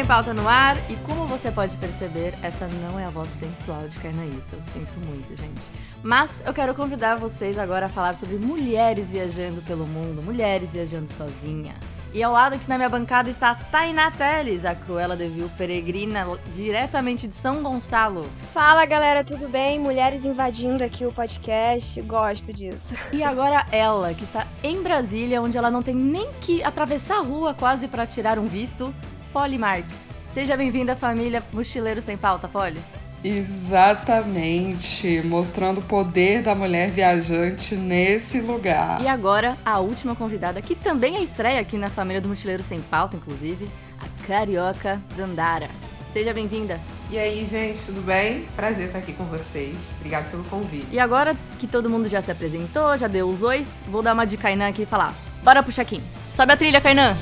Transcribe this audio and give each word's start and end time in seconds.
Sem 0.00 0.06
Pauta 0.06 0.32
no 0.32 0.48
ar 0.48 0.78
e 0.88 0.96
como 1.04 1.26
você 1.26 1.50
pode 1.50 1.76
perceber, 1.76 2.32
essa 2.42 2.66
não 2.66 2.98
é 2.98 3.04
a 3.04 3.10
voz 3.10 3.28
sensual 3.28 3.86
de 3.86 3.98
Carnaíta. 3.98 4.56
Eu 4.56 4.62
sinto 4.62 4.98
muito, 4.98 5.36
gente. 5.36 5.60
Mas 6.02 6.42
eu 6.46 6.54
quero 6.54 6.74
convidar 6.74 7.16
vocês 7.16 7.58
agora 7.58 7.84
a 7.84 7.88
falar 7.90 8.14
sobre 8.14 8.36
mulheres 8.36 9.10
viajando 9.10 9.60
pelo 9.60 9.86
mundo, 9.86 10.22
mulheres 10.22 10.72
viajando 10.72 11.06
sozinha. 11.12 11.74
E 12.14 12.22
ao 12.22 12.32
lado 12.32 12.54
aqui 12.54 12.66
na 12.66 12.78
minha 12.78 12.88
bancada 12.88 13.28
está 13.28 13.50
a 13.50 13.54
Tainá 13.54 14.10
Teles, 14.10 14.64
a 14.64 14.74
Cruella 14.74 15.14
de 15.14 15.28
Vil 15.28 15.50
peregrina 15.58 16.26
diretamente 16.50 17.28
de 17.28 17.34
São 17.34 17.62
Gonçalo. 17.62 18.26
Fala 18.54 18.86
galera, 18.86 19.22
tudo 19.22 19.50
bem? 19.50 19.78
Mulheres 19.78 20.24
invadindo 20.24 20.82
aqui 20.82 21.04
o 21.04 21.12
podcast, 21.12 22.00
gosto 22.00 22.54
disso. 22.54 22.94
E 23.12 23.22
agora 23.22 23.66
ela, 23.70 24.14
que 24.14 24.24
está 24.24 24.46
em 24.62 24.82
Brasília, 24.82 25.42
onde 25.42 25.58
ela 25.58 25.70
não 25.70 25.82
tem 25.82 25.94
nem 25.94 26.32
que 26.40 26.64
atravessar 26.64 27.18
a 27.18 27.22
rua 27.22 27.52
quase 27.52 27.86
para 27.86 28.06
tirar 28.06 28.38
um 28.38 28.46
visto, 28.46 28.94
Polly 29.32 29.58
Marques. 29.58 30.10
Seja 30.32 30.56
bem-vinda, 30.56 30.94
família 30.94 31.42
Mochileiro 31.52 32.02
Sem 32.02 32.16
Pauta, 32.16 32.48
Polly. 32.48 32.80
Exatamente, 33.22 35.22
mostrando 35.22 35.78
o 35.78 35.82
poder 35.82 36.42
da 36.42 36.54
mulher 36.54 36.90
viajante 36.90 37.74
nesse 37.74 38.40
lugar. 38.40 39.02
E 39.02 39.08
agora, 39.08 39.58
a 39.64 39.78
última 39.78 40.14
convidada, 40.14 40.62
que 40.62 40.74
também 40.74 41.16
é 41.16 41.22
estreia 41.22 41.60
aqui 41.60 41.76
na 41.76 41.90
família 41.90 42.20
do 42.20 42.28
Mochileiro 42.28 42.62
Sem 42.62 42.80
Pauta, 42.80 43.16
inclusive, 43.16 43.68
a 44.00 44.26
Carioca 44.26 45.00
Dandara. 45.16 45.68
Seja 46.12 46.32
bem-vinda. 46.32 46.80
E 47.10 47.18
aí, 47.18 47.44
gente, 47.44 47.78
tudo 47.84 48.00
bem? 48.00 48.46
Prazer 48.56 48.86
estar 48.86 48.98
aqui 48.98 49.12
com 49.12 49.24
vocês. 49.24 49.76
Obrigada 49.98 50.28
pelo 50.30 50.44
convite. 50.44 50.86
E 50.90 50.98
agora 50.98 51.36
que 51.58 51.66
todo 51.66 51.90
mundo 51.90 52.08
já 52.08 52.22
se 52.22 52.30
apresentou, 52.30 52.96
já 52.96 53.06
deu 53.06 53.28
os 53.28 53.42
ois, 53.42 53.82
vou 53.88 54.00
dar 54.00 54.14
uma 54.14 54.24
de 54.24 54.36
Kainan 54.36 54.68
aqui 54.68 54.82
e 54.82 54.86
falar: 54.86 55.12
bora 55.42 55.62
pro 55.62 55.72
check-in. 55.72 56.00
Sobe 56.34 56.52
a 56.52 56.56
trilha, 56.56 56.80
Kainan! 56.80 57.16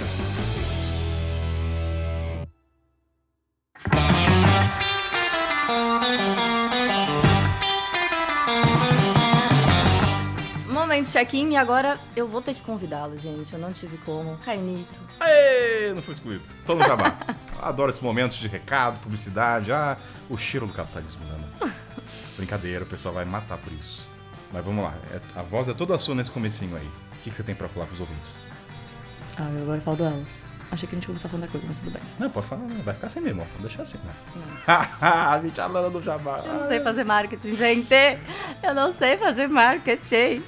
Momento 10.98 11.12
check-in 11.12 11.52
e 11.52 11.56
agora 11.56 11.96
eu 12.16 12.26
vou 12.26 12.42
ter 12.42 12.54
que 12.54 12.60
convidá-lo, 12.62 13.16
gente. 13.16 13.52
Eu 13.52 13.60
não 13.60 13.72
tive 13.72 13.96
como. 13.98 14.36
Carnito. 14.38 14.98
Aê, 15.20 15.92
não 15.94 16.02
fui 16.02 16.12
excluído. 16.12 16.42
Tô 16.66 16.74
no 16.74 16.84
jabá. 16.84 17.16
Adoro 17.62 17.90
esses 17.90 18.02
momentos 18.02 18.36
de 18.38 18.48
recado, 18.48 18.98
publicidade. 18.98 19.70
Ah, 19.70 19.96
o 20.28 20.36
cheiro 20.36 20.66
do 20.66 20.72
capitalismo, 20.72 21.22
Ana. 21.32 21.72
Brincadeira, 22.36 22.84
o 22.84 22.88
pessoal 22.88 23.14
vai 23.14 23.24
matar 23.24 23.58
por 23.58 23.72
isso. 23.74 24.08
Mas 24.52 24.64
vamos 24.64 24.82
lá. 24.82 24.94
É- 25.12 25.38
a 25.38 25.42
voz 25.42 25.68
é 25.68 25.72
toda 25.72 25.96
sua 25.98 26.16
nesse 26.16 26.32
comecinho 26.32 26.76
aí. 26.76 26.86
O 26.86 27.22
que, 27.22 27.30
que 27.30 27.36
você 27.36 27.44
tem 27.44 27.54
pra 27.54 27.68
falar 27.68 27.86
pros 27.86 28.00
ouvintes? 28.00 28.36
Ah, 29.36 29.48
eu 29.54 29.62
agora 29.62 29.80
falo 29.80 29.98
do 29.98 30.04
Elas. 30.04 30.42
Achei 30.72 30.88
que 30.88 30.96
a 30.96 30.98
gente 30.98 31.04
ia 31.04 31.06
começar 31.06 31.28
falando 31.28 31.46
da 31.46 31.52
coisa, 31.52 31.66
mas 31.68 31.78
tudo 31.78 31.92
bem. 31.92 32.02
Não, 32.18 32.28
pode 32.28 32.46
falar, 32.48 32.62
vai 32.84 32.94
ficar 32.94 33.06
assim 33.06 33.20
mesmo, 33.20 33.42
ó. 33.42 33.44
Vou 33.44 33.62
deixar 33.62 33.82
assim, 33.82 33.98
né? 33.98 34.12
a 35.00 35.40
gente 35.44 35.60
a 35.60 35.66
Lana 35.68 35.90
do 35.90 36.02
jabá. 36.02 36.42
Eu 36.44 36.54
não 36.54 36.64
sei 36.66 36.80
fazer 36.80 37.04
marketing, 37.04 37.54
gente. 37.54 37.94
Eu 38.64 38.74
não 38.74 38.92
sei 38.92 39.16
fazer 39.16 39.46
marketing. 39.46 40.42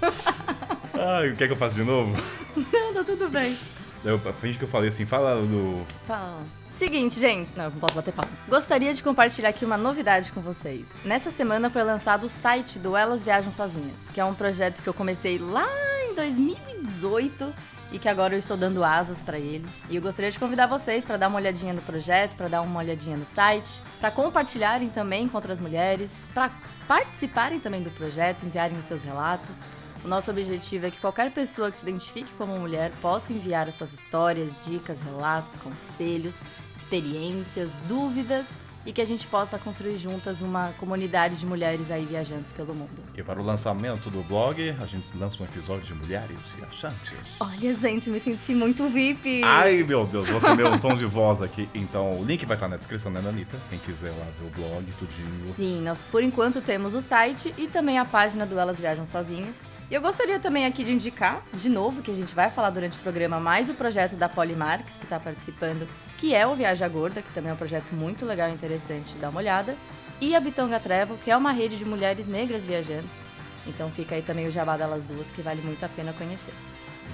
Ai, 0.98 1.34
quer 1.36 1.46
que 1.46 1.52
eu 1.52 1.56
faça 1.56 1.74
de 1.74 1.84
novo? 1.84 2.16
Não, 2.56 2.94
tá 2.94 3.04
tudo 3.04 3.28
bem. 3.28 3.56
Eu 4.04 4.20
finge 4.34 4.58
que 4.58 4.64
eu 4.64 4.68
falei 4.68 4.90
assim, 4.90 5.06
fala 5.06 5.40
do. 5.40 5.84
Fala. 6.06 6.42
Seguinte, 6.68 7.18
gente, 7.18 7.56
não, 7.56 7.70
não 7.70 7.78
posso 7.78 7.94
bater 7.94 8.12
palma. 8.12 8.30
Gostaria 8.48 8.92
de 8.92 9.02
compartilhar 9.02 9.48
aqui 9.48 9.64
uma 9.64 9.78
novidade 9.78 10.30
com 10.30 10.40
vocês. 10.40 10.92
Nessa 11.04 11.30
semana 11.30 11.70
foi 11.70 11.82
lançado 11.82 12.24
o 12.24 12.28
site 12.28 12.78
do 12.78 12.96
Elas 12.96 13.24
Viajam 13.24 13.50
Sozinhas, 13.50 14.10
que 14.12 14.20
é 14.20 14.24
um 14.24 14.34
projeto 14.34 14.82
que 14.82 14.88
eu 14.88 14.92
comecei 14.92 15.38
lá 15.38 15.66
em 16.10 16.14
2018 16.14 17.54
e 17.92 17.98
que 17.98 18.08
agora 18.08 18.34
eu 18.34 18.38
estou 18.38 18.56
dando 18.56 18.82
asas 18.82 19.22
pra 19.22 19.38
ele. 19.38 19.64
E 19.88 19.96
eu 19.96 20.02
gostaria 20.02 20.30
de 20.30 20.38
convidar 20.38 20.66
vocês 20.66 21.04
para 21.04 21.16
dar 21.16 21.28
uma 21.28 21.38
olhadinha 21.38 21.72
no 21.72 21.80
projeto, 21.80 22.36
para 22.36 22.48
dar 22.48 22.60
uma 22.60 22.80
olhadinha 22.80 23.16
no 23.16 23.24
site, 23.24 23.80
para 24.00 24.10
compartilharem 24.10 24.90
também 24.90 25.28
com 25.28 25.38
outras 25.38 25.60
mulheres, 25.60 26.26
para 26.34 26.50
participarem 26.88 27.60
também 27.60 27.82
do 27.82 27.90
projeto, 27.90 28.44
enviarem 28.44 28.76
os 28.76 28.84
seus 28.84 29.04
relatos. 29.04 29.68
O 30.04 30.08
nosso 30.08 30.30
objetivo 30.30 30.86
é 30.86 30.90
que 30.90 31.00
qualquer 31.00 31.30
pessoa 31.30 31.72
que 31.72 31.78
se 31.78 31.84
identifique 31.84 32.30
como 32.36 32.58
mulher 32.58 32.92
possa 33.00 33.32
enviar 33.32 33.66
as 33.70 33.74
suas 33.74 33.94
histórias, 33.94 34.52
dicas, 34.62 35.00
relatos, 35.00 35.56
conselhos, 35.56 36.44
experiências, 36.76 37.72
dúvidas 37.88 38.58
e 38.84 38.92
que 38.92 39.00
a 39.00 39.06
gente 39.06 39.26
possa 39.26 39.58
construir 39.58 39.96
juntas 39.96 40.42
uma 40.42 40.74
comunidade 40.78 41.36
de 41.36 41.46
mulheres 41.46 41.90
aí 41.90 42.04
viajantes 42.04 42.52
pelo 42.52 42.74
mundo. 42.74 43.02
E 43.16 43.22
para 43.22 43.40
o 43.40 43.42
lançamento 43.42 44.10
do 44.10 44.22
blog, 44.22 44.76
a 44.78 44.84
gente 44.84 45.16
lança 45.16 45.42
um 45.42 45.46
episódio 45.46 45.86
de 45.86 45.94
mulheres 45.94 46.36
viajantes. 46.54 47.38
Olha, 47.40 47.74
gente, 47.74 48.10
me 48.10 48.20
senti 48.20 48.54
muito 48.54 48.86
VIP. 48.90 49.42
Ai, 49.42 49.82
meu 49.84 50.06
Deus, 50.06 50.28
você 50.28 50.54
meu 50.54 50.70
um 50.70 50.78
tom 50.78 50.96
de 50.96 51.06
voz 51.06 51.40
aqui. 51.40 51.66
Então, 51.74 52.20
o 52.20 52.24
link 52.26 52.44
vai 52.44 52.58
estar 52.58 52.68
na 52.68 52.76
descrição, 52.76 53.10
né, 53.10 53.26
Anitta? 53.26 53.58
Quem 53.70 53.78
quiser 53.78 54.10
lá 54.10 54.26
ver 54.38 54.48
o 54.48 54.50
blog, 54.50 54.84
tudinho. 54.98 55.48
Sim, 55.50 55.80
nós 55.80 55.98
por 56.10 56.22
enquanto 56.22 56.60
temos 56.60 56.92
o 56.94 57.00
site 57.00 57.54
e 57.56 57.66
também 57.68 57.98
a 57.98 58.04
página 58.04 58.44
do 58.44 58.58
Elas 58.58 58.78
Viajam 58.78 59.06
Sozinhas. 59.06 59.56
E 59.94 59.96
eu 59.96 60.02
gostaria 60.02 60.40
também 60.40 60.66
aqui 60.66 60.82
de 60.82 60.90
indicar, 60.90 61.40
de 61.52 61.68
novo, 61.68 62.02
que 62.02 62.10
a 62.10 62.14
gente 62.16 62.34
vai 62.34 62.50
falar 62.50 62.70
durante 62.70 62.98
o 62.98 63.00
programa, 63.00 63.38
mais 63.38 63.68
o 63.68 63.74
projeto 63.74 64.16
da 64.16 64.28
Polly 64.28 64.56
Marques, 64.56 64.98
que 64.98 65.04
está 65.04 65.20
participando, 65.20 65.88
que 66.18 66.34
é 66.34 66.44
o 66.44 66.56
Viaja 66.56 66.88
Gorda, 66.88 67.22
que 67.22 67.32
também 67.32 67.52
é 67.52 67.54
um 67.54 67.56
projeto 67.56 67.92
muito 67.92 68.26
legal 68.26 68.50
e 68.50 68.54
interessante 68.54 69.12
de 69.12 69.20
dar 69.20 69.28
uma 69.28 69.38
olhada. 69.38 69.76
E 70.20 70.34
a 70.34 70.40
Bitonga 70.40 70.80
Travel, 70.80 71.16
que 71.22 71.30
é 71.30 71.36
uma 71.36 71.52
rede 71.52 71.76
de 71.76 71.84
mulheres 71.84 72.26
negras 72.26 72.64
viajantes. 72.64 73.24
Então 73.68 73.88
fica 73.88 74.16
aí 74.16 74.22
também 74.22 74.48
o 74.48 74.50
jabá 74.50 74.76
delas 74.76 75.04
duas, 75.04 75.30
que 75.30 75.40
vale 75.40 75.62
muito 75.62 75.84
a 75.84 75.88
pena 75.88 76.12
conhecer. 76.12 76.54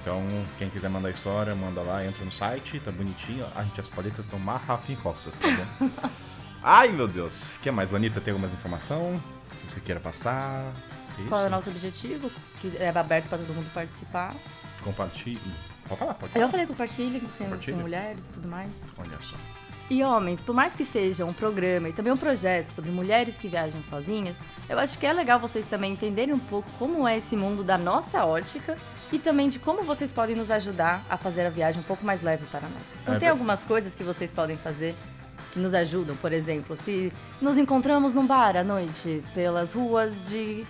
Então, 0.01 0.23
quem 0.57 0.67
quiser 0.67 0.89
mandar 0.89 1.11
história, 1.11 1.53
manda 1.53 1.81
lá, 1.81 2.03
entra 2.03 2.25
no 2.25 2.31
site, 2.31 2.79
tá 2.79 2.91
bonitinho. 2.91 3.45
Ah, 3.55 3.61
gente, 3.61 3.79
as 3.79 3.89
paletas 3.89 4.25
estão 4.25 4.39
marrafincosas, 4.39 5.37
tá 5.37 5.47
bom? 5.47 5.87
Ai, 6.63 6.87
meu 6.87 7.07
Deus. 7.07 7.57
O 7.57 7.59
que 7.59 7.69
mais, 7.69 7.91
Lanita? 7.91 8.19
Tem 8.19 8.31
alguma 8.31 8.51
informação 8.51 9.21
que 9.67 9.71
você 9.71 9.79
queira 9.79 9.99
passar? 9.99 10.73
Que 11.15 11.27
Qual 11.27 11.41
é 11.41 11.43
o 11.43 11.47
isso? 11.47 11.55
nosso 11.55 11.69
objetivo? 11.69 12.31
Que 12.59 12.75
é 12.77 12.89
aberto 12.89 13.27
para 13.27 13.37
todo 13.39 13.53
mundo 13.53 13.71
participar. 13.73 14.33
Compartilhe. 14.83 15.39
Pode 15.87 15.99
falar, 15.99 16.13
pode 16.13 16.31
Eu 16.33 16.39
falar. 16.41 16.51
falei 16.51 16.67
compartilhem 16.67 17.21
com, 17.37 17.71
mulheres 17.73 18.29
e 18.29 18.33
tudo 18.33 18.47
mais. 18.47 18.71
Olha 18.97 19.17
só. 19.21 19.35
E 19.89 20.01
homens, 20.03 20.39
por 20.39 20.55
mais 20.55 20.73
que 20.73 20.85
seja 20.85 21.25
um 21.25 21.33
programa 21.33 21.89
e 21.89 21.93
também 21.93 22.13
um 22.13 22.17
projeto 22.17 22.69
sobre 22.69 22.89
mulheres 22.91 23.37
que 23.37 23.49
viajam 23.49 23.83
sozinhas, 23.83 24.37
eu 24.69 24.79
acho 24.79 24.97
que 24.97 25.05
é 25.05 25.11
legal 25.11 25.37
vocês 25.37 25.67
também 25.67 25.91
entenderem 25.91 26.33
um 26.33 26.39
pouco 26.39 26.69
como 26.79 27.05
é 27.05 27.17
esse 27.17 27.35
mundo 27.35 27.61
da 27.61 27.77
nossa 27.77 28.23
ótica 28.25 28.77
e 29.11 29.19
também 29.19 29.49
de 29.49 29.59
como 29.59 29.83
vocês 29.83 30.13
podem 30.13 30.33
nos 30.33 30.49
ajudar 30.49 31.03
a 31.09 31.17
fazer 31.17 31.45
a 31.45 31.49
viagem 31.49 31.81
um 31.81 31.83
pouco 31.83 32.05
mais 32.05 32.21
leve 32.21 32.45
para 32.45 32.61
nós. 32.61 32.93
Então 33.01 33.15
É 33.15 33.19
tem 33.19 33.27
algumas 33.27 33.65
coisas 33.65 33.93
que 33.93 34.01
vocês 34.03 34.31
podem 34.31 34.55
fazer 34.55 34.95
que 35.51 35.59
nos 35.59 35.73
ajudam, 35.73 36.15
por 36.15 36.31
exemplo, 36.31 36.77
se 36.77 37.11
nos 37.41 37.57
encontramos 37.57 38.13
num 38.13 38.25
bar 38.25 38.55
à 38.55 38.63
noite 38.63 39.21
pelas 39.33 39.73
ruas 39.73 40.21
de 40.23 40.65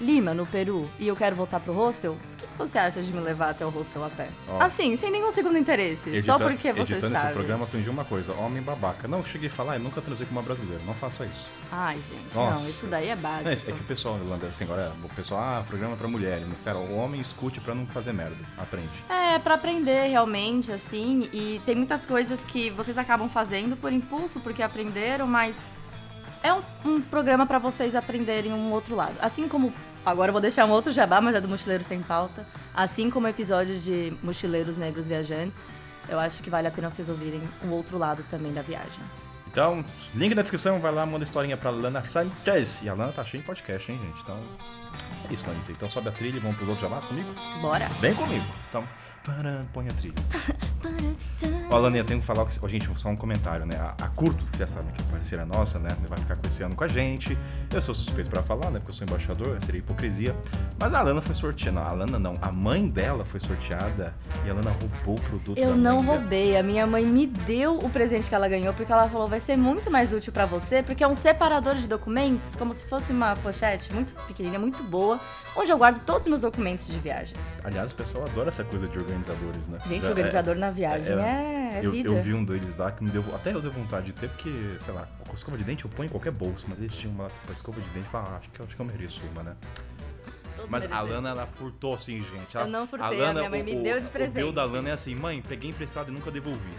Lima, 0.00 0.32
no 0.32 0.46
Peru, 0.46 0.88
e 0.98 1.06
eu 1.06 1.14
quero 1.14 1.36
voltar 1.36 1.60
pro 1.60 1.74
hostel, 1.74 2.12
o 2.12 2.16
que 2.38 2.46
você 2.56 2.78
acha 2.78 3.02
de 3.02 3.12
me 3.12 3.20
levar 3.20 3.50
até 3.50 3.66
o 3.66 3.68
hostel 3.68 4.02
a 4.04 4.08
pé? 4.08 4.28
Ó. 4.48 4.58
Assim, 4.60 4.96
sem 4.96 5.10
nenhum 5.10 5.30
segundo 5.30 5.58
interesse, 5.58 6.22
só 6.22 6.38
porque 6.38 6.72
você 6.72 6.94
editando 6.94 7.14
sabe. 7.14 7.26
esse 7.26 7.34
programa, 7.34 7.64
aprendi 7.64 7.90
uma 7.90 8.04
coisa. 8.04 8.32
Homem 8.32 8.62
babaca. 8.62 9.06
Não, 9.06 9.22
cheguei 9.22 9.48
a 9.48 9.52
falar, 9.52 9.74
eu 9.76 9.80
nunca 9.80 10.00
transei 10.00 10.26
com 10.26 10.32
uma 10.32 10.42
brasileira. 10.42 10.82
Não 10.86 10.94
faça 10.94 11.26
isso. 11.26 11.46
Ai, 11.70 11.96
gente, 11.96 12.34
Nossa. 12.34 12.62
não, 12.62 12.68
isso 12.68 12.86
daí 12.86 13.08
é 13.08 13.16
básico. 13.16 13.44
Não, 13.44 13.52
é 13.52 13.56
que 13.56 13.70
o 13.72 13.84
pessoal, 13.84 14.18
Yolanda, 14.18 14.46
assim, 14.46 14.64
agora, 14.64 14.92
o 15.04 15.08
pessoal, 15.14 15.40
ah, 15.40 15.64
programa 15.68 15.96
pra 15.96 16.08
mulheres. 16.08 16.46
Mas, 16.48 16.62
cara, 16.62 16.78
o 16.78 16.96
homem 16.96 17.20
escute 17.20 17.60
pra 17.60 17.74
não 17.74 17.86
fazer 17.86 18.12
merda. 18.12 18.36
Aprende. 18.56 18.90
É, 19.08 19.38
pra 19.38 19.54
aprender 19.54 20.08
realmente, 20.08 20.72
assim, 20.72 21.28
e 21.32 21.60
tem 21.66 21.74
muitas 21.74 22.06
coisas 22.06 22.42
que 22.44 22.70
vocês 22.70 22.96
acabam 22.96 23.28
fazendo 23.28 23.76
por 23.76 23.92
impulso, 23.92 24.40
porque 24.40 24.62
aprenderam, 24.62 25.26
mas 25.26 25.56
é 26.42 26.52
um, 26.52 26.62
um 26.84 27.00
programa 27.00 27.46
pra 27.46 27.58
vocês 27.58 27.94
aprenderem 27.94 28.52
um 28.52 28.72
outro 28.72 28.94
lado. 28.96 29.14
Assim 29.20 29.46
como, 29.46 29.72
agora 30.04 30.30
eu 30.30 30.32
vou 30.32 30.40
deixar 30.40 30.64
um 30.66 30.70
outro 30.70 30.92
jabá, 30.92 31.20
mas 31.20 31.34
é 31.34 31.40
do 31.40 31.48
Mochileiro 31.48 31.84
Sem 31.84 32.00
Pauta, 32.02 32.46
assim 32.74 33.10
como 33.10 33.26
o 33.26 33.30
episódio 33.30 33.78
de 33.78 34.12
Mochileiros 34.22 34.76
Negros 34.76 35.06
Viajantes, 35.06 35.68
eu 36.08 36.18
acho 36.18 36.42
que 36.42 36.50
vale 36.50 36.66
a 36.66 36.70
pena 36.70 36.90
vocês 36.90 37.08
ouvirem 37.08 37.42
o 37.64 37.68
outro 37.68 37.96
lado 37.96 38.24
também 38.30 38.52
da 38.52 38.62
viagem. 38.62 39.00
Então, 39.46 39.84
link 40.14 40.34
na 40.34 40.42
descrição, 40.42 40.78
vai 40.78 40.92
lá, 40.92 41.04
manda 41.04 41.24
historinha 41.24 41.56
pra 41.56 41.70
Lana 41.70 42.04
Sanchez. 42.04 42.82
E 42.82 42.88
a 42.88 42.94
Lana 42.94 43.12
tá 43.12 43.24
cheia 43.24 43.40
em 43.42 43.44
podcast, 43.44 43.90
hein, 43.90 43.98
gente? 43.98 44.22
Então, 44.22 44.38
é 45.28 45.32
isso, 45.32 45.44
Lanita. 45.46 45.72
Então 45.72 45.90
sobe 45.90 46.08
a 46.08 46.12
trilha 46.12 46.36
e 46.36 46.40
vamos 46.40 46.56
pros 46.56 46.68
outros 46.68 46.88
jabás 46.88 47.04
comigo? 47.04 47.28
Bora! 47.60 47.88
Vem 48.00 48.14
comigo. 48.14 48.46
Então, 48.68 48.84
paran, 49.24 49.64
põe 49.72 49.86
a 49.88 49.92
trilha. 49.92 50.14
Ó, 51.70 51.78
Laninha, 51.78 52.02
tenho 52.02 52.20
que 52.20 52.26
falar 52.26 52.42
ó, 52.42 52.68
gente, 52.68 52.88
só 52.98 53.10
um 53.10 53.16
comentário, 53.16 53.64
né? 53.66 53.76
A, 53.76 54.04
a 54.04 54.08
Curto, 54.08 54.44
que 54.50 54.58
já 54.58 54.66
sabe 54.66 54.90
que 54.92 55.02
é 55.02 55.04
parceira 55.04 55.44
nossa, 55.44 55.78
né? 55.78 55.90
Vai 56.08 56.18
ficar 56.18 56.36
com 56.36 56.48
esse 56.48 56.62
ano 56.62 56.74
com 56.74 56.82
a 56.82 56.88
gente. 56.88 57.36
Eu 57.72 57.82
sou 57.82 57.94
suspeito 57.94 58.30
pra 58.30 58.42
falar, 58.42 58.70
né? 58.70 58.78
Porque 58.78 58.90
eu 58.90 58.94
sou 58.94 59.06
embaixador, 59.06 59.60
seria 59.60 59.78
hipocrisia. 59.78 60.34
Mas 60.80 60.92
a 60.92 61.02
Lana 61.02 61.20
foi 61.20 61.34
sorteada. 61.34 61.78
Não, 61.78 61.86
a 61.86 61.92
Lana 61.92 62.18
não. 62.18 62.38
A 62.40 62.50
mãe 62.50 62.88
dela 62.88 63.24
foi 63.24 63.38
sorteada 63.38 64.14
e 64.44 64.50
a 64.50 64.54
Lana 64.54 64.70
roubou 64.70 65.16
o 65.16 65.20
produto 65.20 65.58
Eu 65.58 65.76
não 65.76 65.96
mãe 65.96 66.06
dela. 66.06 66.18
roubei. 66.18 66.56
A 66.56 66.62
minha 66.62 66.86
mãe 66.86 67.04
me 67.04 67.26
deu 67.26 67.76
o 67.76 67.90
presente 67.90 68.28
que 68.28 68.34
ela 68.34 68.48
ganhou 68.48 68.72
porque 68.72 68.90
ela 68.90 69.08
falou 69.08 69.28
vai 69.28 69.38
ser 69.38 69.56
muito 69.56 69.90
mais 69.90 70.12
útil 70.12 70.32
pra 70.32 70.46
você, 70.46 70.82
porque 70.82 71.04
é 71.04 71.08
um 71.08 71.14
separador 71.14 71.76
de 71.76 71.86
documentos, 71.86 72.54
como 72.56 72.72
se 72.72 72.84
fosse 72.84 73.12
uma 73.12 73.36
pochete 73.36 73.92
muito 73.94 74.12
pequenininha, 74.26 74.58
muito 74.58 74.82
boa, 74.82 75.20
onde 75.54 75.70
eu 75.70 75.78
guardo 75.78 76.00
todos 76.04 76.22
os 76.22 76.28
meus 76.28 76.40
documentos 76.40 76.86
de 76.86 76.98
viagem. 76.98 77.34
Aliás, 77.62 77.92
o 77.92 77.94
pessoal 77.94 78.24
adora 78.24 78.48
essa 78.48 78.64
coisa 78.64 78.88
de 78.88 78.98
organizadores, 79.10 79.68
né? 79.68 79.78
Gente, 79.86 80.02
Já- 80.02 80.08
organizador 80.10 80.54
na 80.56 80.70
viagem 80.70 81.16
é- 81.16 81.20
é, 81.74 81.78
é 81.78 81.86
eu, 81.86 81.92
vida. 81.92 82.08
eu 82.08 82.22
vi 82.22 82.34
um 82.34 82.44
deles 82.44 82.76
lá 82.76 82.90
que 82.92 83.02
me 83.04 83.10
deu. 83.10 83.24
Até 83.34 83.52
eu 83.52 83.60
dei 83.60 83.70
vontade 83.70 84.06
de 84.06 84.12
ter, 84.12 84.28
porque, 84.30 84.50
sei 84.78 84.94
lá, 84.94 85.08
com 85.28 85.34
escova 85.34 85.56
de 85.58 85.64
dente 85.64 85.84
eu 85.84 85.90
ponho 85.90 86.06
em 86.06 86.10
qualquer 86.10 86.32
bolso, 86.32 86.66
mas 86.68 86.80
eles 86.80 86.94
tinham 86.96 87.14
uma 87.14 87.28
pra 87.44 87.52
escova 87.54 87.80
de 87.80 87.88
dente 87.90 88.06
e 88.06 88.10
falaram, 88.10 88.34
ah, 88.34 88.36
acho 88.38 88.50
que, 88.50 88.62
acho 88.62 88.74
que 88.76 88.80
eu 88.82 88.86
mereço 88.86 89.22
uma, 89.32 89.42
né? 89.42 89.56
Todos 90.56 90.70
Mas 90.70 90.90
a. 90.90 91.00
Lana, 91.00 91.30
ela 91.30 91.46
furtou 91.46 91.94
assim, 91.94 92.22
gente. 92.22 92.56
Ela- 92.56 92.66
Eu 92.66 92.70
não 92.70 92.86
furtei, 92.86 93.06
a 93.06 93.10
a 93.10 93.26
Lana, 93.26 93.38
minha 93.40 93.50
mãe 93.50 93.62
o- 93.62 93.64
me 93.64 93.76
o- 93.76 93.82
deu 93.82 94.00
de 94.00 94.06
O 94.06 94.10
deal 94.10 94.10
presente. 94.12 94.52
da 94.52 94.64
Lana 94.64 94.88
é 94.90 94.92
assim, 94.92 95.14
mãe, 95.14 95.40
peguei 95.46 95.70
emprestado 95.70 96.10
e 96.10 96.14
nunca 96.14 96.30
devolvi. 96.30 96.70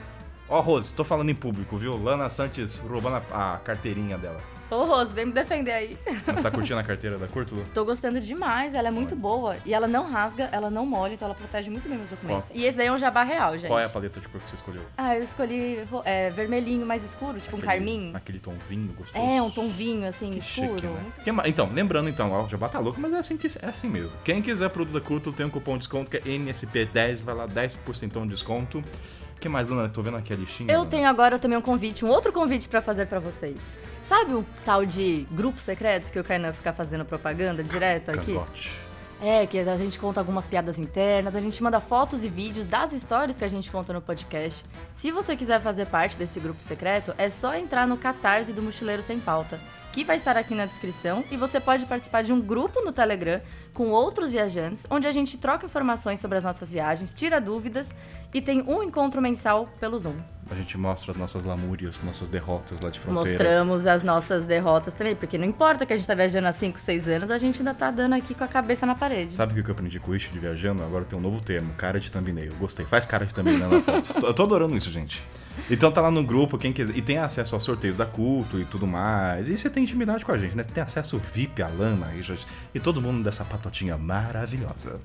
Ó, 0.48 0.60
Rose, 0.60 0.94
tô 0.94 1.04
falando 1.04 1.30
em 1.30 1.36
público, 1.36 1.77
viu? 1.77 1.95
Lana 2.01 2.30
Santos 2.30 2.77
roubando 2.80 3.24
a, 3.31 3.54
a 3.54 3.57
carteirinha 3.60 4.18
dela. 4.18 4.39
Ô, 4.72 4.86
Rose, 4.86 5.14
vem 5.14 5.26
me 5.26 5.34
defender 5.34 5.72
aí. 5.74 5.98
Mas 6.26 6.42
tá 6.42 6.50
curtindo 6.50 6.80
a 6.80 6.84
carteira 6.84 7.18
da 7.18 7.28
Curtulo? 7.28 7.62
Tô 7.74 7.84
gostando 7.84 8.22
demais, 8.22 8.74
ela 8.74 8.88
é 8.88 8.92
muito 8.92 9.18
boa. 9.18 9.58
E 9.66 9.74
ela 9.74 9.86
não 9.86 10.10
rasga, 10.10 10.48
ela 10.50 10.70
não 10.72 10.86
molha, 10.86 11.14
então 11.14 11.26
ela 11.28 11.36
protege 11.36 11.70
muito 11.70 11.90
bem 11.90 11.98
meus 11.98 12.10
documentos. 12.10 12.50
Qual? 12.50 12.58
E 12.58 12.66
esse 12.66 12.78
daí 12.78 12.88
é 12.88 12.92
um 12.94 12.98
jabá 12.98 13.22
real, 13.24 13.52
gente. 13.58 13.68
Qual 13.68 13.78
é 13.80 13.84
a 13.86 13.90
paleta 13.90 14.22
de 14.22 14.30
cor 14.30 14.40
que 14.40 14.50
você 14.50 14.56
escolheu? 14.56 14.82
Ah, 14.98 15.18
eu 15.18 15.24
escolhi 15.24 15.80
é, 16.06 16.30
vermelhinho 16.30 16.86
mais 16.86 17.04
escuro, 17.04 17.38
tipo 17.40 17.58
um 17.58 17.60
Aquele- 17.60 17.74
carmim. 17.74 18.12
Aquele 18.14 18.40
tom 18.40 18.54
vinho 18.70 18.94
gostoso. 18.94 19.18
É, 19.26 19.42
um 19.42 19.52
tom 19.52 19.68
vinho, 19.68 20.08
assim, 20.08 20.32
Que 20.32 20.40
escuro. 20.40 20.76
chique, 20.76 21.32
né? 21.32 21.44
Então, 21.48 21.70
lembrando 21.74 22.08
então, 22.08 22.32
ó, 22.32 22.44
o 22.44 22.48
Jabá 22.48 22.70
tá 22.70 22.80
louco, 22.80 23.00
mas 23.02 23.12
é 23.14 23.18
assim, 23.18 23.36
que, 23.36 23.48
é 23.62 23.66
assim 23.68 23.90
mesmo. 23.90 24.12
Quem 24.24 24.42
quiser 24.42 24.70
produto 24.70 24.94
da 24.94 25.02
Curto 25.02 25.34
tem 25.34 25.46
um 25.46 25.50
cupom 25.50 25.74
de 25.74 25.80
desconto 25.80 26.10
que 26.10 26.16
é 26.16 26.22
NSP10, 26.22 27.22
vai 27.24 27.36
lá, 27.36 27.46
10% 27.46 28.22
de 28.24 28.28
desconto. 28.30 28.78
O 28.80 29.40
que 29.42 29.50
mais, 29.50 29.68
Lana? 29.68 29.90
Tô 29.90 30.02
vendo 30.02 30.16
aqui 30.16 30.32
a 30.32 30.36
listinha. 30.38 30.72
Eu 30.72 30.80
Lana. 30.80 30.90
tenho 30.92 31.10
agora 31.10 31.38
também 31.38 31.58
um 31.58 31.62
convite, 31.62 32.06
um 32.06 32.10
outro 32.10 32.32
convite 32.32 32.70
pra 32.70 32.82
fazer 32.82 33.08
pra 33.08 33.20
vocês. 33.20 33.60
Sabe 34.03 34.33
o 34.33 34.45
tal 34.65 34.86
de 34.86 35.27
grupo 35.31 35.59
secreto 35.59 36.12
que 36.12 36.19
o 36.19 36.24
Kainan 36.24 36.53
fica 36.53 36.74
fazendo 36.74 37.06
propaganda 37.06 37.63
direto 37.63 38.09
aqui? 38.09 38.33
Cangote. 38.33 38.71
É, 39.24 39.45
que 39.45 39.59
a 39.59 39.77
gente 39.77 40.00
conta 40.00 40.19
algumas 40.19 40.48
piadas 40.48 40.80
internas, 40.80 41.36
a 41.36 41.39
gente 41.39 41.62
manda 41.62 41.80
fotos 41.80 42.24
e 42.24 42.27
vídeos 42.27 42.65
das 42.65 42.92
histórias 42.92 43.38
que 43.38 43.45
a 43.45 43.48
gente 43.48 43.69
conta 43.69 43.94
no 43.94 44.01
podcast. 44.01 44.65
Se 44.95 45.12
você 45.12 45.36
quiser 45.36 45.62
fazer 45.62 45.86
parte 45.86 46.18
desse 46.18 46.39
grupo 46.39 46.59
secreto, 46.59 47.13
é 47.19 47.30
só 47.30 47.53
entrar 47.53 47.86
no 47.86 47.98
Catarse 47.98 48.51
do 48.51 48.63
Mochileiro 48.63 49.03
Sem 49.03 49.19
Pauta, 49.19 49.59
que 49.94 50.03
vai 50.03 50.18
estar 50.18 50.36
aqui 50.36 50.56
na 50.56 50.65
descrição, 50.65 51.24
e 51.30 51.38
você 51.38 51.59
pode 51.59 51.86
participar 51.86 52.24
de 52.24 52.33
um 52.33 52.42
grupo 52.42 52.81
no 52.81 52.92
Telegram 52.92 53.39
com 53.75 53.89
outros 53.89 54.31
viajantes, 54.31 54.88
onde 54.89 55.06
a 55.06 55.12
gente 55.12 55.38
troca 55.38 55.68
informações 55.68 56.19
sobre 56.19 56.39
as 56.39 56.44
nossas 56.44 56.71
viagens, 56.71 57.13
tira 57.13 57.39
dúvidas 57.39 57.94
e 58.33 58.42
tem 58.42 58.62
um 58.62 58.83
encontro 58.83 59.22
mensal 59.22 59.68
pelo 59.80 59.98
Zoom. 60.00 60.16
A 60.50 60.56
gente 60.56 60.78
mostra 60.78 61.13
nossas 61.13 61.45
lamúrias, 61.45 62.01
nossas 62.04 62.28
derrotas 62.28 62.78
lá 62.81 62.89
de 62.89 63.00
fronteira. 63.00 63.38
Mostramos 63.38 63.88
as 63.88 64.04
nossas 64.04 64.45
derrotas 64.45 64.94
também, 64.94 65.16
porque 65.16 65.38
não 65.38 65.45
importa 65.45 65.86
que 65.86 65.94
a 65.94 65.95
gente 65.95 66.06
tá 66.06 66.13
viajando 66.13 66.45
há 66.45 66.51
5, 66.51 66.78
6 66.78 67.07
anos, 67.07 67.31
a 67.31 67.38
gente 67.38 67.60
ainda 67.60 67.74
tá 67.74 67.89
dando 67.89 68.16
aqui 68.16 68.33
com 68.33 68.44
a 68.44 68.48
cabeça 68.50 68.86
na 68.86 68.94
parede. 68.94 69.33
Sabe 69.33 69.57
o 69.57 69.63
que 69.63 69.69
eu 69.69 69.74
aprendi 69.74 69.98
com 69.98 70.12
o 70.12 70.16
Ish 70.16 70.30
de 70.30 70.39
viajando? 70.39 70.83
Agora 70.83 71.06
tem 71.06 71.18
um 71.18 71.22
novo 71.22 71.42
termo, 71.42 71.74
cara 71.75 72.01
de 72.01 72.12
thumbnail. 72.12 72.54
Gostei. 72.60 72.86
Faz 72.86 73.06
cara 73.06 73.25
de 73.25 73.33
thumbnail 73.33 73.69
na 73.69 73.80
foto. 73.80 74.13
Eu 74.28 74.34
tô 74.34 74.44
adorando 74.44 74.75
isso, 74.75 74.92
gente. 74.92 75.24
Então 75.69 75.89
tá 75.89 76.01
lá 76.01 76.12
no 76.12 76.24
grupo, 76.24 76.57
quem 76.57 76.74
quiser. 76.74 76.98
E 76.98 77.01
tem 77.01 77.18
acesso 77.18 77.56
aos 77.56 77.63
sorteios 77.63 77.98
da 77.98 78.06
culto 78.06 78.60
e 78.60 78.66
tudo 78.66 78.86
mais. 78.86 79.48
E 79.48 79.57
você 79.57 79.69
tem 79.69 79.84
intimidade 79.84 80.25
com 80.25 80.34
a 80.34 80.38
gente, 80.38 80.56
né? 80.56 80.63
Você 80.63 80.72
tem 80.72 80.84
acesso 80.84 81.18
VIP 81.18 81.62
à 81.62 81.69
Lana 81.69 82.12
e, 82.13 82.22
e 82.75 82.80
todo 82.80 83.01
mundo 83.01 83.24
dessa 83.24 83.45
patotinha 83.45 83.98
maravilhosa. 83.98 85.00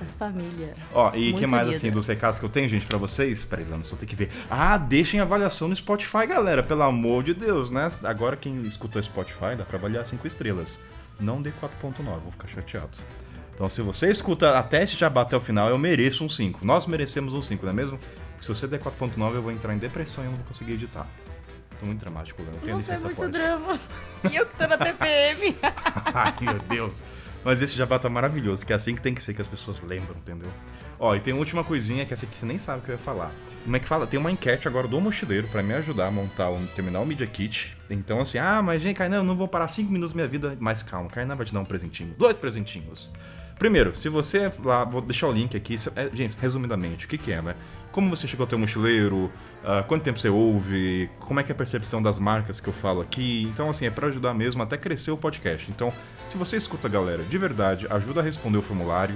Essa 0.00 0.12
família. 0.18 0.74
Ó, 0.94 1.12
e 1.14 1.24
Muito 1.30 1.38
que 1.38 1.46
mais 1.46 1.64
unida. 1.64 1.76
assim 1.76 1.90
dos 1.90 2.06
recados 2.06 2.38
que 2.38 2.44
eu 2.44 2.48
tenho, 2.48 2.68
gente, 2.68 2.86
pra 2.86 2.96
vocês? 2.98 3.44
Peraí, 3.44 3.66
Lana, 3.68 3.84
só 3.84 3.96
tem 3.96 4.08
que 4.08 4.16
ver. 4.16 4.30
Ah, 4.50 4.78
deixem 4.78 5.20
avaliação 5.20 5.68
no 5.68 5.76
Spotify, 5.76 6.26
galera. 6.26 6.62
Pelo 6.62 6.82
amor 6.82 7.22
de 7.22 7.34
Deus, 7.34 7.70
né? 7.70 7.90
Agora 8.04 8.36
quem 8.36 8.62
escutou 8.62 9.02
Spotify 9.02 9.54
dá 9.56 9.64
pra 9.64 9.76
avaliar 9.78 10.06
5 10.06 10.26
estrelas. 10.26 10.80
Não 11.18 11.42
dê 11.42 11.50
4.9, 11.50 12.02
vou 12.04 12.32
ficar 12.32 12.48
chateado. 12.48 12.96
Então, 13.54 13.68
se 13.68 13.82
você 13.82 14.10
escuta 14.10 14.58
até 14.58 14.82
esse 14.82 14.96
jabá 14.96 15.20
até 15.20 15.36
o 15.36 15.40
final, 15.40 15.68
eu 15.68 15.76
mereço 15.76 16.24
um 16.24 16.28
5. 16.30 16.64
Nós 16.64 16.86
merecemos 16.86 17.34
um 17.34 17.42
5, 17.42 17.66
não 17.66 17.72
é 17.72 17.76
mesmo? 17.76 18.00
Se 18.40 18.48
você 18.48 18.66
der 18.66 18.80
4.9, 18.80 19.34
eu 19.34 19.42
vou 19.42 19.52
entrar 19.52 19.74
em 19.74 19.78
depressão 19.78 20.24
e 20.24 20.26
eu 20.28 20.30
não 20.30 20.36
vou 20.38 20.46
conseguir 20.46 20.72
editar. 20.72 21.06
Tô 21.78 21.84
muito 21.84 22.00
dramático. 22.00 22.40
Eu 22.40 22.60
tenho 22.60 22.76
é 22.76 22.78
licença 22.78 23.04
muito 23.04 23.16
poética. 23.16 23.38
drama. 23.38 23.78
E 24.30 24.36
eu 24.36 24.46
que 24.46 24.54
tô 24.56 24.66
na 24.66 24.76
TPM. 24.78 25.56
Ai, 26.12 26.34
meu 26.40 26.58
Deus. 26.68 27.02
Mas 27.44 27.62
esse 27.62 27.76
jabá 27.76 27.98
tá 27.98 28.08
maravilhoso, 28.10 28.66
que 28.66 28.72
é 28.72 28.76
assim 28.76 28.94
que 28.94 29.00
tem 29.00 29.14
que 29.14 29.22
ser, 29.22 29.32
que 29.34 29.40
as 29.40 29.46
pessoas 29.46 29.80
lembram, 29.82 30.14
entendeu? 30.16 30.50
Ó, 30.98 31.14
e 31.16 31.20
tem 31.20 31.32
uma 31.32 31.40
última 31.40 31.64
coisinha 31.64 32.04
que 32.04 32.12
essa 32.12 32.26
aqui 32.26 32.36
você 32.38 32.44
nem 32.44 32.58
sabe 32.58 32.80
o 32.80 32.82
que 32.82 32.90
eu 32.90 32.94
ia 32.94 32.98
falar. 32.98 33.32
Como 33.64 33.74
é 33.74 33.80
que 33.80 33.86
fala? 33.88 34.06
Tem 34.06 34.20
uma 34.20 34.30
enquete 34.30 34.68
agora 34.68 34.86
do 34.86 35.00
mochileiro 35.00 35.48
pra 35.48 35.62
me 35.62 35.72
ajudar 35.74 36.08
a 36.08 36.10
montar, 36.10 36.50
um, 36.50 36.66
terminar 36.66 37.00
o 37.00 37.06
Media 37.06 37.26
Kit. 37.26 37.74
Então, 37.88 38.20
assim, 38.20 38.36
ah, 38.36 38.60
mas 38.60 38.82
gente, 38.82 38.96
Kainan, 38.96 39.16
eu 39.16 39.24
não 39.24 39.34
vou 39.34 39.48
parar 39.48 39.68
5 39.68 39.90
minutos 39.90 40.12
da 40.12 40.16
minha 40.16 40.28
vida. 40.28 40.54
Mas 40.60 40.82
calma, 40.82 41.08
Kainan 41.08 41.36
vai 41.36 41.46
te 41.46 41.54
dar 41.54 41.60
um 41.60 41.64
presentinho. 41.64 42.14
Dois 42.18 42.36
presentinhos. 42.36 43.10
Primeiro, 43.58 43.94
se 43.96 44.08
você 44.10 44.50
lá, 44.62 44.84
vou 44.84 45.00
deixar 45.00 45.28
o 45.28 45.32
link 45.32 45.56
aqui. 45.56 45.78
se- 45.78 45.90
é, 45.96 46.10
gente, 46.12 46.36
resumidamente, 46.38 47.06
o 47.06 47.08
que, 47.08 47.16
que 47.16 47.32
é, 47.32 47.40
né? 47.40 47.54
Como 47.92 48.08
você 48.08 48.28
chegou 48.28 48.44
até 48.44 48.54
o 48.54 48.58
mochileiro, 48.58 49.30
ah, 49.64 49.82
quanto 49.86 50.02
tempo 50.02 50.18
você 50.18 50.28
ouve, 50.28 51.10
como 51.18 51.40
é 51.40 51.42
que 51.42 51.50
é 51.50 51.54
a 51.54 51.56
percepção 51.56 52.00
das 52.00 52.18
marcas 52.18 52.60
que 52.60 52.68
eu 52.68 52.72
falo 52.72 53.00
aqui. 53.00 53.42
Então, 53.52 53.68
assim, 53.68 53.86
é 53.86 53.90
pra 53.90 54.06
ajudar 54.06 54.32
mesmo 54.32 54.62
até 54.62 54.76
crescer 54.76 55.10
o 55.10 55.16
podcast. 55.16 55.70
Então, 55.70 55.92
se 56.28 56.36
você 56.36 56.56
escuta, 56.56 56.88
galera, 56.88 57.22
de 57.22 57.38
verdade, 57.38 57.86
ajuda 57.90 58.20
a 58.20 58.22
responder 58.22 58.58
o 58.58 58.62
formulário. 58.62 59.14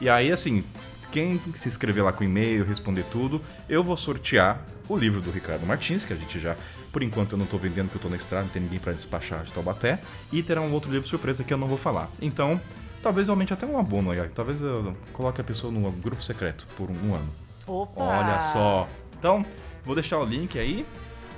E 0.00 0.08
aí, 0.08 0.30
assim, 0.30 0.64
quem 1.10 1.40
se 1.54 1.68
inscrever 1.68 2.04
lá 2.04 2.12
com 2.12 2.24
e-mail, 2.24 2.64
responder 2.64 3.04
tudo, 3.10 3.40
eu 3.68 3.82
vou 3.82 3.96
sortear 3.96 4.64
o 4.88 4.96
livro 4.96 5.20
do 5.20 5.30
Ricardo 5.30 5.66
Martins, 5.66 6.04
que 6.04 6.12
a 6.12 6.16
gente 6.16 6.40
já, 6.40 6.56
por 6.92 7.02
enquanto, 7.02 7.32
eu 7.32 7.38
não 7.38 7.46
tô 7.46 7.58
vendendo, 7.58 7.86
porque 7.86 7.98
eu 7.98 8.02
tô 8.02 8.08
na 8.08 8.16
estrada, 8.16 8.44
não 8.44 8.52
tem 8.52 8.62
ninguém 8.62 8.78
pra 8.78 8.92
despachar 8.92 9.42
de 9.42 9.52
Taubaté. 9.52 9.98
E 10.32 10.42
terá 10.42 10.60
um 10.60 10.72
outro 10.72 10.90
livro 10.92 11.08
surpresa 11.08 11.42
que 11.42 11.52
eu 11.52 11.58
não 11.58 11.66
vou 11.66 11.78
falar. 11.78 12.08
Então, 12.20 12.60
talvez 13.02 13.28
eu 13.28 13.32
aumente 13.32 13.52
até 13.52 13.66
um 13.66 13.78
abono 13.78 14.10
aí. 14.10 14.28
Talvez 14.28 14.62
eu 14.62 14.96
coloque 15.12 15.40
a 15.40 15.44
pessoa 15.44 15.72
no 15.72 15.90
grupo 15.90 16.22
secreto 16.22 16.66
por 16.76 16.90
um 16.90 17.14
ano. 17.14 17.41
Opa! 17.66 18.02
Olha 18.02 18.38
só. 18.38 18.88
Então, 19.18 19.44
vou 19.84 19.94
deixar 19.94 20.18
o 20.18 20.24
link 20.24 20.58
aí. 20.58 20.86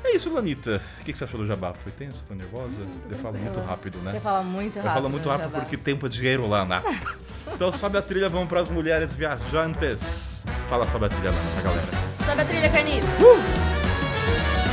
É 0.04 0.14
isso, 0.14 0.32
Lanita. 0.32 0.82
O 1.00 1.04
que 1.04 1.14
você 1.14 1.24
achou 1.24 1.40
do 1.40 1.46
jabá? 1.46 1.72
Foi 1.72 1.90
tenso? 1.90 2.22
Foi 2.28 2.36
nervosa? 2.36 2.82
eu 3.10 3.18
falo 3.18 3.38
muito 3.38 3.60
rápido, 3.60 3.98
né? 3.98 4.12
Você 4.12 4.20
fala 4.20 4.42
muito 4.42 4.76
Eu 4.76 4.82
rápido. 4.82 4.94
falo 4.94 5.08
muito 5.08 5.28
né, 5.28 5.36
rápido 5.36 5.52
porque 5.52 5.76
tempo 5.78 6.06
é 6.06 6.08
dinheiro, 6.10 6.46
Lana. 6.46 6.82
então 7.52 7.72
sobe 7.72 7.96
a 7.96 8.02
trilha, 8.02 8.28
vamos 8.28 8.48
para 8.48 8.60
as 8.60 8.68
mulheres 8.68 9.14
viajantes. 9.14 10.42
Fala 10.68 10.86
sobre 10.88 11.06
a 11.06 11.08
trilha, 11.08 11.30
Lana, 11.30 11.50
pra 11.54 11.62
galera. 11.62 11.86
Sobe 12.26 12.42
a 12.42 12.44
trilha, 12.44 12.70
Carnito. 12.70 13.06
E 13.06 14.63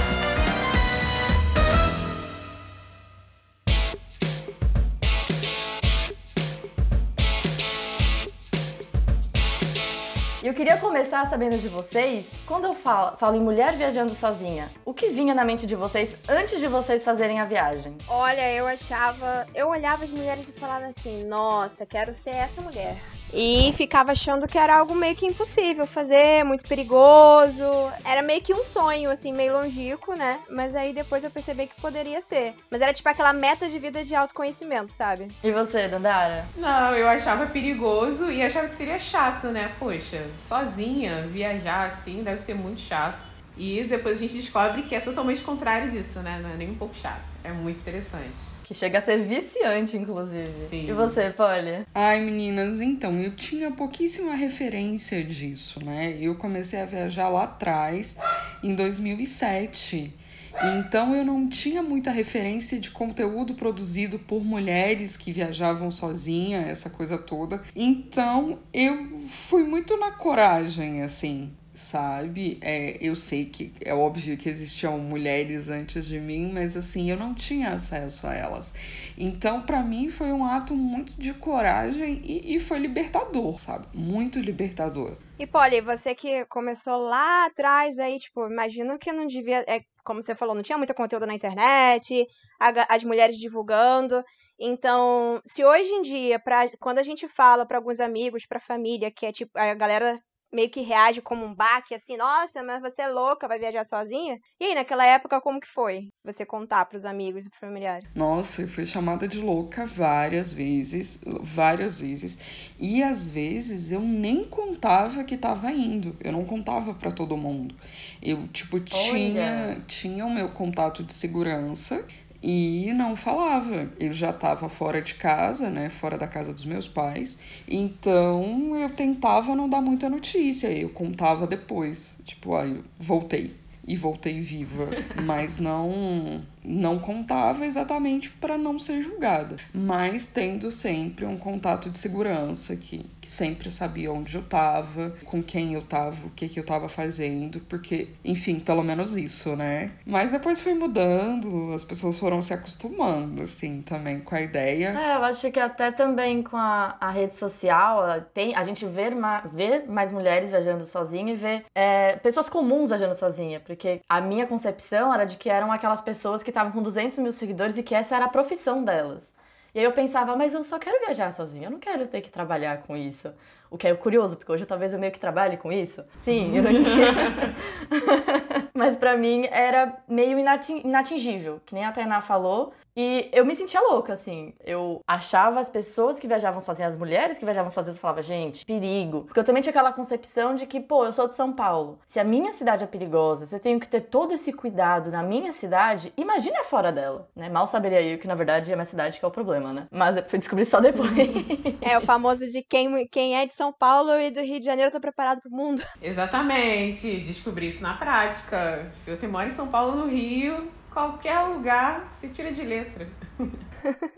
eu 10.51 10.55
queria 10.55 10.75
começar 10.75 11.25
sabendo 11.29 11.57
de 11.57 11.69
vocês, 11.69 12.25
quando 12.45 12.65
eu 12.65 12.75
falo, 12.75 13.15
falo 13.15 13.37
em 13.37 13.39
mulher 13.39 13.77
viajando 13.77 14.13
sozinha, 14.13 14.69
o 14.83 14.93
que 14.93 15.07
vinha 15.07 15.33
na 15.33 15.45
mente 15.45 15.65
de 15.65 15.77
vocês 15.77 16.23
antes 16.27 16.59
de 16.59 16.67
vocês 16.67 17.05
fazerem 17.05 17.39
a 17.39 17.45
viagem? 17.45 17.97
Olha, 18.05 18.53
eu 18.53 18.67
achava. 18.67 19.47
Eu 19.55 19.69
olhava 19.69 20.03
as 20.03 20.11
mulheres 20.11 20.49
e 20.49 20.59
falava 20.59 20.87
assim: 20.87 21.23
nossa, 21.23 21.85
quero 21.85 22.11
ser 22.11 22.31
essa 22.31 22.61
mulher. 22.61 22.97
E 23.33 23.73
ficava 23.77 24.11
achando 24.11 24.47
que 24.47 24.57
era 24.57 24.77
algo 24.77 24.93
meio 24.93 25.15
que 25.15 25.25
impossível 25.25 25.85
fazer, 25.87 26.43
muito 26.43 26.67
perigoso. 26.67 27.63
Era 28.05 28.21
meio 28.21 28.41
que 28.41 28.53
um 28.53 28.63
sonho, 28.63 29.09
assim, 29.09 29.31
meio 29.31 29.53
longínquo, 29.53 30.15
né? 30.15 30.39
Mas 30.49 30.75
aí 30.75 30.93
depois 30.93 31.23
eu 31.23 31.31
percebi 31.31 31.67
que 31.67 31.79
poderia 31.79 32.21
ser. 32.21 32.53
Mas 32.69 32.81
era 32.81 32.93
tipo 32.93 33.07
aquela 33.07 33.33
meta 33.33 33.69
de 33.69 33.79
vida 33.79 34.03
de 34.03 34.15
autoconhecimento, 34.15 34.91
sabe? 34.91 35.29
E 35.43 35.51
você, 35.51 35.87
Dandara? 35.87 36.45
Não, 36.57 36.95
eu 36.95 37.07
achava 37.07 37.45
perigoso 37.47 38.29
e 38.29 38.41
achava 38.41 38.67
que 38.67 38.75
seria 38.75 38.99
chato, 38.99 39.47
né? 39.47 39.71
Poxa, 39.79 40.25
sozinha, 40.47 41.27
viajar 41.27 41.85
assim 41.85 42.23
deve 42.23 42.41
ser 42.41 42.53
muito 42.53 42.81
chato. 42.81 43.31
E 43.57 43.83
depois 43.83 44.17
a 44.17 44.21
gente 44.21 44.35
descobre 44.35 44.83
que 44.83 44.95
é 44.95 44.99
totalmente 44.99 45.41
contrário 45.41 45.89
disso, 45.89 46.19
né? 46.19 46.39
Não 46.41 46.49
é 46.49 46.55
nem 46.55 46.69
um 46.71 46.75
pouco 46.75 46.95
chato. 46.95 47.35
É 47.43 47.51
muito 47.51 47.79
interessante. 47.79 48.50
Que 48.71 48.77
chega 48.77 48.99
a 48.99 49.01
ser 49.01 49.17
viciante, 49.25 49.97
inclusive. 49.97 50.53
Sim. 50.53 50.87
E 50.87 50.93
você, 50.93 51.29
Polly? 51.31 51.85
Ai, 51.93 52.21
meninas, 52.21 52.79
então, 52.79 53.19
eu 53.19 53.35
tinha 53.35 53.69
pouquíssima 53.69 54.33
referência 54.33 55.21
disso, 55.21 55.83
né? 55.83 56.15
Eu 56.17 56.35
comecei 56.35 56.79
a 56.79 56.85
viajar 56.85 57.27
lá 57.27 57.43
atrás, 57.43 58.15
em 58.63 58.73
2007. 58.73 60.15
Então 60.63 61.13
eu 61.13 61.25
não 61.25 61.49
tinha 61.49 61.83
muita 61.83 62.11
referência 62.11 62.79
de 62.79 62.91
conteúdo 62.91 63.55
produzido 63.55 64.17
por 64.17 64.41
mulheres 64.41 65.17
que 65.17 65.33
viajavam 65.33 65.91
sozinha, 65.91 66.59
essa 66.59 66.89
coisa 66.89 67.17
toda. 67.17 67.61
Então 67.75 68.59
eu 68.73 69.19
fui 69.27 69.63
muito 69.63 69.97
na 69.97 70.11
coragem, 70.11 71.03
assim, 71.03 71.51
sabe? 71.73 72.57
É, 72.61 72.97
eu 72.99 73.15
sei 73.15 73.45
que 73.45 73.73
é 73.81 73.93
óbvio 73.93 74.37
que 74.37 74.49
existiam 74.49 74.97
mulheres 74.97 75.69
antes 75.69 76.05
de 76.05 76.19
mim, 76.19 76.51
mas 76.51 76.75
assim, 76.75 77.09
eu 77.09 77.17
não 77.17 77.33
tinha 77.33 77.69
acesso 77.69 78.27
a 78.27 78.33
elas. 78.33 78.73
Então, 79.17 79.61
pra 79.61 79.81
mim, 79.81 80.09
foi 80.09 80.31
um 80.31 80.45
ato 80.45 80.75
muito 80.75 81.13
de 81.19 81.33
coragem 81.33 82.21
e, 82.23 82.55
e 82.55 82.59
foi 82.59 82.79
libertador, 82.79 83.59
sabe? 83.59 83.87
Muito 83.93 84.39
libertador. 84.39 85.17
E 85.39 85.47
Polly, 85.47 85.81
você 85.81 86.13
que 86.13 86.45
começou 86.45 86.97
lá 86.97 87.45
atrás 87.45 87.97
aí, 87.99 88.19
tipo, 88.19 88.45
imagino 88.47 88.99
que 88.99 89.11
não 89.11 89.25
devia. 89.25 89.63
É, 89.67 89.81
como 90.03 90.21
você 90.21 90.35
falou, 90.35 90.53
não 90.53 90.61
tinha 90.61 90.77
muito 90.77 90.93
conteúdo 90.93 91.25
na 91.25 91.33
internet, 91.33 92.25
a 92.59 92.93
as 92.95 93.03
mulheres 93.03 93.37
divulgando. 93.37 94.23
Então, 94.59 95.41
se 95.43 95.65
hoje 95.65 95.89
em 95.89 96.03
dia, 96.03 96.39
pra, 96.39 96.65
quando 96.79 96.99
a 96.99 97.03
gente 97.03 97.27
fala 97.27 97.65
para 97.65 97.77
alguns 97.77 97.99
amigos, 97.99 98.45
pra 98.45 98.59
família, 98.59 99.09
que 99.09 99.25
é 99.25 99.31
tipo, 99.31 99.51
a 99.55 99.73
galera 99.73 100.21
meio 100.53 100.69
que 100.69 100.81
reage 100.81 101.21
como 101.21 101.45
um 101.45 101.55
baque, 101.55 101.95
assim, 101.95 102.17
nossa, 102.17 102.61
mas 102.63 102.81
você 102.81 103.03
é 103.03 103.07
louca, 103.07 103.47
vai 103.47 103.57
viajar 103.57 103.85
sozinha? 103.85 104.37
E 104.59 104.65
aí, 104.65 104.75
naquela 104.75 105.05
época, 105.05 105.39
como 105.39 105.59
que 105.59 105.67
foi? 105.67 106.09
Você 106.23 106.45
contar 106.45 106.85
pros 106.85 107.05
amigos 107.05 107.45
e 107.45 107.49
pro 107.49 107.59
familiar? 107.59 108.01
Nossa, 108.15 108.61
eu 108.61 108.67
fui 108.67 108.85
chamada 108.85 109.27
de 109.27 109.39
louca 109.39 109.85
várias 109.85 110.51
vezes, 110.51 111.21
várias 111.41 112.01
vezes. 112.01 112.37
E 112.77 113.01
às 113.01 113.29
vezes 113.29 113.91
eu 113.91 114.01
nem 114.01 114.43
contava 114.43 115.23
que 115.23 115.37
tava 115.37 115.71
indo. 115.71 116.15
Eu 116.19 116.31
não 116.31 116.43
contava 116.43 116.93
para 116.93 117.11
todo 117.11 117.37
mundo. 117.37 117.75
Eu, 118.21 118.47
tipo, 118.49 118.79
tinha, 118.79 119.83
tinha 119.87 120.25
o 120.25 120.29
meu 120.29 120.49
contato 120.49 121.03
de 121.03 121.13
segurança 121.13 122.05
e 122.41 122.91
não 122.93 123.15
falava. 123.15 123.91
Eu 123.99 124.11
já 124.11 124.31
estava 124.31 124.67
fora 124.67 125.01
de 125.01 125.15
casa, 125.15 125.69
né, 125.69 125.89
fora 125.89 126.17
da 126.17 126.27
casa 126.27 126.53
dos 126.53 126.65
meus 126.65 126.87
pais. 126.87 127.37
Então 127.67 128.75
eu 128.75 128.89
tentava 128.89 129.55
não 129.55 129.69
dar 129.69 129.81
muita 129.81 130.09
notícia. 130.09 130.71
Eu 130.71 130.89
contava 130.89 131.45
depois, 131.45 132.15
tipo, 132.23 132.55
ah, 132.55 132.65
eu 132.65 132.83
voltei 132.97 133.61
e 133.87 133.95
voltei 133.95 134.39
viva, 134.39 134.89
mas 135.23 135.57
não 135.57 136.41
não 136.63 136.99
contava 136.99 137.65
exatamente 137.65 138.29
para 138.29 138.57
não 138.57 138.77
ser 138.77 139.01
julgada, 139.01 139.55
mas 139.73 140.27
tendo 140.27 140.71
sempre 140.71 141.25
um 141.25 141.37
contato 141.37 141.89
de 141.89 141.97
segurança 141.97 142.75
que, 142.75 143.05
que 143.19 143.29
sempre 143.29 143.69
sabia 143.69 144.11
onde 144.11 144.35
eu 144.35 144.41
estava, 144.41 145.13
com 145.25 145.41
quem 145.41 145.73
eu 145.73 145.81
estava, 145.81 146.27
o 146.27 146.29
que 146.31 146.47
que 146.47 146.59
eu 146.59 146.61
estava 146.61 146.87
fazendo, 146.87 147.59
porque, 147.61 148.09
enfim, 148.23 148.59
pelo 148.59 148.83
menos 148.83 149.15
isso, 149.15 149.55
né? 149.55 149.91
Mas 150.05 150.31
depois 150.31 150.61
foi 150.61 150.73
mudando, 150.73 151.73
as 151.73 151.83
pessoas 151.83 152.17
foram 152.17 152.41
se 152.41 152.53
acostumando, 152.53 153.43
assim, 153.43 153.81
também 153.81 154.19
com 154.19 154.35
a 154.35 154.41
ideia. 154.41 154.89
É, 154.89 155.15
eu 155.15 155.23
acho 155.23 155.51
que 155.51 155.59
até 155.59 155.91
também 155.91 156.43
com 156.43 156.57
a, 156.57 156.95
a 156.99 157.09
rede 157.09 157.35
social, 157.35 158.21
tem, 158.33 158.55
a 158.55 158.63
gente 158.63 158.85
vê, 158.85 159.09
vê 159.51 159.83
mais 159.87 160.11
mulheres 160.11 160.49
viajando 160.49 160.85
sozinha 160.85 161.33
e 161.33 161.35
vê 161.35 161.63
é, 161.73 162.15
pessoas 162.17 162.49
comuns 162.49 162.89
viajando 162.89 163.15
sozinha, 163.15 163.59
porque 163.59 164.01
a 164.07 164.21
minha 164.21 164.45
concepção 164.45 165.13
era 165.13 165.25
de 165.25 165.37
que 165.37 165.49
eram 165.49 165.71
aquelas 165.71 166.01
pessoas 166.01 166.43
que 166.43 166.50
estavam 166.51 166.71
com 166.71 166.83
200 166.83 167.17
mil 167.19 167.33
seguidores 167.33 167.77
e 167.77 167.83
que 167.83 167.95
essa 167.95 168.15
era 168.15 168.25
a 168.25 168.29
profissão 168.29 168.83
delas. 168.83 169.33
E 169.73 169.79
aí 169.79 169.85
eu 169.85 169.93
pensava, 169.93 170.35
mas 170.35 170.53
eu 170.53 170.63
só 170.63 170.77
quero 170.77 170.99
viajar 170.99 171.31
sozinha, 171.31 171.67
eu 171.67 171.71
não 171.71 171.79
quero 171.79 172.07
ter 172.07 172.21
que 172.21 172.29
trabalhar 172.29 172.81
com 172.83 172.95
isso. 172.95 173.31
O 173.69 173.77
que 173.77 173.87
é 173.87 173.95
curioso, 173.95 174.35
porque 174.35 174.51
hoje 174.51 174.65
talvez 174.65 174.91
eu 174.91 174.99
meio 174.99 175.13
que 175.13 175.19
trabalhe 175.19 175.55
com 175.55 175.71
isso. 175.71 176.03
Sim, 176.17 176.57
eu 176.57 176.63
não 176.63 176.71
Mas 178.75 178.97
para 178.97 179.15
mim 179.15 179.47
era 179.49 179.97
meio 180.09 180.37
inatingível, 180.83 181.61
que 181.65 181.73
nem 181.73 181.85
a 181.85 181.91
Tainá 181.93 182.21
falou. 182.21 182.73
E 182.95 183.29
eu 183.31 183.45
me 183.45 183.55
sentia 183.55 183.81
louca, 183.81 184.13
assim. 184.13 184.53
Eu 184.63 185.01
achava 185.07 185.59
as 185.59 185.69
pessoas 185.69 186.19
que 186.19 186.27
viajavam 186.27 186.59
sozinhas, 186.59 186.93
as 186.93 186.99
mulheres 186.99 187.37
que 187.37 187.45
viajavam 187.45 187.71
sozinhas, 187.71 187.95
eu 187.95 188.01
falava, 188.01 188.21
gente, 188.21 188.65
perigo. 188.65 189.23
Porque 189.23 189.39
eu 189.39 189.43
também 189.43 189.61
tinha 189.61 189.71
aquela 189.71 189.93
concepção 189.93 190.55
de 190.55 190.65
que, 190.65 190.79
pô, 190.79 191.05
eu 191.05 191.13
sou 191.13 191.27
de 191.27 191.35
São 191.35 191.53
Paulo. 191.53 191.99
Se 192.05 192.19
a 192.19 192.23
minha 192.23 192.51
cidade 192.51 192.83
é 192.83 192.87
perigosa, 192.87 193.45
se 193.45 193.55
eu 193.55 193.59
tenho 193.59 193.79
que 193.79 193.87
ter 193.87 194.01
todo 194.01 194.33
esse 194.33 194.51
cuidado 194.51 195.09
na 195.09 195.23
minha 195.23 195.51
cidade, 195.53 196.13
imagina 196.17 196.63
fora 196.63 196.91
dela, 196.91 197.29
né? 197.35 197.49
Mal 197.49 197.67
saberia 197.67 198.01
eu 198.01 198.17
que, 198.17 198.27
na 198.27 198.35
verdade, 198.35 198.71
é 198.71 198.73
a 198.73 198.77
minha 198.77 198.85
cidade 198.85 199.19
que 199.19 199.25
é 199.25 199.27
o 199.27 199.31
problema, 199.31 199.71
né? 199.71 199.87
Mas 199.91 200.17
eu 200.17 200.23
fui 200.25 200.39
descobrir 200.39 200.65
só 200.65 200.79
depois. 200.79 201.11
é, 201.81 201.97
o 201.97 202.01
famoso 202.01 202.45
de 202.51 202.61
quem, 202.61 203.07
quem 203.07 203.37
é 203.37 203.45
de 203.45 203.53
São 203.53 203.71
Paulo 203.71 204.11
e 204.19 204.31
do 204.31 204.41
Rio 204.41 204.59
de 204.59 204.65
Janeiro 204.65 204.91
tá 204.91 204.99
preparado 204.99 205.41
pro 205.41 205.51
mundo. 205.51 205.81
Exatamente. 206.01 207.17
Descobri 207.21 207.67
isso 207.69 207.83
na 207.83 207.93
prática. 207.93 208.91
Se 208.95 209.15
você 209.15 209.27
mora 209.27 209.47
em 209.47 209.51
São 209.51 209.67
Paulo, 209.67 209.95
no 209.95 210.07
Rio, 210.07 210.67
qualquer 210.91 211.39
lugar 211.47 212.09
se 212.13 212.29
tira 212.29 212.51
de 212.51 212.63
letra. 212.63 213.07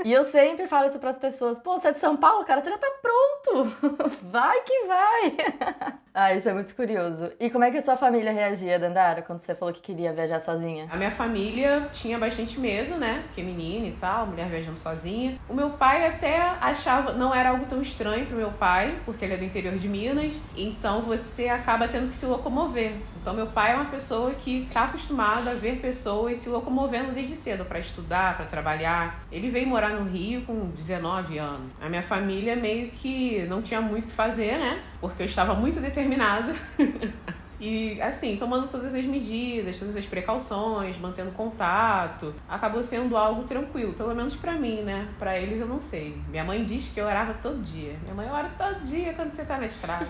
E 0.04 0.12
eu 0.12 0.24
sempre 0.26 0.68
falo 0.68 0.88
isso 0.88 1.00
para 1.00 1.10
as 1.10 1.18
pessoas: 1.18 1.60
pô, 1.60 1.78
você 1.78 1.90
é 1.90 1.92
de 1.94 2.00
São 2.00 2.18
Paulo, 2.18 2.46
cara, 2.46 2.62
você 2.62 2.70
já 2.70 2.78
tá 2.78 2.92
pronto. 3.02 3.70
Vai 4.32 4.62
que 4.62 4.86
vai. 4.88 5.94
Ah, 6.16 6.32
isso 6.32 6.48
é 6.48 6.54
muito 6.54 6.76
curioso. 6.76 7.32
E 7.40 7.50
como 7.50 7.64
é 7.64 7.72
que 7.72 7.78
a 7.80 7.82
sua 7.82 7.98
família 7.98 8.32
reagia, 8.32 8.78
Dandara, 8.78 9.24
quando 9.24 9.40
você 9.40 9.56
falou 9.56 9.74
que 9.74 9.82
queria 9.82 10.14
viajar 10.14 10.40
sozinha? 10.40 10.88
A 10.92 10.96
minha 10.96 11.10
família 11.10 11.90
tinha 11.92 12.20
bastante 12.20 12.60
medo, 12.60 12.98
né? 13.00 13.24
Porque 13.26 13.42
menina 13.42 13.88
e 13.88 13.94
tal, 13.94 14.28
mulher 14.28 14.48
viajando 14.48 14.78
sozinha. 14.78 15.40
O 15.50 15.56
meu 15.56 15.72
pai 15.72 16.06
até 16.06 16.40
achava, 16.62 17.14
não 17.14 17.34
era 17.34 17.50
algo 17.50 17.66
tão 17.66 17.82
estranho 17.82 18.28
pro 18.28 18.38
meu 18.38 18.52
pai, 18.52 18.96
porque 19.06 19.26
ele 19.26 19.34
é 19.34 19.38
do 19.38 19.44
interior 19.44 19.76
de 19.76 19.88
Minas. 19.90 20.34
Então 20.56 21.02
você 21.02 21.50
acaba 21.50 21.88
tendo 21.88 22.10
que 22.10 22.16
se 22.16 22.28
locomover. 22.28 22.94
Então 23.20 23.34
meu 23.34 23.48
pai 23.48 23.72
é 23.72 23.76
uma 23.76 23.86
pessoa 23.86 24.32
que 24.36 24.66
está 24.66 24.84
acostumado 24.84 25.50
a 25.50 25.54
ver 25.56 25.80
pessoas 25.80 26.38
se 26.38 26.48
locomovendo 26.48 27.12
desde 27.12 27.36
cedo 27.36 27.66
para 27.66 27.80
estudar, 27.80 28.38
para 28.38 28.46
trabalhar. 28.46 29.13
Ele 29.32 29.50
veio 29.50 29.68
morar 29.68 29.90
no 29.90 30.10
Rio 30.10 30.42
com 30.42 30.70
19 30.70 31.38
anos. 31.38 31.72
A 31.82 31.90
minha 31.90 32.04
família 32.04 32.56
meio 32.56 32.90
que 32.92 33.46
não 33.48 33.62
tinha 33.62 33.82
muito 33.82 34.06
o 34.06 34.08
que 34.08 34.14
fazer, 34.14 34.58
né? 34.58 34.82
Porque 35.00 35.24
eu 35.24 35.26
estava 35.26 35.54
muito 35.54 35.80
determinada. 35.80 36.54
E 37.66 38.02
assim, 38.02 38.36
tomando 38.36 38.68
todas 38.68 38.94
as 38.94 39.06
medidas, 39.06 39.80
todas 39.80 39.96
as 39.96 40.06
precauções, 40.06 40.98
mantendo 40.98 41.32
contato, 41.32 42.36
acabou 42.46 42.84
sendo 42.84 43.16
algo 43.16 43.44
tranquilo, 43.44 43.94
pelo 43.94 44.14
menos 44.14 44.36
para 44.36 44.52
mim, 44.52 44.82
né? 44.82 45.08
Para 45.18 45.40
eles 45.40 45.62
eu 45.62 45.68
não 45.68 45.80
sei. 45.80 46.18
Minha 46.28 46.44
mãe 46.44 46.66
diz 46.66 46.90
que 46.90 47.00
eu 47.00 47.06
orava 47.06 47.34
todo 47.36 47.62
dia. 47.62 47.98
Minha 48.04 48.16
mãe 48.16 48.30
ora 48.30 48.50
todo 48.58 48.84
dia 48.84 49.14
quando 49.14 49.32
você 49.32 49.46
tá 49.46 49.58
na 49.58 49.68
estrada. 49.68 50.10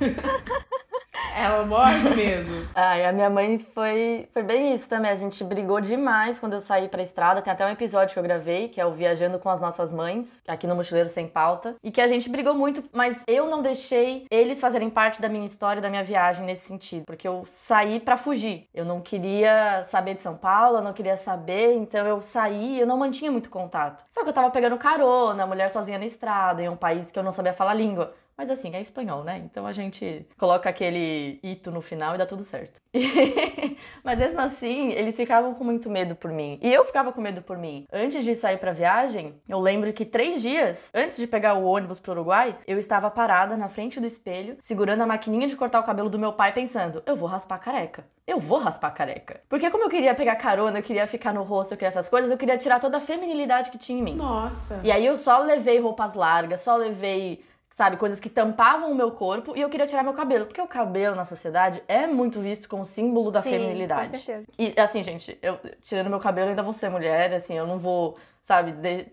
Ela 1.36 1.64
morre 1.64 1.98
de 2.00 2.16
medo. 2.16 2.68
Ai, 2.74 3.04
a 3.04 3.12
minha 3.12 3.30
mãe 3.30 3.58
foi, 3.58 4.28
foi 4.32 4.42
bem 4.42 4.74
isso 4.74 4.88
também. 4.88 5.10
A 5.10 5.16
gente 5.16 5.42
brigou 5.44 5.80
demais 5.80 6.38
quando 6.38 6.54
eu 6.54 6.60
saí 6.60 6.88
pra 6.88 7.02
estrada. 7.02 7.42
Tem 7.42 7.52
até 7.52 7.66
um 7.66 7.70
episódio 7.70 8.12
que 8.12 8.18
eu 8.18 8.22
gravei, 8.22 8.68
que 8.68 8.80
é 8.80 8.86
o 8.86 8.92
Viajando 8.92 9.38
com 9.38 9.48
as 9.48 9.60
Nossas 9.60 9.92
Mães, 9.92 10.42
aqui 10.46 10.66
no 10.66 10.74
Mochileiro 10.74 11.08
Sem 11.08 11.26
Pauta. 11.26 11.76
E 11.82 11.90
que 11.90 12.00
a 12.00 12.08
gente 12.08 12.28
brigou 12.28 12.54
muito, 12.54 12.84
mas 12.92 13.22
eu 13.26 13.48
não 13.48 13.62
deixei 13.62 14.26
eles 14.30 14.60
fazerem 14.60 14.90
parte 14.90 15.20
da 15.20 15.28
minha 15.28 15.46
história, 15.46 15.82
da 15.82 15.90
minha 15.90 16.04
viagem 16.04 16.44
nesse 16.44 16.66
sentido. 16.66 17.04
Porque 17.04 17.26
eu 17.26 17.44
saí 17.46 18.00
para 18.00 18.16
fugir. 18.16 18.68
Eu 18.74 18.84
não 18.84 19.00
queria 19.00 19.84
saber 19.84 20.14
de 20.14 20.22
São 20.22 20.36
Paulo, 20.36 20.78
eu 20.78 20.82
não 20.82 20.92
queria 20.92 21.16
saber, 21.16 21.74
então 21.74 22.06
eu 22.06 22.20
saí 22.22 22.80
eu 22.80 22.86
não 22.86 22.96
mantinha 22.96 23.30
muito 23.30 23.50
contato. 23.50 24.04
Só 24.10 24.22
que 24.22 24.28
eu 24.28 24.32
tava 24.32 24.50
pegando 24.50 24.76
carona, 24.76 25.46
mulher 25.46 25.70
sozinha 25.70 25.98
na 25.98 26.06
estrada, 26.06 26.62
em 26.62 26.68
um 26.68 26.76
país 26.76 27.10
que 27.10 27.18
eu 27.18 27.22
não 27.22 27.32
sabia 27.32 27.52
falar 27.52 27.74
língua. 27.74 28.14
Mas 28.36 28.50
assim, 28.50 28.74
é 28.74 28.80
espanhol, 28.80 29.22
né? 29.24 29.42
Então 29.44 29.66
a 29.66 29.72
gente 29.72 30.26
coloca 30.38 30.68
aquele 30.68 31.38
ito 31.42 31.70
no 31.70 31.80
final 31.80 32.14
e 32.14 32.18
dá 32.18 32.26
tudo 32.26 32.44
certo. 32.44 32.80
Mas 34.04 34.18
mesmo 34.18 34.40
assim, 34.40 34.90
eles 34.92 35.16
ficavam 35.16 35.54
com 35.54 35.64
muito 35.64 35.88
medo 35.88 36.14
por 36.14 36.30
mim. 36.30 36.58
E 36.62 36.72
eu 36.72 36.84
ficava 36.84 37.12
com 37.12 37.20
medo 37.20 37.42
por 37.42 37.56
mim. 37.56 37.86
Antes 37.92 38.24
de 38.24 38.34
sair 38.34 38.58
pra 38.58 38.72
viagem, 38.72 39.40
eu 39.48 39.58
lembro 39.60 39.92
que 39.92 40.04
três 40.04 40.42
dias 40.42 40.90
antes 40.94 41.18
de 41.18 41.26
pegar 41.26 41.54
o 41.54 41.64
ônibus 41.64 41.98
pro 41.98 42.12
Uruguai, 42.12 42.58
eu 42.66 42.78
estava 42.78 43.10
parada 43.10 43.56
na 43.56 43.68
frente 43.68 44.00
do 44.00 44.06
espelho, 44.06 44.56
segurando 44.60 45.02
a 45.02 45.06
maquininha 45.06 45.46
de 45.46 45.56
cortar 45.56 45.80
o 45.80 45.84
cabelo 45.84 46.10
do 46.10 46.18
meu 46.18 46.32
pai, 46.32 46.52
pensando: 46.52 47.02
eu 47.06 47.16
vou 47.16 47.28
raspar 47.28 47.58
careca. 47.58 48.04
Eu 48.26 48.38
vou 48.38 48.58
raspar 48.58 48.90
careca. 48.92 49.40
Porque 49.48 49.68
como 49.68 49.84
eu 49.84 49.90
queria 49.90 50.14
pegar 50.14 50.36
carona, 50.36 50.78
eu 50.78 50.82
queria 50.82 51.06
ficar 51.08 51.34
no 51.34 51.42
rosto, 51.42 51.72
eu 51.72 51.76
queria 51.76 51.88
essas 51.88 52.08
coisas, 52.08 52.30
eu 52.30 52.38
queria 52.38 52.56
tirar 52.56 52.78
toda 52.78 52.98
a 52.98 53.00
feminilidade 53.00 53.70
que 53.70 53.78
tinha 53.78 53.98
em 53.98 54.02
mim. 54.02 54.14
Nossa. 54.14 54.80
E 54.84 54.92
aí 54.92 55.04
eu 55.04 55.16
só 55.16 55.38
levei 55.40 55.80
roupas 55.80 56.14
largas, 56.14 56.62
só 56.62 56.76
levei 56.76 57.44
sabe, 57.74 57.96
coisas 57.96 58.20
que 58.20 58.28
tampavam 58.28 58.90
o 58.90 58.94
meu 58.94 59.10
corpo 59.12 59.56
e 59.56 59.60
eu 59.60 59.68
queria 59.68 59.86
tirar 59.86 60.02
meu 60.02 60.12
cabelo, 60.12 60.46
porque 60.46 60.60
o 60.60 60.66
cabelo 60.66 61.16
na 61.16 61.24
sociedade 61.24 61.82
é 61.88 62.06
muito 62.06 62.40
visto 62.40 62.68
como 62.68 62.84
símbolo 62.84 63.30
da 63.30 63.42
Sim, 63.42 63.50
feminilidade. 63.50 64.10
Com 64.10 64.16
certeza. 64.16 64.46
E 64.58 64.74
assim, 64.78 65.02
gente, 65.02 65.38
eu 65.42 65.58
tirando 65.80 66.10
meu 66.10 66.20
cabelo 66.20 66.50
ainda 66.50 66.62
vou 66.62 66.72
ser 66.72 66.90
mulher, 66.90 67.32
assim, 67.34 67.56
eu 67.56 67.66
não 67.66 67.78
vou, 67.78 68.16
sabe, 68.42 68.72
de... 68.72 69.06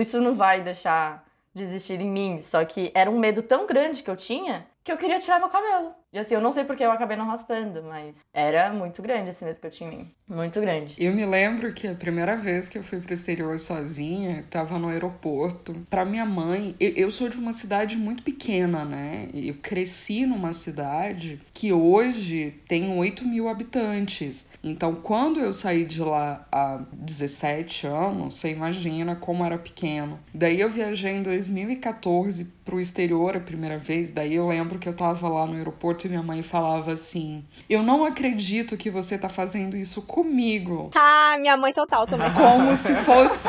isso 0.00 0.20
não 0.20 0.34
vai 0.34 0.60
deixar 0.60 1.24
de 1.54 1.64
existir 1.64 2.00
em 2.00 2.10
mim, 2.10 2.40
só 2.40 2.64
que 2.64 2.90
era 2.94 3.10
um 3.10 3.18
medo 3.18 3.42
tão 3.42 3.66
grande 3.66 4.02
que 4.02 4.10
eu 4.10 4.16
tinha 4.16 4.66
que 4.84 4.90
eu 4.90 4.96
queria 4.96 5.20
tirar 5.20 5.38
meu 5.38 5.48
cabelo. 5.48 5.94
E 6.12 6.18
assim, 6.18 6.34
eu 6.34 6.42
não 6.42 6.52
sei 6.52 6.64
porque 6.64 6.84
eu 6.84 6.92
acabei 6.92 7.16
não 7.16 7.24
raspando, 7.24 7.82
mas 7.82 8.14
era 8.34 8.70
muito 8.70 9.00
grande 9.00 9.30
esse 9.30 9.42
medo 9.42 9.58
que 9.58 9.66
eu 9.66 9.70
tinha 9.70 9.90
em 9.90 9.96
mim. 9.96 10.10
Muito 10.28 10.60
grande. 10.60 10.94
Eu 10.98 11.14
me 11.14 11.24
lembro 11.24 11.72
que 11.72 11.88
a 11.88 11.94
primeira 11.94 12.36
vez 12.36 12.68
que 12.68 12.76
eu 12.76 12.82
fui 12.82 13.00
pro 13.00 13.14
exterior 13.14 13.58
sozinha, 13.58 14.44
tava 14.50 14.78
no 14.78 14.88
aeroporto. 14.88 15.74
Pra 15.88 16.04
minha 16.04 16.26
mãe, 16.26 16.76
eu, 16.78 16.90
eu 16.90 17.10
sou 17.10 17.30
de 17.30 17.38
uma 17.38 17.52
cidade 17.52 17.96
muito 17.96 18.22
pequena, 18.22 18.84
né? 18.84 19.30
Eu 19.32 19.54
cresci 19.62 20.26
numa 20.26 20.52
cidade 20.52 21.40
que 21.50 21.72
hoje 21.72 22.60
tem 22.68 22.98
8 22.98 23.26
mil 23.26 23.48
habitantes. 23.48 24.46
Então, 24.62 24.94
quando 24.94 25.40
eu 25.40 25.52
saí 25.52 25.86
de 25.86 26.02
lá 26.02 26.46
há 26.52 26.82
17 26.92 27.86
anos, 27.86 28.34
você 28.34 28.50
imagina 28.50 29.16
como 29.16 29.44
era 29.44 29.56
pequeno. 29.56 30.20
Daí 30.34 30.60
eu 30.60 30.68
viajei 30.68 31.12
em 31.12 31.22
2014 31.22 32.44
pro 32.64 32.80
exterior 32.80 33.36
a 33.36 33.40
primeira 33.40 33.78
vez. 33.78 34.10
Daí 34.10 34.34
eu 34.34 34.46
lembro 34.46 34.78
que 34.78 34.88
eu 34.88 34.94
tava 34.94 35.28
lá 35.28 35.46
no 35.46 35.54
aeroporto 35.54 36.01
e 36.06 36.10
minha 36.10 36.22
mãe 36.22 36.42
falava 36.42 36.92
assim: 36.92 37.44
Eu 37.68 37.82
não 37.82 38.04
acredito 38.04 38.76
que 38.76 38.90
você 38.90 39.16
tá 39.18 39.28
fazendo 39.28 39.76
isso 39.76 40.02
comigo. 40.02 40.90
Ah, 40.94 41.36
minha 41.40 41.56
mãe 41.56 41.72
total 41.72 42.06
também. 42.06 42.30
Como 42.34 42.76
se 42.76 42.94
fosse. 42.94 43.48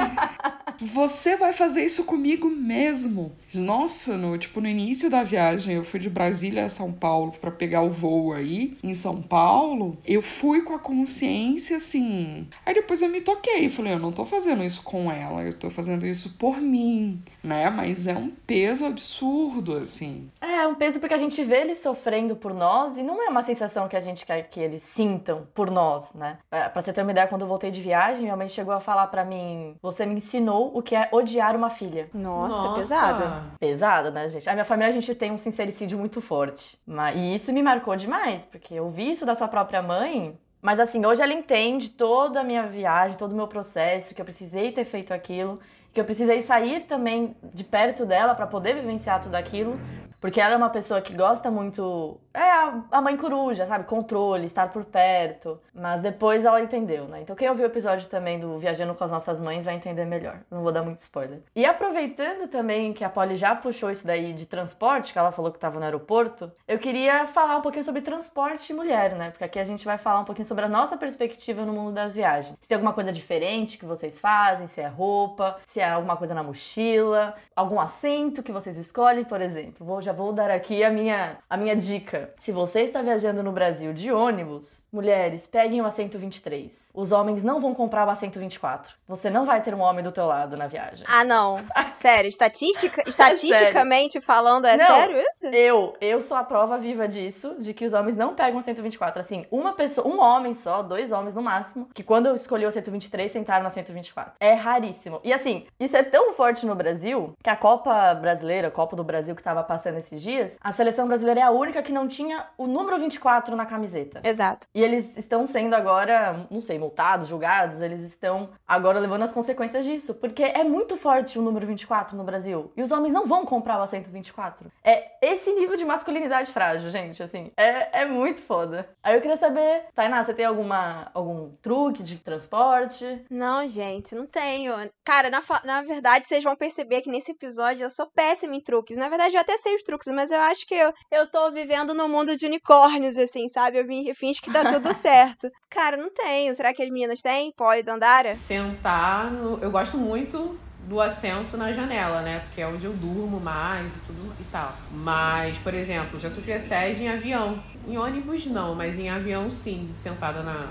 Você 0.79 1.37
vai 1.37 1.53
fazer 1.53 1.85
isso 1.85 2.03
comigo 2.03 2.49
mesmo? 2.49 3.35
Nossa, 3.53 4.17
no, 4.17 4.37
tipo, 4.37 4.59
no 4.59 4.67
início 4.67 5.09
da 5.09 5.23
viagem, 5.23 5.75
eu 5.75 5.83
fui 5.83 5.99
de 5.99 6.09
Brasília 6.09 6.65
a 6.65 6.69
São 6.69 6.91
Paulo 6.91 7.33
para 7.39 7.51
pegar 7.51 7.81
o 7.81 7.89
voo 7.89 8.33
aí, 8.33 8.75
em 8.83 8.93
São 8.93 9.21
Paulo. 9.21 9.97
Eu 10.05 10.21
fui 10.21 10.61
com 10.61 10.73
a 10.73 10.79
consciência 10.79 11.77
assim. 11.77 12.47
Aí 12.65 12.73
depois 12.73 13.01
eu 13.01 13.09
me 13.09 13.21
toquei. 13.21 13.69
Falei, 13.69 13.93
eu 13.93 13.99
não 13.99 14.11
tô 14.11 14.25
fazendo 14.25 14.63
isso 14.63 14.81
com 14.81 15.11
ela, 15.11 15.43
eu 15.43 15.53
tô 15.53 15.69
fazendo 15.69 16.05
isso 16.05 16.35
por 16.37 16.59
mim, 16.59 17.21
né? 17.43 17.69
Mas 17.69 18.07
é 18.07 18.15
um 18.15 18.29
peso 18.29 18.85
absurdo, 18.85 19.75
assim. 19.77 20.29
É, 20.41 20.67
um 20.67 20.75
peso 20.75 20.99
porque 20.99 21.13
a 21.13 21.17
gente 21.17 21.43
vê 21.43 21.61
eles 21.61 21.79
sofrendo 21.79 22.35
por 22.43 22.53
nós 22.53 22.97
e 22.97 23.03
não 23.03 23.23
é 23.25 23.29
uma 23.29 23.41
sensação 23.41 23.87
que 23.87 23.95
a 23.95 24.01
gente 24.01 24.25
quer 24.25 24.43
que 24.49 24.59
eles 24.59 24.83
sintam 24.83 25.47
por 25.53 25.71
nós, 25.71 26.13
né? 26.13 26.37
É, 26.51 26.67
pra 26.67 26.81
você 26.81 26.91
ter 26.91 27.01
uma 27.01 27.11
ideia, 27.11 27.25
quando 27.25 27.43
eu 27.43 27.47
voltei 27.47 27.71
de 27.71 27.81
viagem, 27.81 28.23
minha 28.23 28.35
mãe 28.35 28.49
chegou 28.49 28.73
a 28.73 28.81
falar 28.81 29.07
para 29.07 29.23
mim: 29.23 29.77
Você 29.81 30.05
me 30.05 30.15
ensinou 30.15 30.77
o 30.77 30.81
que 30.81 30.93
é 30.93 31.07
odiar 31.13 31.55
uma 31.55 31.69
filha. 31.69 32.09
Nossa, 32.13 32.67
Nossa. 32.67 32.79
pesado. 32.81 33.23
Pesado, 33.57 34.11
né, 34.11 34.27
gente? 34.27 34.49
A 34.49 34.51
minha 34.51 34.65
família, 34.65 34.89
a 34.89 34.93
gente 34.93 35.15
tem 35.15 35.31
um 35.31 35.37
sincericídio 35.37 35.97
muito 35.97 36.19
forte. 36.19 36.77
Mas, 36.85 37.15
e 37.15 37.35
isso 37.35 37.53
me 37.53 37.63
marcou 37.63 37.95
demais, 37.95 38.43
porque 38.43 38.73
eu 38.73 38.89
vi 38.89 39.11
isso 39.11 39.25
da 39.25 39.35
sua 39.35 39.47
própria 39.47 39.81
mãe. 39.81 40.37
Mas 40.61 40.79
assim, 40.79 41.05
hoje 41.05 41.21
ela 41.21 41.33
entende 41.33 41.89
toda 41.89 42.41
a 42.41 42.43
minha 42.43 42.67
viagem, 42.67 43.17
todo 43.17 43.31
o 43.31 43.35
meu 43.35 43.47
processo, 43.47 44.13
que 44.13 44.21
eu 44.21 44.25
precisei 44.25 44.71
ter 44.71 44.85
feito 44.85 45.13
aquilo, 45.13 45.59
que 45.93 45.99
eu 45.99 46.05
precisei 46.05 46.41
sair 46.41 46.83
também 46.83 47.35
de 47.53 47.63
perto 47.63 48.05
dela 48.05 48.33
para 48.33 48.47
poder 48.47 48.75
vivenciar 48.75 49.21
tudo 49.21 49.35
aquilo. 49.35 49.79
Porque 50.23 50.39
ela 50.39 50.53
é 50.53 50.57
uma 50.57 50.69
pessoa 50.69 51.01
que 51.01 51.13
gosta 51.13 51.51
muito. 51.51 52.17
É 52.33 52.49
a, 52.91 53.01
mãe 53.01 53.17
coruja, 53.17 53.67
sabe? 53.67 53.83
Controle, 53.83 54.45
estar 54.45 54.71
por 54.71 54.85
perto. 54.85 55.59
Mas 55.75 55.99
depois 55.99 56.45
ela 56.45 56.61
entendeu, 56.61 57.09
né? 57.09 57.19
Então 57.21 57.35
quem 57.35 57.49
ouviu 57.49 57.65
o 57.65 57.67
episódio 57.67 58.07
também 58.07 58.39
do 58.39 58.57
Viajando 58.57 58.95
com 58.95 59.03
as 59.03 59.11
Nossas 59.11 59.41
Mães 59.41 59.65
vai 59.65 59.75
entender 59.75 60.05
melhor. 60.05 60.39
Não 60.49 60.63
vou 60.63 60.71
dar 60.71 60.81
muito 60.81 60.99
spoiler. 60.99 61.41
E 61.53 61.65
aproveitando 61.65 62.47
também 62.47 62.93
que 62.93 63.03
a 63.03 63.09
Polly 63.09 63.35
já 63.35 63.53
puxou 63.53 63.91
isso 63.91 64.07
daí 64.07 64.31
de 64.31 64.45
transporte, 64.45 65.11
que 65.11 65.19
ela 65.19 65.33
falou 65.33 65.51
que 65.51 65.57
estava 65.57 65.77
no 65.77 65.83
aeroporto, 65.83 66.49
eu 66.65 66.79
queria 66.79 67.27
falar 67.27 67.57
um 67.57 67.61
pouquinho 67.61 67.83
sobre 67.83 67.99
transporte 68.01 68.71
e 68.71 68.73
mulher, 68.73 69.15
né? 69.15 69.29
Porque 69.29 69.43
aqui 69.43 69.59
a 69.59 69.65
gente 69.65 69.83
vai 69.83 69.97
falar 69.97 70.21
um 70.21 70.25
pouquinho 70.25 70.47
sobre 70.47 70.63
a 70.63 70.69
nossa 70.69 70.95
perspectiva 70.95 71.65
no 71.65 71.73
mundo 71.73 71.91
das 71.91 72.15
viagens. 72.15 72.55
Se 72.61 72.67
tem 72.69 72.75
alguma 72.75 72.93
coisa 72.93 73.11
diferente 73.11 73.77
que 73.77 73.85
vocês 73.85 74.21
fazem, 74.21 74.67
se 74.67 74.79
é 74.79 74.87
roupa, 74.87 75.57
se 75.67 75.81
é 75.81 75.89
alguma 75.89 76.15
coisa 76.15 76.33
na 76.33 76.43
mochila, 76.43 77.35
algum 77.53 77.77
assento 77.77 78.41
que 78.41 78.53
vocês 78.53 78.77
escolhem, 78.77 79.25
por 79.25 79.41
exemplo. 79.41 79.85
Vou 79.85 80.01
já 80.01 80.12
vou 80.13 80.31
dar 80.31 80.49
aqui 80.49 80.83
a 80.83 80.89
minha, 80.89 81.37
a 81.49 81.57
minha 81.57 81.75
dica. 81.75 82.33
Se 82.39 82.51
você 82.51 82.81
está 82.81 83.01
viajando 83.01 83.43
no 83.43 83.51
Brasil 83.51 83.93
de 83.93 84.11
ônibus, 84.11 84.83
mulheres, 84.91 85.47
peguem 85.47 85.81
o 85.81 85.85
assento 85.85 86.17
23. 86.17 86.91
Os 86.93 87.11
homens 87.11 87.43
não 87.43 87.59
vão 87.59 87.73
comprar 87.73 88.07
o 88.07 88.09
assento 88.09 88.39
24. 88.39 88.93
Você 89.07 89.29
não 89.29 89.45
vai 89.45 89.61
ter 89.61 89.73
um 89.73 89.81
homem 89.81 90.03
do 90.03 90.11
teu 90.11 90.25
lado 90.25 90.55
na 90.55 90.67
viagem. 90.67 91.05
Ah, 91.09 91.23
não. 91.23 91.59
Sério, 91.93 92.27
estatística, 92.27 93.03
estatisticamente 93.07 94.17
é 94.17 94.21
falando, 94.21 94.65
é 94.65 94.77
não, 94.77 94.85
sério 94.85 95.17
isso? 95.17 95.45
Eu, 95.47 95.95
eu 96.01 96.21
sou 96.21 96.35
a 96.35 96.43
prova 96.43 96.77
viva 96.77 97.07
disso, 97.07 97.55
de 97.59 97.73
que 97.73 97.85
os 97.85 97.93
homens 97.93 98.15
não 98.15 98.35
pegam 98.35 98.59
o 98.59 98.61
124. 98.61 99.19
Assim, 99.19 99.45
uma 99.51 99.73
pessoa, 99.73 100.07
um 100.07 100.19
homem 100.19 100.53
só, 100.53 100.81
dois 100.81 101.11
homens 101.11 101.35
no 101.35 101.41
máximo, 101.41 101.87
que 101.93 102.03
quando 102.03 102.27
eu 102.27 102.35
escolhi 102.35 102.65
o 102.65 102.71
123, 102.71 103.31
sentaram 103.31 103.63
no 103.63 103.71
124. 103.71 104.33
É 104.39 104.53
raríssimo. 104.53 105.19
E 105.23 105.33
assim, 105.33 105.65
isso 105.79 105.95
é 105.95 106.03
tão 106.03 106.33
forte 106.33 106.65
no 106.65 106.75
Brasil 106.75 107.33
que 107.41 107.49
a 107.49 107.55
Copa 107.55 108.13
Brasileira, 108.15 108.67
a 108.67 108.71
Copa 108.71 108.95
do 108.95 109.03
Brasil 109.03 109.35
que 109.35 109.43
tava 109.43 109.63
passando 109.63 109.97
esses 110.05 110.21
dias, 110.21 110.57
a 110.61 110.71
seleção 110.71 111.07
brasileira 111.07 111.39
é 111.39 111.43
a 111.43 111.51
única 111.51 111.81
que 111.81 111.91
não 111.91 112.07
tinha 112.07 112.45
o 112.57 112.67
número 112.67 112.97
24 112.99 113.55
na 113.55 113.65
camiseta. 113.65 114.21
Exato. 114.23 114.67
E 114.73 114.81
eles 114.81 115.17
estão 115.17 115.45
sendo 115.45 115.73
agora, 115.75 116.47
não 116.49 116.61
sei, 116.61 116.77
multados, 116.77 117.27
julgados, 117.27 117.81
eles 117.81 118.03
estão 118.03 118.49
agora 118.67 118.99
levando 118.99 119.23
as 119.23 119.31
consequências 119.31 119.85
disso, 119.85 120.13
porque 120.15 120.43
é 120.43 120.63
muito 120.63 120.97
forte 120.97 121.37
o 121.39 121.41
número 121.41 121.65
24 121.65 122.15
no 122.17 122.23
Brasil. 122.23 122.71
E 122.75 122.83
os 122.83 122.91
homens 122.91 123.13
não 123.13 123.25
vão 123.25 123.45
comprar 123.45 123.79
o 123.79 123.81
assento 123.81 124.09
24. 124.09 124.71
É 124.83 125.13
esse 125.21 125.51
nível 125.53 125.75
de 125.75 125.85
masculinidade 125.85 126.51
frágil, 126.51 126.89
gente, 126.89 127.23
assim. 127.23 127.51
É, 127.55 128.01
é 128.01 128.05
muito 128.05 128.41
foda. 128.41 128.89
Aí 129.01 129.15
eu 129.15 129.21
queria 129.21 129.37
saber, 129.37 129.85
Tainá, 129.95 130.23
você 130.23 130.33
tem 130.33 130.45
alguma, 130.45 131.09
algum 131.13 131.51
truque 131.61 132.03
de 132.03 132.17
transporte? 132.17 133.23
Não, 133.29 133.65
gente, 133.67 134.15
não 134.15 134.25
tenho. 134.25 134.73
Cara, 135.03 135.29
na, 135.29 135.41
na 135.63 135.81
verdade, 135.81 136.25
vocês 136.25 136.43
vão 136.43 136.55
perceber 136.55 137.01
que 137.01 137.09
nesse 137.09 137.31
episódio 137.31 137.83
eu 137.83 137.89
sou 137.89 138.07
péssima 138.13 138.55
em 138.55 138.61
truques. 138.61 138.97
Na 138.97 139.09
verdade, 139.09 139.35
eu 139.35 139.41
até 139.41 139.57
sei 139.57 139.75
os 139.75 139.83
truques, 139.83 139.92
mas 140.13 140.31
eu 140.31 140.39
acho 140.41 140.65
que 140.65 140.73
eu, 140.73 140.93
eu 141.11 141.27
tô 141.29 141.51
vivendo 141.51 141.93
no 141.93 142.07
mundo 142.07 142.35
de 142.35 142.45
unicórnios, 142.45 143.17
assim, 143.17 143.47
sabe? 143.49 143.77
Eu, 143.77 143.89
eu 143.89 144.15
finge 144.15 144.41
que 144.41 144.51
dá 144.51 144.73
tudo 144.73 144.93
certo. 144.95 145.49
Cara, 145.69 145.97
não 145.97 146.09
tenho. 146.09 146.53
Será 146.55 146.73
que 146.73 146.83
as 146.83 146.89
meninas 146.89 147.21
têm? 147.21 147.51
Poli 147.55 147.83
Dandara? 147.83 148.33
Sentar 148.35 149.31
no... 149.31 149.59
Eu 149.59 149.71
gosto 149.71 149.97
muito 149.97 150.57
do 150.87 150.99
assento 150.99 151.55
na 151.57 151.71
janela, 151.71 152.21
né? 152.21 152.39
Porque 152.39 152.61
é 152.61 152.67
onde 152.67 152.85
eu 152.85 152.93
durmo 152.93 153.39
mais 153.39 153.87
e 153.87 153.99
tudo 154.01 154.33
e 154.39 154.43
tal. 154.45 154.75
Mas, 154.91 155.57
por 155.57 155.73
exemplo, 155.73 156.19
já 156.19 156.29
sofri 156.29 156.53
assédio 156.53 157.03
em 157.03 157.09
avião. 157.09 157.63
Em 157.87 157.97
ônibus 157.97 158.45
não, 158.45 158.75
mas 158.75 158.99
em 158.99 159.09
avião 159.09 159.49
sim, 159.49 159.91
sentada 159.95 160.41
na, 160.41 160.67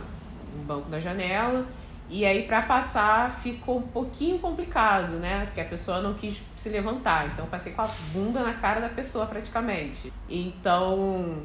no 0.57 0.65
banco 0.65 0.89
da 0.89 1.01
janela. 1.01 1.67
E 2.15 2.27
aí, 2.27 2.43
para 2.43 2.61
passar, 2.61 3.33
ficou 3.41 3.79
um 3.79 3.89
pouquinho 3.89 4.39
complicado, 4.39 5.13
né? 5.13 5.47
Porque 5.47 5.63
a 5.63 5.65
pessoa 5.65 6.03
não 6.03 6.13
quis 6.13 6.43
se 6.59 6.69
levantar. 6.69 7.29
Então, 7.29 7.47
passei 7.47 7.73
com 7.73 7.81
a 7.81 7.89
bunda 8.13 8.43
na 8.43 8.53
cara 8.53 8.83
da 8.83 8.91
pessoa, 8.91 9.25
praticamente. 9.25 10.13
Então, 10.29 11.39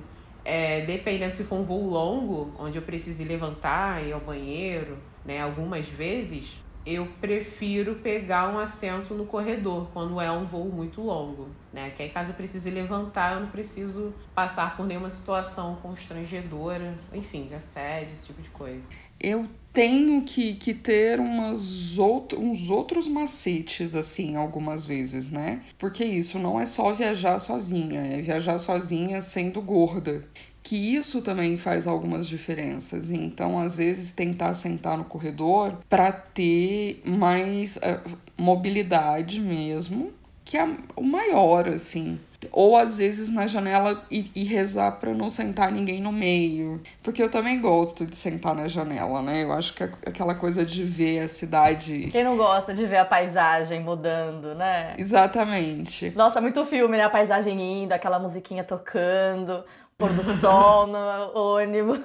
é, 0.44 0.82
dependendo 0.82 1.34
se 1.34 1.46
for 1.46 1.56
um 1.56 1.64
voo 1.64 1.90
longo, 1.90 2.54
onde 2.60 2.78
eu 2.78 2.82
precise 2.82 3.24
levantar 3.24 4.04
e 4.04 4.10
ir 4.10 4.12
ao 4.12 4.20
banheiro, 4.20 4.98
né? 5.24 5.42
Algumas 5.42 5.88
vezes, 5.88 6.62
eu 6.86 7.08
prefiro 7.22 7.96
pegar 7.96 8.50
um 8.50 8.60
assento 8.60 9.14
no 9.14 9.26
corredor, 9.26 9.88
quando 9.94 10.20
é 10.20 10.30
um 10.30 10.44
voo 10.44 10.66
muito 10.66 11.00
longo, 11.00 11.48
né? 11.72 11.94
Que 11.96 12.04
aí, 12.04 12.10
caso 12.10 12.32
eu 12.32 12.36
precise 12.36 12.70
levantar, 12.70 13.36
eu 13.36 13.40
não 13.40 13.48
preciso 13.48 14.14
passar 14.36 14.76
por 14.76 14.86
nenhuma 14.86 15.10
situação 15.10 15.78
constrangedora, 15.82 16.94
enfim, 17.14 17.46
de 17.46 17.56
assédio, 17.56 18.12
esse 18.12 18.26
tipo 18.26 18.42
de 18.42 18.50
coisa 18.50 18.86
eu 19.20 19.48
tenho 19.78 20.24
que, 20.24 20.56
que 20.56 20.74
ter 20.74 21.20
umas 21.20 22.00
out 22.00 22.36
uns 22.36 22.72
outros 22.72 23.08
macetes, 23.08 23.96
assim, 23.96 24.36
algumas 24.36 24.86
vezes, 24.86 25.30
né? 25.30 25.62
Porque 25.78 26.04
isso 26.04 26.40
não 26.40 26.60
é 26.60 26.66
só 26.66 26.92
viajar 26.94 27.38
sozinha, 27.38 28.02
é 28.02 28.20
viajar 28.20 28.58
sozinha 28.58 29.22
sendo 29.22 29.62
gorda. 29.62 30.26
Que 30.64 30.76
isso 30.76 31.22
também 31.22 31.58
faz 31.58 31.86
algumas 31.86 32.28
diferenças. 32.28 33.12
Então, 33.12 33.60
às 33.60 33.78
vezes, 33.78 34.12
tentar 34.12 34.56
sentar 34.56 34.98
no 34.98 35.06
corredor 35.06 35.78
para 35.88 36.12
ter 36.12 37.02
mais 37.06 37.78
uh, 37.78 38.18
mobilidade 38.36 39.40
mesmo, 39.40 40.12
que 40.44 40.58
é 40.58 40.68
o 40.96 41.04
maior, 41.04 41.70
assim. 41.70 42.20
Ou 42.52 42.78
às 42.78 42.98
vezes 42.98 43.30
na 43.30 43.48
janela 43.48 44.04
e, 44.12 44.30
e 44.36 44.44
rezar 44.44 44.92
para 44.94 45.14
não 45.14 45.30
sentar 45.30 45.72
ninguém 45.72 46.02
no 46.02 46.12
meio. 46.12 46.82
Porque 47.02 47.22
eu 47.22 47.32
também 47.32 47.60
gosto 47.60 48.06
de 48.06 48.16
sentar 48.16 48.56
na 48.56 48.68
janela, 48.68 49.22
né? 49.22 49.44
Eu 49.44 49.52
acho 49.52 49.74
que 49.74 49.84
é 49.84 49.92
aquela 50.06 50.36
coisa 50.36 50.66
de 50.66 50.84
ver 50.84 51.22
a 51.24 51.28
cidade. 51.28 52.10
Quem 52.12 52.24
não 52.24 52.38
gosta 52.38 52.74
de 52.74 52.86
ver 52.86 52.98
a 52.98 53.06
paisagem 53.06 53.82
mudando, 53.82 54.54
né? 54.54 54.96
Exatamente. 54.98 56.12
Nossa, 56.16 56.40
muito 56.40 56.64
filme, 56.66 56.98
né? 56.98 57.04
A 57.04 57.10
paisagem 57.10 57.84
indo, 57.84 57.92
aquela 57.92 58.20
musiquinha 58.20 58.64
tocando, 58.64 59.64
pôr 59.98 60.14
do 60.14 60.24
sol 60.40 60.88
no 60.88 61.34
ônibus. 61.34 62.00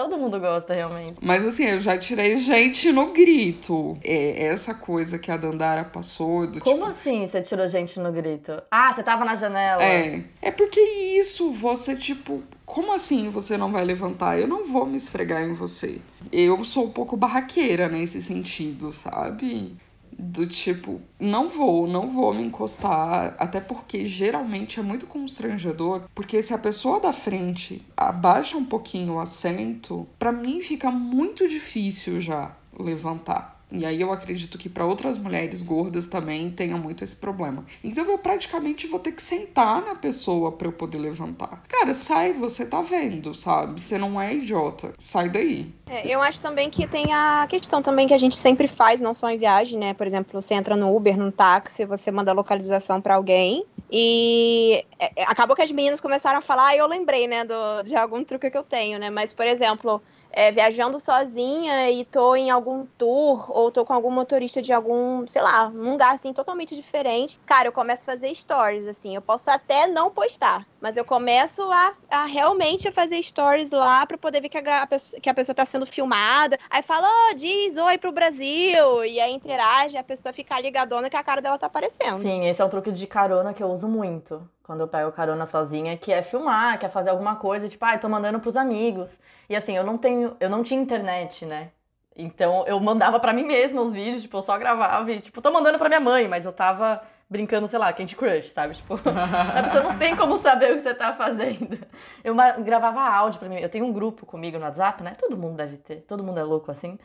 Todo 0.00 0.16
mundo 0.16 0.40
gosta, 0.40 0.72
realmente. 0.72 1.16
Mas 1.20 1.44
assim, 1.44 1.64
eu 1.64 1.78
já 1.78 1.94
tirei 1.98 2.34
gente 2.36 2.90
no 2.90 3.12
grito. 3.12 3.98
É 4.02 4.46
essa 4.46 4.72
coisa 4.72 5.18
que 5.18 5.30
a 5.30 5.36
Dandara 5.36 5.84
passou. 5.84 6.46
Do, 6.46 6.58
Como 6.58 6.76
tipo... 6.78 6.88
assim 6.88 7.26
você 7.26 7.42
tirou 7.42 7.68
gente 7.68 8.00
no 8.00 8.10
grito? 8.10 8.62
Ah, 8.70 8.94
você 8.94 9.02
tava 9.02 9.26
na 9.26 9.34
janela. 9.34 9.82
É. 9.82 10.24
É 10.40 10.50
porque 10.50 10.80
isso, 10.80 11.52
você, 11.52 11.94
tipo. 11.94 12.42
Como 12.64 12.94
assim 12.94 13.28
você 13.28 13.58
não 13.58 13.70
vai 13.70 13.84
levantar? 13.84 14.40
Eu 14.40 14.48
não 14.48 14.64
vou 14.64 14.86
me 14.86 14.96
esfregar 14.96 15.42
em 15.42 15.52
você. 15.52 16.00
Eu 16.32 16.64
sou 16.64 16.86
um 16.86 16.90
pouco 16.90 17.14
barraqueira 17.14 17.86
nesse 17.86 18.22
sentido, 18.22 18.92
sabe? 18.92 19.76
Do 20.20 20.46
tipo, 20.46 21.00
não 21.18 21.48
vou, 21.48 21.86
não 21.86 22.10
vou 22.10 22.34
me 22.34 22.42
encostar, 22.42 23.34
até 23.38 23.60
porque 23.60 24.04
geralmente 24.04 24.78
é 24.78 24.82
muito 24.82 25.06
constrangedor, 25.06 26.02
porque 26.14 26.42
se 26.42 26.52
a 26.52 26.58
pessoa 26.58 27.00
da 27.00 27.12
frente 27.12 27.82
abaixa 27.96 28.56
um 28.56 28.64
pouquinho 28.64 29.14
o 29.14 29.20
assento, 29.20 30.06
para 30.18 30.30
mim 30.30 30.60
fica 30.60 30.90
muito 30.90 31.48
difícil 31.48 32.20
já 32.20 32.54
levantar. 32.78 33.59
E 33.70 33.84
aí 33.84 34.00
eu 34.00 34.12
acredito 34.12 34.58
que 34.58 34.68
para 34.68 34.84
outras 34.84 35.16
mulheres 35.16 35.62
gordas 35.62 36.06
também 36.06 36.50
tenha 36.50 36.76
muito 36.76 37.04
esse 37.04 37.16
problema. 37.16 37.64
Então 37.82 38.04
eu 38.04 38.18
praticamente 38.18 38.86
vou 38.86 38.98
ter 38.98 39.12
que 39.12 39.22
sentar 39.22 39.82
na 39.82 39.94
pessoa 39.94 40.52
para 40.52 40.68
eu 40.68 40.72
poder 40.72 40.98
levantar. 40.98 41.62
Cara, 41.68 41.94
sai, 41.94 42.32
você 42.32 42.66
tá 42.66 42.80
vendo, 42.82 43.32
sabe? 43.34 43.80
Você 43.80 43.96
não 43.98 44.20
é 44.20 44.34
idiota. 44.34 44.92
Sai 44.98 45.28
daí. 45.28 45.72
É, 45.86 46.08
eu 46.08 46.20
acho 46.20 46.40
também 46.40 46.70
que 46.70 46.86
tem 46.86 47.12
a 47.12 47.46
questão 47.48 47.82
também 47.82 48.06
que 48.06 48.14
a 48.14 48.18
gente 48.18 48.36
sempre 48.36 48.68
faz, 48.68 49.00
não 49.00 49.14
só 49.14 49.30
em 49.30 49.38
viagem, 49.38 49.78
né? 49.78 49.94
Por 49.94 50.06
exemplo, 50.06 50.40
você 50.40 50.54
entra 50.54 50.76
no 50.76 50.94
Uber, 50.94 51.16
num 51.16 51.30
táxi, 51.30 51.84
você 51.84 52.10
manda 52.10 52.32
localização 52.32 53.00
para 53.00 53.14
alguém 53.14 53.64
e 53.90 54.84
é, 54.98 55.24
acabou 55.26 55.56
que 55.56 55.62
as 55.62 55.72
meninas 55.72 56.00
começaram 56.00 56.38
a 56.38 56.42
falar, 56.42 56.76
e 56.76 56.78
eu 56.78 56.86
lembrei, 56.86 57.26
né, 57.26 57.44
do, 57.44 57.82
de 57.82 57.96
algum 57.96 58.22
truque 58.22 58.48
que 58.48 58.56
eu 58.56 58.62
tenho, 58.62 58.98
né? 58.98 59.10
Mas, 59.10 59.32
por 59.32 59.46
exemplo, 59.46 60.00
é, 60.32 60.50
viajando 60.50 60.98
sozinha 60.98 61.90
e 61.90 62.04
tô 62.04 62.34
em 62.36 62.50
algum 62.50 62.86
tour 62.98 63.50
ou 63.50 63.70
tô 63.70 63.84
com 63.84 63.92
algum 63.92 64.10
motorista 64.10 64.62
de 64.62 64.72
algum, 64.72 65.26
sei 65.26 65.42
lá, 65.42 65.68
um 65.68 65.92
lugar 65.92 66.14
assim 66.14 66.32
totalmente 66.32 66.74
diferente, 66.74 67.38
cara, 67.46 67.68
eu 67.68 67.72
começo 67.72 68.02
a 68.02 68.06
fazer 68.06 68.34
stories, 68.34 68.86
assim. 68.86 69.14
Eu 69.14 69.22
posso 69.22 69.50
até 69.50 69.86
não 69.86 70.10
postar, 70.10 70.66
mas 70.80 70.96
eu 70.96 71.04
começo 71.04 71.62
a, 71.70 71.92
a 72.08 72.24
realmente 72.24 72.88
a 72.88 72.92
fazer 72.92 73.22
stories 73.22 73.70
lá 73.70 74.06
pra 74.06 74.18
poder 74.18 74.40
ver 74.40 74.48
que 74.48 74.58
a, 74.58 74.86
que 75.20 75.30
a 75.30 75.34
pessoa 75.34 75.54
tá 75.54 75.66
sendo 75.66 75.86
filmada. 75.86 76.58
Aí 76.68 76.82
fala, 76.82 77.08
oh, 77.08 77.34
diz 77.34 77.76
oi 77.76 77.98
pro 77.98 78.12
Brasil. 78.12 79.04
E 79.04 79.20
aí 79.20 79.32
interage, 79.32 79.96
a 79.96 80.04
pessoa 80.04 80.32
fica 80.32 80.60
ligadona 80.60 81.10
que 81.10 81.16
a 81.16 81.22
cara 81.22 81.40
dela 81.40 81.58
tá 81.58 81.66
aparecendo. 81.66 82.22
Sim, 82.22 82.46
esse 82.46 82.60
é 82.60 82.64
um 82.64 82.68
truque 82.68 82.92
de 82.92 83.06
carona 83.06 83.52
que 83.52 83.62
eu 83.62 83.68
uso 83.68 83.88
muito 83.88 84.48
quando 84.70 84.82
eu 84.82 84.88
pego 84.88 85.10
carona 85.10 85.46
sozinha, 85.46 85.96
que 85.96 86.12
é 86.12 86.22
filmar, 86.22 86.78
que 86.78 86.86
é 86.86 86.88
fazer 86.88 87.10
alguma 87.10 87.34
coisa, 87.34 87.68
tipo, 87.68 87.84
ah, 87.84 87.98
tô 87.98 88.08
mandando 88.08 88.38
pros 88.38 88.56
amigos. 88.56 89.18
E 89.48 89.56
assim, 89.56 89.76
eu 89.76 89.82
não 89.82 89.98
tenho, 89.98 90.36
eu 90.38 90.48
não 90.48 90.62
tinha 90.62 90.80
internet, 90.80 91.44
né? 91.44 91.72
Então 92.14 92.64
eu 92.68 92.78
mandava 92.78 93.18
para 93.18 93.32
mim 93.32 93.44
mesma 93.44 93.82
os 93.82 93.92
vídeos, 93.92 94.22
tipo, 94.22 94.36
eu 94.36 94.42
só 94.42 94.56
gravava 94.56 95.10
e, 95.10 95.20
tipo, 95.20 95.42
tô 95.42 95.50
mandando 95.50 95.76
pra 95.76 95.88
minha 95.88 95.98
mãe, 95.98 96.28
mas 96.28 96.44
eu 96.44 96.52
tava 96.52 97.02
brincando, 97.28 97.66
sei 97.66 97.80
lá, 97.80 97.92
Candy 97.92 98.14
Crush, 98.14 98.50
sabe? 98.50 98.76
Tipo, 98.76 98.94
a 99.58 99.62
pessoa 99.64 99.82
não 99.82 99.98
tem 99.98 100.14
como 100.14 100.36
saber 100.36 100.70
o 100.70 100.76
que 100.76 100.82
você 100.82 100.94
tá 100.94 101.14
fazendo. 101.14 101.76
Eu 102.22 102.36
gravava 102.62 103.00
áudio 103.00 103.40
pra 103.40 103.48
mim. 103.48 103.56
Eu 103.56 103.68
tenho 103.68 103.84
um 103.84 103.92
grupo 103.92 104.24
comigo 104.24 104.56
no 104.56 104.64
WhatsApp, 104.66 105.02
né? 105.02 105.16
Todo 105.18 105.36
mundo 105.36 105.56
deve 105.56 105.78
ter, 105.78 105.96
todo 106.02 106.22
mundo 106.22 106.38
é 106.38 106.44
louco 106.44 106.70
assim. 106.70 106.96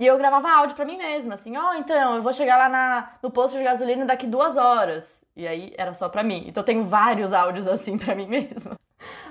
E 0.00 0.06
eu 0.06 0.16
gravava 0.16 0.50
áudio 0.50 0.74
pra 0.74 0.86
mim 0.86 0.96
mesma, 0.96 1.34
assim, 1.34 1.58
ó, 1.58 1.72
oh, 1.72 1.74
então, 1.74 2.16
eu 2.16 2.22
vou 2.22 2.32
chegar 2.32 2.56
lá 2.56 2.70
na, 2.70 3.12
no 3.22 3.30
posto 3.30 3.58
de 3.58 3.62
gasolina 3.62 4.06
daqui 4.06 4.26
duas 4.26 4.56
horas. 4.56 5.22
E 5.36 5.46
aí 5.46 5.74
era 5.76 5.92
só 5.92 6.08
pra 6.08 6.22
mim. 6.22 6.44
Então 6.46 6.62
eu 6.62 6.64
tenho 6.64 6.82
vários 6.84 7.34
áudios 7.34 7.66
assim 7.68 7.98
pra 7.98 8.14
mim 8.14 8.26
mesma. 8.26 8.80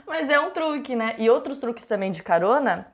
Mas 0.06 0.30
é 0.30 0.40
um 0.40 0.52
truque, 0.52 0.96
né? 0.96 1.16
E 1.18 1.28
outros 1.28 1.58
truques 1.58 1.88
também 1.88 2.12
de 2.12 2.22
carona, 2.22 2.86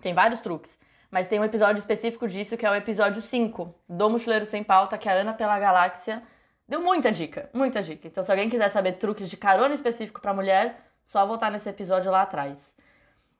tem 0.00 0.14
vários 0.14 0.40
truques. 0.40 0.78
Mas 1.10 1.26
tem 1.26 1.38
um 1.38 1.44
episódio 1.44 1.78
específico 1.78 2.26
disso 2.26 2.56
que 2.56 2.64
é 2.64 2.70
o 2.70 2.74
episódio 2.74 3.20
5, 3.20 3.74
do 3.86 4.08
Mochileiro 4.08 4.46
Sem 4.46 4.64
Pauta, 4.64 4.96
que 4.96 5.06
a 5.06 5.12
Ana 5.12 5.34
pela 5.34 5.58
Galáxia 5.58 6.22
deu 6.66 6.80
muita 6.80 7.12
dica, 7.12 7.50
muita 7.52 7.82
dica. 7.82 8.08
Então 8.08 8.24
se 8.24 8.30
alguém 8.30 8.48
quiser 8.48 8.70
saber 8.70 8.92
truques 8.92 9.28
de 9.28 9.36
carona 9.36 9.74
específico 9.74 10.22
pra 10.22 10.32
mulher, 10.32 10.80
só 11.02 11.26
voltar 11.26 11.50
nesse 11.50 11.68
episódio 11.68 12.10
lá 12.10 12.22
atrás. 12.22 12.74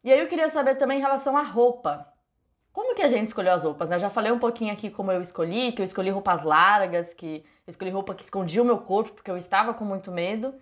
E 0.04 0.12
aí 0.12 0.20
eu 0.20 0.28
queria 0.28 0.50
saber 0.50 0.74
também 0.74 0.98
em 0.98 1.02
relação 1.02 1.38
à 1.38 1.42
roupa. 1.42 2.17
Como 2.78 2.94
que 2.94 3.02
a 3.02 3.08
gente 3.08 3.26
escolheu 3.26 3.52
as 3.52 3.64
roupas, 3.64 3.88
né? 3.88 3.98
Já 3.98 4.08
falei 4.08 4.30
um 4.30 4.38
pouquinho 4.38 4.72
aqui 4.72 4.88
como 4.88 5.10
eu 5.10 5.20
escolhi, 5.20 5.72
que 5.72 5.82
eu 5.82 5.84
escolhi 5.84 6.10
roupas 6.10 6.44
largas, 6.44 7.12
que 7.12 7.44
eu 7.66 7.70
escolhi 7.72 7.90
roupa 7.90 8.14
que 8.14 8.22
escondia 8.22 8.62
o 8.62 8.64
meu 8.64 8.78
corpo, 8.78 9.10
porque 9.14 9.28
eu 9.28 9.36
estava 9.36 9.74
com 9.74 9.84
muito 9.84 10.12
medo. 10.12 10.54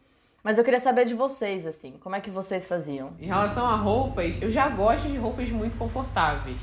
Mas 0.42 0.56
eu 0.56 0.64
queria 0.64 0.80
saber 0.80 1.04
de 1.04 1.12
vocês, 1.12 1.66
assim, 1.66 1.92
como 2.00 2.16
é 2.16 2.20
que 2.22 2.30
vocês 2.30 2.66
faziam? 2.66 3.12
Em 3.20 3.26
relação 3.26 3.66
a 3.66 3.76
roupas, 3.76 4.40
eu 4.40 4.50
já 4.50 4.66
gosto 4.70 5.06
de 5.06 5.18
roupas 5.18 5.50
muito 5.50 5.76
confortáveis, 5.76 6.56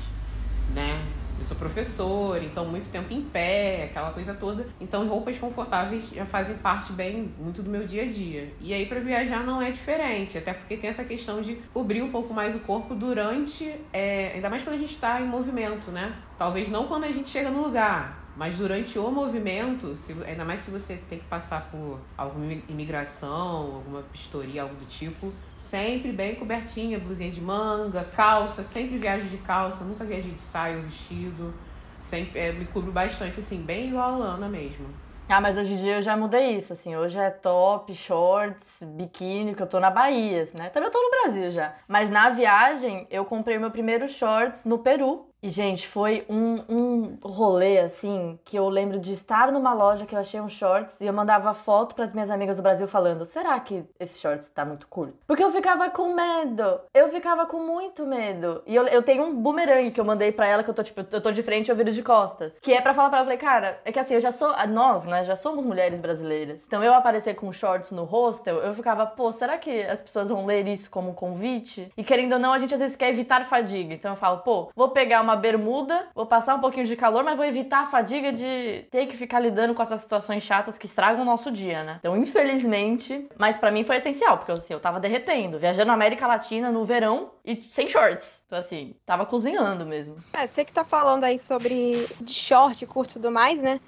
né? 0.74 1.00
Eu 1.38 1.44
sou 1.44 1.56
professor, 1.56 2.42
então 2.42 2.64
muito 2.64 2.90
tempo 2.90 3.12
em 3.12 3.20
pé, 3.22 3.84
aquela 3.90 4.12
coisa 4.12 4.34
toda. 4.34 4.66
Então 4.80 5.06
roupas 5.06 5.38
confortáveis 5.38 6.08
já 6.10 6.24
fazem 6.24 6.56
parte 6.56 6.92
bem 6.92 7.32
muito 7.38 7.62
do 7.62 7.70
meu 7.70 7.86
dia 7.86 8.02
a 8.02 8.06
dia. 8.06 8.52
E 8.60 8.72
aí 8.72 8.86
para 8.86 9.00
viajar 9.00 9.44
não 9.44 9.60
é 9.60 9.70
diferente, 9.70 10.38
até 10.38 10.52
porque 10.52 10.76
tem 10.76 10.88
essa 10.88 11.04
questão 11.04 11.42
de 11.42 11.56
cobrir 11.72 12.02
um 12.02 12.10
pouco 12.10 12.32
mais 12.32 12.54
o 12.54 12.60
corpo 12.60 12.94
durante, 12.94 13.74
é, 13.92 14.32
ainda 14.34 14.48
mais 14.48 14.62
quando 14.62 14.76
a 14.76 14.78
gente 14.78 14.94
está 14.94 15.20
em 15.20 15.26
movimento, 15.26 15.90
né? 15.90 16.16
Talvez 16.38 16.68
não 16.68 16.86
quando 16.86 17.04
a 17.04 17.10
gente 17.10 17.28
chega 17.28 17.50
no 17.50 17.62
lugar, 17.62 18.23
mas 18.36 18.56
durante 18.56 18.98
o 18.98 19.10
movimento, 19.10 19.94
se, 19.94 20.12
ainda 20.26 20.44
mais 20.44 20.60
se 20.60 20.70
você 20.70 20.96
tem 21.08 21.18
que 21.18 21.24
passar 21.26 21.70
por 21.70 22.00
alguma 22.16 22.52
imigração, 22.68 23.76
alguma 23.76 24.02
pistoria, 24.02 24.62
algo 24.62 24.74
do 24.74 24.86
tipo, 24.86 25.32
sempre 25.56 26.10
bem 26.10 26.34
cobertinha, 26.34 26.98
blusinha 26.98 27.30
de 27.30 27.40
manga, 27.40 28.04
calça, 28.04 28.64
sempre 28.64 28.98
viajo 28.98 29.28
de 29.28 29.38
calça, 29.38 29.84
nunca 29.84 30.04
viajei 30.04 30.32
de 30.32 30.40
saia 30.40 30.76
ou 30.76 30.82
vestido. 30.82 31.54
Sempre 32.02 32.38
é, 32.38 32.52
me 32.52 32.66
cubro 32.66 32.92
bastante, 32.92 33.40
assim, 33.40 33.62
bem 33.62 33.88
igual 33.88 34.14
a 34.14 34.16
Lana 34.16 34.48
mesmo. 34.48 34.86
Ah, 35.26 35.40
mas 35.40 35.56
hoje 35.56 35.72
em 35.72 35.76
dia 35.76 35.96
eu 35.96 36.02
já 36.02 36.14
mudei 36.16 36.54
isso, 36.54 36.74
assim, 36.74 36.94
hoje 36.94 37.18
é 37.18 37.30
top, 37.30 37.94
shorts, 37.94 38.82
biquíni, 38.82 39.54
que 39.54 39.62
eu 39.62 39.66
tô 39.66 39.80
na 39.80 39.90
Bahia, 39.90 40.46
né? 40.52 40.68
Também 40.68 40.88
eu 40.88 40.92
tô 40.92 41.00
no 41.00 41.10
Brasil 41.10 41.50
já. 41.50 41.74
Mas 41.88 42.10
na 42.10 42.28
viagem, 42.28 43.06
eu 43.10 43.24
comprei 43.24 43.58
meu 43.58 43.70
primeiro 43.70 44.06
shorts 44.06 44.66
no 44.66 44.78
Peru, 44.80 45.26
e, 45.44 45.50
gente, 45.50 45.86
foi 45.86 46.24
um, 46.26 46.56
um 46.70 47.18
rolê, 47.22 47.78
assim, 47.78 48.38
que 48.46 48.56
eu 48.56 48.66
lembro 48.66 48.98
de 48.98 49.12
estar 49.12 49.52
numa 49.52 49.74
loja 49.74 50.06
que 50.06 50.14
eu 50.14 50.18
achei 50.18 50.40
um 50.40 50.48
shorts 50.48 51.02
e 51.02 51.04
eu 51.04 51.12
mandava 51.12 51.52
foto 51.52 51.94
para 51.94 52.06
as 52.06 52.14
minhas 52.14 52.30
amigas 52.30 52.56
do 52.56 52.62
Brasil 52.62 52.88
falando: 52.88 53.26
será 53.26 53.60
que 53.60 53.84
esse 54.00 54.18
shorts 54.18 54.48
tá 54.48 54.64
muito 54.64 54.88
curto? 54.88 55.18
Porque 55.26 55.44
eu 55.44 55.50
ficava 55.50 55.90
com 55.90 56.14
medo. 56.14 56.80
Eu 56.94 57.10
ficava 57.10 57.44
com 57.44 57.58
muito 57.58 58.06
medo. 58.06 58.62
E 58.66 58.74
eu, 58.74 58.86
eu 58.86 59.02
tenho 59.02 59.22
um 59.22 59.34
boomerang 59.34 59.90
que 59.90 60.00
eu 60.00 60.04
mandei 60.06 60.32
para 60.32 60.46
ela, 60.46 60.64
que 60.64 60.70
eu 60.70 60.74
tô, 60.74 60.82
tipo, 60.82 61.04
eu 61.12 61.20
tô 61.20 61.30
de 61.30 61.42
frente 61.42 61.68
e 61.68 61.70
eu 61.70 61.76
viro 61.76 61.92
de 61.92 62.02
costas. 62.02 62.58
Que 62.60 62.72
é 62.72 62.80
para 62.80 62.94
falar 62.94 63.10
pra 63.10 63.18
ela, 63.18 63.24
eu 63.24 63.38
falei, 63.38 63.38
cara, 63.38 63.78
é 63.84 63.92
que 63.92 64.00
assim, 64.00 64.14
eu 64.14 64.22
já 64.22 64.32
sou. 64.32 64.50
Nós, 64.68 65.04
né, 65.04 65.24
já 65.24 65.36
somos 65.36 65.62
mulheres 65.62 66.00
brasileiras. 66.00 66.64
Então 66.66 66.82
eu 66.82 66.94
aparecer 66.94 67.34
com 67.34 67.52
shorts 67.52 67.90
no 67.90 68.04
hostel, 68.04 68.60
eu 68.60 68.72
ficava, 68.72 69.04
pô, 69.04 69.30
será 69.30 69.58
que 69.58 69.82
as 69.82 70.00
pessoas 70.00 70.30
vão 70.30 70.46
ler 70.46 70.66
isso 70.66 70.88
como 70.90 71.10
um 71.10 71.14
convite? 71.14 71.92
E 71.98 72.02
querendo 72.02 72.32
ou 72.32 72.38
não, 72.38 72.54
a 72.54 72.58
gente 72.58 72.72
às 72.72 72.80
vezes 72.80 72.96
quer 72.96 73.10
evitar 73.10 73.44
fadiga. 73.44 73.92
Então 73.92 74.12
eu 74.12 74.16
falo, 74.16 74.38
pô, 74.38 74.70
vou 74.74 74.88
pegar 74.88 75.20
uma 75.20 75.33
uma 75.34 75.40
bermuda, 75.40 76.06
vou 76.14 76.24
passar 76.24 76.54
um 76.54 76.60
pouquinho 76.60 76.86
de 76.86 76.96
calor, 76.96 77.24
mas 77.24 77.36
vou 77.36 77.44
evitar 77.44 77.82
a 77.82 77.86
fadiga 77.86 78.32
de 78.32 78.86
ter 78.90 79.06
que 79.06 79.16
ficar 79.16 79.40
lidando 79.40 79.74
com 79.74 79.82
essas 79.82 80.00
situações 80.00 80.42
chatas 80.42 80.78
que 80.78 80.86
estragam 80.86 81.22
o 81.22 81.24
nosso 81.24 81.50
dia, 81.50 81.82
né? 81.82 81.96
Então, 81.98 82.16
infelizmente, 82.16 83.28
mas 83.36 83.56
para 83.56 83.70
mim 83.70 83.84
foi 83.84 83.96
essencial, 83.96 84.38
porque 84.38 84.52
assim, 84.52 84.72
eu 84.72 84.80
tava 84.80 85.00
derretendo, 85.00 85.58
viajando 85.58 85.88
na 85.88 85.94
América 85.94 86.26
Latina 86.26 86.70
no 86.70 86.84
verão 86.84 87.32
e 87.44 87.60
sem 87.60 87.88
shorts. 87.88 88.42
Então, 88.46 88.58
assim, 88.58 88.94
tava 89.04 89.26
cozinhando 89.26 89.84
mesmo. 89.84 90.16
É, 90.32 90.46
você 90.46 90.64
que 90.64 90.72
tá 90.72 90.84
falando 90.84 91.24
aí 91.24 91.38
sobre 91.38 92.08
de 92.20 92.32
short, 92.32 92.86
curto 92.86 93.10
e 93.10 93.14
tudo 93.14 93.30
mais, 93.30 93.60
né? 93.60 93.80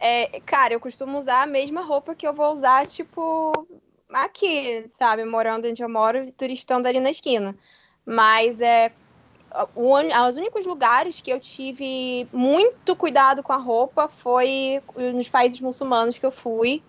É, 0.00 0.40
cara, 0.40 0.72
eu 0.72 0.80
costumo 0.80 1.18
usar 1.18 1.42
a 1.42 1.46
mesma 1.46 1.82
roupa 1.82 2.14
que 2.14 2.26
eu 2.26 2.32
vou 2.32 2.52
usar, 2.52 2.86
tipo, 2.86 3.52
aqui, 4.12 4.86
sabe? 4.88 5.24
Morando 5.24 5.68
onde 5.68 5.82
eu 5.82 5.88
moro, 5.88 6.32
turistando 6.32 6.88
ali 6.88 7.00
na 7.00 7.10
esquina. 7.10 7.54
Mas 8.06 8.60
é 8.60 8.92
os 9.74 10.36
únicos 10.36 10.66
lugares 10.66 11.20
que 11.20 11.30
eu 11.30 11.40
tive 11.40 12.28
muito 12.32 12.94
cuidado 12.94 13.42
com 13.42 13.52
a 13.52 13.56
roupa 13.56 14.08
foi 14.08 14.82
nos 14.96 15.28
países 15.28 15.60
muçulmanos 15.60 16.18
que 16.18 16.26
eu 16.26 16.32
fui. 16.32 16.82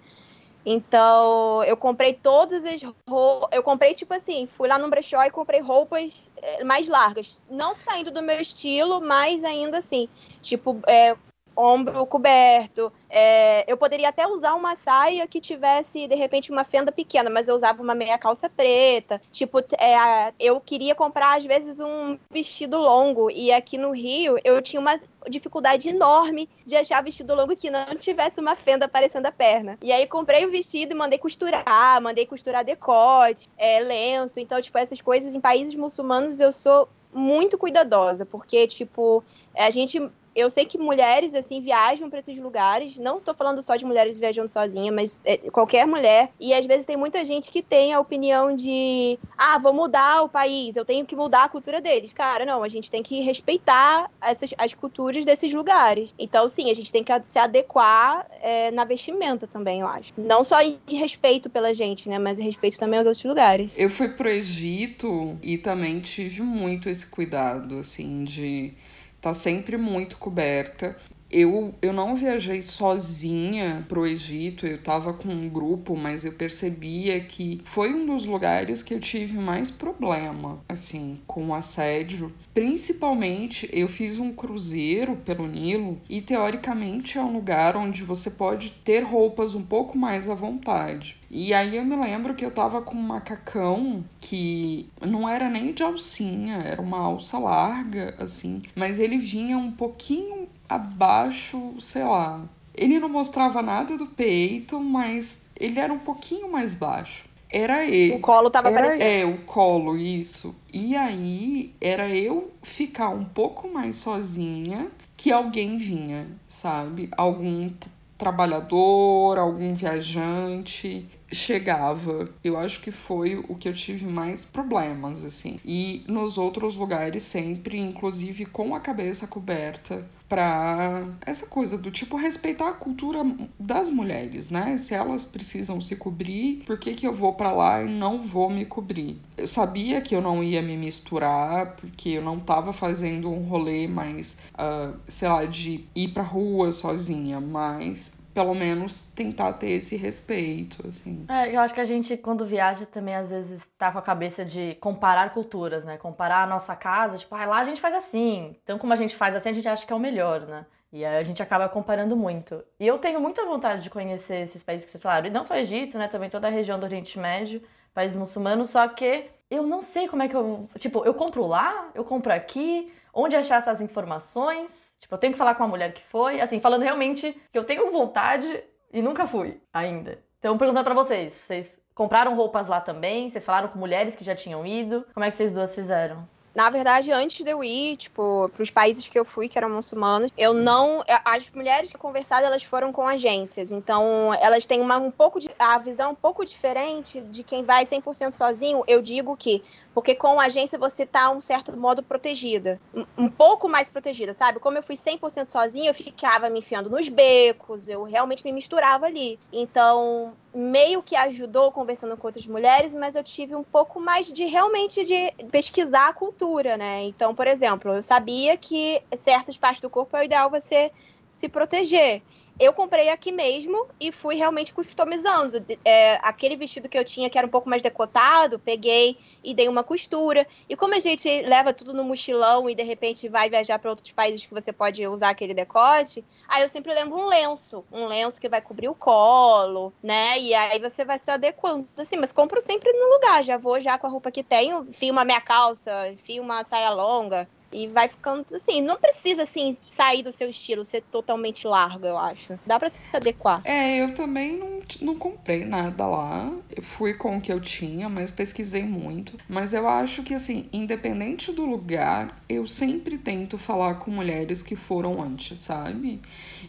Então, 0.65 1.63
eu 1.63 1.77
comprei 1.77 2.13
todas 2.13 2.65
as 2.65 2.81
roupas. 3.07 3.49
Eu 3.51 3.63
comprei, 3.63 3.93
tipo 3.93 4.13
assim, 4.13 4.45
fui 4.45 4.67
lá 4.67 4.77
no 4.77 4.89
brechó 4.89 5.23
e 5.23 5.31
comprei 5.31 5.61
roupas 5.61 6.29
eh, 6.37 6.63
mais 6.63 6.87
largas. 6.87 7.47
Não 7.49 7.73
saindo 7.73 8.11
do 8.11 8.21
meu 8.21 8.41
estilo, 8.41 9.01
mas 9.01 9.43
ainda 9.43 9.77
assim. 9.77 10.09
Tipo, 10.41 10.79
é, 10.85 11.15
ombro 11.59 12.05
coberto. 12.05 12.91
É, 13.09 13.69
eu 13.69 13.75
poderia 13.75 14.09
até 14.09 14.25
usar 14.25 14.53
uma 14.53 14.75
saia 14.75 15.27
que 15.27 15.41
tivesse, 15.41 16.07
de 16.07 16.15
repente, 16.15 16.51
uma 16.51 16.63
fenda 16.63 16.91
pequena, 16.91 17.29
mas 17.29 17.47
eu 17.47 17.55
usava 17.55 17.81
uma 17.81 17.93
meia 17.93 18.17
calça 18.17 18.49
preta. 18.49 19.21
Tipo, 19.31 19.59
é, 19.77 20.33
eu 20.39 20.61
queria 20.61 20.95
comprar, 20.95 21.37
às 21.37 21.45
vezes, 21.45 21.79
um 21.81 22.17
vestido 22.31 22.77
longo. 22.77 23.29
E 23.29 23.51
aqui 23.51 23.77
no 23.77 23.91
Rio, 23.91 24.37
eu 24.43 24.61
tinha 24.61 24.79
uma 24.79 24.97
dificuldade 25.27 25.89
enorme 25.89 26.47
de 26.65 26.77
achar 26.77 27.03
vestido 27.03 27.35
longo 27.35 27.55
que 27.55 27.69
não 27.69 27.93
tivesse 27.95 28.39
uma 28.39 28.55
fenda 28.55 28.85
aparecendo 28.85 29.25
a 29.25 29.31
perna. 29.31 29.77
E 29.81 29.91
aí 29.91 30.07
comprei 30.07 30.45
o 30.45 30.51
vestido 30.51 30.93
e 30.93 30.95
mandei 30.95 31.19
costurar, 31.19 32.01
mandei 32.01 32.25
costurar 32.25 32.63
decote, 32.63 33.47
é, 33.57 33.79
lenço. 33.81 34.39
Então, 34.39 34.61
tipo, 34.61 34.77
essas 34.77 35.01
coisas 35.01 35.35
em 35.35 35.41
países 35.41 35.75
muçulmanos 35.75 36.39
eu 36.39 36.53
sou 36.53 36.87
muito 37.13 37.57
cuidadosa, 37.57 38.25
porque, 38.25 38.67
tipo, 38.67 39.23
a 39.55 39.69
gente 39.69 39.99
eu 40.35 40.49
sei 40.49 40.65
que 40.65 40.77
mulheres, 40.77 41.33
assim, 41.33 41.61
viajam 41.61 42.09
para 42.09 42.19
esses 42.19 42.37
lugares. 42.37 42.97
Não 42.97 43.19
tô 43.19 43.33
falando 43.33 43.61
só 43.61 43.75
de 43.75 43.85
mulheres 43.85 44.17
viajando 44.17 44.49
sozinha, 44.49 44.91
mas 44.91 45.19
é, 45.25 45.37
qualquer 45.37 45.85
mulher. 45.85 46.31
E 46.39 46.53
às 46.53 46.65
vezes 46.65 46.85
tem 46.85 46.97
muita 46.97 47.23
gente 47.25 47.51
que 47.51 47.61
tem 47.61 47.93
a 47.93 47.99
opinião 47.99 48.55
de: 48.55 49.17
ah, 49.37 49.57
vou 49.57 49.73
mudar 49.73 50.23
o 50.23 50.29
país, 50.29 50.75
eu 50.75 50.85
tenho 50.85 51.05
que 51.05 51.15
mudar 51.15 51.45
a 51.45 51.49
cultura 51.49 51.81
deles. 51.81 52.13
Cara, 52.13 52.45
não, 52.45 52.63
a 52.63 52.69
gente 52.69 52.89
tem 52.89 53.03
que 53.03 53.21
respeitar 53.21 54.09
essas, 54.21 54.53
as 54.57 54.73
culturas 54.73 55.25
desses 55.25 55.53
lugares. 55.53 56.13
Então, 56.17 56.47
sim, 56.47 56.69
a 56.69 56.73
gente 56.73 56.91
tem 56.91 57.03
que 57.03 57.11
se 57.23 57.39
adequar 57.39 58.27
é, 58.41 58.71
na 58.71 58.85
vestimenta 58.85 59.47
também, 59.47 59.81
eu 59.81 59.87
acho. 59.87 60.13
Não 60.17 60.43
só 60.43 60.57
de 60.61 60.95
respeito 60.95 61.49
pela 61.49 61.73
gente, 61.73 62.07
né, 62.07 62.19
mas 62.19 62.39
respeito 62.39 62.77
também 62.77 62.99
aos 62.99 63.07
outros 63.07 63.23
lugares. 63.25 63.73
Eu 63.77 63.89
fui 63.89 64.09
pro 64.09 64.29
Egito 64.29 65.37
e 65.41 65.57
também 65.57 65.99
tive 65.99 66.41
muito 66.41 66.89
esse 66.89 67.07
cuidado, 67.07 67.77
assim, 67.77 68.23
de 68.23 68.73
tá 69.21 69.33
sempre 69.33 69.77
muito 69.77 70.17
coberta. 70.17 70.95
Eu, 71.31 71.75
eu 71.81 71.93
não 71.93 72.15
viajei 72.15 72.61
sozinha 72.61 73.85
pro 73.87 74.07
Egito, 74.07 74.65
eu 74.65 74.81
tava 74.81 75.13
com 75.13 75.29
um 75.29 75.47
grupo, 75.47 75.95
mas 75.95 76.25
eu 76.25 76.31
percebia 76.31 77.19
que 77.19 77.61
foi 77.63 77.93
um 77.93 78.05
dos 78.05 78.25
lugares 78.25 78.81
que 78.81 78.95
eu 78.95 78.99
tive 78.99 79.37
mais 79.37 79.69
problema, 79.69 80.59
assim, 80.67 81.19
com 81.27 81.53
assédio. 81.53 82.33
Principalmente, 82.53 83.69
eu 83.71 83.87
fiz 83.87 84.17
um 84.17 84.33
cruzeiro 84.33 85.17
pelo 85.17 85.45
Nilo 85.45 86.01
e 86.09 86.19
teoricamente 86.19 87.17
é 87.17 87.21
um 87.21 87.33
lugar 87.33 87.77
onde 87.77 88.03
você 88.03 88.31
pode 88.31 88.71
ter 88.71 89.01
roupas 89.01 89.53
um 89.53 89.61
pouco 89.61 89.97
mais 89.97 90.27
à 90.27 90.33
vontade. 90.33 91.19
E 91.31 91.53
aí 91.53 91.77
eu 91.77 91.85
me 91.85 91.95
lembro 91.95 92.33
que 92.33 92.43
eu 92.43 92.49
tava 92.49 92.81
com 92.81 92.95
um 92.95 93.01
macacão 93.01 94.03
que 94.19 94.89
não 94.99 95.29
era 95.29 95.47
nem 95.47 95.71
de 95.71 95.83
alcinha, 95.83 96.55
era 96.55 96.81
uma 96.81 96.97
alça 96.97 97.37
larga, 97.37 98.15
assim, 98.17 98.63
mas 98.75 98.97
ele 98.97 99.17
vinha 99.17 99.55
um 99.55 99.71
pouquinho 99.71 100.38
abaixo, 100.69 101.73
sei 101.81 102.03
lá. 102.03 102.41
Ele 102.73 102.99
não 102.99 103.09
mostrava 103.09 103.61
nada 103.61 103.97
do 103.97 104.05
peito, 104.05 104.79
mas 104.79 105.39
ele 105.59 105.79
era 105.79 105.91
um 105.91 105.99
pouquinho 105.99 106.51
mais 106.51 106.73
baixo. 106.73 107.25
Era 107.51 107.83
ele. 107.85 108.15
O 108.15 108.19
colo 108.19 108.49
tava 108.49 108.69
aparecendo. 108.69 109.01
É, 109.01 109.25
o 109.25 109.39
colo, 109.39 109.97
isso. 109.97 110.55
E 110.71 110.95
aí 110.95 111.73
era 111.81 112.07
eu 112.07 112.51
ficar 112.61 113.09
um 113.09 113.25
pouco 113.25 113.67
mais 113.67 113.95
sozinha 113.95 114.87
que 115.17 115.31
alguém 115.31 115.77
vinha, 115.77 116.27
sabe? 116.47 117.09
Algum 117.17 117.71
trabalhador, 118.17 119.39
algum 119.39 119.73
viajante 119.73 121.05
chegava. 121.31 122.29
Eu 122.43 122.57
acho 122.57 122.81
que 122.81 122.91
foi 122.91 123.35
o 123.35 123.55
que 123.55 123.67
eu 123.67 123.73
tive 123.73 124.05
mais 124.05 124.45
problemas, 124.45 125.23
assim. 125.23 125.59
E 125.65 126.03
nos 126.07 126.37
outros 126.37 126.75
lugares 126.75 127.23
sempre, 127.23 127.79
inclusive 127.79 128.45
com 128.45 128.75
a 128.75 128.79
cabeça 128.79 129.27
coberta, 129.27 130.07
para 130.29 131.05
essa 131.25 131.47
coisa 131.47 131.75
do 131.77 131.89
tipo 131.89 132.15
respeitar 132.15 132.69
a 132.69 132.73
cultura 132.73 133.19
das 133.59 133.89
mulheres, 133.89 134.51
né? 134.51 134.77
Se 134.77 134.93
elas 134.93 135.25
precisam 135.25 135.81
se 135.81 135.95
cobrir, 135.95 136.63
por 136.65 136.77
que, 136.77 136.93
que 136.93 137.07
eu 137.07 137.13
vou 137.13 137.33
para 137.33 137.51
lá 137.51 137.81
e 137.81 137.89
não 137.89 138.21
vou 138.21 138.49
me 138.49 138.63
cobrir? 138.63 139.19
Eu 139.35 139.47
sabia 139.47 139.99
que 140.01 140.15
eu 140.15 140.21
não 140.21 140.43
ia 140.43 140.61
me 140.61 140.77
misturar, 140.77 141.75
porque 141.75 142.09
eu 142.09 142.21
não 142.21 142.39
tava 142.39 142.71
fazendo 142.71 143.31
um 143.31 143.43
rolê 143.45 143.87
mais, 143.87 144.37
uh, 144.53 144.95
sei 145.07 145.27
lá, 145.27 145.45
de 145.45 145.85
ir 145.95 146.09
pra 146.09 146.21
rua 146.21 146.71
sozinha, 146.71 147.41
mas 147.41 148.18
pelo 148.33 148.53
menos 148.53 149.01
tentar 149.15 149.53
ter 149.53 149.71
esse 149.71 149.95
respeito, 149.95 150.87
assim. 150.87 151.25
É, 151.27 151.55
eu 151.55 151.59
acho 151.59 151.73
que 151.73 151.81
a 151.81 151.85
gente, 151.85 152.15
quando 152.15 152.45
viaja, 152.45 152.85
também 152.85 153.15
às 153.15 153.29
vezes 153.29 153.67
tá 153.77 153.91
com 153.91 153.97
a 153.97 154.01
cabeça 154.01 154.45
de 154.45 154.75
comparar 154.79 155.31
culturas, 155.33 155.83
né? 155.83 155.97
Comparar 155.97 156.43
a 156.43 156.47
nossa 156.47 156.75
casa, 156.75 157.17
tipo, 157.17 157.33
ah, 157.35 157.45
lá 157.45 157.59
a 157.59 157.63
gente 157.63 157.81
faz 157.81 157.95
assim. 157.95 158.55
Então, 158.63 158.77
como 158.77 158.93
a 158.93 158.95
gente 158.95 159.15
faz 159.15 159.35
assim, 159.35 159.49
a 159.49 159.53
gente 159.53 159.67
acha 159.67 159.85
que 159.85 159.91
é 159.91 159.95
o 159.95 159.99
melhor, 159.99 160.41
né? 160.41 160.65
E 160.91 161.05
aí 161.05 161.17
a 161.17 161.23
gente 161.23 161.41
acaba 161.41 161.69
comparando 161.69 162.15
muito. 162.15 162.63
E 162.79 162.87
eu 162.87 162.97
tenho 162.97 163.19
muita 163.21 163.45
vontade 163.45 163.83
de 163.83 163.89
conhecer 163.89 164.41
esses 164.41 164.63
países 164.63 164.85
que 164.85 164.91
vocês 164.91 165.01
falaram. 165.01 165.27
E 165.27 165.29
não 165.29 165.43
só 165.43 165.53
o 165.53 165.57
Egito, 165.57 165.97
né? 165.97 166.07
Também 166.07 166.29
toda 166.29 166.47
a 166.47 166.51
região 166.51 166.79
do 166.79 166.83
Oriente 166.83 167.19
Médio, 167.19 167.61
países 167.93 168.17
muçulmanos. 168.17 168.71
Só 168.71 168.87
que 168.87 169.25
eu 169.51 169.67
não 169.67 169.83
sei 169.83 170.07
como 170.07 170.23
é 170.23 170.27
que 170.27 170.35
eu. 170.35 170.67
Tipo, 170.77 171.05
eu 171.05 171.13
compro 171.13 171.45
lá, 171.45 171.89
eu 171.93 172.03
compro 172.03 172.33
aqui. 172.33 172.91
Onde 173.13 173.35
achar 173.35 173.57
essas 173.57 173.81
informações? 173.81 174.88
Tipo, 175.09 175.15
eu 175.15 175.17
tenho 175.17 175.33
que 175.33 175.39
falar 175.39 175.55
com 175.55 175.63
a 175.63 175.67
mulher 175.67 175.91
que 175.91 176.03
foi. 176.03 176.39
Assim, 176.39 176.59
falando 176.59 176.83
realmente 176.83 177.35
que 177.51 177.57
eu 177.57 177.63
tenho 177.63 177.91
vontade 177.91 178.63
e 178.93 179.01
nunca 179.01 179.25
fui 179.25 179.59
ainda. 179.73 180.19
Então, 180.37 180.55
perguntando 180.55 180.85
para 180.85 180.93
vocês, 180.93 181.33
vocês 181.33 181.79
compraram 181.95 182.35
roupas 182.35 182.67
lá 182.67 182.79
também? 182.79 183.29
Vocês 183.29 183.43
falaram 183.43 183.69
com 183.69 183.79
mulheres 183.79 184.15
que 184.15 184.23
já 184.23 184.35
tinham 184.35 184.65
ido? 184.65 185.05
Como 185.13 185.23
é 185.23 185.31
que 185.31 185.35
vocês 185.35 185.51
duas 185.51 185.73
fizeram? 185.73 186.27
Na 186.53 186.69
verdade, 186.69 187.11
antes 187.11 187.43
de 187.43 187.49
eu 187.49 187.63
ir, 187.63 187.95
tipo, 187.97 188.49
pros 188.55 188.69
países 188.69 189.07
que 189.07 189.17
eu 189.17 189.23
fui, 189.23 189.47
que 189.47 189.57
eram 189.57 189.69
muçulmanos, 189.69 190.31
eu 190.37 190.53
não. 190.53 191.03
As 191.23 191.49
mulheres 191.51 191.89
que 191.89 191.95
eu 191.95 191.99
conversado, 191.99 192.45
elas 192.45 192.63
foram 192.63 192.91
com 192.91 193.07
agências. 193.07 193.71
Então, 193.71 194.33
elas 194.41 194.67
têm 194.67 194.81
uma, 194.81 194.97
um 194.97 195.11
pouco 195.11 195.39
de. 195.39 195.49
A 195.57 195.77
visão 195.77 196.11
um 196.11 196.15
pouco 196.15 196.43
diferente 196.45 197.21
de 197.21 197.43
quem 197.43 197.63
vai 197.63 197.85
100% 197.85 198.33
sozinho. 198.33 198.83
Eu 198.87 199.01
digo 199.01 199.37
que 199.37 199.63
porque 199.99 200.15
com 200.15 200.39
a 200.39 200.45
agência 200.45 200.79
você 200.79 201.05
tá, 201.05 201.29
um 201.29 201.41
certo 201.41 201.75
modo, 201.75 202.01
protegida. 202.01 202.79
Um, 202.95 203.05
um 203.25 203.29
pouco 203.29 203.67
mais 203.67 203.89
protegida, 203.89 204.31
sabe? 204.31 204.57
Como 204.57 204.77
eu 204.77 204.81
fui 204.81 204.95
100% 204.95 205.45
sozinha, 205.45 205.89
eu 205.89 205.93
ficava 205.93 206.49
me 206.49 206.59
enfiando 206.59 206.89
nos 206.89 207.09
becos, 207.09 207.89
eu 207.89 208.03
realmente 208.03 208.41
me 208.45 208.53
misturava 208.53 209.07
ali. 209.07 209.37
Então, 209.51 210.31
meio 210.55 211.03
que 211.03 211.17
ajudou 211.17 211.69
conversando 211.73 212.15
com 212.15 212.27
outras 212.27 212.47
mulheres, 212.47 212.93
mas 212.93 213.17
eu 213.17 213.23
tive 213.25 213.53
um 213.53 213.63
pouco 213.63 213.99
mais 213.99 214.31
de 214.31 214.45
realmente 214.45 215.03
de 215.03 215.33
pesquisar 215.51 216.07
a 216.07 216.13
cultura, 216.13 216.77
né? 216.77 217.03
Então, 217.03 217.35
por 217.35 217.45
exemplo, 217.45 217.93
eu 217.93 218.01
sabia 218.01 218.55
que 218.55 219.03
certas 219.17 219.57
partes 219.57 219.81
do 219.81 219.89
corpo 219.89 220.15
é 220.15 220.23
ideal 220.23 220.49
você 220.49 220.93
se 221.29 221.49
proteger 221.49 222.21
eu 222.59 222.73
comprei 222.73 223.09
aqui 223.09 223.31
mesmo 223.31 223.87
e 223.99 224.11
fui 224.11 224.35
realmente 224.35 224.73
customizando. 224.73 225.65
É, 225.85 226.19
aquele 226.21 226.57
vestido 226.57 226.89
que 226.89 226.97
eu 226.97 227.05
tinha, 227.05 227.29
que 227.29 227.37
era 227.37 227.47
um 227.47 227.49
pouco 227.49 227.69
mais 227.69 227.81
decotado, 227.81 228.59
peguei 228.59 229.17
e 229.41 229.53
dei 229.53 229.69
uma 229.69 229.83
costura. 229.83 230.45
E 230.67 230.75
como 230.75 230.93
a 230.93 230.99
gente 230.99 231.41
leva 231.43 231.71
tudo 231.71 231.93
no 231.93 232.03
mochilão 232.03 232.69
e 232.69 232.75
de 232.75 232.83
repente 232.83 233.29
vai 233.29 233.49
viajar 233.49 233.79
para 233.79 233.89
outros 233.89 234.11
países 234.11 234.45
que 234.45 234.53
você 234.53 234.73
pode 234.73 235.07
usar 235.07 235.29
aquele 235.29 235.53
decote, 235.53 236.25
aí 236.47 236.61
eu 236.61 236.69
sempre 236.69 236.93
lembro 236.93 237.17
um 237.17 237.27
lenço. 237.27 237.85
Um 237.91 238.05
lenço 238.07 238.41
que 238.41 238.49
vai 238.49 238.61
cobrir 238.61 238.89
o 238.89 238.95
colo, 238.95 239.93
né? 240.03 240.37
E 240.37 240.53
aí 240.53 240.79
você 240.79 241.05
vai 241.05 241.17
se 241.17 241.31
adequando. 241.31 241.87
Assim, 241.95 242.17
mas 242.17 242.33
compro 242.33 242.59
sempre 242.59 242.91
no 242.91 243.13
lugar. 243.13 243.41
Já 243.41 243.57
vou 243.57 243.79
já 243.79 243.97
com 243.97 244.07
a 244.07 244.09
roupa 244.09 244.31
que 244.31 244.43
tenho, 244.43 244.85
fio 244.91 245.13
uma 245.13 245.23
minha 245.23 245.39
calça, 245.39 245.91
fio 246.23 246.43
uma 246.43 246.65
saia 246.65 246.89
longa. 246.89 247.47
E 247.71 247.87
vai 247.87 248.07
ficando 248.07 248.45
assim, 248.53 248.81
não 248.81 248.97
precisa 248.97 249.43
assim 249.43 249.77
sair 249.85 250.23
do 250.23 250.31
seu 250.31 250.49
estilo, 250.49 250.83
ser 250.83 251.01
totalmente 251.03 251.67
largo, 251.67 252.05
eu 252.05 252.17
acho. 252.17 252.59
Dá 252.65 252.79
para 252.79 252.89
se 252.89 252.99
adequar. 253.13 253.61
É, 253.63 254.01
eu 254.01 254.13
também 254.13 254.57
não, 254.57 254.81
não 255.01 255.15
comprei 255.15 255.63
nada 255.65 256.05
lá. 256.05 256.51
Eu 256.75 256.81
fui 256.81 257.13
com 257.13 257.37
o 257.37 257.41
que 257.41 257.51
eu 257.51 257.59
tinha, 257.59 258.09
mas 258.09 258.31
pesquisei 258.31 258.83
muito. 258.83 259.37
Mas 259.47 259.73
eu 259.73 259.87
acho 259.87 260.23
que 260.23 260.33
assim, 260.33 260.67
independente 260.73 261.51
do 261.51 261.65
lugar, 261.65 262.41
eu 262.47 262.65
sempre 262.65 263.17
tento 263.17 263.57
falar 263.57 263.95
com 263.95 264.11
mulheres 264.11 264.63
que 264.63 264.75
foram 264.75 265.21
antes, 265.21 265.59
sabe? 265.59 266.19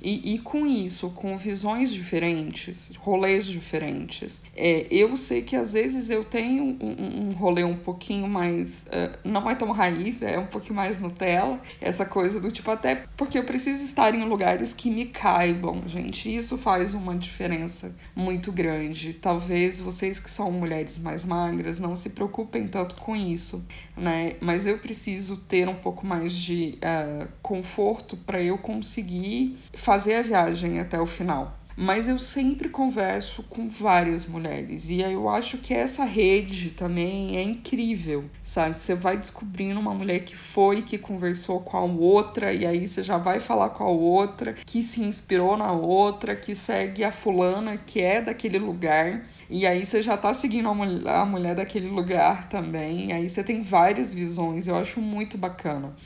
E, 0.02 0.34
e 0.34 0.38
com 0.38 0.66
isso, 0.66 1.10
com 1.10 1.36
visões 1.36 1.92
diferentes, 1.92 2.90
rolês 2.98 3.46
diferentes, 3.46 4.42
é, 4.56 4.86
eu 4.90 5.16
sei 5.16 5.42
que 5.42 5.56
às 5.56 5.72
vezes 5.74 6.10
eu 6.10 6.24
tenho 6.24 6.76
um, 6.80 7.28
um 7.28 7.32
rolê 7.32 7.64
um 7.64 7.76
pouquinho 7.76 8.28
mais. 8.28 8.84
Uh, 8.84 9.18
não 9.24 9.50
é 9.50 9.54
tão 9.54 9.70
raiz, 9.72 10.22
é 10.22 10.38
um 10.38 10.46
pouquinho 10.46 10.74
mais 10.74 10.89
Nutella. 10.98 11.60
Essa 11.80 12.04
coisa 12.04 12.40
do 12.40 12.50
tipo, 12.50 12.70
até 12.70 13.04
porque 13.16 13.38
eu 13.38 13.44
preciso 13.44 13.84
estar 13.84 14.14
em 14.14 14.24
lugares 14.24 14.72
que 14.72 14.90
me 14.90 15.06
caibam, 15.06 15.82
gente. 15.86 16.34
Isso 16.34 16.56
faz 16.56 16.94
uma 16.94 17.16
diferença 17.16 17.94
muito 18.14 18.50
grande. 18.50 19.14
Talvez 19.14 19.80
vocês 19.80 20.18
que 20.18 20.30
são 20.30 20.50
mulheres 20.50 20.98
mais 20.98 21.24
magras 21.24 21.78
não 21.78 21.94
se 21.94 22.10
preocupem 22.10 22.66
tanto 22.66 22.96
com 22.96 23.14
isso, 23.14 23.64
né? 23.96 24.34
Mas 24.40 24.66
eu 24.66 24.78
preciso 24.78 25.36
ter 25.36 25.68
um 25.68 25.74
pouco 25.74 26.06
mais 26.06 26.32
de 26.32 26.78
uh, 26.78 27.28
conforto 27.42 28.16
para 28.16 28.42
eu 28.42 28.58
conseguir 28.58 29.58
fazer 29.74 30.16
a 30.16 30.22
viagem 30.22 30.80
até 30.80 31.00
o 31.00 31.06
final. 31.06 31.59
Mas 31.82 32.06
eu 32.06 32.18
sempre 32.18 32.68
converso 32.68 33.42
com 33.44 33.66
várias 33.66 34.26
mulheres 34.26 34.90
e 34.90 35.00
eu 35.00 35.30
acho 35.30 35.56
que 35.56 35.72
essa 35.72 36.04
rede 36.04 36.72
também 36.72 37.38
é 37.38 37.42
incrível, 37.42 38.26
sabe? 38.44 38.78
Você 38.78 38.94
vai 38.94 39.16
descobrindo 39.16 39.80
uma 39.80 39.94
mulher 39.94 40.18
que 40.18 40.36
foi, 40.36 40.82
que 40.82 40.98
conversou 40.98 41.60
com 41.60 41.78
a 41.78 41.80
outra 41.80 42.52
e 42.52 42.66
aí 42.66 42.86
você 42.86 43.02
já 43.02 43.16
vai 43.16 43.40
falar 43.40 43.70
com 43.70 43.82
a 43.82 43.88
outra, 43.88 44.52
que 44.66 44.82
se 44.82 45.02
inspirou 45.02 45.56
na 45.56 45.72
outra, 45.72 46.36
que 46.36 46.54
segue 46.54 47.02
a 47.02 47.10
fulana 47.10 47.78
que 47.78 47.98
é 48.02 48.20
daquele 48.20 48.58
lugar 48.58 49.24
e 49.48 49.66
aí 49.66 49.82
você 49.82 50.02
já 50.02 50.18
tá 50.18 50.34
seguindo 50.34 50.68
a 50.68 50.74
mulher, 50.74 51.14
a 51.14 51.24
mulher 51.24 51.54
daquele 51.54 51.88
lugar 51.88 52.46
também. 52.50 53.08
E 53.08 53.12
aí 53.14 53.26
você 53.26 53.42
tem 53.42 53.62
várias 53.62 54.12
visões, 54.12 54.68
eu 54.68 54.76
acho 54.76 55.00
muito 55.00 55.38
bacana. 55.38 55.96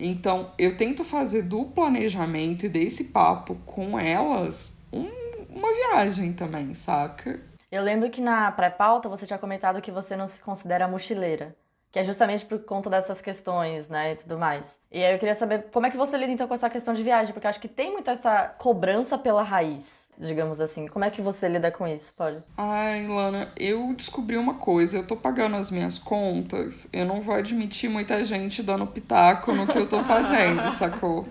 Então, 0.00 0.52
eu 0.56 0.74
tento 0.74 1.04
fazer 1.04 1.42
do 1.42 1.66
planejamento 1.66 2.64
e 2.64 2.68
desse 2.70 3.04
papo 3.04 3.56
com 3.66 3.98
elas 3.98 4.77
um, 4.92 5.08
uma 5.50 5.72
viagem 5.72 6.32
também, 6.32 6.74
saca? 6.74 7.40
Eu 7.70 7.82
lembro 7.82 8.10
que 8.10 8.20
na 8.20 8.50
pré-pauta 8.50 9.08
você 9.08 9.26
tinha 9.26 9.38
comentado 9.38 9.80
que 9.80 9.90
você 9.90 10.16
não 10.16 10.28
se 10.28 10.38
considera 10.38 10.88
mochileira. 10.88 11.54
Que 11.90 11.98
é 11.98 12.04
justamente 12.04 12.44
por 12.44 12.58
conta 12.64 12.90
dessas 12.90 13.20
questões, 13.20 13.88
né, 13.88 14.12
e 14.12 14.16
tudo 14.16 14.38
mais. 14.38 14.78
E 14.92 15.02
aí 15.02 15.14
eu 15.14 15.18
queria 15.18 15.34
saber 15.34 15.70
como 15.72 15.86
é 15.86 15.90
que 15.90 15.96
você 15.96 16.18
lida 16.18 16.32
então 16.32 16.46
com 16.46 16.54
essa 16.54 16.68
questão 16.68 16.92
de 16.92 17.02
viagem, 17.02 17.32
porque 17.32 17.46
acho 17.46 17.60
que 17.60 17.68
tem 17.68 17.92
muito 17.92 18.10
essa 18.10 18.48
cobrança 18.58 19.16
pela 19.16 19.42
raiz 19.42 20.07
digamos 20.18 20.60
assim. 20.60 20.86
Como 20.86 21.04
é 21.04 21.10
que 21.10 21.22
você 21.22 21.48
lida 21.48 21.70
com 21.70 21.86
isso, 21.86 22.12
Pode? 22.16 22.42
Ai, 22.56 23.06
Lana, 23.06 23.52
eu 23.56 23.94
descobri 23.94 24.36
uma 24.36 24.54
coisa. 24.54 24.96
Eu 24.96 25.06
tô 25.06 25.16
pagando 25.16 25.56
as 25.56 25.70
minhas 25.70 25.98
contas. 25.98 26.88
Eu 26.92 27.06
não 27.06 27.20
vou 27.20 27.34
admitir 27.34 27.88
muita 27.88 28.24
gente 28.24 28.62
dando 28.62 28.86
pitaco 28.86 29.52
no 29.52 29.66
que 29.66 29.78
eu 29.78 29.86
tô 29.86 30.02
fazendo, 30.02 30.68
sacou? 30.72 31.26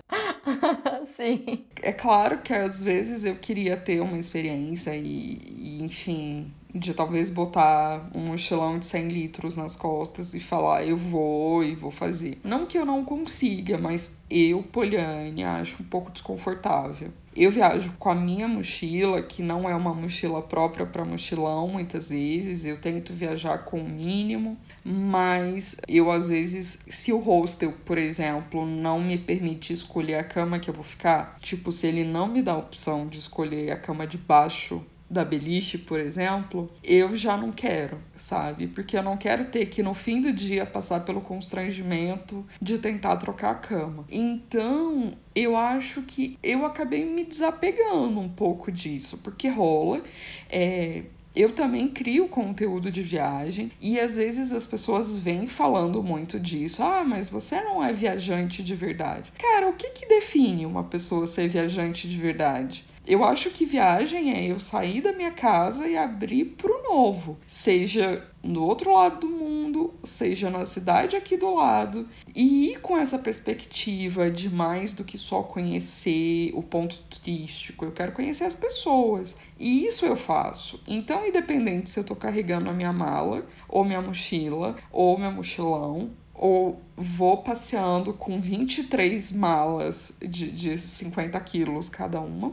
Sim. 1.16 1.66
É 1.82 1.92
claro 1.92 2.38
que 2.38 2.54
às 2.54 2.82
vezes 2.82 3.24
eu 3.24 3.36
queria 3.36 3.76
ter 3.76 4.00
uma 4.00 4.18
experiência 4.18 4.94
e, 4.96 5.38
e 5.46 5.84
enfim, 5.84 6.52
de 6.74 6.94
talvez 6.94 7.30
botar 7.30 8.08
um 8.14 8.26
mochilão 8.26 8.78
de 8.78 8.86
100 8.86 9.08
litros 9.08 9.56
nas 9.56 9.74
costas 9.74 10.34
e 10.34 10.40
falar 10.40 10.84
eu 10.84 10.96
vou 10.96 11.64
e 11.64 11.74
vou 11.74 11.90
fazer. 11.90 12.38
Não 12.44 12.66
que 12.66 12.78
eu 12.78 12.84
não 12.84 13.04
consiga, 13.04 13.78
mas 13.78 14.14
eu, 14.30 14.62
Poliane, 14.62 15.44
acho 15.44 15.82
um 15.82 15.86
pouco 15.86 16.10
desconfortável. 16.10 17.10
Eu 17.40 17.52
viajo 17.52 17.92
com 18.00 18.10
a 18.10 18.16
minha 18.16 18.48
mochila, 18.48 19.22
que 19.22 19.42
não 19.42 19.68
é 19.68 19.72
uma 19.72 19.94
mochila 19.94 20.42
própria 20.42 20.84
para 20.84 21.04
mochilão, 21.04 21.68
muitas 21.68 22.08
vezes. 22.08 22.64
Eu 22.64 22.76
tento 22.76 23.12
viajar 23.12 23.58
com 23.58 23.80
o 23.80 23.88
mínimo, 23.88 24.58
mas 24.84 25.76
eu 25.86 26.10
às 26.10 26.30
vezes, 26.30 26.80
se 26.88 27.12
o 27.12 27.18
hostel, 27.20 27.72
por 27.84 27.96
exemplo, 27.96 28.66
não 28.66 28.98
me 28.98 29.16
permite 29.16 29.72
escolher 29.72 30.16
a 30.16 30.24
cama 30.24 30.58
que 30.58 30.68
eu 30.68 30.74
vou 30.74 30.82
ficar, 30.82 31.38
tipo, 31.40 31.70
se 31.70 31.86
ele 31.86 32.02
não 32.02 32.26
me 32.26 32.42
dá 32.42 32.54
a 32.54 32.58
opção 32.58 33.06
de 33.06 33.20
escolher 33.20 33.70
a 33.70 33.76
cama 33.76 34.04
de 34.04 34.18
baixo 34.18 34.84
da 35.10 35.24
beliche, 35.24 35.78
por 35.78 35.98
exemplo, 35.98 36.70
eu 36.84 37.16
já 37.16 37.36
não 37.36 37.50
quero, 37.50 37.98
sabe? 38.16 38.66
Porque 38.66 38.96
eu 38.96 39.02
não 39.02 39.16
quero 39.16 39.46
ter 39.46 39.66
que 39.66 39.82
no 39.82 39.94
fim 39.94 40.20
do 40.20 40.32
dia 40.32 40.66
passar 40.66 41.00
pelo 41.00 41.20
constrangimento 41.20 42.44
de 42.60 42.78
tentar 42.78 43.16
trocar 43.16 43.50
a 43.50 43.54
cama. 43.54 44.04
Então, 44.10 45.12
eu 45.34 45.56
acho 45.56 46.02
que 46.02 46.38
eu 46.42 46.66
acabei 46.66 47.04
me 47.04 47.24
desapegando 47.24 48.20
um 48.20 48.28
pouco 48.28 48.70
disso, 48.70 49.18
porque 49.18 49.48
rola. 49.48 50.02
É, 50.50 51.04
eu 51.36 51.50
também 51.50 51.86
crio 51.86 52.26
conteúdo 52.26 52.90
de 52.90 53.00
viagem 53.00 53.70
e 53.80 54.00
às 54.00 54.16
vezes 54.16 54.50
as 54.50 54.66
pessoas 54.66 55.14
vêm 55.14 55.46
falando 55.46 56.02
muito 56.02 56.40
disso. 56.40 56.82
Ah, 56.82 57.04
mas 57.04 57.28
você 57.28 57.60
não 57.60 57.84
é 57.84 57.92
viajante 57.92 58.60
de 58.60 58.74
verdade. 58.74 59.32
Cara, 59.38 59.68
o 59.68 59.74
que, 59.74 59.90
que 59.90 60.08
define 60.08 60.66
uma 60.66 60.82
pessoa 60.82 61.28
ser 61.28 61.46
viajante 61.46 62.08
de 62.08 62.18
verdade? 62.18 62.84
Eu 63.08 63.24
acho 63.24 63.48
que 63.48 63.64
viagem 63.64 64.34
é 64.34 64.52
eu 64.52 64.60
sair 64.60 65.00
da 65.00 65.14
minha 65.14 65.30
casa 65.30 65.88
e 65.88 65.96
abrir 65.96 66.44
pro 66.44 66.82
novo, 66.82 67.38
seja 67.46 68.22
no 68.42 68.62
outro 68.62 68.92
lado 68.92 69.20
do 69.20 69.28
mundo, 69.28 69.94
seja 70.04 70.50
na 70.50 70.66
cidade 70.66 71.16
aqui 71.16 71.38
do 71.38 71.54
lado, 71.54 72.06
e 72.34 72.72
ir 72.72 72.80
com 72.82 72.98
essa 72.98 73.18
perspectiva 73.18 74.30
de 74.30 74.50
mais 74.50 74.92
do 74.92 75.04
que 75.04 75.16
só 75.16 75.42
conhecer 75.42 76.50
o 76.52 76.62
ponto 76.62 76.98
turístico. 77.08 77.86
Eu 77.86 77.92
quero 77.92 78.12
conhecer 78.12 78.44
as 78.44 78.54
pessoas, 78.54 79.38
e 79.58 79.86
isso 79.86 80.04
eu 80.04 80.14
faço. 80.14 80.78
Então, 80.86 81.26
independente 81.26 81.88
se 81.88 81.98
eu 81.98 82.04
tô 82.04 82.14
carregando 82.14 82.68
a 82.68 82.74
minha 82.74 82.92
mala, 82.92 83.42
ou 83.66 83.86
minha 83.86 84.02
mochila, 84.02 84.76
ou 84.92 85.16
meu 85.16 85.32
mochilão, 85.32 86.10
ou 86.38 86.80
vou 86.96 87.38
passeando 87.38 88.14
com 88.14 88.40
23 88.40 89.32
malas 89.32 90.16
de, 90.20 90.50
de 90.50 90.78
50 90.78 91.38
quilos 91.40 91.88
cada 91.88 92.20
uma. 92.20 92.52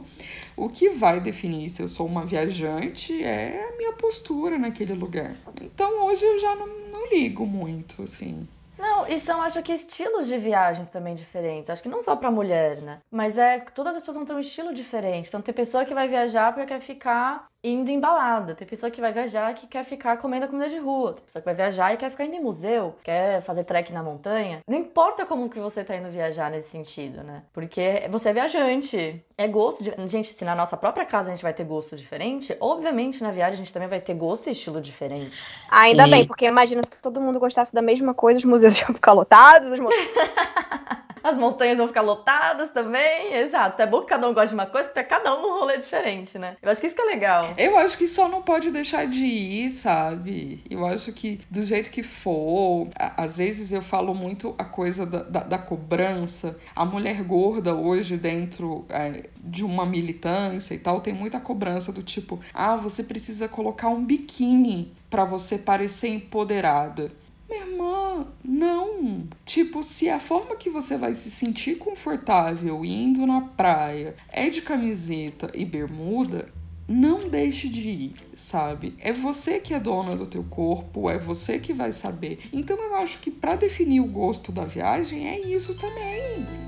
O 0.58 0.68
que 0.70 0.90
vai 0.90 1.20
definir 1.20 1.70
se 1.70 1.82
eu 1.82 1.88
sou 1.88 2.06
uma 2.06 2.26
viajante 2.26 3.24
é 3.24 3.70
a 3.72 3.78
minha 3.78 3.94
postura 3.94 4.58
naquele 4.58 4.94
lugar. 4.94 5.36
Então 5.62 6.06
hoje 6.06 6.26
eu 6.26 6.40
já 6.40 6.56
não, 6.56 6.68
não 6.68 7.10
ligo 7.10 7.46
muito, 7.46 8.02
assim. 8.04 8.48
Não, 8.78 9.08
e 9.08 9.20
são, 9.20 9.42
acho 9.42 9.62
que, 9.64 9.72
estilos 9.72 10.28
de 10.28 10.38
viagens 10.38 10.90
também 10.90 11.16
diferentes. 11.16 11.70
Acho 11.70 11.82
que 11.82 11.90
não 11.90 12.04
só 12.04 12.16
pra 12.16 12.30
mulher, 12.30 12.82
né? 12.82 13.00
Mas 13.10 13.38
é 13.38 13.60
todas 13.60 13.96
as 13.96 14.02
pessoas 14.02 14.18
vão 14.18 14.26
ter 14.26 14.34
um 14.34 14.40
estilo 14.40 14.74
diferente. 14.74 15.28
Então 15.28 15.42
tem 15.42 15.54
pessoa 15.54 15.86
que 15.86 15.94
vai 15.94 16.08
viajar 16.08 16.54
porque 16.54 16.68
quer 16.68 16.82
ficar 16.82 17.46
indo 17.66 17.90
em 17.90 18.00
balada. 18.00 18.54
Tem 18.54 18.68
pessoa 18.68 18.92
que 18.92 19.02
vai 19.02 19.12
viajar 19.12 19.54
que 19.54 19.68
quer 19.68 19.84
ficar 19.84 20.18
comendo 20.18 20.46
a 20.46 20.48
comida 20.48 20.70
de 20.70 20.78
rua. 20.78 21.14
Tem 21.14 21.26
pessoa 21.26 21.42
que 21.42 21.46
vai 21.46 21.56
viajar 21.56 21.94
e 21.94 21.98
quer 21.98 22.10
ficar 22.12 22.26
indo 22.26 22.36
em 22.36 22.42
museu, 22.42 22.96
quer 23.04 23.42
fazer 23.42 23.64
trek 23.64 23.92
na 23.92 24.04
montanha. 24.04 24.60
Não 24.68 24.78
importa 24.78 25.26
como 25.26 25.50
que 25.50 25.60
você 25.60 25.84
tá 25.84 25.96
indo 25.96 26.10
viajar 26.10 26.52
nesse 26.52 26.70
sentido, 26.70 27.24
né? 27.24 27.44
Porque 27.52 28.08
você 28.10 28.30
é 28.30 28.34
viajante. 28.34 29.24
É 29.38 29.48
gosto 29.48 29.84
de... 29.84 29.92
Gente, 30.08 30.34
se 30.34 30.46
na 30.46 30.56
nossa 30.56 30.78
própria 30.78 31.06
casa 31.06 31.28
a 31.30 31.32
gente 31.32 31.44
vai 31.44 31.54
ter 31.54 31.64
gosto 31.64 31.96
diferente, 31.96 32.56
obviamente 32.60 33.22
na 33.22 33.32
viagem 33.32 33.56
a 33.56 33.58
gente 33.58 33.74
também 33.74 33.90
vai 33.90 34.00
ter 34.00 34.14
gosto 34.14 34.48
e 34.48 34.52
estilo 34.52 34.80
diferente. 34.80 35.44
Ainda 35.70 36.08
e... 36.08 36.10
bem, 36.10 36.28
porque 36.28 36.46
imagina 36.46 36.82
se 36.84 37.02
todo 37.02 37.20
mundo 37.20 37.40
gostasse 37.40 37.74
da 37.74 37.82
mesma 37.82 38.14
coisa, 38.14 38.40
os 38.40 38.46
museus 38.46 38.78
iam 38.80 38.94
ficar 38.94 39.14
lotados, 39.14 39.72
os 39.72 39.80
museus... 39.80 40.06
as 41.26 41.38
montanhas 41.40 41.80
vão 41.80 41.88
ficar 41.88 42.02
lotadas 42.02 42.70
também. 42.72 43.34
Exato. 43.34 43.82
É 43.82 43.88
bom 43.88 44.02
que 44.02 44.08
cada 44.08 44.30
um 44.30 44.34
gosta 44.34 44.50
de 44.50 44.54
uma 44.54 44.68
coisa, 44.68 44.90
porque 44.90 45.04
cada 45.04 45.36
um 45.36 45.42
num 45.42 45.60
rolê 45.60 45.78
diferente, 45.78 46.38
né? 46.38 46.56
Eu 46.62 46.70
acho 46.70 46.80
que 46.80 46.86
isso 46.86 46.96
que 46.96 47.02
é 47.02 47.06
legal. 47.06 47.54
Eu 47.58 47.78
acho 47.80 47.98
que 47.98 48.08
só 48.08 48.30
não 48.30 48.44
pode 48.44 48.70
deixar 48.70 49.08
de 49.08 49.26
ir, 49.26 49.70
sabe? 49.72 50.64
Eu 50.70 50.86
acho 50.86 51.12
que 51.12 51.42
do 51.50 51.64
jeito 51.64 51.90
que 51.90 52.04
for, 52.04 52.90
às 53.18 53.38
vezes 53.38 53.72
eu 53.72 53.82
falo 53.82 54.14
muito 54.14 54.54
a 54.58 54.64
coisa 54.64 55.04
da, 55.04 55.24
da, 55.24 55.40
da 55.40 55.58
cobrança. 55.58 56.58
A 56.76 56.86
mulher 56.86 57.24
gorda 57.24 57.74
hoje 57.74 58.18
dentro 58.18 58.86
é, 58.90 59.30
de 59.40 59.66
uma 59.66 59.86
militância 59.86 60.76
e 60.76 60.78
tal, 60.78 61.00
tem 61.00 61.14
muita 61.14 61.40
cobrança 61.40 61.92
do 61.92 62.04
tipo, 62.04 62.40
ah, 62.54 62.76
você 62.76 63.04
precisa 63.04 63.48
colocar 63.48 63.90
um 63.90 64.04
biquíni 64.06 64.94
para 65.10 65.26
você 65.26 65.58
parecer 65.58 66.10
empoderada. 66.10 67.12
Minha 67.50 67.62
irmã, 67.62 68.05
não. 68.44 69.28
Tipo, 69.46 69.82
se 69.82 70.10
a 70.10 70.20
forma 70.20 70.56
que 70.56 70.70
você 70.70 70.98
vai 70.98 71.14
se 71.14 71.32
sentir 71.32 71.78
confortável 71.78 72.86
indo 72.86 73.26
na 73.26 73.42
praia 73.42 74.16
é 74.30 74.50
de 74.50 74.62
camiseta 74.62 75.52
e 75.54 75.66
bermuda, 75.66 76.50
não 76.88 77.28
deixe 77.28 77.68
de 77.68 77.90
ir, 77.90 78.14
sabe? 78.36 78.96
É 79.00 79.12
você 79.12 79.60
que 79.60 79.74
é 79.74 79.80
dona 79.80 80.16
do 80.16 80.28
teu 80.28 80.44
corpo, 80.44 81.10
é 81.10 81.18
você 81.18 81.58
que 81.58 81.74
vai 81.74 81.92
saber. 81.92 82.40
Então 82.54 82.78
eu 82.78 82.96
acho 82.96 83.20
que 83.20 83.32
para 83.32 83.56
definir 83.56 84.02
o 84.02 84.08
gosto 84.08 84.52
da 84.52 84.66
viagem 84.66 85.28
é 85.28 85.40
isso 85.40 85.74
também. 85.76 86.65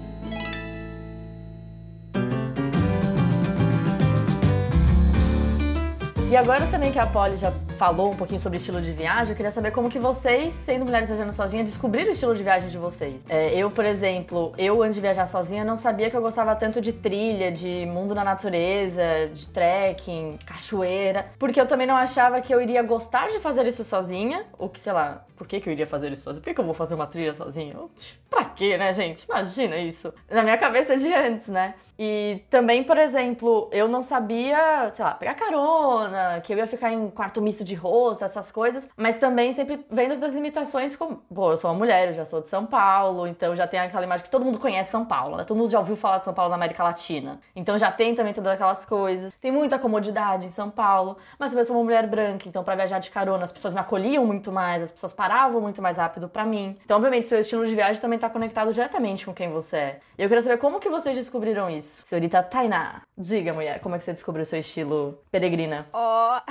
E 6.30 6.36
agora 6.36 6.68
também 6.68 6.92
que 6.92 7.00
a 7.00 7.06
Polly 7.06 7.38
já 7.38 7.50
falou 7.78 8.12
um 8.12 8.16
pouquinho 8.16 8.42
sobre 8.42 8.58
estilo 8.58 8.82
de 8.82 8.92
viagem, 8.92 9.30
eu 9.30 9.36
queria 9.36 9.52
saber 9.52 9.72
como 9.72 9.90
que 9.90 9.98
vocês, 9.98 10.52
sendo 10.66 10.84
mulheres 10.84 11.08
viajando 11.08 11.32
sozinha, 11.32 11.64
descobriram 11.64 12.10
o 12.10 12.14
estilo 12.14 12.36
de 12.36 12.44
viagem 12.44 12.68
de 12.68 12.78
vocês. 12.78 13.24
É, 13.30 13.56
eu, 13.56 13.72
por 13.72 13.86
exemplo, 13.86 14.52
eu 14.58 14.84
antes 14.84 14.96
de 14.96 15.02
viajar 15.02 15.26
sozinha 15.26 15.64
não 15.64 15.78
sabia 15.78 16.10
que 16.10 16.18
eu 16.18 16.22
gostava 16.22 16.54
tanto 16.54 16.82
de 16.82 16.92
trilha, 16.92 17.50
de 17.50 17.86
mundo 17.86 18.14
na 18.14 18.26
natureza, 18.26 19.30
de 19.34 19.48
trekking, 19.48 20.38
cachoeira, 20.46 21.28
porque 21.40 21.62
eu 21.62 21.66
também 21.66 21.88
não 21.88 21.96
achava 21.96 22.42
que 22.42 22.54
eu 22.54 22.62
iria 22.62 22.84
gostar 22.84 23.30
de 23.30 23.40
fazer 23.40 23.66
isso 23.66 23.86
sozinha, 23.86 24.44
ou 24.60 24.68
que, 24.68 24.82
sei 24.82 24.92
lá, 24.92 25.24
por 25.38 25.48
que, 25.48 25.60
que 25.60 25.70
eu 25.70 25.74
iria 25.74 25.86
fazer 25.86 26.12
isso 26.12 26.24
sozinha? 26.24 26.42
Por 26.42 26.48
que, 26.48 26.54
que 26.56 26.60
eu 26.60 26.66
vou 26.66 26.74
fazer 26.74 26.96
uma 26.96 27.06
trilha 27.06 27.34
sozinha? 27.36 27.76
Pra 28.30 28.44
quê, 28.46 28.78
né, 28.78 28.92
gente? 28.92 29.24
Imagina 29.24 29.78
isso. 29.78 30.12
Na 30.30 30.42
minha 30.42 30.58
cabeça 30.58 30.98
de 30.98 31.14
antes, 31.14 31.48
né? 31.48 31.76
E 32.00 32.44
também, 32.50 32.84
por 32.84 32.98
exemplo, 32.98 33.70
eu 33.72 33.88
não 33.88 34.04
sabia, 34.04 34.92
sei 34.94 35.04
lá, 35.04 35.16
pegar 35.16 35.34
carona, 35.34 36.40
que 36.42 36.54
eu 36.54 36.58
ia 36.58 36.68
ficar 36.68 36.92
em 36.94 37.10
quarto 37.10 37.42
misto 37.42 37.64
de 37.64 37.74
rosto, 37.74 38.24
essas 38.24 38.52
coisas, 38.52 38.88
mas 38.96 39.18
também 39.18 39.52
sempre 39.54 39.84
vendo 39.90 40.12
as 40.12 40.20
minhas 40.20 40.34
limitações 40.34 40.96
como, 40.96 41.18
pô, 41.34 41.52
eu 41.52 41.58
sou 41.58 41.72
uma 41.72 41.78
mulher, 41.78 42.10
eu 42.10 42.14
já 42.14 42.24
sou 42.24 42.40
de 42.40 42.50
São 42.50 42.68
Paulo, 42.68 43.26
então 43.26 43.56
já 43.56 43.66
tem 43.66 43.80
aquela 43.80 44.04
imagem 44.04 44.24
que 44.24 44.30
todo 44.30 44.46
mundo 44.46 44.60
conhece 44.60 44.92
São 44.92 45.06
Paulo, 45.06 45.38
né? 45.38 45.44
Todo 45.44 45.58
mundo 45.58 45.72
já 45.72 45.80
ouviu 45.80 45.96
falar 45.96 46.20
de 46.20 46.26
São 46.26 46.36
Paulo 46.36 46.52
na 46.52 46.56
América 46.56 46.84
Latina. 46.84 47.40
Então 47.56 47.78
já 47.80 47.92
tem 47.92 48.14
também 48.14 48.32
todas 48.32 48.54
aquelas 48.54 48.86
coisas. 48.86 49.34
Tem 49.42 49.52
muita 49.52 49.80
comodidade 49.80 50.46
em 50.46 50.52
São 50.52 50.70
Paulo, 50.70 51.18
mas 51.40 51.52
eu 51.54 51.66
sou 51.66 51.76
uma 51.76 51.84
mulher 51.84 52.06
branca, 52.06 52.48
então 52.48 52.64
para 52.64 52.76
viajar 52.76 53.00
de 53.00 53.10
carona 53.10 53.44
as 53.44 53.52
pessoas 53.52 53.74
me 53.74 53.80
acolhiam 53.80 54.24
muito 54.24 54.52
mais, 54.52 54.84
as 54.84 54.92
pessoas 54.92 55.14
paravam 55.14 55.27
muito 55.62 55.82
mais 55.82 55.98
rápido 55.98 56.30
para 56.30 56.46
mim. 56.46 56.78
Então, 56.84 56.98
obviamente, 56.98 57.28
seu 57.28 57.40
estilo 57.40 57.66
de 57.66 57.76
viagem 57.76 58.02
também 58.02 58.20
tá 58.20 58.30
conectado 58.30 58.74
diretamente 58.74 59.26
com 59.26 59.34
quem 59.34 59.50
você 59.50 59.78
é. 59.78 60.00
E 60.18 60.24
eu 60.24 60.28
queria 60.28 60.44
saber 60.44 60.58
como 60.58 60.80
que 60.80 60.90
vocês 60.90 61.18
descobriram 61.18 61.70
isso. 61.70 62.04
Senhorita 62.08 62.44
Tainá, 62.44 63.02
diga, 63.18 63.54
mulher, 63.54 63.80
como 63.80 63.96
é 63.96 64.00
que 64.00 64.06
você 64.06 64.14
descobriu 64.14 64.46
seu 64.46 64.60
estilo 64.60 65.20
peregrina? 65.32 65.88
Ó. 65.94 66.38
Oh. 66.38 66.42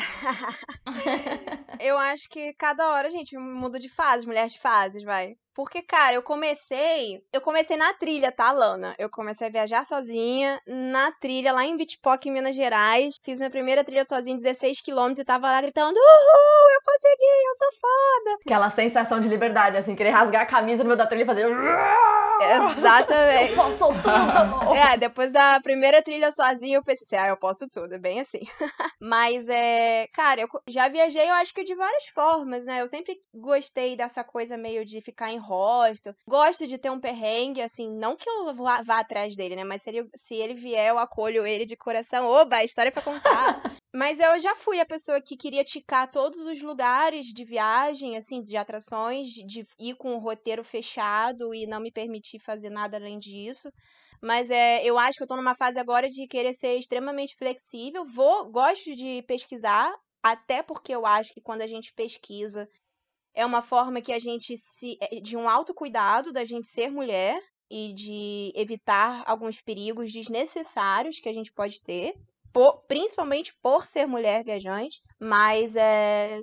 eu 1.81 1.99
acho 1.99 2.29
que 2.29 2.53
cada 2.55 2.91
hora, 2.91 3.11
gente, 3.11 3.37
muda 3.37 3.79
de 3.79 3.89
fase, 3.89 4.27
mulher 4.27 4.47
de 4.47 4.59
fases, 4.59 5.03
vai. 5.03 5.37
Porque, 5.57 5.81
cara, 5.81 6.15
eu 6.15 6.23
comecei. 6.23 7.23
Eu 7.33 7.41
comecei 7.41 7.79
na 7.79 7.95
trilha, 7.95 8.31
tá, 8.31 8.53
Lana? 8.53 8.95
Eu 8.99 9.09
comecei 9.09 9.49
a 9.49 9.51
viajar 9.51 9.87
sozinha 9.87 10.61
na 10.67 11.11
trilha, 11.13 11.51
lá 11.51 11.65
em 11.65 11.75
Bitpock, 11.79 12.29
em 12.29 12.33
Minas 12.33 12.55
Gerais. 12.55 13.15
Fiz 13.23 13.39
minha 13.39 13.49
primeira 13.49 13.83
trilha 13.83 14.05
sozinha, 14.05 14.37
16 14.37 14.83
quilômetros, 14.83 15.21
e 15.21 15.25
tava 15.25 15.51
lá 15.51 15.63
gritando: 15.63 15.97
Uhul, 15.97 16.71
eu 16.75 16.81
consegui, 16.85 17.47
eu 17.49 17.55
sou 17.57 17.69
foda. 17.81 18.39
Aquela 18.45 18.69
sensação 18.69 19.19
de 19.19 19.29
liberdade, 19.29 19.79
assim, 19.79 19.97
querer 19.97 20.11
rasgar 20.11 20.43
a 20.43 20.47
camisa 20.47 20.83
no 20.83 20.91
meio 20.91 20.99
da 20.99 21.07
trilha 21.07 21.23
e 21.23 21.27
fazer. 21.27 21.47
Exatamente. 22.43 23.51
Eu 23.51 23.57
posso 23.57 23.87
tudo! 23.89 24.75
é, 24.75 24.97
depois 24.97 25.33
da 25.33 25.61
primeira 25.61 26.03
trilha 26.03 26.33
sozinha, 26.33 26.77
eu 26.77 26.83
pensei, 26.85 27.19
ah, 27.19 27.29
eu 27.29 27.37
posso 27.37 27.69
tudo, 27.69 27.95
é 27.95 27.99
bem 27.99 28.21
assim. 28.21 28.41
Mas, 29.01 29.49
é. 29.49 30.07
Cara, 30.13 30.43
eu 30.43 30.49
já 30.69 30.89
viajei, 30.89 31.29
eu 31.29 31.35
acho 31.35 31.55
que 31.55 31.65
de 31.65 31.75
várias 31.75 32.07
formas, 32.07 32.65
né? 32.65 32.81
Eu 32.81 32.89
sempre 32.89 33.17
gostei 33.35 33.97
dessa 33.97 34.23
coisa 34.25 34.57
meio 34.57 34.85
de 34.85 35.01
ficar 35.01 35.31
em 35.33 35.39
hostel. 35.39 36.15
Gosto 36.29 36.67
de 36.67 36.79
ter 36.79 36.91
um 36.91 37.01
perrengue, 37.01 37.63
assim, 37.63 37.91
não 37.91 38.17
que 38.17 38.29
eu 38.29 38.55
vá, 38.55 38.83
vá 38.83 39.01
atrás 39.01 39.37
dele, 39.37 39.57
né? 39.57 39.65
Mas 39.65 39.83
se 39.83 39.91
ele, 39.91 40.09
se 40.15 40.35
ele 40.35 40.55
vier, 40.55 40.91
eu 40.91 40.99
acolho 40.99 41.47
ele 41.47 41.65
de 41.65 41.77
coração. 41.77 42.27
Oba, 42.27 42.65
história 42.65 42.93
para 42.93 43.03
contar. 43.03 43.63
Mas 43.97 44.21
eu 44.21 44.39
já 44.39 44.55
fui 44.55 44.79
a 44.79 44.85
pessoa 44.85 45.23
que 45.23 45.39
queria 45.39 45.65
ticar 45.65 46.11
todos 46.11 46.41
os 46.41 46.61
lugares 46.61 47.29
de 47.29 47.47
viagem, 47.47 48.15
assim, 48.15 48.43
de 48.43 48.55
atrações, 48.55 49.29
de 49.29 49.65
ir 49.79 49.95
com 49.97 50.15
o 50.15 50.19
roteiro 50.19 50.63
fechado 50.63 51.55
e 51.55 51.67
não 51.67 51.81
me 51.81 51.91
permitir 51.91 52.39
fazer 52.39 52.69
nada 52.69 52.99
além 52.99 53.19
disso. 53.19 53.71
Mas 54.23 54.51
é, 54.51 54.85
eu 54.85 54.99
acho 54.99 55.17
que 55.17 55.23
eu 55.23 55.27
tô 55.27 55.35
numa 55.35 55.55
fase 55.55 55.79
agora 55.79 56.11
de 56.11 56.27
querer 56.27 56.53
ser 56.53 56.77
extremamente 56.79 57.35
flexível. 57.37 58.05
Vou, 58.05 58.51
gosto 58.51 58.95
de 58.95 59.23
pesquisar 59.23 59.91
até 60.23 60.63
porque 60.63 60.95
eu 60.95 61.07
acho 61.07 61.33
que 61.33 61.41
quando 61.41 61.63
a 61.63 61.67
gente 61.67 61.95
pesquisa, 61.95 62.69
é 63.35 63.47
uma 63.47 63.63
forma 63.63 64.03
que 64.03 64.13
a 64.13 64.19
gente 64.19 64.59
se. 64.59 64.99
É, 65.01 65.21
de 65.23 65.39
um 65.39 65.49
autocuidado 65.49 66.35
da 66.35 66.45
gente 66.45 66.69
ser 66.69 66.91
mulher 66.91 67.41
e 67.71 67.95
de 67.95 68.53
evitar 68.55 69.25
alguns 69.27 69.63
perigos 69.63 70.13
desnecessários 70.13 71.19
que 71.19 71.31
a 71.31 71.33
gente 71.33 71.51
pode 71.51 71.81
ter. 71.81 72.15
Por, 72.57 72.85
principalmente 72.89 73.55
por 73.63 73.85
ser 73.85 74.07
mulher 74.07 74.43
viajante, 74.43 75.03
mas 75.21 75.77
é, 75.77 76.41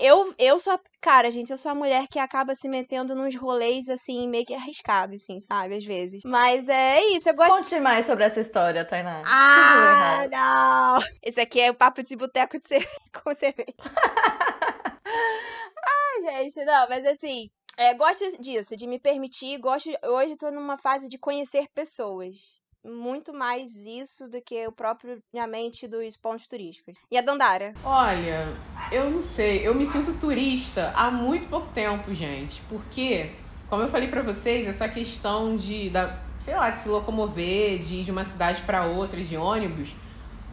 eu, 0.00 0.32
eu 0.38 0.60
sou. 0.60 0.78
Cara, 1.00 1.28
gente, 1.28 1.50
eu 1.50 1.58
sou 1.58 1.72
a 1.72 1.74
mulher 1.74 2.06
que 2.06 2.20
acaba 2.20 2.54
se 2.54 2.68
metendo 2.68 3.16
nos 3.16 3.34
rolês, 3.34 3.88
assim, 3.88 4.28
meio 4.28 4.46
que 4.46 4.54
arriscados, 4.54 5.24
assim, 5.24 5.40
sabe? 5.40 5.74
Às 5.74 5.84
vezes. 5.84 6.22
Mas 6.24 6.68
é 6.68 7.00
isso, 7.06 7.28
eu 7.28 7.34
gosto. 7.34 7.64
Conte 7.64 7.80
mais 7.80 8.06
sobre 8.06 8.22
essa 8.22 8.38
história, 8.38 8.84
Tainá. 8.84 9.22
Ah, 9.26 10.28
não! 10.30 11.04
Esse 11.20 11.40
aqui 11.40 11.60
é 11.60 11.68
o 11.68 11.74
papo 11.74 12.00
de 12.00 12.14
boteco 12.14 12.60
de 12.60 12.68
cerveja 12.68 12.90
com 13.24 13.34
cerveja. 13.34 13.74
Ai, 15.84 16.22
gente, 16.44 16.64
não, 16.64 16.88
mas 16.88 17.04
assim. 17.04 17.50
É, 17.76 17.92
gosto 17.92 18.40
disso, 18.40 18.76
de 18.76 18.86
me 18.86 19.00
permitir. 19.00 19.58
Gosto. 19.58 19.90
Hoje 20.04 20.36
tô 20.36 20.48
numa 20.52 20.78
fase 20.78 21.08
de 21.08 21.18
conhecer 21.18 21.66
pessoas 21.74 22.64
muito 22.86 23.32
mais 23.34 23.84
isso 23.84 24.28
do 24.28 24.40
que 24.40 24.66
o 24.66 24.72
próprio 24.72 25.22
mente 25.48 25.86
dos 25.86 26.16
pontos 26.16 26.46
turísticos. 26.48 26.94
E 27.10 27.18
a 27.18 27.20
Dandara? 27.20 27.74
Olha, 27.84 28.46
eu 28.90 29.10
não 29.10 29.22
sei, 29.22 29.66
eu 29.66 29.74
me 29.74 29.86
sinto 29.86 30.14
turista 30.14 30.92
há 30.94 31.10
muito 31.10 31.46
pouco 31.48 31.68
tempo, 31.72 32.14
gente, 32.14 32.62
porque, 32.68 33.32
como 33.68 33.82
eu 33.82 33.88
falei 33.88 34.08
para 34.08 34.22
vocês, 34.22 34.66
essa 34.66 34.88
questão 34.88 35.56
de, 35.56 35.90
da, 35.90 36.18
sei 36.40 36.54
lá, 36.54 36.70
de 36.70 36.80
se 36.80 36.88
locomover, 36.88 37.78
de 37.78 37.96
ir 37.96 38.04
de 38.04 38.10
uma 38.10 38.24
cidade 38.24 38.62
para 38.62 38.86
outra, 38.86 39.22
de 39.22 39.36
ônibus, 39.36 39.90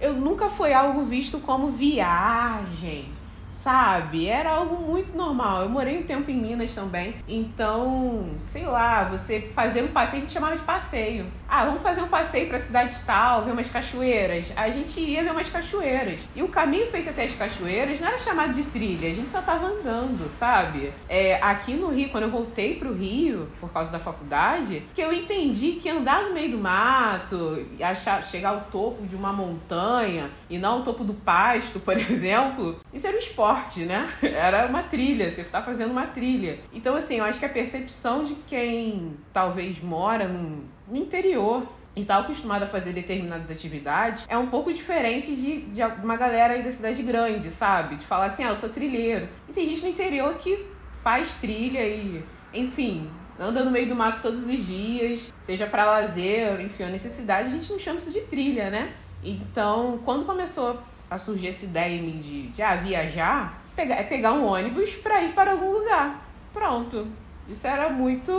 eu 0.01 0.13
nunca 0.13 0.49
foi 0.49 0.73
algo 0.73 1.03
visto 1.05 1.39
como 1.39 1.67
viagem 1.71 3.22
sabe? 3.63 4.27
Era 4.27 4.51
algo 4.51 4.75
muito 4.75 5.15
normal. 5.15 5.61
Eu 5.61 5.69
morei 5.69 5.97
um 5.97 6.03
tempo 6.03 6.29
em 6.29 6.35
Minas 6.35 6.73
também. 6.73 7.15
Então, 7.27 8.29
sei 8.41 8.65
lá, 8.65 9.05
você 9.05 9.49
fazer 9.55 9.81
um 9.81 9.87
passeio, 9.87 10.17
a 10.17 10.19
gente 10.21 10.33
chamava 10.33 10.57
de 10.57 10.63
passeio. 10.63 11.25
Ah, 11.47 11.63
vamos 11.65 11.81
fazer 11.81 12.01
um 12.01 12.09
passeio 12.09 12.49
pra 12.49 12.59
cidade 12.59 12.93
tal, 13.05 13.45
ver 13.45 13.51
umas 13.51 13.69
cachoeiras. 13.69 14.51
A 14.55 14.69
gente 14.69 14.99
ia 14.99 15.23
ver 15.23 15.31
umas 15.31 15.47
cachoeiras. 15.47 16.19
E 16.35 16.43
o 16.43 16.49
caminho 16.49 16.87
feito 16.87 17.09
até 17.09 17.23
as 17.23 17.35
cachoeiras 17.35 18.01
não 18.01 18.09
era 18.09 18.19
chamado 18.19 18.51
de 18.53 18.63
trilha, 18.63 19.09
a 19.09 19.13
gente 19.13 19.31
só 19.31 19.41
tava 19.41 19.67
andando, 19.67 20.29
sabe? 20.31 20.91
É, 21.07 21.35
aqui 21.41 21.73
no 21.73 21.89
Rio, 21.89 22.09
quando 22.09 22.23
eu 22.23 22.29
voltei 22.29 22.75
pro 22.75 22.93
Rio, 22.93 23.47
por 23.61 23.71
causa 23.71 23.91
da 23.91 23.99
faculdade, 23.99 24.83
que 24.93 25.01
eu 25.01 25.13
entendi 25.13 25.73
que 25.73 25.89
andar 25.89 26.23
no 26.23 26.33
meio 26.33 26.51
do 26.51 26.57
mato, 26.57 27.65
achar, 27.81 28.23
chegar 28.23 28.49
ao 28.49 28.61
topo 28.61 29.05
de 29.05 29.15
uma 29.15 29.31
montanha 29.31 30.29
e 30.49 30.57
não 30.57 30.73
ao 30.73 30.81
topo 30.81 31.03
do 31.03 31.13
pasto, 31.13 31.79
por 31.79 31.95
exemplo, 31.97 32.79
isso 32.93 33.07
era 33.07 33.15
um 33.15 33.19
esporte 33.19 33.52
né? 33.85 34.09
Era 34.21 34.65
uma 34.67 34.83
trilha, 34.83 35.29
você 35.29 35.41
está 35.41 35.61
fazendo 35.61 35.91
uma 35.91 36.07
trilha. 36.07 36.59
Então, 36.73 36.95
assim, 36.95 37.15
eu 37.19 37.25
acho 37.25 37.39
que 37.39 37.45
a 37.45 37.49
percepção 37.49 38.23
de 38.23 38.35
quem 38.47 39.15
talvez 39.31 39.81
mora 39.81 40.27
no, 40.27 40.63
no 40.87 40.97
interior 40.97 41.67
e 41.95 42.01
está 42.01 42.17
acostumado 42.17 42.63
a 42.63 42.67
fazer 42.67 42.91
determinadas 42.91 43.51
atividades 43.51 44.25
é 44.27 44.37
um 44.37 44.47
pouco 44.47 44.73
diferente 44.73 45.35
de, 45.35 45.61
de 45.61 45.81
uma 46.03 46.17
galera 46.17 46.53
aí 46.53 46.63
da 46.63 46.71
cidade 46.71 47.03
grande, 47.03 47.49
sabe? 47.49 47.95
De 47.97 48.05
falar 48.05 48.27
assim, 48.27 48.43
ah, 48.43 48.49
eu 48.49 48.55
sou 48.55 48.69
trilheiro. 48.69 49.29
E 49.47 49.53
tem 49.53 49.67
gente 49.67 49.83
no 49.83 49.89
interior 49.89 50.33
que 50.35 50.65
faz 51.03 51.35
trilha 51.35 51.85
e, 51.87 52.23
enfim, 52.53 53.09
anda 53.39 53.63
no 53.63 53.69
meio 53.69 53.87
do 53.87 53.95
mato 53.95 54.21
todos 54.21 54.47
os 54.47 54.65
dias, 54.65 55.21
seja 55.43 55.67
para 55.67 55.85
lazer, 55.85 56.59
enfim, 56.61 56.83
a 56.83 56.89
necessidade, 56.89 57.49
a 57.49 57.51
gente 57.51 57.71
não 57.71 57.79
chama 57.79 57.99
isso 57.99 58.11
de 58.11 58.21
trilha, 58.21 58.69
né? 58.69 58.93
Então, 59.23 59.99
quando 60.03 60.25
começou 60.25 60.81
a 61.13 61.17
surgir 61.17 61.49
essa 61.49 61.65
ideia 61.65 61.95
em 61.95 62.01
mim 62.01 62.19
de, 62.19 62.47
de 62.49 62.61
ah, 62.61 62.75
viajar, 62.75 63.61
pegar, 63.75 63.95
é 63.95 64.03
pegar 64.03 64.33
um 64.33 64.45
ônibus 64.45 64.95
para 64.95 65.21
ir 65.21 65.33
para 65.33 65.51
algum 65.51 65.71
lugar. 65.71 66.25
Pronto. 66.51 67.07
Isso 67.47 67.67
era 67.67 67.89
muito. 67.89 68.31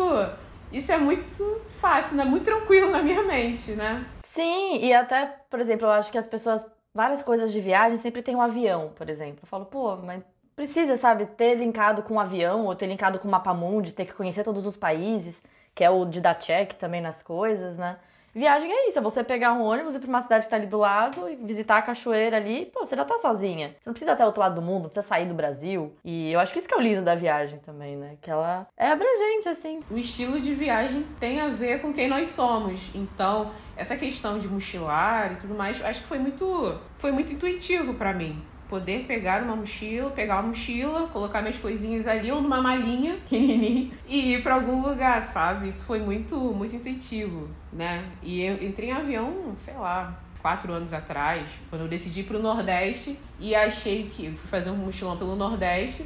Isso 0.72 0.90
é 0.90 0.98
muito 0.98 1.60
fácil, 1.80 2.16
né? 2.16 2.24
Muito 2.24 2.44
tranquilo 2.44 2.90
na 2.90 3.02
minha 3.02 3.22
mente, 3.22 3.72
né? 3.72 4.04
Sim, 4.24 4.78
e 4.78 4.92
até, 4.92 5.26
por 5.48 5.60
exemplo, 5.60 5.86
eu 5.86 5.92
acho 5.92 6.10
que 6.10 6.18
as 6.18 6.26
pessoas. 6.26 6.66
Várias 6.96 7.24
coisas 7.24 7.52
de 7.52 7.60
viagem 7.60 7.98
sempre 7.98 8.22
tem 8.22 8.36
um 8.36 8.40
avião, 8.40 8.92
por 8.94 9.10
exemplo. 9.10 9.40
Eu 9.42 9.48
falo, 9.48 9.64
pô, 9.64 9.96
mas 9.96 10.22
precisa, 10.54 10.96
sabe, 10.96 11.26
ter 11.26 11.56
linkado 11.56 12.04
com 12.04 12.14
um 12.14 12.20
avião 12.20 12.66
ou 12.66 12.74
ter 12.76 12.86
linkado 12.86 13.18
com 13.18 13.26
o 13.26 13.30
mapa 13.30 13.52
mundi, 13.52 13.92
ter 13.92 14.04
que 14.04 14.14
conhecer 14.14 14.44
todos 14.44 14.64
os 14.64 14.76
países, 14.76 15.42
que 15.74 15.82
é 15.82 15.90
o 15.90 16.04
de 16.04 16.20
dar 16.20 16.36
check 16.36 16.74
também 16.74 17.00
nas 17.00 17.20
coisas, 17.20 17.76
né? 17.76 17.98
Viagem 18.34 18.72
é 18.72 18.88
isso, 18.88 18.98
é 18.98 19.02
você 19.02 19.22
pegar 19.22 19.52
um 19.52 19.62
ônibus 19.62 19.94
e 19.94 19.96
ir 19.96 20.00
pra 20.00 20.08
uma 20.08 20.20
cidade 20.20 20.44
que 20.44 20.50
tá 20.50 20.56
ali 20.56 20.66
do 20.66 20.78
lado 20.78 21.28
e 21.28 21.36
visitar 21.36 21.78
a 21.78 21.82
cachoeira 21.82 22.36
ali. 22.36 22.66
Pô, 22.66 22.84
você 22.84 22.96
já 22.96 23.04
tá 23.04 23.16
sozinha. 23.16 23.68
Você 23.68 23.86
não 23.86 23.92
precisa 23.92 24.12
até 24.12 24.26
outro 24.26 24.40
lado 24.40 24.56
do 24.56 24.62
mundo, 24.62 24.82
não 24.82 24.90
precisa 24.90 25.06
sair 25.06 25.26
do 25.26 25.34
Brasil. 25.34 25.94
E 26.04 26.32
eu 26.32 26.40
acho 26.40 26.52
que 26.52 26.58
isso 26.58 26.66
que 26.66 26.74
é 26.74 26.76
o 26.76 26.80
lindo 26.80 27.02
da 27.02 27.14
viagem 27.14 27.60
também, 27.60 27.96
né? 27.96 28.16
Que 28.20 28.28
ela 28.28 28.66
é 28.76 28.88
abrangente, 28.88 29.48
assim. 29.48 29.80
O 29.88 29.96
estilo 29.96 30.40
de 30.40 30.52
viagem 30.52 31.06
tem 31.20 31.40
a 31.40 31.46
ver 31.46 31.80
com 31.80 31.92
quem 31.92 32.08
nós 32.08 32.26
somos. 32.28 32.90
Então, 32.92 33.52
essa 33.76 33.96
questão 33.96 34.36
de 34.40 34.48
mochilar 34.48 35.34
e 35.34 35.36
tudo 35.36 35.54
mais, 35.54 35.80
acho 35.84 36.00
que 36.00 36.06
foi 36.06 36.18
muito, 36.18 36.80
foi 36.98 37.12
muito 37.12 37.32
intuitivo 37.32 37.94
para 37.94 38.12
mim 38.12 38.42
poder 38.74 39.04
pegar 39.06 39.40
uma 39.44 39.54
mochila, 39.54 40.10
pegar 40.10 40.40
uma 40.40 40.48
mochila, 40.48 41.06
colocar 41.06 41.40
minhas 41.40 41.56
coisinhas 41.56 42.08
ali 42.08 42.32
ou 42.32 42.42
numa 42.42 42.60
malinha 42.60 43.14
pequenininha 43.22 43.92
e 44.08 44.34
ir 44.34 44.42
para 44.42 44.54
algum 44.54 44.82
lugar, 44.82 45.22
sabe? 45.22 45.68
Isso 45.68 45.84
foi 45.84 46.00
muito, 46.00 46.36
muito 46.36 46.74
intuitivo, 46.74 47.48
né? 47.72 48.04
E 48.20 48.42
eu 48.42 48.54
entrei 48.60 48.88
em 48.88 48.92
avião, 48.92 49.54
sei 49.64 49.74
lá, 49.74 50.20
quatro 50.42 50.72
anos 50.72 50.92
atrás, 50.92 51.48
quando 51.70 51.82
eu 51.82 51.88
decidi 51.88 52.20
ir 52.20 52.24
pro 52.24 52.42
Nordeste 52.42 53.16
e 53.38 53.54
achei 53.54 54.08
que 54.12 54.32
fui 54.32 54.48
fazer 54.50 54.70
um 54.70 54.76
mochilão 54.76 55.16
pelo 55.16 55.36
Nordeste 55.36 56.04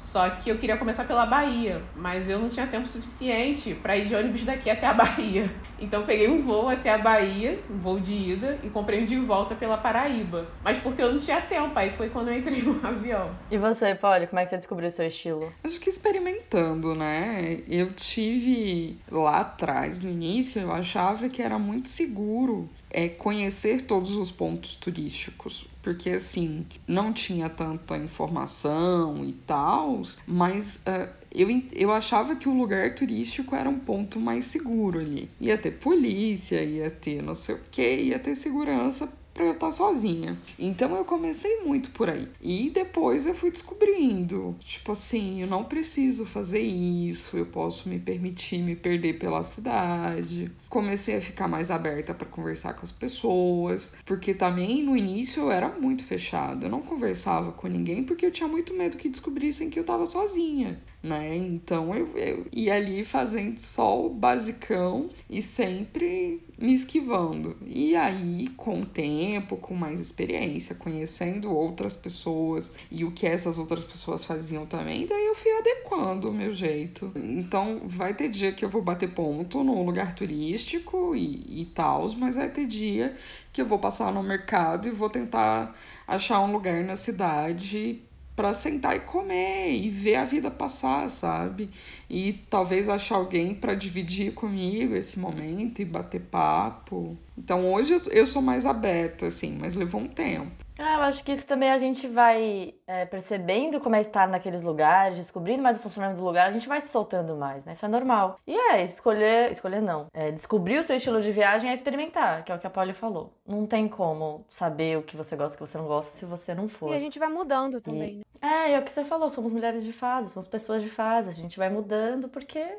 só 0.00 0.30
que 0.30 0.48
eu 0.48 0.56
queria 0.56 0.78
começar 0.78 1.04
pela 1.04 1.26
Bahia, 1.26 1.82
mas 1.94 2.28
eu 2.28 2.38
não 2.38 2.48
tinha 2.48 2.66
tempo 2.66 2.88
suficiente 2.88 3.74
para 3.74 3.96
ir 3.98 4.06
de 4.06 4.14
ônibus 4.14 4.42
daqui 4.42 4.70
até 4.70 4.86
a 4.86 4.94
Bahia. 4.94 5.50
Então 5.82 6.02
peguei 6.02 6.28
um 6.28 6.42
voo 6.42 6.68
até 6.68 6.90
a 6.90 6.98
Bahia, 6.98 7.58
um 7.70 7.78
voo 7.78 7.98
de 7.98 8.12
ida, 8.12 8.58
e 8.62 8.68
comprei 8.68 9.02
um 9.02 9.06
de 9.06 9.16
volta 9.18 9.54
pela 9.54 9.78
Paraíba. 9.78 10.46
Mas 10.62 10.76
porque 10.76 11.00
eu 11.00 11.10
não 11.10 11.18
tinha 11.18 11.40
tempo, 11.40 11.72
aí 11.74 11.90
foi 11.90 12.10
quando 12.10 12.28
eu 12.28 12.36
entrei 12.36 12.60
no 12.60 12.78
avião. 12.86 13.30
E 13.50 13.56
você, 13.56 13.94
Polly, 13.94 14.26
como 14.26 14.40
é 14.40 14.44
que 14.44 14.50
você 14.50 14.58
descobriu 14.58 14.88
o 14.88 14.92
seu 14.92 15.06
estilo? 15.06 15.50
Acho 15.64 15.80
que 15.80 15.88
experimentando, 15.88 16.94
né? 16.94 17.60
Eu 17.66 17.94
tive 17.94 18.98
lá 19.10 19.40
atrás, 19.40 20.02
no 20.02 20.10
início, 20.10 20.60
eu 20.60 20.70
achava 20.70 21.30
que 21.30 21.40
era 21.40 21.58
muito 21.58 21.88
seguro 21.88 22.68
é 22.90 23.08
conhecer 23.08 23.82
todos 23.82 24.14
os 24.14 24.30
pontos 24.30 24.74
turísticos, 24.74 25.66
porque 25.82 26.10
assim, 26.10 26.66
não 26.86 27.12
tinha 27.12 27.48
tanta 27.48 27.96
informação 27.96 29.24
e 29.24 29.32
tal, 29.32 30.02
mas 30.26 30.76
uh, 30.86 31.08
eu, 31.32 31.48
eu 31.72 31.92
achava 31.92 32.36
que 32.36 32.48
o 32.48 32.54
lugar 32.56 32.94
turístico 32.94 33.54
era 33.54 33.68
um 33.68 33.78
ponto 33.78 34.18
mais 34.18 34.46
seguro 34.46 34.98
ali. 34.98 35.28
Ia 35.40 35.56
ter 35.56 35.72
polícia, 35.72 36.62
ia 36.62 36.90
ter 36.90 37.22
não 37.22 37.34
sei 37.34 37.54
o 37.54 37.60
que, 37.70 37.96
ia 37.96 38.18
ter 38.18 38.34
segurança 38.34 39.10
para 39.40 39.46
eu 39.46 39.52
estar 39.52 39.70
sozinha. 39.70 40.38
Então 40.58 40.94
eu 40.94 41.02
comecei 41.02 41.62
muito 41.62 41.90
por 41.92 42.10
aí. 42.10 42.28
E 42.42 42.68
depois 42.68 43.24
eu 43.24 43.34
fui 43.34 43.50
descobrindo, 43.50 44.54
tipo 44.60 44.92
assim, 44.92 45.40
eu 45.40 45.48
não 45.48 45.64
preciso 45.64 46.26
fazer 46.26 46.60
isso, 46.60 47.38
eu 47.38 47.46
posso 47.46 47.88
me 47.88 47.98
permitir 47.98 48.58
me 48.58 48.76
perder 48.76 49.14
pela 49.14 49.42
cidade. 49.42 50.52
Comecei 50.68 51.16
a 51.16 51.22
ficar 51.22 51.48
mais 51.48 51.70
aberta 51.70 52.12
para 52.12 52.26
conversar 52.26 52.74
com 52.74 52.82
as 52.82 52.92
pessoas, 52.92 53.94
porque 54.04 54.34
também 54.34 54.82
no 54.82 54.94
início 54.94 55.44
eu 55.44 55.50
era 55.50 55.70
muito 55.70 56.04
fechada. 56.04 56.66
Eu 56.66 56.70
não 56.70 56.82
conversava 56.82 57.50
com 57.52 57.66
ninguém 57.66 58.04
porque 58.04 58.26
eu 58.26 58.30
tinha 58.30 58.48
muito 58.48 58.74
medo 58.74 58.98
que 58.98 59.08
descobrissem 59.08 59.70
que 59.70 59.78
eu 59.78 59.84
tava 59.84 60.04
sozinha 60.04 60.78
né? 61.02 61.36
Então 61.36 61.94
eu, 61.94 62.06
eu 62.16 62.46
ia 62.52 62.74
ali 62.74 63.02
fazendo 63.04 63.58
só 63.58 64.06
o 64.06 64.10
basicão 64.10 65.08
e 65.28 65.40
sempre 65.40 66.42
me 66.58 66.74
esquivando. 66.74 67.56
E 67.66 67.96
aí, 67.96 68.48
com 68.48 68.82
o 68.82 68.86
tempo, 68.86 69.56
com 69.56 69.74
mais 69.74 69.98
experiência, 69.98 70.74
conhecendo 70.74 71.50
outras 71.50 71.96
pessoas 71.96 72.72
e 72.90 73.04
o 73.04 73.10
que 73.10 73.26
essas 73.26 73.56
outras 73.56 73.82
pessoas 73.82 74.24
faziam 74.24 74.66
também, 74.66 75.06
daí 75.06 75.26
eu 75.26 75.34
fui 75.34 75.50
adequando 75.52 76.28
o 76.28 76.34
meu 76.34 76.52
jeito. 76.52 77.10
Então, 77.16 77.80
vai 77.84 78.12
ter 78.12 78.28
dia 78.28 78.52
que 78.52 78.64
eu 78.64 78.68
vou 78.68 78.82
bater 78.82 79.10
ponto 79.14 79.64
num 79.64 79.84
lugar 79.84 80.14
turístico 80.14 81.16
e, 81.16 81.62
e 81.62 81.64
tal, 81.74 82.06
mas 82.18 82.36
vai 82.36 82.50
ter 82.50 82.66
dia 82.66 83.16
que 83.52 83.62
eu 83.62 83.66
vou 83.66 83.78
passar 83.78 84.12
no 84.12 84.22
mercado 84.22 84.86
e 84.86 84.90
vou 84.90 85.08
tentar 85.08 85.74
achar 86.06 86.40
um 86.40 86.52
lugar 86.52 86.84
na 86.84 86.96
cidade 86.96 88.02
para 88.40 88.54
sentar 88.54 88.96
e 88.96 89.00
comer 89.00 89.70
e 89.70 89.90
ver 89.90 90.16
a 90.16 90.24
vida 90.24 90.50
passar, 90.50 91.10
sabe? 91.10 91.68
E 92.08 92.32
talvez 92.48 92.88
achar 92.88 93.16
alguém 93.16 93.54
para 93.54 93.74
dividir 93.74 94.32
comigo 94.32 94.94
esse 94.94 95.18
momento 95.18 95.82
e 95.82 95.84
bater 95.84 96.22
papo. 96.22 97.18
Então 97.36 97.70
hoje 97.70 98.00
eu 98.10 98.24
sou 98.24 98.40
mais 98.40 98.64
aberta, 98.64 99.26
assim, 99.26 99.58
mas 99.60 99.76
levou 99.76 100.00
um 100.00 100.08
tempo. 100.08 100.64
Ah, 100.82 100.94
eu 100.94 101.02
acho 101.02 101.22
que 101.22 101.30
isso 101.30 101.46
também 101.46 101.70
a 101.70 101.76
gente 101.76 102.08
vai 102.08 102.74
é, 102.86 103.04
percebendo 103.04 103.78
como 103.80 103.96
é 103.96 104.00
estar 104.00 104.26
naqueles 104.26 104.62
lugares, 104.62 105.18
descobrindo 105.18 105.62
mais 105.62 105.76
o 105.76 105.80
funcionamento 105.80 106.18
do 106.18 106.26
lugar, 106.26 106.48
a 106.48 106.52
gente 106.52 106.66
vai 106.66 106.80
se 106.80 106.88
soltando 106.88 107.36
mais, 107.36 107.66
né? 107.66 107.74
Isso 107.74 107.84
é 107.84 107.88
normal. 107.88 108.38
E 108.46 108.56
é, 108.56 108.82
escolher, 108.82 109.52
escolher 109.52 109.82
não. 109.82 110.06
É, 110.12 110.30
descobrir 110.30 110.78
o 110.78 110.84
seu 110.84 110.96
estilo 110.96 111.20
de 111.20 111.32
viagem 111.32 111.70
é 111.70 111.74
experimentar, 111.74 112.44
que 112.44 112.50
é 112.50 112.54
o 112.54 112.58
que 112.58 112.66
a 112.66 112.70
Polly 112.70 112.94
falou. 112.94 113.30
Não 113.46 113.66
tem 113.66 113.86
como 113.88 114.46
saber 114.48 114.96
o 114.96 115.02
que 115.02 115.16
você 115.16 115.36
gosta 115.36 115.52
e 115.52 115.56
o 115.56 115.58
que 115.58 115.70
você 115.70 115.76
não 115.76 115.86
gosta 115.86 116.12
se 116.12 116.24
você 116.24 116.54
não 116.54 116.66
for. 116.66 116.90
E 116.90 116.96
a 116.96 117.00
gente 117.00 117.18
vai 117.18 117.28
mudando 117.28 117.78
também, 117.80 118.16
né? 118.16 118.22
É, 118.40 118.72
é 118.72 118.78
o 118.78 118.82
que 118.82 118.90
você 118.90 119.04
falou, 119.04 119.28
somos 119.28 119.52
mulheres 119.52 119.84
de 119.84 119.92
fase, 119.92 120.30
somos 120.30 120.48
pessoas 120.48 120.82
de 120.82 120.88
fase, 120.88 121.28
a 121.28 121.32
gente 121.32 121.58
vai 121.58 121.68
mudando 121.68 122.26
porque 122.26 122.78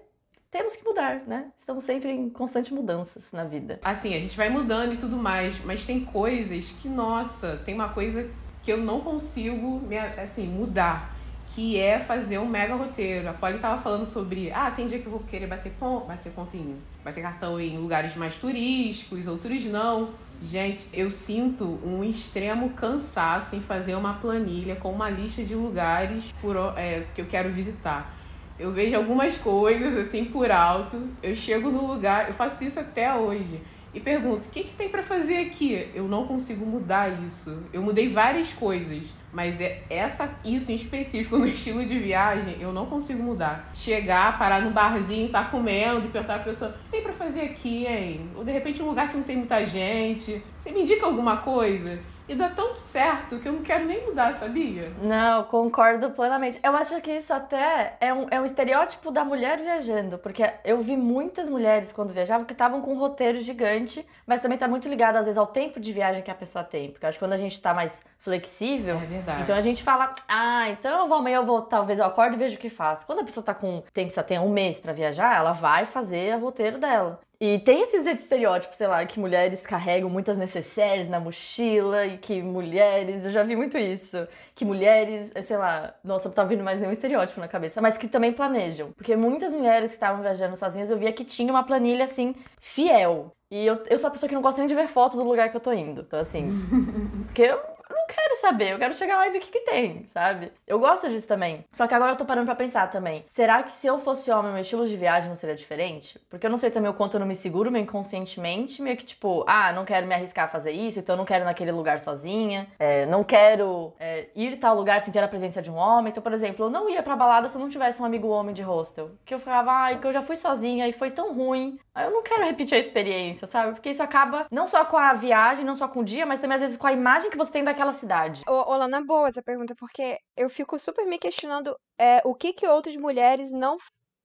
temos 0.51 0.75
que 0.75 0.83
mudar, 0.83 1.21
né? 1.25 1.45
Estamos 1.57 1.85
sempre 1.85 2.11
em 2.11 2.29
constantes 2.29 2.71
mudanças 2.71 3.31
na 3.31 3.45
vida. 3.45 3.79
Assim, 3.81 4.13
a 4.13 4.19
gente 4.19 4.35
vai 4.35 4.49
mudando 4.49 4.93
e 4.93 4.97
tudo 4.97 5.15
mais, 5.15 5.63
mas 5.63 5.85
tem 5.85 6.01
coisas 6.01 6.75
que, 6.81 6.89
nossa, 6.89 7.55
tem 7.65 7.73
uma 7.73 7.89
coisa 7.89 8.29
que 8.61 8.71
eu 8.71 8.77
não 8.77 8.99
consigo, 8.99 9.81
assim, 10.21 10.45
mudar, 10.45 11.15
que 11.47 11.79
é 11.79 11.99
fazer 11.99 12.37
um 12.37 12.45
mega 12.45 12.75
roteiro. 12.75 13.29
A 13.29 13.33
Polly 13.33 13.59
tava 13.59 13.81
falando 13.81 14.05
sobre, 14.05 14.51
ah, 14.51 14.69
tem 14.69 14.87
dia 14.87 14.99
que 14.99 15.05
eu 15.05 15.11
vou 15.11 15.21
querer 15.21 15.47
bater 15.47 15.71
ponto, 15.79 16.05
bater 16.05 16.31
pontinho, 16.33 16.77
bater 17.03 17.21
cartão 17.21 17.59
em 17.59 17.77
lugares 17.77 18.15
mais 18.15 18.35
turísticos, 18.35 19.27
outros 19.27 19.63
não. 19.65 20.09
Gente, 20.43 20.87
eu 20.91 21.09
sinto 21.09 21.79
um 21.85 22.03
extremo 22.03 22.71
cansaço 22.71 23.55
em 23.55 23.61
fazer 23.61 23.95
uma 23.95 24.15
planilha 24.15 24.75
com 24.75 24.91
uma 24.91 25.09
lista 25.09 25.43
de 25.43 25.55
lugares 25.55 26.33
por, 26.41 26.55
é, 26.77 27.05
que 27.15 27.21
eu 27.21 27.25
quero 27.25 27.49
visitar 27.51 28.20
eu 28.61 28.71
vejo 28.71 28.95
algumas 28.95 29.35
coisas 29.37 29.97
assim 29.97 30.25
por 30.25 30.51
alto, 30.51 31.09
eu 31.23 31.35
chego 31.35 31.71
no 31.71 31.87
lugar, 31.87 32.27
eu 32.27 32.33
faço 32.33 32.63
isso 32.63 32.79
até 32.79 33.13
hoje 33.13 33.59
e 33.93 33.99
pergunto: 33.99 34.47
o 34.47 34.51
que, 34.51 34.63
que 34.63 34.73
tem 34.73 34.87
para 34.87 35.01
fazer 35.01 35.37
aqui? 35.37 35.89
Eu 35.93 36.07
não 36.07 36.25
consigo 36.25 36.65
mudar 36.65 37.09
isso. 37.23 37.63
Eu 37.73 37.81
mudei 37.81 38.07
várias 38.07 38.53
coisas, 38.53 39.13
mas 39.33 39.59
é 39.59 39.83
essa 39.89 40.29
isso 40.45 40.71
em 40.71 40.75
específico 40.75 41.37
no 41.39 41.47
estilo 41.47 41.83
de 41.83 41.97
viagem 41.97 42.57
eu 42.59 42.71
não 42.71 42.85
consigo 42.85 43.21
mudar. 43.21 43.71
Chegar, 43.73 44.37
parar 44.37 44.61
no 44.61 44.71
barzinho, 44.71 45.29
tá 45.29 45.43
comendo 45.43 46.09
perguntar 46.09 46.35
pra 46.35 46.43
pessoa: 46.43 46.71
o 46.71 46.73
que 46.73 46.89
tem 46.89 47.01
para 47.01 47.13
fazer 47.13 47.41
aqui, 47.41 47.85
hein? 47.85 48.29
Ou 48.35 48.43
de 48.43 48.51
repente 48.51 48.81
um 48.81 48.87
lugar 48.87 49.09
que 49.09 49.17
não 49.17 49.23
tem 49.23 49.37
muita 49.37 49.65
gente. 49.65 50.41
Você 50.59 50.71
me 50.71 50.81
indica 50.81 51.05
alguma 51.05 51.37
coisa? 51.37 51.99
E 52.31 52.35
dá 52.35 52.47
tão 52.47 52.79
certo 52.79 53.39
que 53.39 53.47
eu 53.49 53.51
não 53.51 53.61
quero 53.61 53.85
nem 53.85 54.05
mudar, 54.05 54.33
sabia? 54.35 54.89
Não, 55.01 55.43
concordo 55.43 56.11
plenamente. 56.11 56.57
Eu 56.63 56.73
acho 56.77 57.01
que 57.01 57.11
isso 57.11 57.33
até 57.33 57.97
é 57.99 58.13
um, 58.13 58.25
é 58.31 58.39
um 58.39 58.45
estereótipo 58.45 59.11
da 59.11 59.25
mulher 59.25 59.57
viajando, 59.59 60.17
porque 60.17 60.49
eu 60.63 60.79
vi 60.79 60.95
muitas 60.95 61.49
mulheres 61.49 61.91
quando 61.91 62.13
viajavam 62.13 62.45
que 62.45 62.53
estavam 62.53 62.79
com 62.79 62.93
um 62.93 62.97
roteiro 62.97 63.37
gigante, 63.41 64.07
mas 64.25 64.39
também 64.39 64.57
tá 64.57 64.65
muito 64.65 64.87
ligado 64.87 65.17
às 65.17 65.25
vezes 65.25 65.37
ao 65.37 65.45
tempo 65.45 65.77
de 65.77 65.91
viagem 65.91 66.23
que 66.23 66.31
a 66.31 66.35
pessoa 66.35 66.63
tem. 66.63 66.89
Porque 66.89 67.05
eu 67.05 67.09
acho 67.09 67.19
que 67.19 67.25
quando 67.25 67.33
a 67.33 67.37
gente 67.37 67.59
tá 67.59 67.73
mais 67.73 68.01
flexível, 68.17 68.95
é 68.95 69.05
verdade. 69.05 69.41
então 69.41 69.53
a 69.53 69.61
gente 69.61 69.83
fala, 69.83 70.13
ah, 70.29 70.69
então 70.69 71.01
eu 71.01 71.07
vou 71.09 71.17
amanhã 71.17 71.39
eu 71.39 71.45
vou, 71.45 71.63
talvez 71.63 71.99
eu 71.99 72.05
acordo 72.05 72.35
e 72.35 72.37
vejo 72.37 72.55
o 72.55 72.59
que 72.59 72.69
faço. 72.69 73.05
Quando 73.05 73.19
a 73.19 73.25
pessoa 73.25 73.43
tá 73.43 73.53
com 73.53 73.83
tempo, 73.93 74.09
você 74.09 74.23
tem 74.23 74.39
um 74.39 74.47
mês 74.49 74.79
para 74.79 74.93
viajar, 74.93 75.35
ela 75.35 75.51
vai 75.51 75.85
fazer 75.85 76.37
o 76.37 76.39
roteiro 76.39 76.79
dela. 76.79 77.19
E 77.43 77.57
tem 77.57 77.81
esses 77.81 78.05
estereótipos, 78.05 78.77
sei 78.77 78.85
lá, 78.85 79.03
que 79.03 79.19
mulheres 79.19 79.65
carregam 79.65 80.07
muitas 80.07 80.37
necessárias 80.37 81.09
na 81.09 81.19
mochila 81.19 82.05
e 82.05 82.19
que 82.19 82.39
mulheres, 82.39 83.25
eu 83.25 83.31
já 83.31 83.41
vi 83.41 83.55
muito 83.55 83.79
isso, 83.79 84.27
que 84.53 84.63
mulheres, 84.63 85.33
sei 85.43 85.57
lá, 85.57 85.91
nossa, 86.03 86.29
não 86.29 86.35
tá 86.35 86.43
vindo 86.43 86.63
mais 86.63 86.79
nenhum 86.79 86.91
estereótipo 86.91 87.39
na 87.39 87.47
cabeça, 87.47 87.81
mas 87.81 87.97
que 87.97 88.07
também 88.07 88.31
planejam. 88.31 88.91
Porque 88.91 89.15
muitas 89.15 89.55
mulheres 89.55 89.89
que 89.89 89.95
estavam 89.95 90.21
viajando 90.21 90.55
sozinhas, 90.55 90.91
eu 90.91 90.99
via 90.99 91.11
que 91.11 91.25
tinha 91.25 91.51
uma 91.51 91.63
planilha 91.63 92.03
assim, 92.03 92.35
fiel. 92.59 93.31
E 93.49 93.65
eu, 93.65 93.81
eu 93.89 93.97
sou 93.97 94.09
a 94.09 94.11
pessoa 94.11 94.29
que 94.29 94.35
não 94.35 94.41
gosta 94.43 94.61
nem 94.61 94.67
de 94.67 94.75
ver 94.75 94.87
foto 94.87 95.17
do 95.17 95.23
lugar 95.23 95.49
que 95.49 95.57
eu 95.57 95.61
tô 95.61 95.73
indo. 95.73 96.01
Então, 96.01 96.19
assim. 96.19 96.47
porque 97.25 97.41
eu 97.41 97.59
não 98.01 98.07
quero 98.07 98.35
saber, 98.37 98.73
eu 98.73 98.79
quero 98.79 98.93
chegar 98.93 99.17
lá 99.17 99.27
e 99.27 99.31
ver 99.31 99.37
o 99.37 99.41
que, 99.41 99.51
que 99.51 99.59
tem, 99.59 100.05
sabe? 100.13 100.51
Eu 100.65 100.79
gosto 100.79 101.09
disso 101.09 101.27
também. 101.27 101.63
Só 101.73 101.87
que 101.87 101.93
agora 101.93 102.13
eu 102.13 102.15
tô 102.15 102.25
parando 102.25 102.45
pra 102.45 102.55
pensar 102.55 102.89
também. 102.89 103.23
Será 103.27 103.61
que 103.63 103.71
se 103.71 103.87
eu 103.87 103.99
fosse 103.99 104.31
homem, 104.31 104.51
meu 104.51 104.61
estilo 104.61 104.87
de 104.87 104.95
viagem 104.95 105.29
não 105.29 105.35
seria 105.35 105.55
diferente? 105.55 106.19
Porque 106.29 106.45
eu 106.45 106.49
não 106.49 106.57
sei 106.57 106.71
também 106.71 106.89
o 106.89 106.93
quanto 106.93 107.15
eu 107.15 107.19
não 107.19 107.27
me 107.27 107.35
seguro 107.35 107.71
meio 107.71 107.83
inconscientemente, 107.83 108.81
meio 108.81 108.97
que 108.97 109.05
tipo, 109.05 109.43
ah, 109.47 109.71
não 109.71 109.85
quero 109.85 110.07
me 110.07 110.15
arriscar 110.15 110.45
a 110.45 110.47
fazer 110.47 110.71
isso, 110.71 110.99
então 110.99 111.13
eu 111.13 111.17
não 111.17 111.25
quero 111.25 111.43
ir 111.43 111.45
naquele 111.45 111.71
lugar 111.71 111.99
sozinha, 111.99 112.67
é, 112.79 113.05
não 113.05 113.23
quero 113.23 113.93
é, 113.99 114.27
ir 114.35 114.57
tal 114.57 114.75
lugar 114.75 115.01
sem 115.01 115.13
ter 115.13 115.23
a 115.23 115.27
presença 115.27 115.61
de 115.61 115.69
um 115.69 115.75
homem. 115.75 116.11
Então, 116.11 116.23
por 116.23 116.33
exemplo, 116.33 116.65
eu 116.65 116.69
não 116.69 116.89
ia 116.89 117.03
pra 117.03 117.15
balada 117.15 117.49
se 117.49 117.55
eu 117.55 117.61
não 117.61 117.69
tivesse 117.69 118.01
um 118.01 118.05
amigo 118.05 118.27
homem 118.27 118.53
de 118.53 118.61
hostel. 118.61 119.11
Que 119.25 119.33
eu 119.33 119.39
ficava, 119.39 119.71
ai, 119.71 119.99
que 119.99 120.07
eu 120.07 120.13
já 120.13 120.21
fui 120.21 120.35
sozinha 120.35 120.87
e 120.87 120.93
foi 120.93 121.11
tão 121.11 121.33
ruim. 121.33 121.79
Eu 121.95 122.11
não 122.11 122.23
quero 122.23 122.45
repetir 122.45 122.75
a 122.75 122.79
experiência, 122.79 123.45
sabe? 123.45 123.73
Porque 123.73 123.89
isso 123.89 124.01
acaba 124.01 124.47
não 124.49 124.67
só 124.67 124.85
com 124.85 124.97
a 124.97 125.13
viagem, 125.13 125.65
não 125.65 125.75
só 125.75 125.87
com 125.87 125.99
o 125.99 126.03
dia, 126.05 126.25
mas 126.25 126.39
também 126.39 126.55
às 126.55 126.61
vezes 126.61 126.77
com 126.77 126.87
a 126.87 126.93
imagem 126.93 127.29
que 127.29 127.37
você 127.37 127.51
tem 127.51 127.63
daquela 127.63 127.91
cidade. 128.01 128.41
Ô, 128.47 128.75
Lana, 128.75 129.03
boa 129.05 129.27
essa 129.27 129.41
pergunta, 129.41 129.73
porque 129.77 130.17
eu 130.35 130.49
fico 130.49 130.77
super 130.77 131.05
me 131.05 131.17
questionando 131.17 131.75
é, 131.97 132.21
o 132.25 132.35
que 132.35 132.53
que 132.53 132.67
outras 132.67 132.97
mulheres 132.97 133.51
não 133.51 133.77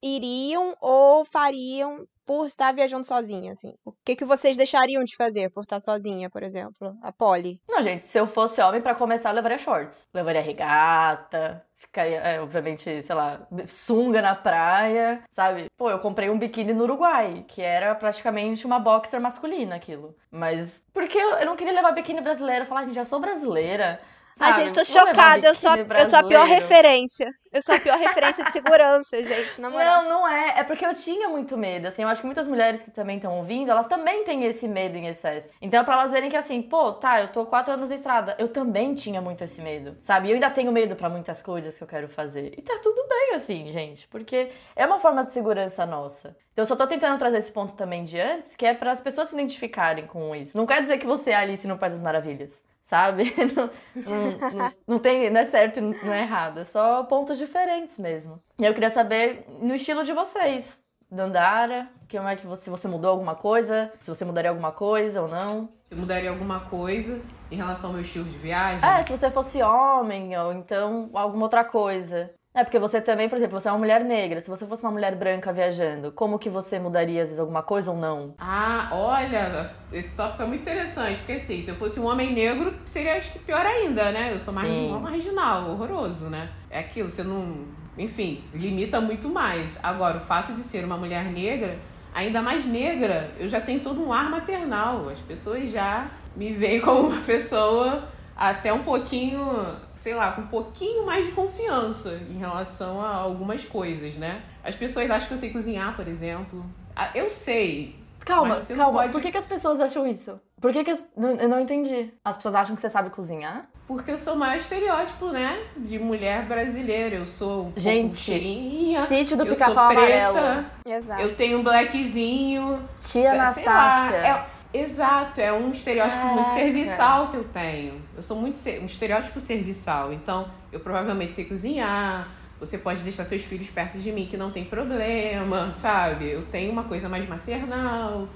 iriam 0.03 0.77
ou 0.81 1.25
fariam 1.25 2.07
por 2.27 2.47
estar 2.47 2.75
viajando 2.75 3.07
sozinha, 3.07 3.53
assim? 3.53 3.75
O 3.85 3.93
que 4.05 4.17
que 4.17 4.25
vocês 4.25 4.57
deixariam 4.57 5.05
de 5.05 5.17
fazer 5.17 5.49
por 5.51 5.63
estar 5.63 5.79
sozinha, 5.79 6.29
por 6.29 6.43
exemplo? 6.43 6.97
A 7.01 7.13
Polly. 7.13 7.61
Não, 7.69 7.81
gente, 7.83 8.05
se 8.05 8.19
eu 8.19 8.27
fosse 8.27 8.61
homem, 8.61 8.83
para 8.83 8.97
começar, 8.97 9.31
eu 9.31 9.37
levaria 9.37 9.57
shorts. 9.57 10.09
Levaria 10.13 10.43
regata, 10.43 11.65
ficaria, 11.77 12.19
é, 12.19 12.41
obviamente, 12.41 13.01
sei 13.01 13.15
lá, 13.15 13.47
sunga 13.69 14.21
na 14.21 14.35
praia, 14.35 15.23
sabe? 15.31 15.67
Pô, 15.77 15.89
eu 15.89 16.01
comprei 16.01 16.29
um 16.29 16.39
biquíni 16.39 16.75
no 16.75 16.83
Uruguai, 16.83 17.45
que 17.47 17.63
era 17.63 17.95
praticamente 17.95 18.67
uma 18.67 18.81
boxer 18.81 19.21
masculina 19.21 19.77
aquilo. 19.77 20.17
Mas 20.29 20.85
porque 20.93 21.17
eu, 21.19 21.31
eu 21.37 21.47
não 21.47 21.57
queria 21.57 21.73
levar 21.73 21.93
biquíni 21.93 22.21
brasileiro, 22.21 22.67
falar, 22.67 22.85
gente, 22.85 22.95
já 22.95 23.05
sou 23.05 23.21
brasileira. 23.21 24.01
Ai, 24.39 24.53
gente, 24.53 24.75
tô 24.75 24.85
chocada. 24.85 25.49
Eu 25.49 25.55
sou, 25.55 25.75
eu 25.77 26.07
sou 26.07 26.19
a 26.19 26.23
pior 26.23 26.47
referência. 26.47 27.33
Eu 27.51 27.63
sou 27.63 27.75
a 27.75 27.81
pior 27.81 27.99
referência 27.99 28.45
de 28.45 28.53
segurança, 28.53 29.17
gente, 29.25 29.59
na 29.61 29.71
moral. 29.71 30.03
Não, 30.03 30.11
não 30.11 30.29
é. 30.29 30.59
É 30.59 30.65
porque 30.65 30.85
eu 30.85 30.95
tinha 30.95 31.27
muito 31.29 31.57
medo. 31.57 31.89
Assim, 31.89 32.03
eu 32.03 32.09
acho 32.09 32.21
que 32.21 32.27
muitas 32.27 32.47
mulheres 32.47 32.83
que 32.83 32.91
também 32.91 33.17
estão 33.17 33.39
ouvindo, 33.39 33.71
elas 33.71 33.87
também 33.87 34.25
têm 34.25 34.45
esse 34.45 34.69
medo 34.69 34.97
em 34.99 35.07
excesso. 35.07 35.55
Então 35.61 35.81
é 35.81 35.85
pra 35.85 35.95
elas 35.95 36.13
verem 36.13 36.29
que 36.29 36.37
assim, 36.37 36.61
pô, 36.61 36.93
tá, 36.93 37.23
eu 37.23 37.29
tô 37.29 37.47
quatro 37.47 37.73
anos 37.73 37.89
na 37.89 37.97
estrada. 37.97 38.37
Eu 38.39 38.49
também 38.49 38.95
tinha 38.95 39.23
muito 39.23 39.43
esse 39.43 39.61
medo, 39.63 39.97
sabe? 40.03 40.29
Eu 40.29 40.35
ainda 40.35 40.51
tenho 40.51 40.71
medo 40.71 40.95
para 40.97 41.09
muitas 41.09 41.41
coisas 41.41 41.79
que 41.79 41.83
eu 41.83 41.89
quero 41.89 42.09
fazer. 42.09 42.53
E 42.59 42.63
tá 42.63 42.79
tudo 42.83 43.07
bem, 43.09 43.37
assim, 43.37 43.73
gente. 43.73 44.07
Porque 44.09 44.51
é 44.75 44.85
uma 44.85 45.01
forma 45.01 45.25
de 45.25 45.33
segurança 45.33 45.87
nossa. 45.87 46.37
Então 46.53 46.63
eu 46.63 46.67
só 46.67 46.77
tô 46.77 46.87
tentando 46.87 47.19
trazer 47.19 47.39
esse 47.39 47.51
ponto 47.51 47.75
também 47.75 48.05
de 48.05 48.21
antes, 48.21 48.55
que 48.55 48.67
é 48.67 48.75
para 48.75 48.93
as 48.93 49.01
pessoas 49.01 49.29
se 49.29 49.35
identificarem 49.35 50.07
com 50.07 50.35
isso. 50.37 50.57
Não 50.57 50.67
quer 50.67 50.83
dizer 50.83 50.99
que 50.99 51.07
você 51.07 51.31
é 51.31 51.37
Alice 51.37 51.67
no 51.67 51.79
País 51.79 51.95
das 51.95 52.03
Maravilhas 52.03 52.63
sabe? 52.87 53.35
Não, 53.55 53.71
não, 53.95 54.51
não, 54.51 54.73
não, 54.87 54.99
tem, 54.99 55.29
não 55.29 55.41
é 55.41 55.45
certo 55.45 55.79
e 55.79 55.81
não 55.81 56.13
é 56.13 56.23
errado, 56.23 56.61
é 56.61 56.65
só 56.65 57.03
pontos 57.03 57.37
diferentes 57.37 57.99
mesmo. 57.99 58.41
E 58.59 58.65
eu 58.65 58.73
queria 58.73 58.91
saber 58.91 59.45
no 59.61 59.75
estilo 59.75 60.05
de 60.05 60.13
vocês, 60.13 60.81
Dandara, 61.11 61.89
como 62.11 62.29
é 62.29 62.37
que 62.37 62.47
você, 62.47 62.71
você 62.71 62.87
mudou 62.87 63.11
alguma 63.11 63.35
coisa? 63.35 63.93
Se 63.99 64.09
você 64.09 64.25
mudaria 64.25 64.51
alguma 64.51 64.71
coisa 64.71 65.23
ou 65.23 65.29
não? 65.29 65.69
Eu 65.91 65.97
mudaria 65.99 66.31
alguma 66.31 66.61
coisa 66.61 67.21
em 67.51 67.57
relação 67.57 67.91
ao 67.91 67.95
meu 67.95 68.03
estilo 68.03 68.25
de 68.25 68.39
viagem? 68.39 68.89
É, 68.89 69.03
se 69.03 69.11
você 69.11 69.31
fosse 69.31 69.63
homem 69.63 70.37
ou 70.39 70.53
então 70.53 71.11
alguma 71.13 71.45
outra 71.45 71.65
coisa. 71.65 72.33
É, 72.57 72.65
porque 72.65 72.79
você 72.79 73.03
também, 73.03 73.29
por 73.29 73.37
exemplo, 73.37 73.61
você 73.61 73.69
é 73.69 73.71
uma 73.71 73.77
mulher 73.77 74.03
negra. 74.03 74.41
Se 74.41 74.49
você 74.49 74.67
fosse 74.67 74.83
uma 74.83 74.91
mulher 74.91 75.15
branca 75.15 75.53
viajando, 75.53 76.11
como 76.11 76.39
que 76.39 76.49
você 76.49 76.79
mudaria, 76.79 77.21
às 77.21 77.29
vezes, 77.29 77.39
alguma 77.39 77.63
coisa 77.63 77.91
ou 77.91 77.99
não? 77.99 78.35
Ah, 78.39 78.89
olha, 78.93 79.71
esse 79.93 80.17
tópico 80.17 80.43
é 80.43 80.47
muito 80.47 80.63
interessante. 80.63 81.19
Porque, 81.19 81.33
assim, 81.33 81.63
se 81.63 81.69
eu 81.69 81.75
fosse 81.75 82.01
um 82.01 82.07
homem 82.07 82.33
negro, 82.33 82.75
seria, 82.87 83.19
acho 83.19 83.31
que, 83.31 83.41
pior 83.41 83.61
ainda, 83.67 84.11
né? 84.11 84.33
Eu 84.33 84.41
sou 84.41 84.55
mais 84.55 84.67
um 84.71 84.99
marginal, 84.99 85.69
horroroso, 85.69 86.31
né? 86.31 86.49
É 86.71 86.79
aquilo, 86.79 87.11
você 87.11 87.23
não... 87.23 87.67
Enfim, 87.99 88.43
limita 88.55 89.03
muito 89.03 89.29
mais. 89.29 89.79
Agora, 89.83 90.17
o 90.17 90.21
fato 90.21 90.55
de 90.55 90.63
ser 90.63 90.83
uma 90.83 90.97
mulher 90.97 91.27
negra, 91.27 91.77
ainda 92.15 92.41
mais 92.41 92.65
negra, 92.65 93.33
eu 93.39 93.51
já 93.51 93.61
tenho 93.61 93.81
todo 93.81 94.03
um 94.03 94.11
ar 94.15 94.31
maternal. 94.31 95.11
As 95.11 95.19
pessoas 95.19 95.71
já 95.71 96.11
me 96.35 96.55
veem 96.55 96.81
como 96.83 97.09
uma 97.09 97.21
pessoa 97.21 98.09
até 98.35 98.73
um 98.73 98.83
pouquinho 98.83 99.77
sei 100.07 100.15
lá, 100.15 100.31
com 100.31 100.43
um 100.43 100.47
pouquinho 100.47 101.05
mais 101.05 101.27
de 101.27 101.33
confiança 101.33 102.21
em 102.31 102.39
relação 102.39 103.05
a 103.05 103.13
algumas 103.13 103.65
coisas, 103.65 104.15
né? 104.15 104.41
As 104.63 104.77
pessoas 104.77 105.11
acham 105.11 105.27
que 105.27 105.35
eu 105.35 105.39
sei 105.39 105.51
cozinhar, 105.51 105.97
por 105.97 106.07
exemplo. 106.07 106.65
Ah, 106.95 107.11
eu 107.13 107.29
sei. 107.29 107.97
Calma, 108.21 108.61
calma. 108.61 109.01
Pode... 109.01 109.13
Por 109.13 109.21
que, 109.21 109.33
que 109.33 109.37
as 109.37 109.47
pessoas 109.47 109.81
acham 109.81 110.07
isso? 110.07 110.41
Por 110.61 110.73
que, 110.73 110.85
que 110.85 110.93
as... 110.93 111.05
Eu 111.41 111.49
não 111.49 111.59
entendi. 111.59 112.13
As 112.25 112.37
pessoas 112.37 112.55
acham 112.55 112.77
que 112.77 112.83
você 112.83 112.89
sabe 112.89 113.11
cozinhar? 113.11 113.69
Porque 113.89 114.13
eu 114.13 114.19
sou 114.19 114.35
o 114.35 114.39
maior 114.39 114.57
estereótipo, 114.57 115.27
né? 115.27 115.61
De 115.77 115.99
mulher 115.99 116.45
brasileira. 116.45 117.17
Eu 117.17 117.27
sou 117.27 117.67
um 117.67 117.73
Gente, 117.77 118.15
cheirinha. 118.15 119.07
Sítio 119.07 119.37
do 119.37 119.45
pica-pau 119.45 119.91
amarelo. 119.91 120.67
Exato. 120.85 121.21
Eu 121.21 121.35
tenho 121.35 121.59
um 121.59 121.65
blackzinho. 121.65 122.81
Tia 123.01 123.33
Anastácia. 123.33 123.73
Lá, 123.73 124.17
é 124.17 124.47
Exato, 124.73 125.41
é 125.41 125.53
um 125.53 125.71
estereótipo 125.71 126.17
Caraca. 126.17 126.35
muito 126.35 126.51
serviçal 126.55 127.29
que 127.29 127.37
eu 127.37 127.45
tenho. 127.45 128.03
Eu 128.17 128.23
sou 128.23 128.39
muito 128.39 128.59
um 128.81 128.87
estereótipo 128.87 129.41
serviçal. 129.41 130.13
Então, 130.13 130.49
eu 130.73 130.81
provavelmente 130.81 131.35
sei 131.35 131.45
cozinhar. 131.45 132.29
Você 132.59 132.79
pode 132.79 133.01
deixar 133.01 133.25
seus 133.25 133.43
filhos 133.43 133.69
perto 133.69 133.99
de 133.99 134.11
mim 134.13 134.27
que 134.27 134.37
não 134.37 134.51
tem 134.51 134.65
problema, 134.65 135.73
sabe? 135.81 136.31
Eu 136.31 136.43
tenho 136.47 136.73
uma 136.73 136.85
coisa 136.85 137.09
mais 137.09 137.29
maternal. 137.29 138.29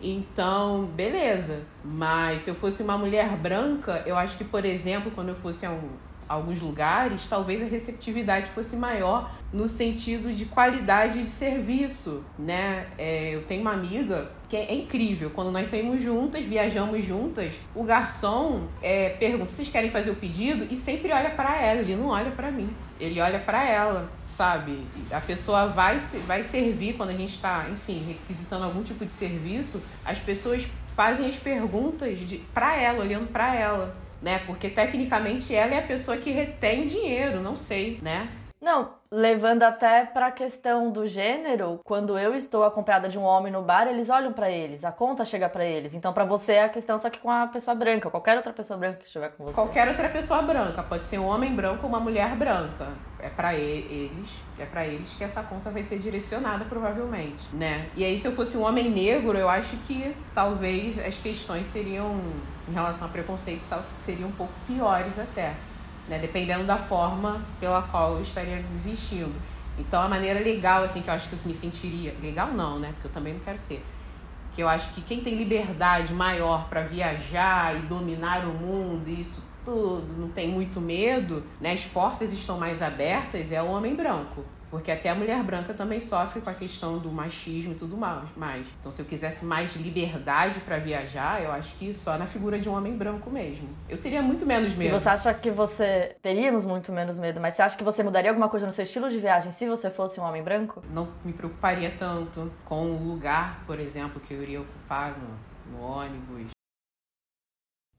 Então, 0.00 0.86
beleza. 0.86 1.62
Mas 1.84 2.42
se 2.42 2.50
eu 2.50 2.54
fosse 2.54 2.82
uma 2.82 2.96
mulher 2.96 3.28
branca, 3.36 4.02
eu 4.06 4.16
acho 4.16 4.36
que, 4.36 4.44
por 4.44 4.64
exemplo, 4.64 5.10
quando 5.14 5.30
eu 5.30 5.34
fosse 5.36 5.66
a 5.66 5.70
um, 5.70 5.90
alguns 6.28 6.60
lugares, 6.60 7.26
talvez 7.28 7.62
a 7.62 7.66
receptividade 7.66 8.46
fosse 8.50 8.76
maior 8.76 9.30
no 9.52 9.68
sentido 9.68 10.32
de 10.32 10.44
qualidade 10.44 11.22
de 11.22 11.30
serviço, 11.30 12.24
né? 12.38 12.86
É, 12.98 13.34
eu 13.34 13.42
tenho 13.42 13.62
uma 13.62 13.72
amiga 13.72 14.30
que 14.48 14.56
é 14.56 14.74
incrível. 14.74 15.30
Quando 15.30 15.50
nós 15.50 15.68
saímos 15.68 16.02
juntas, 16.02 16.44
viajamos 16.44 17.04
juntas, 17.04 17.60
o 17.74 17.82
garçom 17.84 18.66
é, 18.82 19.10
pergunta: 19.10 19.50
vocês 19.50 19.68
querem 19.68 19.90
fazer 19.90 20.10
o 20.10 20.16
pedido? 20.16 20.66
E 20.70 20.76
sempre 20.76 21.12
olha 21.12 21.30
para 21.30 21.60
ela, 21.60 21.80
ele 21.80 21.96
não 21.96 22.08
olha 22.08 22.30
para 22.30 22.50
mim. 22.50 22.68
Ele 22.98 23.20
olha 23.20 23.38
para 23.38 23.64
ela, 23.64 24.08
sabe? 24.26 24.86
A 25.10 25.20
pessoa 25.20 25.66
vai, 25.66 25.98
vai 26.26 26.42
servir 26.42 26.94
quando 26.94 27.10
a 27.10 27.14
gente 27.14 27.34
está, 27.34 27.66
enfim, 27.70 28.04
requisitando 28.06 28.64
algum 28.64 28.82
tipo 28.82 29.04
de 29.04 29.12
serviço, 29.12 29.82
as 30.04 30.18
pessoas 30.18 30.66
fazem 30.96 31.28
as 31.28 31.36
perguntas 31.36 32.18
para 32.54 32.74
ela, 32.76 33.00
olhando 33.00 33.26
para 33.26 33.54
ela 33.54 34.05
né? 34.22 34.40
Porque 34.46 34.68
tecnicamente 34.68 35.54
ela 35.54 35.74
é 35.74 35.78
a 35.78 35.86
pessoa 35.86 36.16
que 36.16 36.30
retém 36.30 36.86
dinheiro, 36.86 37.42
não 37.42 37.56
sei, 37.56 37.98
né? 38.02 38.28
Não, 38.60 38.94
levando 39.10 39.62
até 39.62 40.04
para 40.04 40.28
a 40.28 40.32
questão 40.32 40.90
do 40.90 41.06
gênero, 41.06 41.78
quando 41.84 42.18
eu 42.18 42.34
estou 42.34 42.64
acompanhada 42.64 43.08
de 43.08 43.18
um 43.18 43.22
homem 43.22 43.52
no 43.52 43.60
bar, 43.60 43.86
eles 43.86 44.08
olham 44.08 44.32
para 44.32 44.50
eles, 44.50 44.82
a 44.82 44.90
conta 44.90 45.24
chega 45.24 45.48
para 45.48 45.64
eles. 45.64 45.94
Então, 45.94 46.12
para 46.12 46.24
você 46.24 46.52
é 46.54 46.64
a 46.64 46.68
questão 46.68 46.98
só 47.00 47.10
que 47.10 47.18
com 47.18 47.30
a 47.30 47.46
pessoa 47.46 47.74
branca, 47.74 48.10
qualquer 48.10 48.36
outra 48.36 48.52
pessoa 48.52 48.78
branca 48.78 48.98
que 48.98 49.04
estiver 49.04 49.28
com 49.30 49.44
você. 49.44 49.54
Qualquer 49.54 49.88
outra 49.88 50.08
pessoa 50.08 50.40
branca, 50.40 50.82
pode 50.82 51.04
ser 51.04 51.18
um 51.18 51.26
homem 51.26 51.54
branco 51.54 51.82
ou 51.82 51.88
uma 51.88 52.00
mulher 52.00 52.34
branca. 52.34 52.88
É 53.18 53.28
para 53.28 53.54
eles, 53.54 54.28
é 54.58 54.64
para 54.64 54.86
eles 54.86 55.12
que 55.14 55.24
essa 55.24 55.42
conta 55.42 55.70
vai 55.70 55.82
ser 55.82 55.98
direcionada 55.98 56.64
provavelmente, 56.64 57.44
né? 57.54 57.88
E 57.94 58.04
aí 58.04 58.18
se 58.18 58.26
eu 58.26 58.32
fosse 58.32 58.56
um 58.56 58.62
homem 58.62 58.90
negro, 58.90 59.36
eu 59.36 59.48
acho 59.48 59.76
que 59.78 60.14
talvez 60.34 60.98
as 60.98 61.18
questões 61.18 61.66
seriam 61.66 62.20
em 62.68 62.72
relação 62.72 63.06
a 63.06 63.10
preconceito 63.10 63.64
seriam 64.00 64.28
um 64.28 64.32
pouco 64.32 64.52
piores 64.66 65.18
até 65.18 65.54
né? 66.08 66.18
Dependendo 66.18 66.64
da 66.64 66.78
forma 66.78 67.42
pela 67.60 67.82
qual 67.82 68.14
eu 68.14 68.22
estaria 68.22 68.56
me 68.56 68.78
vestindo. 68.78 69.34
Então, 69.78 70.00
a 70.02 70.08
maneira 70.08 70.40
legal, 70.40 70.84
assim, 70.84 71.02
que 71.02 71.08
eu 71.08 71.14
acho 71.14 71.28
que 71.28 71.34
eu 71.34 71.40
me 71.44 71.54
sentiria. 71.54 72.14
Legal 72.22 72.48
não, 72.48 72.78
né? 72.78 72.90
Porque 72.92 73.08
eu 73.08 73.12
também 73.12 73.34
não 73.34 73.40
quero 73.40 73.58
ser. 73.58 73.84
Que 74.54 74.62
eu 74.62 74.68
acho 74.68 74.90
que 74.92 75.02
quem 75.02 75.20
tem 75.20 75.34
liberdade 75.34 76.14
maior 76.14 76.68
para 76.68 76.82
viajar 76.82 77.76
e 77.76 77.80
dominar 77.80 78.46
o 78.46 78.54
mundo 78.54 79.08
isso 79.08 79.42
tudo, 79.66 80.14
não 80.16 80.28
tem 80.28 80.48
muito 80.48 80.80
medo, 80.80 81.42
né? 81.60 81.72
As 81.72 81.84
portas 81.84 82.32
estão 82.32 82.56
mais 82.56 82.80
abertas, 82.80 83.50
é 83.50 83.60
o 83.60 83.66
homem 83.66 83.96
branco. 83.96 84.44
Porque 84.76 84.90
até 84.90 85.08
a 85.08 85.14
mulher 85.14 85.42
branca 85.42 85.72
também 85.72 86.00
sofre 86.00 86.42
com 86.42 86.50
a 86.50 86.54
questão 86.54 86.98
do 86.98 87.10
machismo 87.10 87.72
e 87.72 87.74
tudo 87.74 87.96
mais. 87.96 88.66
Então, 88.78 88.92
se 88.92 89.00
eu 89.00 89.06
quisesse 89.06 89.42
mais 89.42 89.74
liberdade 89.74 90.60
para 90.60 90.76
viajar, 90.76 91.42
eu 91.42 91.50
acho 91.50 91.74
que 91.76 91.94
só 91.94 92.18
na 92.18 92.26
figura 92.26 92.58
de 92.58 92.68
um 92.68 92.74
homem 92.74 92.94
branco 92.94 93.30
mesmo. 93.30 93.66
Eu 93.88 93.96
teria 93.96 94.20
muito 94.20 94.44
menos 94.44 94.74
medo. 94.74 94.94
E 94.94 95.00
você 95.00 95.08
acha 95.08 95.32
que 95.32 95.50
você. 95.50 96.14
Teríamos 96.20 96.62
muito 96.62 96.92
menos 96.92 97.18
medo, 97.18 97.40
mas 97.40 97.54
você 97.54 97.62
acha 97.62 97.74
que 97.74 97.82
você 97.82 98.02
mudaria 98.02 98.30
alguma 98.30 98.50
coisa 98.50 98.66
no 98.66 98.72
seu 98.72 98.84
estilo 98.84 99.08
de 99.08 99.18
viagem 99.18 99.50
se 99.50 99.66
você 99.66 99.88
fosse 99.88 100.20
um 100.20 100.24
homem 100.24 100.42
branco? 100.42 100.82
Não 100.90 101.08
me 101.24 101.32
preocuparia 101.32 101.94
tanto 101.98 102.52
com 102.66 102.90
o 102.90 103.08
lugar, 103.08 103.64
por 103.66 103.80
exemplo, 103.80 104.20
que 104.20 104.34
eu 104.34 104.42
iria 104.42 104.60
ocupar 104.60 105.16
no, 105.18 105.72
no 105.72 105.82
ônibus, 105.82 106.50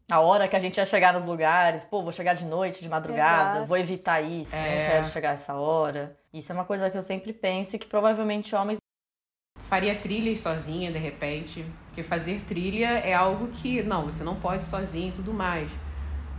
a 0.10 0.22
hora 0.22 0.48
que 0.48 0.56
a 0.56 0.60
gente 0.60 0.78
ia 0.78 0.86
chegar 0.86 1.12
nos 1.12 1.26
lugares, 1.26 1.84
pô, 1.84 2.02
vou 2.02 2.14
chegar 2.14 2.34
de 2.34 2.46
noite, 2.46 2.82
de 2.82 2.88
madrugada, 2.88 3.58
Exato. 3.58 3.66
vou 3.66 3.78
evitar 3.78 4.22
isso, 4.22 4.56
é. 4.56 4.60
não 4.60 4.92
quero 4.92 5.08
chegar 5.10 5.34
essa 5.34 5.54
hora. 5.56 6.16
Isso 6.40 6.52
é 6.52 6.56
uma 6.56 6.66
coisa 6.66 6.90
que 6.90 6.98
eu 6.98 7.02
sempre 7.02 7.34
penso 7.34 7.76
e 7.76 7.80
que 7.80 7.88
provavelmente 7.88 8.56
homens. 8.56 8.78
Faria 9.62 9.96
trilhas 9.96 10.40
sozinha, 10.40 10.92
de 10.92 10.98
repente. 10.98 11.66
Porque 11.88 12.04
fazer 12.04 12.42
trilha 12.42 13.00
é 13.00 13.14
algo 13.14 13.48
que, 13.48 13.82
não, 13.84 14.06
você 14.06 14.24
não 14.24 14.36
pode 14.36 14.66
sozinho 14.66 15.10
e 15.10 15.12
tudo 15.14 15.34
mais. 15.34 15.70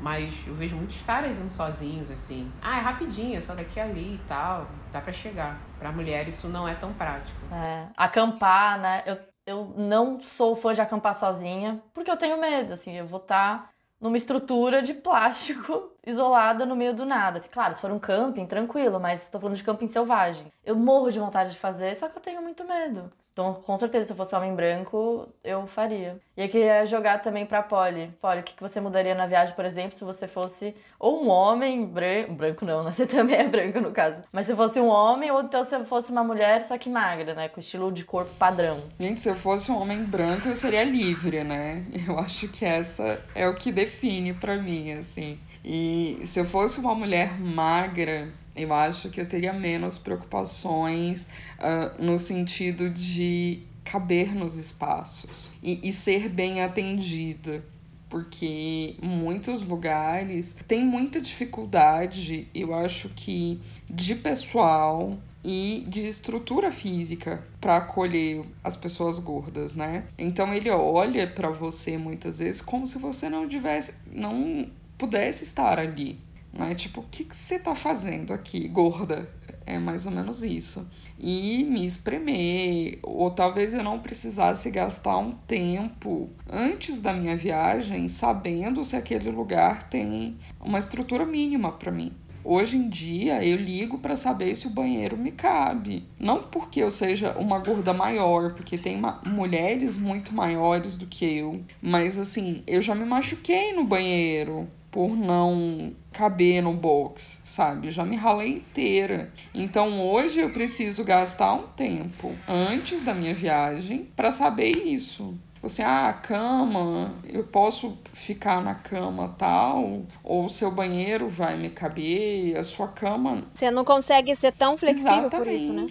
Mas 0.01 0.33
eu 0.47 0.55
vejo 0.55 0.77
muitos 0.77 1.01
caras 1.03 1.39
indo 1.39 1.53
sozinhos, 1.53 2.11
assim. 2.11 2.51
Ah, 2.63 2.79
é 2.79 2.81
rapidinho, 2.81 3.37
é 3.37 3.41
só 3.41 3.55
daqui 3.55 3.81
ali 3.81 4.15
e 4.15 4.21
tal. 4.29 4.69
Dá 4.93 5.01
para 5.01 5.13
chegar. 5.13 5.61
Pra 5.79 5.91
mulher 5.91 6.29
isso 6.29 6.49
não 6.49 6.69
é 6.69 6.75
tão 6.75 6.93
prático. 6.93 7.41
É. 7.53 7.89
Acampar, 7.97 8.79
né? 8.79 9.03
Eu 9.05 9.19
eu 9.49 9.73
não 9.77 10.21
sou 10.21 10.55
fã 10.55 10.75
de 10.75 10.81
acampar 10.83 11.15
sozinha, 11.15 11.83
porque 11.95 12.11
eu 12.11 12.19
tenho 12.19 12.39
medo, 12.39 12.75
assim, 12.75 12.95
eu 12.95 13.07
vou 13.07 13.19
estar 13.19 13.63
tá 13.63 13.71
numa 14.01 14.17
estrutura 14.17 14.83
de 14.83 14.95
plástico 14.95 15.93
isolada 16.07 16.65
no 16.67 16.77
meio 16.77 16.95
do 16.95 17.05
nada. 17.07 17.39
Assim, 17.39 17.51
claro, 17.51 17.75
se 17.75 17.81
for 17.81 17.91
um 17.91 17.99
camping, 17.99 18.47
tranquilo, 18.47 19.01
mas 19.01 19.23
estou 19.25 19.41
falando 19.41 19.57
de 19.57 19.65
camping 19.65 19.89
selvagem. 19.89 20.53
Eu 20.65 20.77
morro 20.77 21.11
de 21.11 21.19
vontade 21.19 21.53
de 21.53 21.59
fazer, 21.59 21.97
só 21.97 22.09
que 22.09 22.17
eu 22.19 22.23
tenho 22.23 22.43
muito 22.43 22.65
medo. 22.65 23.11
Então, 23.39 23.55
com 23.55 23.77
certeza, 23.77 24.07
se 24.07 24.13
eu 24.13 24.17
fosse 24.17 24.35
homem 24.35 24.53
branco, 24.53 25.29
eu 25.45 25.65
faria. 25.69 26.19
E 26.37 26.43
eu 26.43 26.49
queria 26.49 26.85
jogar 26.85 27.23
também 27.23 27.47
pra 27.47 27.63
Polly. 27.63 28.13
Polly, 28.21 28.41
o 28.41 28.43
que 28.43 28.61
você 28.61 28.81
mudaria 28.81 29.15
na 29.15 29.29
viagem, 29.29 29.55
por 29.55 29.65
exemplo, 29.65 29.97
se 29.97 30.03
você 30.03 30.27
fosse 30.27 30.75
ou 30.99 31.23
um 31.23 31.29
homem 31.29 31.87
branco. 31.87 32.35
Branco 32.35 32.65
não, 32.65 32.83
né? 32.83 32.91
Você 32.99 33.07
também 33.07 33.37
é 33.37 33.47
branco 33.47 33.81
no 33.81 33.93
caso. 33.93 34.25
Mas 34.33 34.47
se 34.47 34.57
fosse 34.57 34.81
um 34.81 34.89
homem, 34.89 35.31
ou 35.31 35.41
então 35.41 35.63
se 35.63 35.85
fosse 35.85 36.11
uma 36.11 36.25
mulher, 36.25 36.65
só 36.65 36.77
que 36.77 36.91
magra, 36.91 37.33
né? 37.33 37.49
Com 37.49 37.61
estilo 37.61 37.93
de 37.93 38.05
corpo 38.05 38.35
padrão. 38.35 38.83
Gente, 38.99 39.21
se 39.21 39.29
eu 39.29 39.37
fosse 39.37 39.71
um 39.71 39.81
homem 39.81 40.03
branco, 40.03 40.49
eu 40.49 40.57
seria 40.57 40.83
livre, 40.83 41.45
né? 41.45 41.85
Eu 42.09 42.19
acho 42.19 42.49
que 42.49 42.65
essa 42.65 43.25
é 43.35 43.47
o 43.47 43.55
que 43.55 43.71
define 43.71 44.33
para 44.33 44.57
mim, 44.57 44.93
assim. 44.95 45.39
E 45.65 46.19
se 46.25 46.41
eu 46.41 46.45
fosse 46.45 46.81
uma 46.81 46.95
mulher 46.95 47.39
magra, 47.39 48.33
eu 48.59 48.73
acho 48.75 49.11
que 49.11 49.21
eu 49.21 49.29
teria 49.29 49.53
menos 49.53 49.99
preocupações 49.99 51.29
uh, 51.59 52.03
no 52.03 52.19
sentido 52.19 52.91
de 52.91 53.63
caber 53.85 54.35
nos 54.35 54.57
espaços 54.57 55.51
e, 55.63 55.89
e 55.89 55.93
ser 55.93 56.29
bem 56.29 56.63
atendida 56.63 57.63
porque 58.09 58.97
muitos 59.03 59.63
lugares 59.63 60.57
têm 60.67 60.85
muita 60.85 61.21
dificuldade, 61.21 62.49
eu 62.55 62.75
acho 62.75 63.11
que 63.11 63.61
de 63.89 64.15
pessoal 64.15 65.19
e 65.45 65.85
de 65.89 66.07
estrutura 66.07 66.73
física 66.73 67.45
para 67.61 67.77
acolher 67.77 68.45
as 68.63 68.77
pessoas 68.77 69.19
gordas, 69.19 69.75
né? 69.75 70.05
Então 70.19 70.53
ele 70.53 70.71
olha 70.71 71.27
para 71.27 71.51
você 71.51 71.97
muitas 71.97 72.39
vezes 72.39 72.61
como 72.61 72.87
se 72.87 72.99
você 72.99 73.29
não 73.29 73.47
tivesse, 73.49 73.95
não 74.11 74.69
pudesse 74.97 75.45
estar 75.45 75.79
ali. 75.79 76.19
Né? 76.59 76.75
Tipo, 76.75 77.03
o 77.03 77.05
que, 77.09 77.25
você 77.31 77.59
tá 77.59 77.75
fazendo 77.75 78.35
aqui, 78.35 78.67
gorda? 78.67 79.31
É 79.65 79.79
mais 79.79 80.07
ou 80.07 80.13
menos 80.13 80.43
isso. 80.43 80.89
E 81.19 81.63
me 81.65 81.87
espremer, 81.87 82.99
ou 83.03 83.31
talvez 83.31 83.75
eu 83.75 83.85
não 83.85 84.01
precisasse 84.01 84.71
gastar 84.71 85.19
um 85.19 85.33
tempo 85.33 86.31
antes 86.51 87.01
da 87.01 87.13
minha 87.13 87.37
viagem 87.37 88.09
sabendo 88.09 88.83
se 88.83 88.97
aquele 88.97 89.31
lugar 89.31 89.85
tem 89.85 90.37
uma 90.61 90.79
estrutura 90.79 91.25
mínima 91.25 91.71
para 91.71 91.93
mim. 91.93 92.13
Hoje 92.43 92.79
em 92.79 92.89
dia 92.89 93.45
eu 93.45 93.59
ligo 93.59 93.99
para 93.99 94.17
saber 94.17 94.55
se 94.55 94.67
o 94.67 94.71
banheiro 94.71 95.19
me 95.19 95.31
cabe. 95.31 96.09
Não 96.19 96.45
porque 96.45 96.83
eu 96.83 96.91
seja 96.91 97.37
uma 97.39 97.59
gorda 97.59 97.93
maior, 97.93 98.55
porque 98.55 98.79
tem 98.79 98.99
mulheres 99.27 99.99
muito 99.99 100.35
maiores 100.35 100.97
do 100.97 101.07
que 101.07 101.27
eu, 101.27 101.63
mas 101.83 102.19
assim, 102.19 102.63
eu 102.67 102.81
já 102.81 102.95
me 102.95 103.05
machuquei 103.05 103.75
no 103.75 103.85
banheiro 103.85 104.67
por 104.91 105.17
não 105.17 105.93
caber 106.13 106.63
no 106.63 106.73
box, 106.73 107.41
sabe? 107.45 107.91
Já 107.91 108.05
me 108.05 108.17
ralei 108.17 108.55
inteira. 108.57 109.33
Então 109.55 110.01
hoje 110.01 110.41
eu 110.41 110.51
preciso 110.51 111.05
gastar 111.05 111.53
um 111.55 111.67
tempo 111.69 112.35
antes 112.49 113.03
da 113.03 113.15
minha 113.15 113.35
viagem 113.35 114.09
para 114.17 114.31
saber 114.31 114.71
isso. 114.71 115.35
Tipo 115.59 115.67
assim, 115.67 115.83
ah, 115.83 116.11
a 116.11 116.13
cama, 116.13 117.13
eu 117.25 117.43
posso 117.43 117.99
ficar 118.13 118.63
na 118.63 118.77
cama 118.77 119.35
tal, 119.37 120.03
ou 120.23 120.45
o 120.45 120.49
seu 120.49 120.71
banheiro 120.71 121.29
vai 121.29 121.57
me 121.57 121.69
caber, 121.69 122.57
a 122.57 122.63
sua 122.63 122.87
cama. 122.87 123.43
Você 123.53 123.69
não 123.69 123.85
consegue 123.85 124.37
ser 124.37 124.53
tão 124.53 124.79
flexível 124.79 125.11
Exatamente. 125.11 125.37
por 125.37 125.53
isso, 125.53 125.73
né? 125.73 125.87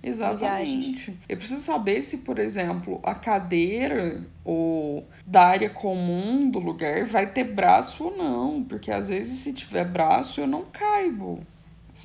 Exatamente. 0.00 1.18
Eu 1.28 1.36
preciso 1.36 1.60
saber 1.60 2.02
se, 2.02 2.18
por 2.18 2.38
exemplo, 2.38 3.00
a 3.02 3.12
cadeira 3.12 4.22
ou 4.44 5.04
da 5.26 5.44
área 5.44 5.70
comum 5.70 6.48
do 6.48 6.60
lugar 6.60 7.04
vai 7.04 7.26
ter 7.26 7.44
braço 7.44 8.04
ou 8.04 8.16
não, 8.16 8.62
porque 8.62 8.92
às 8.92 9.08
vezes 9.08 9.40
se 9.40 9.52
tiver 9.52 9.86
braço 9.86 10.40
eu 10.40 10.46
não 10.46 10.64
caibo. 10.72 11.40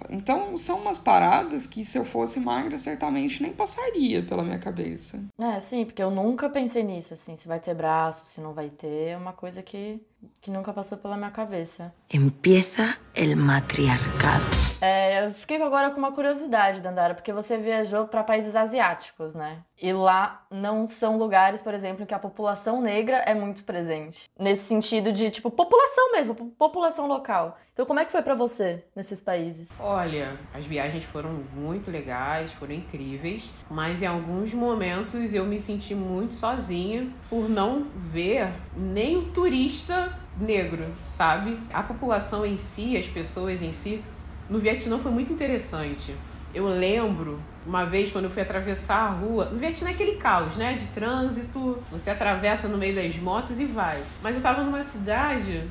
Então, 0.10 0.58
são 0.58 0.80
umas 0.80 1.00
paradas 1.00 1.66
que 1.66 1.86
se 1.86 1.98
eu 1.98 2.06
fosse 2.06 2.40
magra, 2.40 2.78
certamente 2.78 3.42
nem 3.42 3.54
passaria 3.54 4.24
pela 4.24 4.44
minha 4.44 4.60
cabeça. 4.60 5.24
É, 5.40 5.60
sim, 5.60 5.86
porque 5.86 6.02
eu 6.02 6.12
nunca 6.12 6.50
pensei 6.50 6.84
nisso, 6.84 7.14
assim, 7.14 7.36
se 7.36 7.48
vai 7.48 7.60
ter 7.60 7.74
braço, 7.74 8.26
se 8.26 8.42
não 8.42 8.54
vai 8.54 8.70
ter, 8.70 9.10
é 9.10 9.18
uma 9.18 9.34
coisa 9.34 9.62
que, 9.62 10.02
que 10.42 10.52
nunca 10.52 10.74
passou 10.74 10.98
pela 10.98 11.18
minha 11.18 11.32
cabeça. 11.32 11.94
Empieza 12.14 12.98
el 13.14 13.36
matriarcado. 13.36 14.46
É, 14.82 15.26
eu 15.26 15.34
fiquei 15.34 15.62
agora 15.62 15.90
com 15.92 15.98
uma 15.98 16.12
curiosidade, 16.12 16.82
Dandara, 16.82 17.16
porque 17.16 17.32
você 17.32 17.58
viajou 17.58 18.08
para 18.08 18.24
países 18.24 18.56
asiáticos, 18.56 19.34
né? 19.34 19.60
E 19.82 19.92
lá 19.92 20.46
não 20.50 20.88
são 20.88 21.18
lugares, 21.18 21.62
por 21.62 21.74
exemplo, 21.74 22.04
em 22.04 22.06
que 22.06 22.14
a 22.14 22.20
população 22.20 22.82
negra 22.82 23.18
é 23.18 23.34
muito 23.34 23.64
presente. 23.64 24.24
Nesse 24.38 24.64
sentido 24.64 25.12
de, 25.12 25.30
tipo, 25.30 25.50
população 25.50 26.12
mesmo, 26.12 26.36
população 26.36 27.08
local. 27.08 27.58
Então, 27.76 27.86
como 27.86 28.00
é 28.00 28.06
que 28.06 28.12
foi 28.14 28.22
para 28.22 28.34
você 28.34 28.86
nesses 28.96 29.20
países? 29.20 29.68
Olha, 29.78 30.40
as 30.54 30.64
viagens 30.64 31.04
foram 31.04 31.44
muito 31.54 31.92
legais, 31.92 32.54
foram 32.54 32.74
incríveis, 32.74 33.52
mas 33.70 34.02
em 34.02 34.06
alguns 34.06 34.54
momentos 34.54 35.34
eu 35.34 35.44
me 35.44 35.60
senti 35.60 35.94
muito 35.94 36.34
sozinha 36.36 37.10
por 37.30 37.50
não 37.50 37.88
ver 37.98 38.48
nem 38.80 39.18
o 39.18 39.24
turista 39.24 40.18
negro, 40.40 40.86
sabe? 41.04 41.60
A 41.74 41.84
população 41.84 42.46
em 42.46 42.56
si, 42.56 42.96
as 42.96 43.08
pessoas 43.08 43.62
em 43.62 43.74
si, 43.74 44.02
no 44.50 44.58
Vietnã 44.58 44.98
foi 44.98 45.12
muito 45.12 45.34
interessante. 45.34 46.16
Eu 46.54 46.70
lembro 46.70 47.42
uma 47.66 47.84
vez 47.84 48.10
quando 48.10 48.24
eu 48.24 48.30
fui 48.30 48.42
atravessar 48.42 49.00
a 49.00 49.10
rua, 49.10 49.50
no 49.50 49.60
Vietnã 49.60 49.90
é 49.90 49.92
aquele 49.92 50.16
caos, 50.16 50.56
né? 50.56 50.76
De 50.76 50.88
trânsito, 50.88 51.84
você 51.92 52.10
atravessa 52.10 52.70
no 52.70 52.78
meio 52.78 52.96
das 52.96 53.18
motos 53.18 53.60
e 53.60 53.66
vai. 53.66 54.02
Mas 54.22 54.34
eu 54.38 54.42
tava 54.42 54.64
numa 54.64 54.82
cidade, 54.82 55.70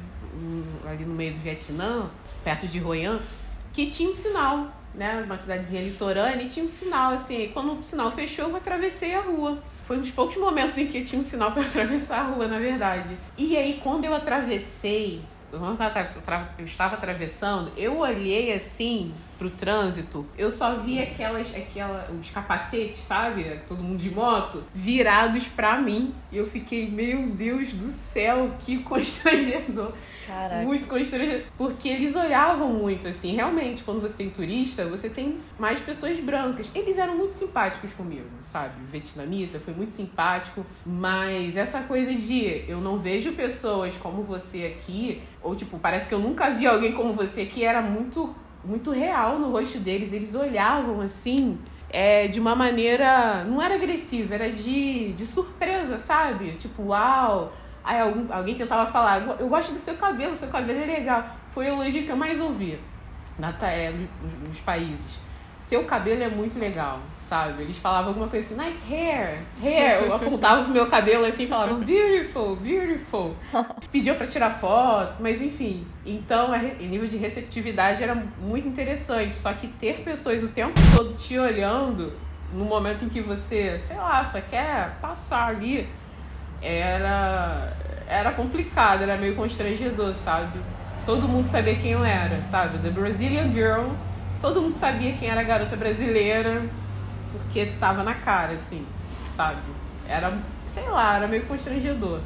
ali 0.86 1.04
no 1.04 1.14
meio 1.14 1.34
do 1.34 1.40
Vietnã, 1.40 2.10
perto 2.42 2.66
de 2.66 2.82
Hoi 2.82 3.04
An, 3.04 3.18
que 3.72 3.86
tinha 3.86 4.08
um 4.08 4.14
sinal, 4.14 4.68
né? 4.94 5.22
Uma 5.24 5.36
cidadezinha 5.36 5.82
litorânea 5.82 6.42
e 6.42 6.48
tinha 6.48 6.64
um 6.64 6.68
sinal, 6.68 7.12
assim. 7.12 7.50
quando 7.52 7.78
o 7.78 7.84
sinal 7.84 8.10
fechou, 8.10 8.48
eu 8.48 8.56
atravessei 8.56 9.14
a 9.14 9.20
rua. 9.20 9.58
Foi 9.84 9.98
um 9.98 10.00
dos 10.00 10.10
poucos 10.10 10.36
momentos 10.36 10.78
em 10.78 10.86
que 10.86 11.04
tinha 11.04 11.20
um 11.20 11.24
sinal 11.24 11.50
para 11.52 11.62
atravessar 11.62 12.20
a 12.20 12.22
rua, 12.24 12.46
na 12.46 12.58
verdade. 12.58 13.16
E 13.36 13.56
aí, 13.56 13.80
quando 13.82 14.04
eu 14.04 14.14
atravessei, 14.14 15.22
eu 15.52 16.64
estava 16.64 16.94
atravessando, 16.94 17.70
eu 17.76 17.98
olhei 17.98 18.52
assim 18.52 19.12
pro 19.38 19.50
trânsito, 19.50 20.26
eu 20.36 20.50
só 20.50 20.76
vi 20.76 21.00
aquelas, 21.00 21.54
aquela, 21.54 22.08
os 22.20 22.30
capacetes, 22.30 22.98
sabe? 22.98 23.60
Todo 23.66 23.82
mundo 23.82 23.98
de 23.98 24.10
moto, 24.10 24.62
virados 24.74 25.46
pra 25.46 25.80
mim. 25.80 26.14
E 26.30 26.36
eu 26.36 26.46
fiquei, 26.46 26.88
meu 26.88 27.28
Deus 27.28 27.72
do 27.72 27.88
céu, 27.90 28.52
que 28.60 28.78
constrangedor. 28.84 29.92
Caraca. 30.26 30.62
Muito 30.62 30.86
constrangedor. 30.86 31.46
Porque 31.56 31.88
eles 31.88 32.14
olhavam 32.16 32.72
muito, 32.72 33.08
assim. 33.08 33.34
Realmente, 33.34 33.82
quando 33.82 34.00
você 34.00 34.14
tem 34.14 34.30
turista, 34.30 34.84
você 34.86 35.08
tem 35.08 35.38
mais 35.58 35.78
pessoas 35.80 36.18
brancas. 36.20 36.70
Eles 36.74 36.98
eram 36.98 37.16
muito 37.16 37.34
simpáticos 37.34 37.92
comigo, 37.92 38.28
sabe? 38.42 38.74
O 38.82 38.90
vietnamita 38.90 39.60
foi 39.60 39.74
muito 39.74 39.94
simpático. 39.94 40.64
Mas 40.84 41.56
essa 41.56 41.82
coisa 41.82 42.14
de 42.14 42.64
eu 42.68 42.80
não 42.80 42.98
vejo 42.98 43.32
pessoas 43.32 43.94
como 43.96 44.22
você 44.22 44.74
aqui, 44.76 45.22
ou 45.42 45.54
tipo, 45.54 45.78
parece 45.78 46.08
que 46.08 46.14
eu 46.14 46.18
nunca 46.18 46.50
vi 46.50 46.66
alguém 46.66 46.92
como 46.92 47.12
você 47.12 47.42
aqui, 47.42 47.64
era 47.64 47.82
muito 47.82 48.34
muito 48.64 48.90
real 48.90 49.38
no 49.38 49.50
rosto 49.50 49.78
deles. 49.78 50.12
Eles 50.12 50.34
olhavam 50.34 51.00
assim, 51.00 51.58
é, 51.90 52.26
de 52.28 52.40
uma 52.40 52.54
maneira. 52.54 53.44
Não 53.44 53.60
era 53.60 53.74
agressiva, 53.74 54.34
era 54.34 54.50
de, 54.50 55.12
de 55.12 55.26
surpresa, 55.26 55.98
sabe? 55.98 56.52
Tipo, 56.52 56.84
uau! 56.88 57.52
Aí 57.84 58.00
algum, 58.00 58.32
alguém 58.32 58.54
tentava 58.54 58.90
falar, 58.90 59.20
eu 59.38 59.46
gosto 59.46 59.72
do 59.72 59.78
seu 59.78 59.94
cabelo, 59.94 60.34
seu 60.34 60.48
cabelo 60.48 60.80
é 60.80 60.86
legal. 60.86 61.36
Foi 61.50 61.66
o 61.66 61.74
elogio 61.74 62.04
que 62.04 62.10
eu 62.10 62.16
mais 62.16 62.40
ouvi 62.40 62.78
na, 63.38 63.54
é, 63.62 63.92
nos, 64.48 64.60
países. 64.60 65.18
Seu 65.60 65.84
cabelo 65.84 66.22
é 66.22 66.28
muito 66.28 66.58
legal 66.58 66.98
sabe? 67.28 67.62
Eles 67.62 67.78
falavam 67.78 68.08
alguma 68.08 68.28
coisa 68.28 68.46
assim, 68.46 68.54
nice 68.54 68.82
hair, 68.92 69.40
hair. 69.62 70.04
Eu 70.04 70.14
apontava 70.14 70.62
pro 70.64 70.72
meu 70.72 70.88
cabelo 70.88 71.24
assim 71.24 71.44
e 71.44 71.46
falavam, 71.46 71.80
beautiful, 71.80 72.56
beautiful. 72.56 73.34
Pediu 73.90 74.14
para 74.14 74.26
tirar 74.26 74.50
foto, 74.50 75.22
mas 75.22 75.40
enfim. 75.40 75.86
Então, 76.04 76.50
o 76.50 76.84
nível 76.84 77.08
de 77.08 77.16
receptividade 77.16 78.02
era 78.02 78.14
muito 78.14 78.68
interessante. 78.68 79.34
Só 79.34 79.52
que 79.52 79.66
ter 79.66 80.00
pessoas 80.04 80.42
o 80.42 80.48
tempo 80.48 80.74
todo 80.94 81.14
te 81.14 81.38
olhando, 81.38 82.12
no 82.52 82.64
momento 82.64 83.04
em 83.04 83.08
que 83.08 83.20
você, 83.20 83.80
sei 83.86 83.96
lá, 83.96 84.24
só 84.24 84.40
quer 84.40 84.98
passar 85.00 85.48
ali, 85.48 85.88
era, 86.60 87.72
era 88.06 88.32
complicado, 88.32 89.02
era 89.02 89.16
meio 89.16 89.34
constrangedor, 89.34 90.14
sabe? 90.14 90.60
Todo 91.06 91.28
mundo 91.28 91.48
sabia 91.48 91.74
quem 91.74 91.92
eu 91.92 92.04
era, 92.04 92.42
sabe? 92.50 92.78
The 92.78 92.90
Brazilian 92.90 93.52
Girl. 93.52 93.90
Todo 94.40 94.60
mundo 94.60 94.74
sabia 94.74 95.12
quem 95.12 95.28
era 95.28 95.40
a 95.40 95.44
garota 95.44 95.74
brasileira 95.74 96.62
porque 97.38 97.66
tava 97.78 98.02
na 98.02 98.14
cara, 98.14 98.52
assim, 98.52 98.86
sabe? 99.36 99.60
Era, 100.06 100.36
sei 100.66 100.88
lá, 100.88 101.16
era 101.16 101.28
meio 101.28 101.46
constrangedor. 101.46 102.20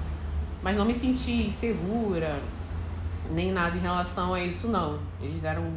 Mas 0.63 0.77
não 0.77 0.85
me 0.85 0.95
senti 0.95 1.47
insegura, 1.47 2.41
nem 3.31 3.53
nada 3.53 3.77
em 3.77 3.81
relação 3.81 4.35
a 4.35 4.41
isso, 4.43 4.69
não. 4.69 4.99
Eles 5.21 5.45
eram 5.45 5.73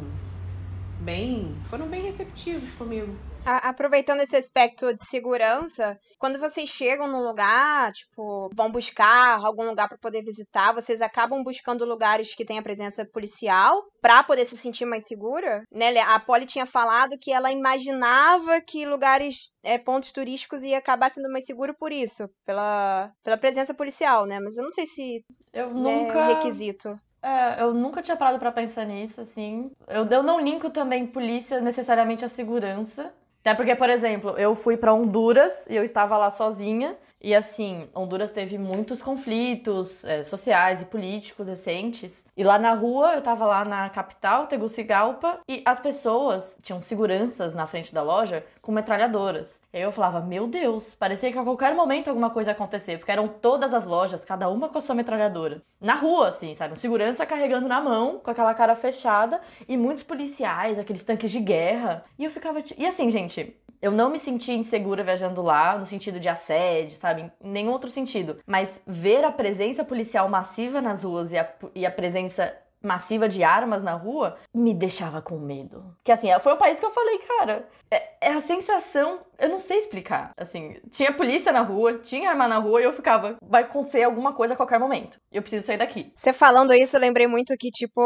bem. 1.00 1.54
foram 1.68 1.88
bem 1.88 2.02
receptivos 2.02 2.70
comigo. 2.74 3.14
A, 3.44 3.70
aproveitando 3.70 4.20
esse 4.20 4.36
aspecto 4.36 4.94
de 4.94 5.04
segurança, 5.04 5.98
quando 6.18 6.38
vocês 6.38 6.68
chegam 6.68 7.08
num 7.08 7.26
lugar, 7.26 7.90
tipo, 7.90 8.48
vão 8.54 8.70
buscar 8.70 9.38
algum 9.44 9.64
lugar 9.64 9.88
para 9.88 9.98
poder 9.98 10.22
visitar, 10.22 10.72
vocês 10.72 11.00
acabam 11.00 11.42
buscando 11.42 11.84
lugares 11.84 12.34
que 12.34 12.44
tenha 12.44 12.62
presença 12.62 13.04
policial 13.04 13.82
para 14.00 14.22
poder 14.22 14.44
se 14.44 14.56
sentir 14.56 14.84
mais 14.84 15.06
segura, 15.06 15.64
né? 15.72 15.98
A 16.00 16.20
Polly 16.20 16.46
tinha 16.46 16.66
falado 16.66 17.18
que 17.20 17.32
ela 17.32 17.50
imaginava 17.50 18.60
que 18.60 18.86
lugares, 18.86 19.56
é, 19.62 19.76
pontos 19.76 20.12
turísticos 20.12 20.62
ia 20.62 20.78
acabar 20.78 21.10
sendo 21.10 21.30
mais 21.30 21.44
seguro 21.44 21.74
por 21.76 21.90
isso, 21.90 22.28
pela, 22.46 23.10
pela 23.24 23.36
presença 23.36 23.74
policial, 23.74 24.24
né? 24.24 24.38
Mas 24.38 24.56
eu 24.56 24.62
não 24.62 24.70
sei 24.70 24.86
se 24.86 25.24
eu 25.52 25.74
né, 25.74 26.04
nunca... 26.04 26.18
é 26.18 26.22
um 26.22 26.26
requisito. 26.28 26.96
É, 27.22 27.62
eu 27.62 27.72
nunca 27.72 28.02
tinha 28.02 28.16
parado 28.16 28.38
para 28.38 28.50
pensar 28.50 28.84
nisso, 28.84 29.20
assim. 29.20 29.70
Eu, 29.86 30.04
eu 30.06 30.22
não 30.22 30.40
linko 30.40 30.70
também 30.70 31.06
polícia 31.06 31.60
necessariamente 31.60 32.24
à 32.24 32.28
segurança. 32.28 33.12
Até 33.42 33.54
porque, 33.56 33.74
por 33.74 33.90
exemplo, 33.90 34.30
eu 34.38 34.54
fui 34.54 34.76
para 34.76 34.94
Honduras 34.94 35.66
e 35.68 35.74
eu 35.74 35.82
estava 35.82 36.16
lá 36.16 36.30
sozinha. 36.30 36.96
E 37.22 37.34
assim, 37.34 37.88
Honduras 37.94 38.32
teve 38.32 38.58
muitos 38.58 39.00
conflitos 39.00 40.04
é, 40.04 40.24
sociais 40.24 40.82
e 40.82 40.84
políticos 40.84 41.46
recentes. 41.46 42.24
E 42.36 42.42
lá 42.42 42.58
na 42.58 42.74
rua, 42.74 43.14
eu 43.14 43.22
tava 43.22 43.46
lá 43.46 43.64
na 43.64 43.88
capital, 43.90 44.48
Tegucigalpa, 44.48 45.38
e 45.48 45.62
as 45.64 45.78
pessoas 45.78 46.58
tinham 46.62 46.82
seguranças 46.82 47.54
na 47.54 47.66
frente 47.68 47.94
da 47.94 48.02
loja 48.02 48.44
com 48.60 48.72
metralhadoras. 48.72 49.60
E 49.72 49.76
aí 49.76 49.82
eu 49.84 49.92
falava, 49.92 50.20
meu 50.20 50.48
Deus, 50.48 50.96
parecia 50.96 51.30
que 51.30 51.38
a 51.38 51.44
qualquer 51.44 51.74
momento 51.74 52.08
alguma 52.08 52.30
coisa 52.30 52.50
ia 52.50 52.54
acontecer, 52.54 52.98
porque 52.98 53.12
eram 53.12 53.28
todas 53.28 53.72
as 53.72 53.86
lojas, 53.86 54.24
cada 54.24 54.48
uma 54.48 54.68
com 54.68 54.78
a 54.78 54.80
sua 54.80 54.94
metralhadora. 54.94 55.62
Na 55.80 55.94
rua, 55.94 56.28
assim, 56.28 56.54
sabe? 56.56 56.72
Um 56.74 56.76
segurança 56.76 57.24
carregando 57.24 57.68
na 57.68 57.80
mão, 57.80 58.18
com 58.18 58.30
aquela 58.30 58.52
cara 58.54 58.74
fechada, 58.74 59.40
e 59.68 59.76
muitos 59.76 60.02
policiais, 60.02 60.78
aqueles 60.78 61.04
tanques 61.04 61.30
de 61.30 61.40
guerra. 61.40 62.04
E 62.18 62.24
eu 62.24 62.30
ficava. 62.30 62.62
E 62.76 62.86
assim, 62.86 63.10
gente, 63.10 63.56
eu 63.82 63.90
não 63.90 64.10
me 64.10 64.20
senti 64.20 64.52
insegura 64.52 65.02
viajando 65.02 65.42
lá, 65.42 65.76
no 65.76 65.84
sentido 65.84 66.20
de 66.20 66.28
assédio, 66.28 66.96
sabe? 66.96 67.32
Em 67.42 67.50
nenhum 67.50 67.72
outro 67.72 67.90
sentido. 67.90 68.38
Mas 68.46 68.80
ver 68.86 69.24
a 69.24 69.32
presença 69.32 69.84
policial 69.84 70.28
massiva 70.28 70.80
nas 70.80 71.02
ruas 71.02 71.32
e 71.32 71.38
a, 71.38 71.52
e 71.74 71.84
a 71.84 71.90
presença 71.90 72.56
massiva 72.80 73.28
de 73.28 73.44
armas 73.44 73.82
na 73.82 73.92
rua 73.92 74.36
me 74.52 74.74
deixava 74.74 75.22
com 75.22 75.38
medo. 75.38 75.96
Que 76.04 76.12
assim, 76.12 76.28
foi 76.40 76.54
um 76.54 76.58
país 76.58 76.80
que 76.80 76.86
eu 76.86 76.90
falei, 76.90 77.18
cara, 77.18 77.68
é, 77.90 78.28
é, 78.28 78.32
a 78.32 78.40
sensação, 78.40 79.20
eu 79.38 79.48
não 79.48 79.58
sei 79.58 79.78
explicar. 79.78 80.32
Assim, 80.36 80.76
tinha 80.90 81.12
polícia 81.12 81.52
na 81.52 81.62
rua, 81.62 81.98
tinha 81.98 82.30
arma 82.30 82.48
na 82.48 82.58
rua 82.58 82.80
e 82.80 82.84
eu 82.84 82.92
ficava, 82.92 83.36
vai 83.40 83.62
acontecer 83.62 84.02
alguma 84.02 84.32
coisa 84.32 84.54
a 84.54 84.56
qualquer 84.56 84.78
momento. 84.80 85.18
Eu 85.30 85.42
preciso 85.42 85.66
sair 85.66 85.78
daqui. 85.78 86.12
Você 86.14 86.32
falando 86.32 86.74
isso, 86.74 86.96
eu 86.96 87.00
lembrei 87.00 87.26
muito 87.26 87.54
que, 87.56 87.70
tipo, 87.70 88.00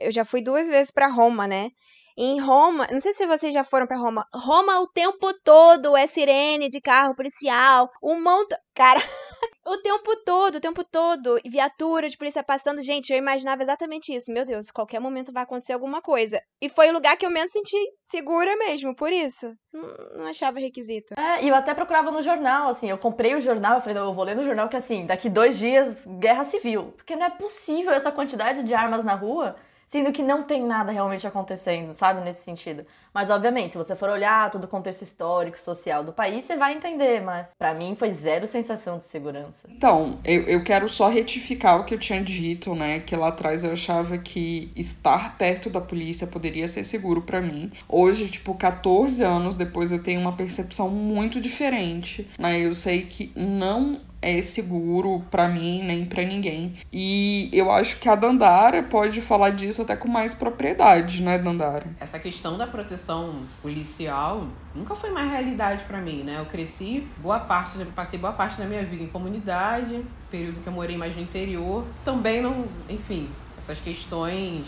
eu 0.00 0.10
já 0.10 0.24
fui 0.24 0.42
duas 0.42 0.66
vezes 0.66 0.90
para 0.90 1.12
Roma, 1.12 1.46
né? 1.46 1.70
Em 2.18 2.40
Roma, 2.40 2.86
não 2.90 2.98
sei 2.98 3.12
se 3.12 3.26
vocês 3.26 3.52
já 3.52 3.62
foram 3.62 3.86
para 3.86 3.98
Roma. 3.98 4.26
Roma 4.34 4.80
o 4.80 4.86
tempo 4.86 5.34
todo 5.44 5.94
é 5.94 6.06
sirene 6.06 6.66
de 6.66 6.80
carro 6.80 7.14
policial, 7.14 7.90
um 8.02 8.18
monte, 8.22 8.56
cara, 8.74 9.00
o 9.66 9.76
tempo 9.82 10.16
todo, 10.24 10.56
o 10.56 10.60
tempo 10.60 10.82
todo, 10.82 11.38
viatura 11.44 12.08
de 12.08 12.16
polícia 12.16 12.42
passando, 12.42 12.80
gente, 12.80 13.10
eu 13.10 13.18
imaginava 13.18 13.60
exatamente 13.60 14.14
isso. 14.14 14.32
Meu 14.32 14.46
Deus, 14.46 14.70
qualquer 14.70 14.98
momento 14.98 15.30
vai 15.30 15.42
acontecer 15.42 15.74
alguma 15.74 16.00
coisa. 16.00 16.40
E 16.58 16.70
foi 16.70 16.88
o 16.88 16.94
lugar 16.94 17.18
que 17.18 17.26
eu 17.26 17.30
menos 17.30 17.52
senti 17.52 17.76
segura 18.02 18.56
mesmo, 18.56 18.96
por 18.96 19.12
isso. 19.12 19.52
Não, 19.70 20.20
não 20.20 20.26
achava 20.26 20.58
requisito. 20.58 21.12
É, 21.20 21.44
e 21.44 21.48
eu 21.50 21.54
até 21.54 21.74
procurava 21.74 22.10
no 22.10 22.22
jornal, 22.22 22.70
assim, 22.70 22.88
eu 22.88 22.96
comprei 22.96 23.34
o 23.34 23.42
jornal, 23.42 23.74
eu 23.74 23.80
falei, 23.82 23.94
não, 23.94 24.06
eu 24.06 24.14
vou 24.14 24.24
ler 24.24 24.36
no 24.36 24.42
jornal 24.42 24.70
que 24.70 24.76
assim, 24.76 25.04
daqui 25.04 25.28
dois 25.28 25.58
dias, 25.58 26.06
guerra 26.18 26.44
civil. 26.44 26.94
Porque 26.96 27.14
não 27.14 27.26
é 27.26 27.30
possível 27.30 27.92
essa 27.92 28.10
quantidade 28.10 28.62
de 28.62 28.72
armas 28.72 29.04
na 29.04 29.14
rua 29.14 29.54
sendo 29.86 30.12
que 30.12 30.22
não 30.22 30.42
tem 30.42 30.64
nada 30.64 30.90
realmente 30.90 31.26
acontecendo, 31.26 31.94
sabe, 31.94 32.20
nesse 32.20 32.42
sentido. 32.42 32.84
Mas, 33.14 33.30
obviamente, 33.30 33.72
se 33.72 33.78
você 33.78 33.96
for 33.96 34.10
olhar 34.10 34.50
todo 34.50 34.64
o 34.64 34.68
contexto 34.68 35.02
histórico, 35.02 35.58
social 35.58 36.04
do 36.04 36.12
país, 36.12 36.44
você 36.44 36.56
vai 36.56 36.74
entender, 36.74 37.22
mas 37.22 37.50
para 37.56 37.72
mim 37.72 37.94
foi 37.94 38.10
zero 38.12 38.46
sensação 38.46 38.98
de 38.98 39.04
segurança. 39.04 39.68
Então, 39.70 40.18
eu, 40.24 40.42
eu 40.42 40.64
quero 40.64 40.88
só 40.88 41.08
retificar 41.08 41.80
o 41.80 41.84
que 41.84 41.94
eu 41.94 41.98
tinha 41.98 42.22
dito, 42.22 42.74
né, 42.74 43.00
que 43.00 43.16
lá 43.16 43.28
atrás 43.28 43.64
eu 43.64 43.72
achava 43.72 44.18
que 44.18 44.70
estar 44.76 45.38
perto 45.38 45.70
da 45.70 45.80
polícia 45.80 46.26
poderia 46.26 46.68
ser 46.68 46.84
seguro 46.84 47.22
para 47.22 47.40
mim. 47.40 47.70
Hoje, 47.88 48.28
tipo, 48.28 48.54
14 48.54 49.22
anos 49.22 49.56
depois, 49.56 49.92
eu 49.92 50.02
tenho 50.02 50.20
uma 50.20 50.36
percepção 50.36 50.90
muito 50.90 51.40
diferente, 51.40 52.28
né, 52.38 52.58
eu 52.58 52.74
sei 52.74 53.02
que 53.02 53.32
não 53.34 54.00
é 54.26 54.42
seguro 54.42 55.24
para 55.30 55.48
mim 55.48 55.82
nem 55.84 56.04
para 56.04 56.24
ninguém. 56.24 56.74
E 56.92 57.48
eu 57.52 57.70
acho 57.70 58.00
que 58.00 58.08
a 58.08 58.16
Dandara 58.16 58.82
pode 58.82 59.20
falar 59.20 59.50
disso 59.50 59.82
até 59.82 59.94
com 59.94 60.08
mais 60.08 60.34
propriedade, 60.34 61.22
né, 61.22 61.38
Dandara? 61.38 61.86
Essa 62.00 62.18
questão 62.18 62.58
da 62.58 62.66
proteção 62.66 63.44
policial 63.62 64.48
nunca 64.74 64.96
foi 64.96 65.10
mais 65.10 65.30
realidade 65.30 65.84
para 65.84 66.00
mim, 66.00 66.24
né? 66.24 66.36
Eu 66.40 66.46
cresci 66.46 67.06
boa 67.18 67.38
parte, 67.38 67.78
passei 67.94 68.18
boa 68.18 68.32
parte 68.32 68.58
da 68.58 68.64
minha 68.64 68.84
vida 68.84 69.04
em 69.04 69.08
comunidade, 69.08 70.04
período 70.30 70.60
que 70.60 70.66
eu 70.66 70.72
morei 70.72 70.96
mais 70.96 71.14
no 71.14 71.22
interior. 71.22 71.84
Também 72.04 72.42
não, 72.42 72.66
enfim, 72.88 73.28
essas 73.56 73.78
questões 73.78 74.66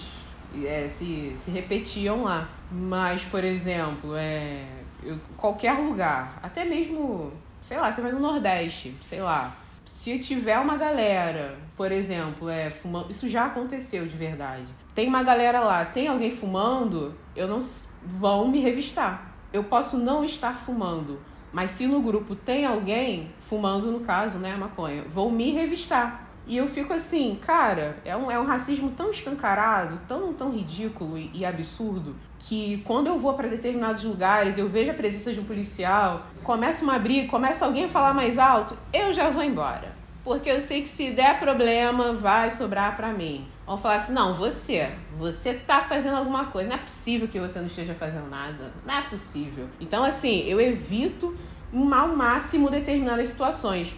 é, 0.64 0.86
se, 0.88 1.34
se 1.36 1.50
repetiam 1.50 2.22
lá. 2.24 2.48
Mas, 2.70 3.24
por 3.24 3.42
exemplo, 3.42 4.14
é, 4.14 4.64
eu, 5.02 5.18
qualquer 5.36 5.72
lugar, 5.72 6.38
até 6.42 6.64
mesmo, 6.64 7.32
sei 7.68 7.78
lá, 7.78 7.92
você 7.92 8.00
vai 8.00 8.10
no 8.10 8.18
Nordeste, 8.18 8.96
sei 9.02 9.20
lá. 9.20 9.54
Se 9.84 10.18
tiver 10.18 10.58
uma 10.58 10.78
galera, 10.78 11.58
por 11.76 11.92
exemplo, 11.92 12.48
é, 12.48 12.70
fumando. 12.70 13.10
Isso 13.10 13.28
já 13.28 13.44
aconteceu 13.44 14.06
de 14.06 14.16
verdade. 14.16 14.64
Tem 14.94 15.06
uma 15.06 15.22
galera 15.22 15.60
lá, 15.60 15.84
tem 15.84 16.08
alguém 16.08 16.30
fumando, 16.30 17.14
eu 17.36 17.46
não 17.46 17.60
vão 18.02 18.48
me 18.48 18.58
revistar. 18.60 19.34
Eu 19.52 19.64
posso 19.64 19.98
não 19.98 20.24
estar 20.24 20.58
fumando, 20.58 21.20
mas 21.52 21.72
se 21.72 21.86
no 21.86 22.00
grupo 22.00 22.34
tem 22.34 22.64
alguém 22.64 23.30
fumando, 23.38 23.92
no 23.92 24.00
caso, 24.00 24.38
né, 24.38 24.56
maconha, 24.56 25.04
vão 25.04 25.30
me 25.30 25.50
revistar. 25.50 26.26
E 26.46 26.56
eu 26.56 26.66
fico 26.66 26.94
assim, 26.94 27.38
cara, 27.38 27.98
é 28.02 28.16
um, 28.16 28.30
é 28.30 28.40
um 28.40 28.46
racismo 28.46 28.90
tão 28.92 29.10
escancarado, 29.10 30.00
tão, 30.08 30.32
tão 30.32 30.50
ridículo 30.50 31.18
e, 31.18 31.30
e 31.34 31.44
absurdo, 31.44 32.16
que 32.48 32.82
quando 32.84 33.08
eu 33.08 33.18
vou 33.18 33.34
para 33.34 33.48
determinados 33.48 34.04
lugares, 34.04 34.56
eu 34.56 34.68
vejo 34.68 34.90
a 34.90 34.94
presença 34.94 35.32
de 35.32 35.40
um 35.40 35.44
policial, 35.44 36.26
começa 36.42 36.82
uma 36.82 36.98
briga, 36.98 37.28
começa 37.28 37.66
alguém 37.66 37.84
a 37.84 37.88
falar 37.88 38.14
mais 38.14 38.38
alto, 38.38 38.76
eu 38.92 39.12
já 39.12 39.28
vou 39.28 39.44
embora. 39.44 39.96
Porque 40.24 40.50
eu 40.50 40.60
sei 40.60 40.82
que 40.82 40.88
se 40.88 41.10
der 41.10 41.38
problema, 41.38 42.12
vai 42.12 42.50
sobrar 42.50 42.96
para 42.96 43.12
mim. 43.12 43.46
Vão 43.66 43.78
falar 43.78 43.96
assim: 43.96 44.12
não, 44.12 44.34
você, 44.34 44.90
você 45.18 45.54
tá 45.54 45.80
fazendo 45.80 46.16
alguma 46.16 46.46
coisa. 46.46 46.68
Não 46.68 46.76
é 46.76 46.78
possível 46.80 47.28
que 47.28 47.40
você 47.40 47.58
não 47.60 47.66
esteja 47.66 47.94
fazendo 47.94 48.28
nada. 48.28 48.72
Não 48.84 48.94
é 48.94 49.02
possível. 49.02 49.68
Então, 49.80 50.04
assim, 50.04 50.46
eu 50.46 50.60
evito 50.60 51.34
ao 51.72 52.08
máximo 52.08 52.68
determinadas 52.68 53.28
situações 53.28 53.96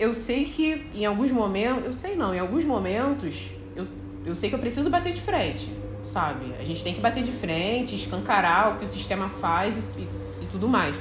eu 0.00 0.14
sei 0.14 0.46
que 0.46 0.86
em 0.94 1.04
alguns 1.04 1.30
momentos, 1.30 1.84
eu 1.84 1.92
sei 1.92 2.16
não, 2.16 2.34
em 2.34 2.38
alguns 2.38 2.64
momentos, 2.64 3.50
eu, 3.76 3.86
eu 4.24 4.34
sei 4.34 4.48
que 4.48 4.54
eu 4.54 4.58
preciso 4.58 4.88
bater 4.88 5.12
de 5.12 5.20
frente, 5.20 5.70
sabe? 6.10 6.54
A 6.58 6.64
gente 6.64 6.82
tem 6.82 6.92
que 6.92 7.00
bater 7.00 7.22
de 7.22 7.32
frente, 7.32 7.94
escancarar 7.94 8.74
o 8.74 8.78
que 8.78 8.84
o 8.84 8.88
sistema 8.88 9.28
faz 9.28 9.76
e, 9.76 9.80
e, 9.98 10.08
e 10.42 10.46
tudo 10.50 10.68
mais. 10.68 10.94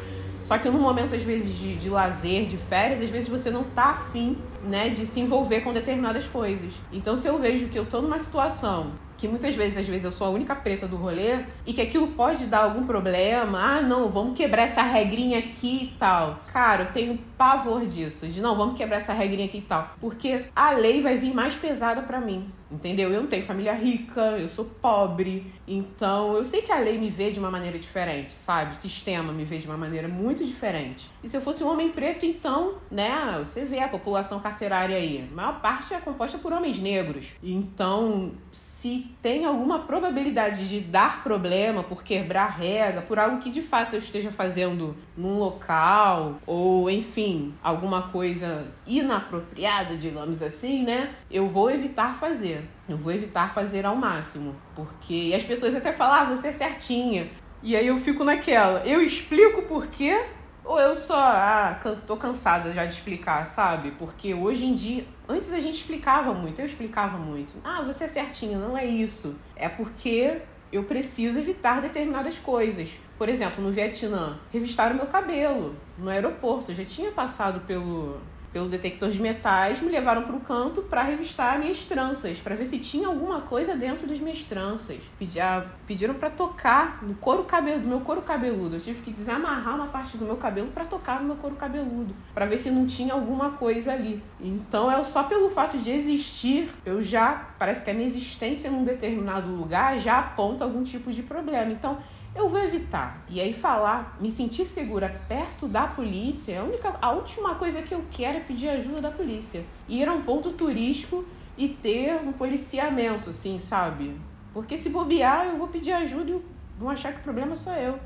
Só 0.43 0.57
que 0.57 0.69
no 0.69 0.79
momento, 0.79 1.15
às 1.15 1.21
vezes, 1.21 1.57
de, 1.57 1.75
de 1.75 1.89
lazer, 1.89 2.47
de 2.47 2.57
férias, 2.57 3.01
às 3.01 3.09
vezes 3.09 3.29
você 3.29 3.51
não 3.51 3.63
tá 3.63 3.91
afim, 3.91 4.37
né, 4.63 4.89
de 4.89 5.05
se 5.05 5.19
envolver 5.19 5.61
com 5.61 5.73
determinadas 5.73 6.27
coisas. 6.27 6.71
Então, 6.91 7.15
se 7.15 7.27
eu 7.27 7.37
vejo 7.37 7.67
que 7.67 7.77
eu 7.77 7.85
tô 7.85 8.01
numa 8.01 8.19
situação 8.19 8.91
que 9.19 9.27
muitas 9.27 9.53
vezes, 9.53 9.77
às 9.77 9.85
vezes, 9.85 10.05
eu 10.05 10.11
sou 10.13 10.25
a 10.25 10.29
única 10.29 10.55
preta 10.55 10.87
do 10.87 10.95
rolê 10.95 11.43
e 11.67 11.73
que 11.73 11.81
aquilo 11.81 12.07
pode 12.07 12.45
dar 12.45 12.63
algum 12.63 12.87
problema. 12.87 13.59
Ah, 13.61 13.81
não, 13.81 14.07
vamos 14.07 14.37
quebrar 14.37 14.63
essa 14.63 14.81
regrinha 14.81 15.39
aqui 15.39 15.91
e 15.93 15.97
tal. 15.99 16.39
Cara, 16.47 16.83
eu 16.83 16.91
tenho 16.93 17.19
pavor 17.37 17.85
disso, 17.85 18.27
de 18.27 18.41
não, 18.41 18.55
vamos 18.55 18.77
quebrar 18.77 18.97
essa 18.97 19.11
regrinha 19.11 19.45
aqui 19.45 19.57
e 19.57 19.61
tal. 19.61 19.93
Porque 19.99 20.45
a 20.55 20.71
lei 20.71 21.01
vai 21.01 21.17
vir 21.17 21.33
mais 21.33 21.53
pesada 21.53 22.01
para 22.01 22.21
mim. 22.21 22.49
Entendeu? 22.71 23.11
Eu 23.11 23.21
não 23.21 23.27
tenho 23.27 23.43
família 23.43 23.73
rica, 23.73 24.21
eu 24.37 24.47
sou 24.47 24.63
pobre. 24.63 25.51
Então, 25.67 26.35
eu 26.35 26.45
sei 26.45 26.61
que 26.61 26.71
a 26.71 26.77
lei 26.77 26.99
me 26.99 27.09
vê 27.09 27.31
de 27.31 27.39
uma 27.39 27.49
maneira 27.49 27.79
diferente, 27.79 28.31
sabe? 28.31 28.73
O 28.73 28.75
sistema 28.75 29.33
me 29.33 29.43
vê 29.43 29.57
de 29.57 29.65
uma 29.65 29.77
maneira 29.77 30.07
muito 30.07 30.45
diferente. 30.45 31.09
E 31.23 31.27
se 31.27 31.35
eu 31.35 31.41
fosse 31.41 31.63
um 31.63 31.67
homem 31.67 31.89
preto, 31.89 32.27
então, 32.27 32.75
né? 32.91 33.35
Você 33.39 33.65
vê 33.65 33.79
a 33.79 33.87
população 33.87 34.39
carcerária 34.39 34.95
aí. 34.95 35.27
A 35.31 35.35
maior 35.35 35.59
parte 35.59 35.95
é 35.95 35.99
composta 35.99 36.37
por 36.37 36.53
homens 36.53 36.79
negros. 36.79 37.33
Então, 37.41 38.33
se 38.79 39.13
tem 39.21 39.43
alguma 39.43 39.79
probabilidade 39.79 40.69
de 40.69 40.79
dar 40.79 41.21
problema 41.21 41.83
por 41.83 42.01
quebrar 42.01 42.47
regra, 42.47 43.01
por 43.01 43.19
algo 43.19 43.37
que 43.39 43.51
de 43.51 43.61
fato 43.61 43.93
eu 43.93 43.99
esteja 43.99 44.31
fazendo 44.31 44.95
num 45.17 45.37
local, 45.37 46.39
ou 46.47 46.89
enfim, 46.89 47.53
alguma 47.61 48.03
coisa 48.03 48.67
inapropriada, 48.87 49.97
digamos 49.97 50.41
assim, 50.41 50.83
né? 50.83 51.13
Eu 51.29 51.49
vou 51.49 51.69
evitar 51.69 52.17
fazer. 52.17 52.69
Eu 52.87 52.95
vou 52.95 53.11
evitar 53.11 53.53
fazer 53.53 53.85
ao 53.85 53.97
máximo. 53.97 54.55
Porque 54.73 55.33
as 55.35 55.43
pessoas 55.43 55.75
até 55.75 55.91
falam, 55.91 56.21
ah, 56.21 56.35
você 56.35 56.47
é 56.47 56.53
certinha. 56.53 57.29
E 57.61 57.75
aí 57.75 57.87
eu 57.87 57.97
fico 57.97 58.23
naquela, 58.23 58.85
eu 58.85 59.01
explico 59.01 59.63
por 59.63 59.87
quê 59.87 60.25
ou 60.63 60.79
eu 60.79 60.95
só, 60.95 61.19
ah, 61.19 61.79
tô 62.07 62.15
cansada 62.15 62.71
já 62.71 62.85
de 62.85 62.93
explicar, 62.93 63.45
sabe? 63.45 63.91
Porque 63.91 64.33
hoje 64.33 64.65
em 64.65 64.73
dia, 64.73 65.03
antes 65.29 65.53
a 65.53 65.59
gente 65.59 65.75
explicava 65.75 66.33
muito, 66.33 66.59
eu 66.59 66.65
explicava 66.65 67.17
muito. 67.17 67.53
Ah, 67.63 67.83
você 67.83 68.05
é 68.05 68.07
certinho, 68.07 68.59
não 68.59 68.75
é 68.75 68.83
isso. 68.83 69.35
É 69.55 69.69
porque 69.69 70.41
eu 70.73 70.83
preciso 70.83 71.37
evitar 71.37 71.79
determinadas 71.79 72.39
coisas. 72.39 72.97
Por 73.17 73.29
exemplo, 73.29 73.63
no 73.63 73.71
Vietnã, 73.71 74.39
revistaram 74.51 74.95
meu 74.95 75.05
cabelo 75.05 75.75
no 75.97 76.09
aeroporto. 76.09 76.71
Eu 76.71 76.75
já 76.75 76.85
tinha 76.85 77.11
passado 77.11 77.61
pelo 77.61 78.19
pelo 78.51 78.67
detector 78.67 79.09
de 79.09 79.21
metais, 79.21 79.81
me 79.81 79.89
levaram 79.89 80.23
para 80.23 80.35
o 80.35 80.39
canto 80.39 80.81
para 80.83 81.03
revistar 81.03 81.59
minhas 81.59 81.83
tranças, 81.85 82.39
para 82.39 82.55
ver 82.55 82.65
se 82.65 82.79
tinha 82.79 83.07
alguma 83.07 83.41
coisa 83.41 83.75
dentro 83.75 84.07
das 84.07 84.19
minhas 84.19 84.43
tranças. 84.43 84.97
Pedir, 85.17 85.41
pediram 85.85 86.15
para 86.15 86.29
tocar 86.29 87.03
no 87.03 87.13
couro 87.15 87.43
cabelo, 87.43 87.81
do 87.81 87.87
meu 87.87 87.99
couro 88.01 88.21
cabeludo. 88.21 88.75
Eu 88.75 88.81
tive 88.81 89.01
que 89.01 89.11
desamarrar 89.11 89.75
uma 89.75 89.87
parte 89.87 90.17
do 90.17 90.25
meu 90.25 90.37
cabelo 90.37 90.69
para 90.69 90.85
tocar 90.85 91.21
no 91.21 91.27
meu 91.27 91.35
couro 91.35 91.55
cabeludo, 91.55 92.15
para 92.33 92.45
ver 92.45 92.57
se 92.57 92.71
não 92.71 92.85
tinha 92.85 93.13
alguma 93.13 93.51
coisa 93.51 93.93
ali. 93.93 94.21
Então, 94.39 94.91
é 94.91 95.03
só 95.03 95.23
pelo 95.23 95.49
fato 95.49 95.77
de 95.77 95.91
existir, 95.91 96.69
eu 96.85 97.01
já 97.01 97.49
parece 97.57 97.83
que 97.83 97.91
a 97.91 97.93
minha 97.93 98.07
existência 98.07 98.71
num 98.71 98.83
determinado 98.83 99.49
lugar 99.49 99.99
já 99.99 100.19
aponta 100.19 100.63
algum 100.63 100.83
tipo 100.83 101.11
de 101.11 101.23
problema. 101.23 101.71
Então, 101.71 101.97
eu 102.35 102.47
vou 102.47 102.59
evitar. 102.59 103.23
E 103.29 103.41
aí 103.41 103.53
falar, 103.53 104.17
me 104.19 104.31
sentir 104.31 104.65
segura 104.65 105.21
perto 105.27 105.67
da 105.67 105.87
polícia, 105.87 106.61
a 106.61 106.63
única, 106.63 106.95
a 107.01 107.11
última 107.11 107.55
coisa 107.55 107.81
que 107.81 107.93
eu 107.93 108.03
quero 108.11 108.37
é 108.37 108.41
pedir 108.41 108.69
ajuda 108.69 109.01
da 109.01 109.11
polícia. 109.11 109.63
Ir 109.87 110.07
a 110.07 110.13
um 110.13 110.21
ponto 110.21 110.51
turístico 110.51 111.25
e 111.57 111.67
ter 111.67 112.15
um 112.15 112.31
policiamento, 112.31 113.31
assim, 113.31 113.57
sabe? 113.57 114.15
Porque 114.53 114.77
se 114.77 114.89
bobear, 114.89 115.47
eu 115.47 115.57
vou 115.57 115.67
pedir 115.67 115.91
ajuda 115.91 116.31
e 116.31 116.41
vão 116.77 116.89
achar 116.89 117.13
que 117.13 117.19
o 117.19 117.23
problema 117.23 117.55
sou 117.55 117.73
eu. 117.73 117.99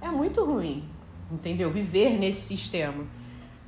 É 0.00 0.08
muito 0.08 0.44
ruim, 0.44 0.84
entendeu? 1.30 1.70
Viver 1.70 2.18
nesse 2.18 2.40
sistema. 2.42 3.04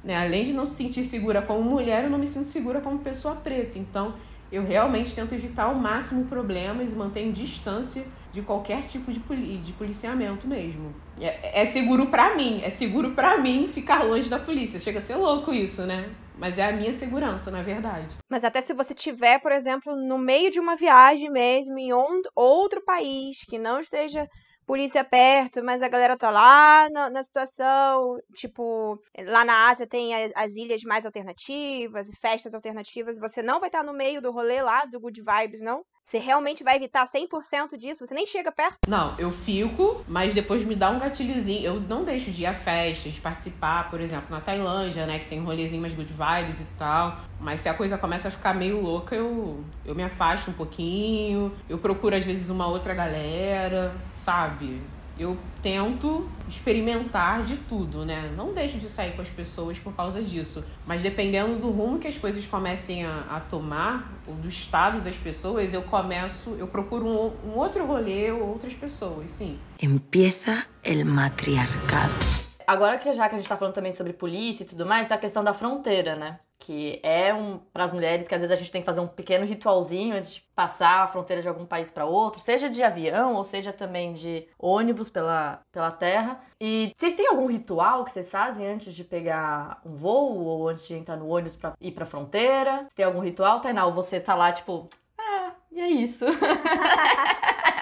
Né? 0.02 0.16
Além 0.16 0.44
de 0.44 0.52
não 0.52 0.66
se 0.66 0.74
sentir 0.74 1.04
segura 1.04 1.42
como 1.42 1.62
mulher, 1.62 2.04
eu 2.04 2.10
não 2.10 2.18
me 2.18 2.26
sinto 2.26 2.46
segura 2.46 2.80
como 2.80 2.98
pessoa 2.98 3.34
preta. 3.34 3.78
Então, 3.78 4.14
eu 4.50 4.64
realmente 4.64 5.14
tento 5.14 5.34
evitar 5.34 5.64
ao 5.64 5.74
máximo 5.74 6.24
problemas 6.24 6.94
mantenho 6.94 7.32
distância 7.32 8.04
de 8.32 8.42
qualquer 8.42 8.82
tipo 8.86 9.12
de, 9.12 9.20
poli 9.20 9.58
de 9.58 9.72
policiamento 9.72 10.46
mesmo. 10.46 10.94
É, 11.20 11.62
é 11.62 11.66
seguro 11.66 12.06
para 12.06 12.34
mim, 12.36 12.60
é 12.62 12.70
seguro 12.70 13.12
para 13.12 13.38
mim 13.38 13.68
ficar 13.72 14.04
longe 14.04 14.28
da 14.28 14.38
polícia. 14.38 14.78
Chega 14.78 14.98
a 14.98 15.02
ser 15.02 15.16
louco 15.16 15.52
isso, 15.52 15.82
né? 15.82 16.10
Mas 16.38 16.56
é 16.56 16.64
a 16.64 16.72
minha 16.72 16.92
segurança, 16.96 17.50
na 17.50 17.62
verdade. 17.62 18.16
Mas 18.28 18.44
até 18.44 18.62
se 18.62 18.72
você 18.72 18.94
tiver, 18.94 19.40
por 19.40 19.50
exemplo, 19.50 19.96
no 19.96 20.16
meio 20.16 20.50
de 20.50 20.60
uma 20.60 20.76
viagem 20.76 21.30
mesmo, 21.30 21.76
em 21.78 21.90
outro 22.34 22.80
país, 22.84 23.40
que 23.48 23.58
não 23.58 23.80
esteja 23.80 24.28
polícia 24.68 25.02
perto, 25.02 25.64
mas 25.64 25.80
a 25.80 25.88
galera 25.88 26.14
tá 26.14 26.30
lá 26.30 26.90
na, 26.90 27.08
na 27.08 27.24
situação. 27.24 28.18
Tipo, 28.34 29.00
lá 29.26 29.42
na 29.42 29.70
Ásia 29.70 29.86
tem 29.86 30.14
as, 30.14 30.30
as, 30.36 30.56
ilhas 30.56 30.84
mais 30.84 31.06
alternativas, 31.06 32.10
festas 32.20 32.54
alternativas. 32.54 33.18
Você 33.18 33.42
não 33.42 33.60
vai 33.60 33.70
estar 33.70 33.80
tá 33.80 33.86
no 33.86 33.96
meio 33.96 34.20
do 34.20 34.30
rolê 34.30 34.60
lá, 34.60 34.84
do 34.84 35.00
Good 35.00 35.22
Vibes, 35.22 35.62
não? 35.62 35.82
Você 36.04 36.18
realmente 36.18 36.64
vai 36.64 36.76
evitar 36.76 37.06
100% 37.06 37.76
disso? 37.76 38.06
Você 38.06 38.14
nem 38.14 38.26
chega 38.26 38.50
perto? 38.50 38.78
Não, 38.86 39.14
eu 39.18 39.30
fico, 39.30 40.02
mas 40.08 40.32
depois 40.32 40.64
me 40.64 40.74
dá 40.74 40.90
um 40.90 40.98
gatilhozinho. 40.98 41.62
Eu 41.62 41.80
não 41.80 42.04
deixo 42.04 42.30
de 42.30 42.42
ir 42.42 42.46
a 42.46 42.54
festas, 42.54 43.12
de 43.12 43.20
participar, 43.20 43.90
por 43.90 44.00
exemplo, 44.00 44.26
na 44.30 44.40
Tailândia, 44.40 45.06
né? 45.06 45.18
Que 45.18 45.28
tem 45.28 45.40
um 45.40 45.44
rolezinho 45.44 45.82
mais 45.82 45.92
good 45.92 46.10
vibes 46.10 46.60
e 46.60 46.66
tal. 46.78 47.18
Mas 47.40 47.60
se 47.60 47.68
a 47.68 47.74
coisa 47.74 47.98
começa 47.98 48.28
a 48.28 48.30
ficar 48.30 48.54
meio 48.54 48.80
louca, 48.80 49.14
eu, 49.14 49.62
eu 49.84 49.94
me 49.94 50.02
afasto 50.02 50.50
um 50.50 50.54
pouquinho. 50.54 51.54
Eu 51.68 51.78
procuro, 51.78 52.16
às 52.16 52.24
vezes, 52.24 52.48
uma 52.48 52.66
outra 52.66 52.94
galera, 52.94 53.94
sabe? 54.28 54.82
eu 55.18 55.36
tento 55.60 56.28
experimentar 56.48 57.42
de 57.42 57.56
tudo, 57.56 58.04
né? 58.04 58.32
Não 58.36 58.54
deixo 58.54 58.78
de 58.78 58.88
sair 58.88 59.16
com 59.16 59.22
as 59.22 59.28
pessoas 59.28 59.76
por 59.76 59.92
causa 59.92 60.22
disso. 60.22 60.62
Mas 60.86 61.02
dependendo 61.02 61.58
do 61.58 61.70
rumo 61.70 61.98
que 61.98 62.06
as 62.06 62.16
coisas 62.16 62.46
comecem 62.46 63.04
a, 63.04 63.26
a 63.28 63.40
tomar, 63.40 64.12
ou 64.28 64.34
do 64.34 64.48
estado 64.48 65.00
das 65.00 65.16
pessoas, 65.16 65.74
eu 65.74 65.82
começo, 65.82 66.54
eu 66.56 66.68
procuro 66.68 67.04
um, 67.04 67.32
um 67.48 67.56
outro 67.56 67.84
rolê 67.84 68.30
ou 68.30 68.48
outras 68.48 68.74
pessoas, 68.74 69.32
sim. 69.32 69.58
Empieza 69.82 70.64
el 70.84 71.04
matriarcado. 71.04 72.47
Agora 72.68 72.98
que 72.98 73.10
já 73.14 73.26
que 73.30 73.34
a 73.34 73.38
gente 73.38 73.48
tá 73.48 73.56
falando 73.56 73.72
também 73.72 73.92
sobre 73.92 74.12
polícia 74.12 74.62
e 74.62 74.66
tudo 74.66 74.84
mais, 74.84 75.08
tá 75.08 75.14
a 75.14 75.18
questão 75.18 75.42
da 75.42 75.54
fronteira, 75.54 76.14
né? 76.14 76.38
que 76.58 77.00
é 77.02 77.32
um 77.32 77.58
para 77.72 77.84
as 77.84 77.92
mulheres 77.92 78.26
que 78.26 78.34
às 78.34 78.42
vezes 78.42 78.54
a 78.54 78.60
gente 78.60 78.72
tem 78.72 78.82
que 78.82 78.86
fazer 78.86 79.00
um 79.00 79.06
pequeno 79.06 79.46
ritualzinho 79.46 80.14
antes 80.16 80.34
de 80.34 80.40
passar 80.54 81.04
a 81.04 81.06
fronteira 81.06 81.40
de 81.40 81.48
algum 81.48 81.64
país 81.64 81.90
para 81.90 82.04
outro, 82.04 82.40
seja 82.40 82.68
de 82.68 82.82
avião 82.82 83.34
ou 83.34 83.44
seja 83.44 83.72
também 83.72 84.12
de 84.12 84.46
ônibus 84.58 85.08
pela, 85.08 85.60
pela 85.72 85.90
terra. 85.90 86.40
E 86.60 86.92
vocês 86.98 87.14
têm 87.14 87.28
algum 87.28 87.46
ritual 87.46 88.04
que 88.04 88.10
vocês 88.10 88.30
fazem 88.30 88.66
antes 88.66 88.92
de 88.92 89.04
pegar 89.04 89.80
um 89.86 89.94
voo 89.94 90.44
ou 90.44 90.68
antes 90.68 90.86
de 90.86 90.94
entrar 90.94 91.16
no 91.16 91.28
ônibus 91.28 91.54
para 91.54 91.74
ir 91.80 91.92
para 91.92 92.04
fronteira? 92.04 92.86
Tem 92.94 93.06
algum 93.06 93.20
ritual, 93.20 93.60
Tainá? 93.60 93.86
Ou 93.86 93.92
você 93.92 94.18
tá 94.18 94.34
lá 94.34 94.50
tipo, 94.50 94.90
ah, 95.16 95.52
e 95.70 95.80
é 95.80 95.88
isso. 95.88 96.26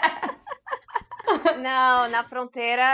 Não, 1.53 2.09
na 2.09 2.23
fronteira, 2.25 2.85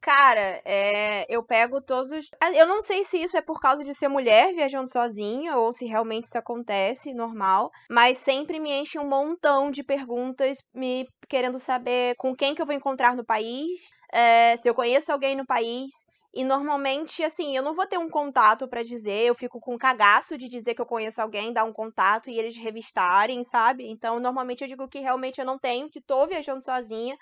cara, 0.00 0.60
é, 0.64 1.24
eu 1.28 1.44
pego 1.44 1.80
todos 1.80 2.10
os. 2.10 2.26
Ah, 2.42 2.50
eu 2.52 2.66
não 2.66 2.80
sei 2.80 3.04
se 3.04 3.18
isso 3.22 3.36
é 3.36 3.42
por 3.42 3.60
causa 3.60 3.84
de 3.84 3.94
ser 3.94 4.08
mulher 4.08 4.52
viajando 4.54 4.88
sozinha 4.88 5.56
ou 5.56 5.72
se 5.72 5.86
realmente 5.86 6.24
isso 6.24 6.38
acontece, 6.38 7.12
normal, 7.14 7.70
mas 7.88 8.18
sempre 8.18 8.58
me 8.58 8.72
enche 8.72 8.98
um 8.98 9.08
montão 9.08 9.70
de 9.70 9.84
perguntas 9.84 10.58
me 10.74 11.06
querendo 11.28 11.58
saber 11.58 12.14
com 12.16 12.34
quem 12.34 12.54
que 12.54 12.62
eu 12.62 12.66
vou 12.66 12.74
encontrar 12.74 13.14
no 13.14 13.24
país, 13.24 13.80
é, 14.12 14.56
se 14.56 14.68
eu 14.68 14.74
conheço 14.74 15.12
alguém 15.12 15.36
no 15.36 15.46
país. 15.46 15.90
E 16.34 16.44
normalmente, 16.44 17.24
assim, 17.24 17.56
eu 17.56 17.62
não 17.62 17.74
vou 17.74 17.86
ter 17.86 17.98
um 17.98 18.08
contato 18.08 18.68
para 18.68 18.82
dizer, 18.82 19.26
eu 19.26 19.34
fico 19.34 19.58
com 19.60 19.78
cagaço 19.78 20.36
de 20.36 20.48
dizer 20.48 20.74
que 20.74 20.80
eu 20.80 20.86
conheço 20.86 21.20
alguém, 21.22 21.52
dar 21.52 21.64
um 21.64 21.72
contato 21.72 22.28
e 22.28 22.38
eles 22.38 22.56
revistarem, 22.56 23.42
sabe? 23.44 23.88
Então, 23.88 24.20
normalmente 24.20 24.62
eu 24.62 24.68
digo 24.68 24.86
que 24.88 25.00
realmente 25.00 25.40
eu 25.40 25.46
não 25.46 25.58
tenho, 25.58 25.88
que 25.88 26.00
tô 26.00 26.26
viajando 26.26 26.62
sozinha 26.62 27.16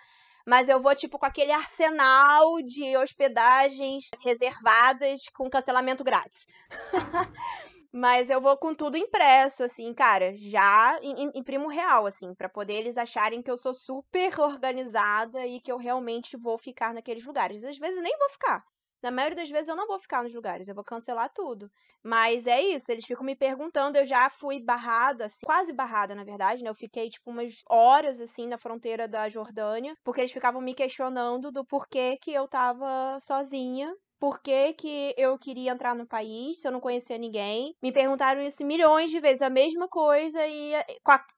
mas 0.47 0.69
eu 0.69 0.81
vou, 0.81 0.95
tipo, 0.95 1.19
com 1.19 1.27
aquele 1.27 1.51
arsenal 1.51 2.63
de 2.63 2.97
hospedagens 2.97 4.09
reservadas 4.21 5.29
com 5.35 5.51
cancelamento 5.51 6.05
grátis. 6.05 6.47
Mas 7.93 8.29
eu 8.29 8.43
vou 8.43 8.59
com 8.59 8.75
tudo 8.75 8.99
impresso, 8.99 9.63
assim, 9.63 9.95
cara, 9.95 10.37
já 10.37 10.99
imprimo 11.35 11.67
real, 11.67 12.05
assim, 12.05 12.35
para 12.35 12.47
poder 12.47 12.75
eles 12.75 12.99
acharem 12.99 13.41
que 13.41 13.51
eu 13.51 13.57
sou 13.57 13.73
super 13.73 14.39
organizada 14.39 15.47
e 15.47 15.61
que 15.61 15.73
eu 15.73 15.79
realmente 15.79 16.37
vou 16.37 16.59
ficar 16.59 16.93
naqueles 16.93 17.25
lugares. 17.25 17.65
Às 17.65 17.79
vezes 17.79 18.03
nem 18.03 18.15
vou 18.19 18.29
ficar. 18.29 18.63
Na 19.03 19.11
maioria 19.11 19.37
das 19.37 19.51
vezes 19.51 19.69
eu 19.69 19.77
não 19.77 19.87
vou 19.87 19.99
ficar 19.99 20.23
nos 20.23 20.35
lugares, 20.35 20.69
eu 20.69 20.75
vou 20.75 20.85
cancelar 20.85 21.31
tudo. 21.33 21.71
Mas 22.03 22.47
é 22.47 22.61
isso, 22.61 22.91
eles 22.91 23.05
ficam 23.05 23.25
me 23.25 23.37
perguntando, 23.37 23.99
eu 23.99 24.07
já 24.07 24.29
fui 24.31 24.61
barrada, 24.61 25.27
assim, 25.27 25.45
quase 25.45 25.73
barrada, 25.73 26.15
na 26.15 26.25
verdade, 26.25 26.63
né? 26.63 26.71
Eu 26.71 26.75
fiquei, 26.75 27.09
tipo, 27.09 27.31
umas 27.31 27.63
horas, 27.69 28.21
assim, 28.21 28.47
na 28.47 28.59
fronteira 28.59 29.07
da 29.09 29.29
Jordânia, 29.29 29.95
porque 30.05 30.21
eles 30.21 30.33
ficavam 30.33 30.61
me 30.61 30.75
questionando 30.75 31.51
do 31.53 31.65
porquê 31.65 32.19
que 32.21 32.33
eu 32.33 32.49
tava 32.49 33.19
sozinha 33.21 33.95
por 34.19 34.41
que, 34.41 34.73
que, 34.75 35.15
eu 35.17 35.39
queria 35.39 35.73
entrar 35.73 35.95
no 35.95 36.07
país 36.07 36.59
se 36.61 36.67
eu 36.67 36.73
não 36.73 36.81
conhecia 36.81 37.19
ninguém. 37.19 37.75
Me 37.83 37.93
perguntaram 37.93 38.41
isso 38.43 38.65
milhões 38.65 39.11
de 39.11 39.21
vezes, 39.21 39.43
a 39.43 39.51
mesma 39.51 39.89
coisa, 39.89 40.45
e, 40.47 40.73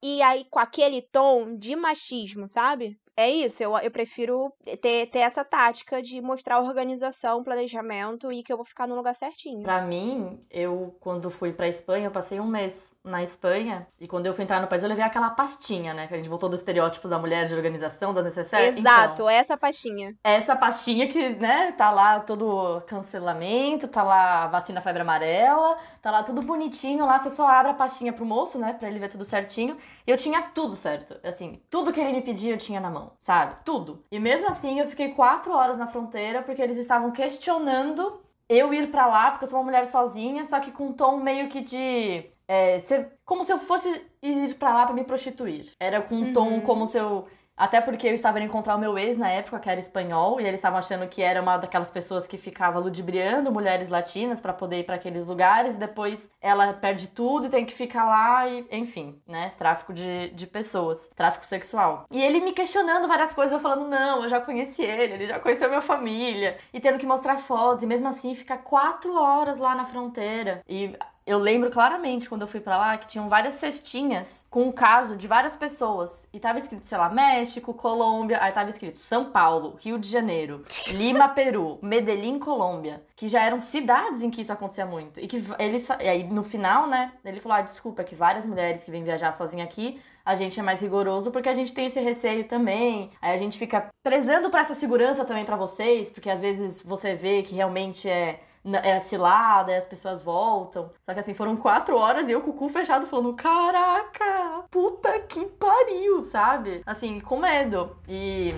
e 0.02 0.22
aí 0.22 0.44
com 0.50 0.58
aquele 0.58 1.02
tom 1.02 1.56
de 1.56 1.74
machismo, 1.74 2.48
sabe? 2.48 2.98
É 3.18 3.28
isso, 3.28 3.60
eu, 3.60 3.76
eu 3.78 3.90
prefiro 3.90 4.52
ter, 4.80 5.06
ter 5.06 5.18
essa 5.18 5.44
tática 5.44 6.00
de 6.00 6.20
mostrar 6.20 6.60
organização, 6.60 7.42
planejamento 7.42 8.30
e 8.30 8.44
que 8.44 8.52
eu 8.52 8.56
vou 8.56 8.64
ficar 8.64 8.86
no 8.86 8.94
lugar 8.94 9.12
certinho. 9.12 9.64
Para 9.64 9.82
mim, 9.82 10.40
eu, 10.48 10.94
quando 11.00 11.28
fui 11.28 11.52
pra 11.52 11.66
Espanha, 11.66 12.06
eu 12.06 12.10
passei 12.12 12.38
um 12.38 12.46
mês 12.46 12.94
na 13.08 13.22
Espanha 13.22 13.86
e 14.00 14.06
quando 14.06 14.26
eu 14.26 14.34
fui 14.34 14.44
entrar 14.44 14.60
no 14.60 14.66
país, 14.66 14.82
eu 14.82 14.88
levei 14.88 15.04
aquela 15.04 15.30
pastinha, 15.30 15.92
né? 15.94 16.06
Que 16.06 16.14
a 16.14 16.16
gente 16.16 16.28
voltou 16.28 16.48
dos 16.48 16.60
estereótipos 16.60 17.10
da 17.10 17.18
mulher 17.18 17.46
de 17.46 17.54
organização, 17.54 18.14
das 18.14 18.24
necessárias. 18.24 18.76
Exato, 18.76 19.14
então, 19.14 19.28
essa 19.28 19.56
pastinha. 19.56 20.14
Essa 20.22 20.54
pastinha 20.54 21.08
que, 21.08 21.30
né, 21.30 21.72
tá 21.72 21.90
lá 21.90 22.20
todo 22.20 22.80
cancelamento, 22.86 23.88
tá 23.88 24.02
lá 24.02 24.46
vacina 24.46 24.80
febre 24.80 25.02
amarela, 25.02 25.76
tá 26.00 26.10
lá 26.10 26.22
tudo 26.22 26.42
bonitinho, 26.42 27.04
lá 27.04 27.22
você 27.22 27.30
só 27.30 27.46
abre 27.48 27.72
a 27.72 27.74
pastinha 27.74 28.12
pro 28.12 28.24
moço, 28.24 28.58
né, 28.58 28.72
pra 28.72 28.88
ele 28.88 28.98
ver 28.98 29.08
tudo 29.08 29.24
certinho. 29.24 29.76
E 30.06 30.10
eu 30.10 30.16
tinha 30.16 30.42
tudo 30.42 30.74
certo, 30.74 31.18
assim, 31.26 31.60
tudo 31.68 31.92
que 31.92 32.00
ele 32.00 32.12
me 32.12 32.22
pedia 32.22 32.52
eu 32.52 32.58
tinha 32.58 32.80
na 32.80 32.90
mão 32.90 33.08
sabe? 33.18 33.56
Tudo. 33.64 34.04
E 34.10 34.18
mesmo 34.18 34.48
assim, 34.48 34.80
eu 34.80 34.86
fiquei 34.86 35.10
quatro 35.12 35.52
horas 35.52 35.76
na 35.76 35.86
fronteira 35.86 36.42
porque 36.42 36.62
eles 36.62 36.78
estavam 36.78 37.10
questionando 37.10 38.20
eu 38.48 38.72
ir 38.72 38.90
para 38.90 39.06
lá, 39.06 39.30
porque 39.30 39.44
eu 39.44 39.48
sou 39.48 39.58
uma 39.58 39.66
mulher 39.66 39.86
sozinha, 39.86 40.44
só 40.46 40.58
que 40.58 40.70
com 40.72 40.86
um 40.86 40.92
tom 40.92 41.18
meio 41.18 41.48
que 41.48 41.60
de. 41.60 42.30
É, 42.48 42.78
ser, 42.80 43.12
como 43.24 43.44
se 43.44 43.52
eu 43.52 43.58
fosse 43.58 44.02
ir 44.22 44.54
para 44.54 44.72
lá 44.72 44.86
para 44.86 44.94
me 44.94 45.04
prostituir. 45.04 45.66
Era 45.78 46.00
com 46.00 46.14
um 46.14 46.24
uhum. 46.26 46.32
tom 46.32 46.60
como 46.62 46.86
se 46.86 46.96
eu 46.98 47.28
até 47.58 47.80
porque 47.80 48.06
eu 48.06 48.14
estava 48.14 48.38
indo 48.38 48.46
encontrar 48.46 48.76
o 48.76 48.78
meu 48.78 48.96
ex 48.96 49.18
na 49.18 49.28
época, 49.28 49.58
que 49.58 49.68
era 49.68 49.80
espanhol, 49.80 50.40
e 50.40 50.44
eles 50.44 50.60
estavam 50.60 50.78
achando 50.78 51.08
que 51.08 51.20
era 51.20 51.42
uma 51.42 51.56
daquelas 51.56 51.90
pessoas 51.90 52.26
que 52.26 52.38
ficava 52.38 52.78
ludibriando 52.78 53.50
mulheres 53.50 53.88
latinas 53.88 54.40
para 54.40 54.52
poder 54.52 54.80
ir 54.80 54.84
para 54.84 54.94
aqueles 54.94 55.26
lugares, 55.26 55.74
e 55.74 55.78
depois 55.78 56.30
ela 56.40 56.72
perde 56.72 57.08
tudo 57.08 57.46
e 57.46 57.50
tem 57.50 57.64
que 57.64 57.74
ficar 57.74 58.04
lá, 58.04 58.48
e 58.48 58.64
enfim, 58.70 59.20
né? 59.26 59.52
Tráfico 59.58 59.92
de, 59.92 60.30
de 60.30 60.46
pessoas, 60.46 61.10
tráfico 61.16 61.44
sexual. 61.44 62.04
E 62.10 62.22
ele 62.22 62.40
me 62.40 62.52
questionando 62.52 63.08
várias 63.08 63.34
coisas, 63.34 63.52
eu 63.52 63.60
falando, 63.60 63.88
não, 63.88 64.22
eu 64.22 64.28
já 64.28 64.40
conheci 64.40 64.82
ele, 64.82 65.14
ele 65.14 65.26
já 65.26 65.40
conheceu 65.40 65.68
minha 65.68 65.80
família, 65.80 66.56
e 66.72 66.78
tendo 66.78 66.98
que 66.98 67.06
mostrar 67.06 67.38
fotos, 67.38 67.82
e 67.82 67.86
mesmo 67.88 68.06
assim 68.06 68.36
ficar 68.36 68.58
quatro 68.58 69.16
horas 69.16 69.58
lá 69.58 69.74
na 69.74 69.84
fronteira. 69.84 70.62
E 70.68 70.96
eu 71.28 71.38
lembro 71.38 71.70
claramente 71.70 72.28
quando 72.28 72.42
eu 72.42 72.48
fui 72.48 72.60
para 72.60 72.78
lá 72.78 72.96
que 72.96 73.06
tinham 73.06 73.28
várias 73.28 73.54
cestinhas 73.54 74.46
com 74.48 74.66
o 74.68 74.72
caso 74.72 75.16
de 75.16 75.26
várias 75.26 75.54
pessoas. 75.54 76.26
E 76.32 76.40
tava 76.40 76.58
escrito, 76.58 76.86
sei 76.86 76.96
lá, 76.96 77.08
México, 77.10 77.74
Colômbia, 77.74 78.38
aí 78.42 78.50
tava 78.50 78.70
escrito 78.70 79.00
São 79.00 79.26
Paulo, 79.26 79.76
Rio 79.78 79.98
de 79.98 80.08
Janeiro, 80.08 80.64
Lima, 80.88 81.28
Peru, 81.28 81.78
Medellín, 81.82 82.38
Colômbia, 82.38 83.02
que 83.14 83.28
já 83.28 83.42
eram 83.42 83.60
cidades 83.60 84.22
em 84.22 84.30
que 84.30 84.40
isso 84.40 84.52
acontecia 84.52 84.86
muito. 84.86 85.20
E 85.20 85.26
que 85.26 85.44
eles 85.58 85.86
e 86.00 86.08
aí 86.08 86.24
no 86.24 86.42
final, 86.42 86.86
né, 86.86 87.12
ele 87.24 87.40
falou: 87.40 87.58
"Ah, 87.58 87.62
desculpa, 87.62 88.02
que 88.02 88.14
várias 88.14 88.46
mulheres 88.46 88.82
que 88.82 88.90
vêm 88.90 89.04
viajar 89.04 89.32
sozinha 89.32 89.64
aqui 89.64 90.00
a 90.28 90.34
gente 90.34 90.60
é 90.60 90.62
mais 90.62 90.78
rigoroso 90.82 91.30
porque 91.30 91.48
a 91.48 91.54
gente 91.54 91.72
tem 91.72 91.86
esse 91.86 91.98
receio 92.00 92.44
também. 92.44 93.10
Aí 93.18 93.34
a 93.34 93.38
gente 93.38 93.58
fica 93.58 93.88
prezando 94.02 94.50
para 94.50 94.60
essa 94.60 94.74
segurança 94.74 95.24
também 95.24 95.42
para 95.42 95.56
vocês, 95.56 96.10
porque 96.10 96.28
às 96.28 96.42
vezes 96.42 96.82
você 96.82 97.14
vê 97.14 97.42
que 97.42 97.54
realmente 97.54 98.06
é 98.06 98.40
é 98.76 99.00
cilada, 99.00 99.76
as 99.76 99.86
pessoas 99.86 100.22
voltam. 100.22 100.90
Só 101.04 101.14
que 101.14 101.20
assim, 101.20 101.34
foram 101.34 101.56
quatro 101.56 101.96
horas 101.96 102.28
e 102.28 102.32
eu 102.32 102.40
com 102.40 102.50
o 102.50 102.54
cu 102.54 102.68
fechado 102.68 103.06
falando: 103.06 103.34
Caraca, 103.34 104.64
puta 104.70 105.18
que 105.20 105.44
pariu, 105.46 106.22
sabe? 106.22 106.82
Assim, 106.84 107.20
com 107.20 107.38
medo. 107.38 107.96
E 108.08 108.54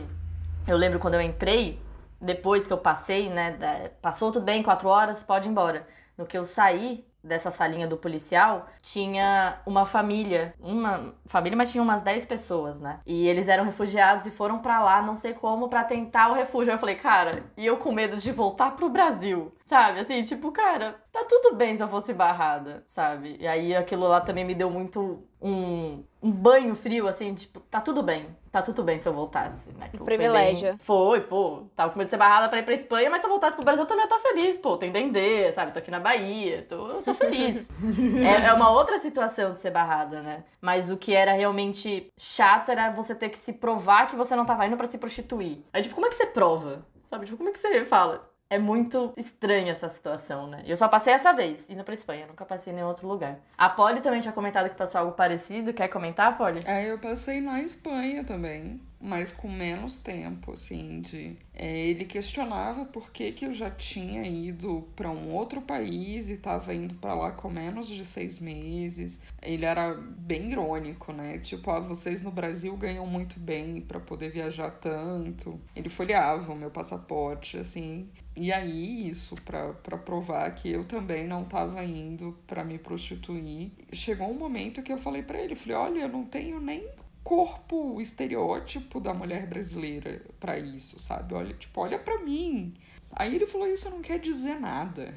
eu 0.67 0.77
lembro 0.77 0.99
quando 0.99 1.15
eu 1.15 1.21
entrei, 1.21 1.81
depois 2.21 2.67
que 2.67 2.73
eu 2.73 2.79
passei, 2.79 3.31
né? 3.31 3.57
Passou 4.03 4.31
tudo 4.31 4.45
bem, 4.45 4.63
quatro 4.63 4.89
horas, 4.89 5.23
pode 5.23 5.49
ir 5.49 5.51
embora. 5.51 5.87
No 6.17 6.27
que 6.27 6.37
eu 6.37 6.45
saí, 6.45 7.05
dessa 7.23 7.51
salinha 7.51 7.87
do 7.87 7.97
policial, 7.97 8.67
tinha 8.83 9.61
uma 9.67 9.87
família, 9.87 10.55
uma 10.59 11.15
família, 11.27 11.57
mas 11.57 11.71
tinha 11.71 11.83
umas 11.83 12.03
10 12.03 12.25
pessoas, 12.27 12.81
né? 12.81 13.01
E 13.07 13.29
eles 13.29 13.49
eram 13.49 13.65
refugiados 13.65 14.27
e 14.27 14.31
foram 14.31 14.59
para 14.59 14.81
lá, 14.81 15.03
não 15.03 15.17
sei 15.17 15.35
como, 15.35 15.69
para 15.69 15.85
tentar 15.85 16.31
o 16.31 16.35
refúgio. 16.35 16.73
Eu 16.73 16.79
falei, 16.79 16.97
cara, 16.97 17.45
e 17.57 17.67
eu 17.67 17.77
com 17.77 17.93
medo 17.93 18.17
de 18.17 18.33
voltar 18.33 18.73
pro 18.73 18.89
Brasil, 18.89 19.55
sabe? 19.63 20.01
Assim, 20.01 20.23
tipo, 20.23 20.51
cara, 20.51 20.97
tá 21.13 21.25
tudo 21.29 21.55
bem 21.57 21.77
se 21.77 21.83
eu 21.83 21.89
fosse 21.89 22.13
barrada, 22.13 22.83
sabe? 22.87 23.37
E 23.39 23.47
aí 23.47 23.75
aquilo 23.77 24.09
lá 24.09 24.21
também 24.21 24.45
me 24.45 24.55
deu 24.55 24.71
muito 24.71 25.23
um, 25.41 26.05
um 26.23 26.31
banho 26.31 26.75
frio, 26.75 27.07
assim, 27.09 27.35
tipo, 27.35 27.61
tá 27.61 27.81
tudo 27.81 28.03
bem. 28.03 28.37
Tá 28.51 28.61
tudo 28.63 28.83
bem 28.83 28.99
se 28.99 29.09
eu 29.09 29.13
voltasse, 29.13 29.71
né? 29.79 29.91
Um 29.95 30.05
privilégio. 30.05 30.77
Foi, 30.81 31.21
foi, 31.21 31.21
pô. 31.21 31.63
Tava 31.77 31.93
com 31.93 31.99
medo 31.99 32.09
de 32.09 32.11
ser 32.11 32.17
barrada 32.17 32.49
pra 32.49 32.59
ir 32.59 32.65
pra 32.65 32.75
Espanha, 32.75 33.09
mas 33.09 33.21
se 33.21 33.27
eu 33.27 33.31
voltasse 33.31 33.55
pro 33.55 33.65
Brasil 33.65 33.85
eu 33.85 33.87
também 33.87 34.03
ia 34.03 34.07
estar 34.13 34.19
feliz, 34.19 34.59
pô. 34.59 34.77
Tem 34.77 34.91
Dendê, 34.91 35.53
sabe? 35.53 35.71
Tô 35.71 35.79
aqui 35.79 35.91
na 35.91 36.01
Bahia, 36.01 36.67
tô, 36.69 37.01
tô 37.03 37.15
feliz. 37.15 37.71
é, 38.25 38.49
é 38.49 38.53
uma 38.53 38.73
outra 38.73 38.99
situação 38.99 39.55
de 39.55 39.61
ser 39.61 39.71
barrada, 39.71 40.21
né? 40.21 40.43
Mas 40.61 40.91
o 40.91 40.97
que 40.97 41.15
era 41.15 41.33
realmente 41.33 42.13
chato 42.19 42.71
era 42.71 42.91
você 42.91 43.15
ter 43.15 43.29
que 43.29 43.39
se 43.39 43.53
provar 43.53 44.09
que 44.09 44.17
você 44.17 44.35
não 44.35 44.45
tava 44.45 44.67
indo 44.67 44.77
para 44.77 44.89
se 44.89 44.99
prostituir. 44.99 45.59
Aí, 45.73 45.83
tipo, 45.83 45.95
como 45.95 46.07
é 46.07 46.11
que 46.11 46.17
você 46.17 46.27
prova? 46.27 46.85
Sabe? 47.09 47.27
Tipo, 47.27 47.39
como 47.39 47.51
é 47.51 47.53
que 47.53 47.59
você 47.59 47.85
fala? 47.85 48.30
É 48.53 48.59
muito 48.59 49.13
estranha 49.17 49.71
essa 49.71 49.89
situação, 49.89 50.49
né? 50.49 50.65
Eu 50.67 50.77
só 50.77 50.89
passei 50.89 51.13
essa 51.13 51.33
vez, 51.33 51.71
indo 51.71 51.85
pra 51.85 51.95
Espanha, 51.95 52.27
nunca 52.27 52.45
passei 52.45 52.73
em 52.73 52.77
nenhum 52.77 52.89
outro 52.89 53.07
lugar. 53.07 53.39
A 53.57 53.71
Polly 53.71 54.01
também 54.01 54.21
tinha 54.21 54.33
comentado 54.33 54.69
que 54.69 54.75
passou 54.75 55.03
algo 55.03 55.13
parecido. 55.13 55.73
Quer 55.73 55.87
comentar, 55.87 56.37
Polly? 56.37 56.59
É, 56.67 56.91
eu 56.91 56.99
passei 56.99 57.41
na 57.41 57.63
Espanha 57.63 58.25
também 58.25 58.81
mas 59.01 59.33
com 59.33 59.49
menos 59.49 59.99
tempo, 59.99 60.53
assim, 60.53 61.01
de... 61.01 61.37
É, 61.55 61.89
ele 61.89 62.05
questionava 62.05 62.85
por 62.85 63.11
que, 63.11 63.33
que 63.33 63.47
eu 63.47 63.53
já 63.53 63.71
tinha 63.71 64.23
ido 64.27 64.89
para 64.95 65.11
um 65.11 65.33
outro 65.33 65.61
país 65.61 66.29
e 66.29 66.35
estava 66.35 66.75
indo 66.75 66.95
para 66.95 67.15
lá 67.15 67.33
com 67.33 67.51
menos 67.51 67.89
de 67.89 68.05
seis 68.05 68.39
meses. 68.39 69.21
Ele 69.43 69.65
era 69.65 69.95
bem 69.95 70.53
irônico, 70.53 71.13
né? 71.13 71.39
Tipo, 71.39 71.71
ah, 71.71 71.81
vocês 71.81 72.23
no 72.23 72.31
Brasil 72.31 72.77
ganham 72.77 73.07
muito 73.07 73.39
bem 73.41 73.81
para 73.81 74.01
poder 74.01 74.31
viajar 74.31 74.71
tanto. 74.71 75.59
Ele 75.75 75.89
folheava 75.89 76.53
o 76.53 76.57
meu 76.57 76.71
passaporte, 76.71 77.57
assim. 77.59 78.09
E 78.37 78.53
aí, 78.53 79.09
isso, 79.09 79.35
para 79.43 79.99
provar 79.99 80.55
que 80.55 80.71
eu 80.71 80.85
também 80.85 81.27
não 81.27 81.43
estava 81.43 81.83
indo 81.85 82.39
para 82.47 82.65
me 82.65 82.79
prostituir. 82.79 83.73
Chegou 83.93 84.31
um 84.31 84.39
momento 84.39 84.83
que 84.83 84.93
eu 84.93 84.99
falei 84.99 85.23
para 85.23 85.41
ele, 85.41 85.55
falei, 85.55 85.77
olha, 85.77 86.01
eu 86.01 86.09
não 86.09 86.25
tenho 86.25 86.61
nem 86.61 86.87
corpo 87.23 88.01
estereótipo 88.01 89.01
da 89.01 89.13
mulher 89.15 89.47
brasileira 89.47 90.23
para 90.39 90.59
isso, 90.59 90.99
sabe? 90.99 91.35
Olha, 91.35 91.55
tipo, 91.55 91.81
olha 91.81 91.99
para 91.99 92.19
mim. 92.19 92.75
Aí 93.13 93.35
ele 93.35 93.47
falou: 93.47 93.67
Isso 93.67 93.91
não 93.91 94.01
quer 94.01 94.19
dizer 94.19 94.59
nada. 94.59 95.15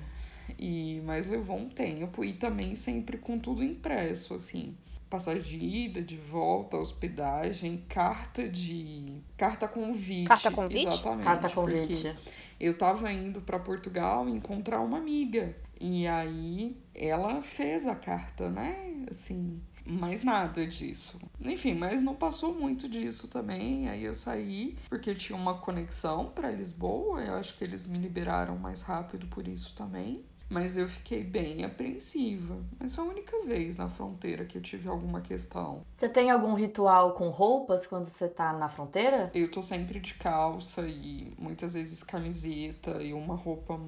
E, 0.60 1.02
mas 1.06 1.28
levou 1.28 1.58
um 1.58 1.70
tempo 1.70 2.24
e 2.24 2.34
também 2.34 2.76
sempre 2.76 3.18
com 3.18 3.40
tudo 3.40 3.64
impresso, 3.64 4.34
assim. 4.34 4.76
Passagem 5.10 5.44
de 5.44 5.64
ida, 5.64 6.02
de 6.02 6.18
volta, 6.18 6.78
hospedagem, 6.78 7.84
carta 7.88 8.50
de. 8.50 9.22
Carta 9.38 9.68
convite. 9.68 10.28
Carta 10.28 10.52
convite? 10.52 10.88
Exatamente. 10.88 11.24
Carta 11.24 11.50
convite. 11.50 12.16
Eu 12.60 12.76
tava 12.76 13.12
indo 13.12 13.42
para 13.42 13.60
Portugal 13.60 14.28
encontrar 14.28 14.82
uma 14.82 14.98
amiga. 14.98 15.56
E 15.80 16.08
aí 16.08 16.78
ela 16.96 17.42
fez 17.42 17.86
a 17.86 17.96
carta, 17.96 18.50
né? 18.50 19.06
Assim, 19.10 19.62
mais 19.86 20.24
nada 20.24 20.66
disso. 20.66 21.20
Enfim, 21.42 21.74
mas 21.74 22.02
não 22.02 22.16
passou 22.16 22.54
muito 22.54 22.88
disso 22.88 23.28
também. 23.28 23.90
Aí 23.90 24.04
eu 24.04 24.16
saí 24.16 24.78
porque 24.90 25.14
tinha 25.14 25.38
uma 25.38 25.58
conexão 25.58 26.26
para 26.28 26.52
Lisboa. 26.52 27.22
Eu 27.22 27.36
acho 27.36 27.58
que 27.58 27.64
eles 27.64 27.88
me 27.88 27.98
liberaram 27.98 28.58
mais 28.58 28.82
rápido 28.82 29.28
por 29.28 29.48
isso 29.48 29.76
também. 29.76 30.24
Mas 30.50 30.78
eu 30.78 30.88
fiquei 30.88 31.24
bem 31.24 31.64
apreensiva. 31.64 32.58
Mas 32.80 32.94
foi 32.94 33.04
a 33.04 33.08
única 33.08 33.44
vez 33.44 33.76
na 33.76 33.90
fronteira 33.90 34.46
que 34.46 34.58
eu 34.58 34.62
tive 34.62 34.88
alguma 34.88 35.20
questão. 35.20 35.82
Você 35.96 36.08
tem 36.08 36.30
algum 36.30 36.54
ritual 36.54 37.14
com 37.14 37.30
roupas 37.30 37.88
quando 37.88 38.06
você 38.06 38.28
tá 38.28 38.54
na 38.54 38.70
fronteira? 38.70 39.32
Eu 39.34 39.50
tô 39.50 39.64
sempre 39.64 40.00
de 40.00 40.14
calça 40.14 40.82
e 40.84 41.34
muitas 41.40 41.74
vezes 41.74 42.04
camiseta 42.04 43.02
e 43.02 43.14
uma 43.14 43.36
roupa. 43.36 43.80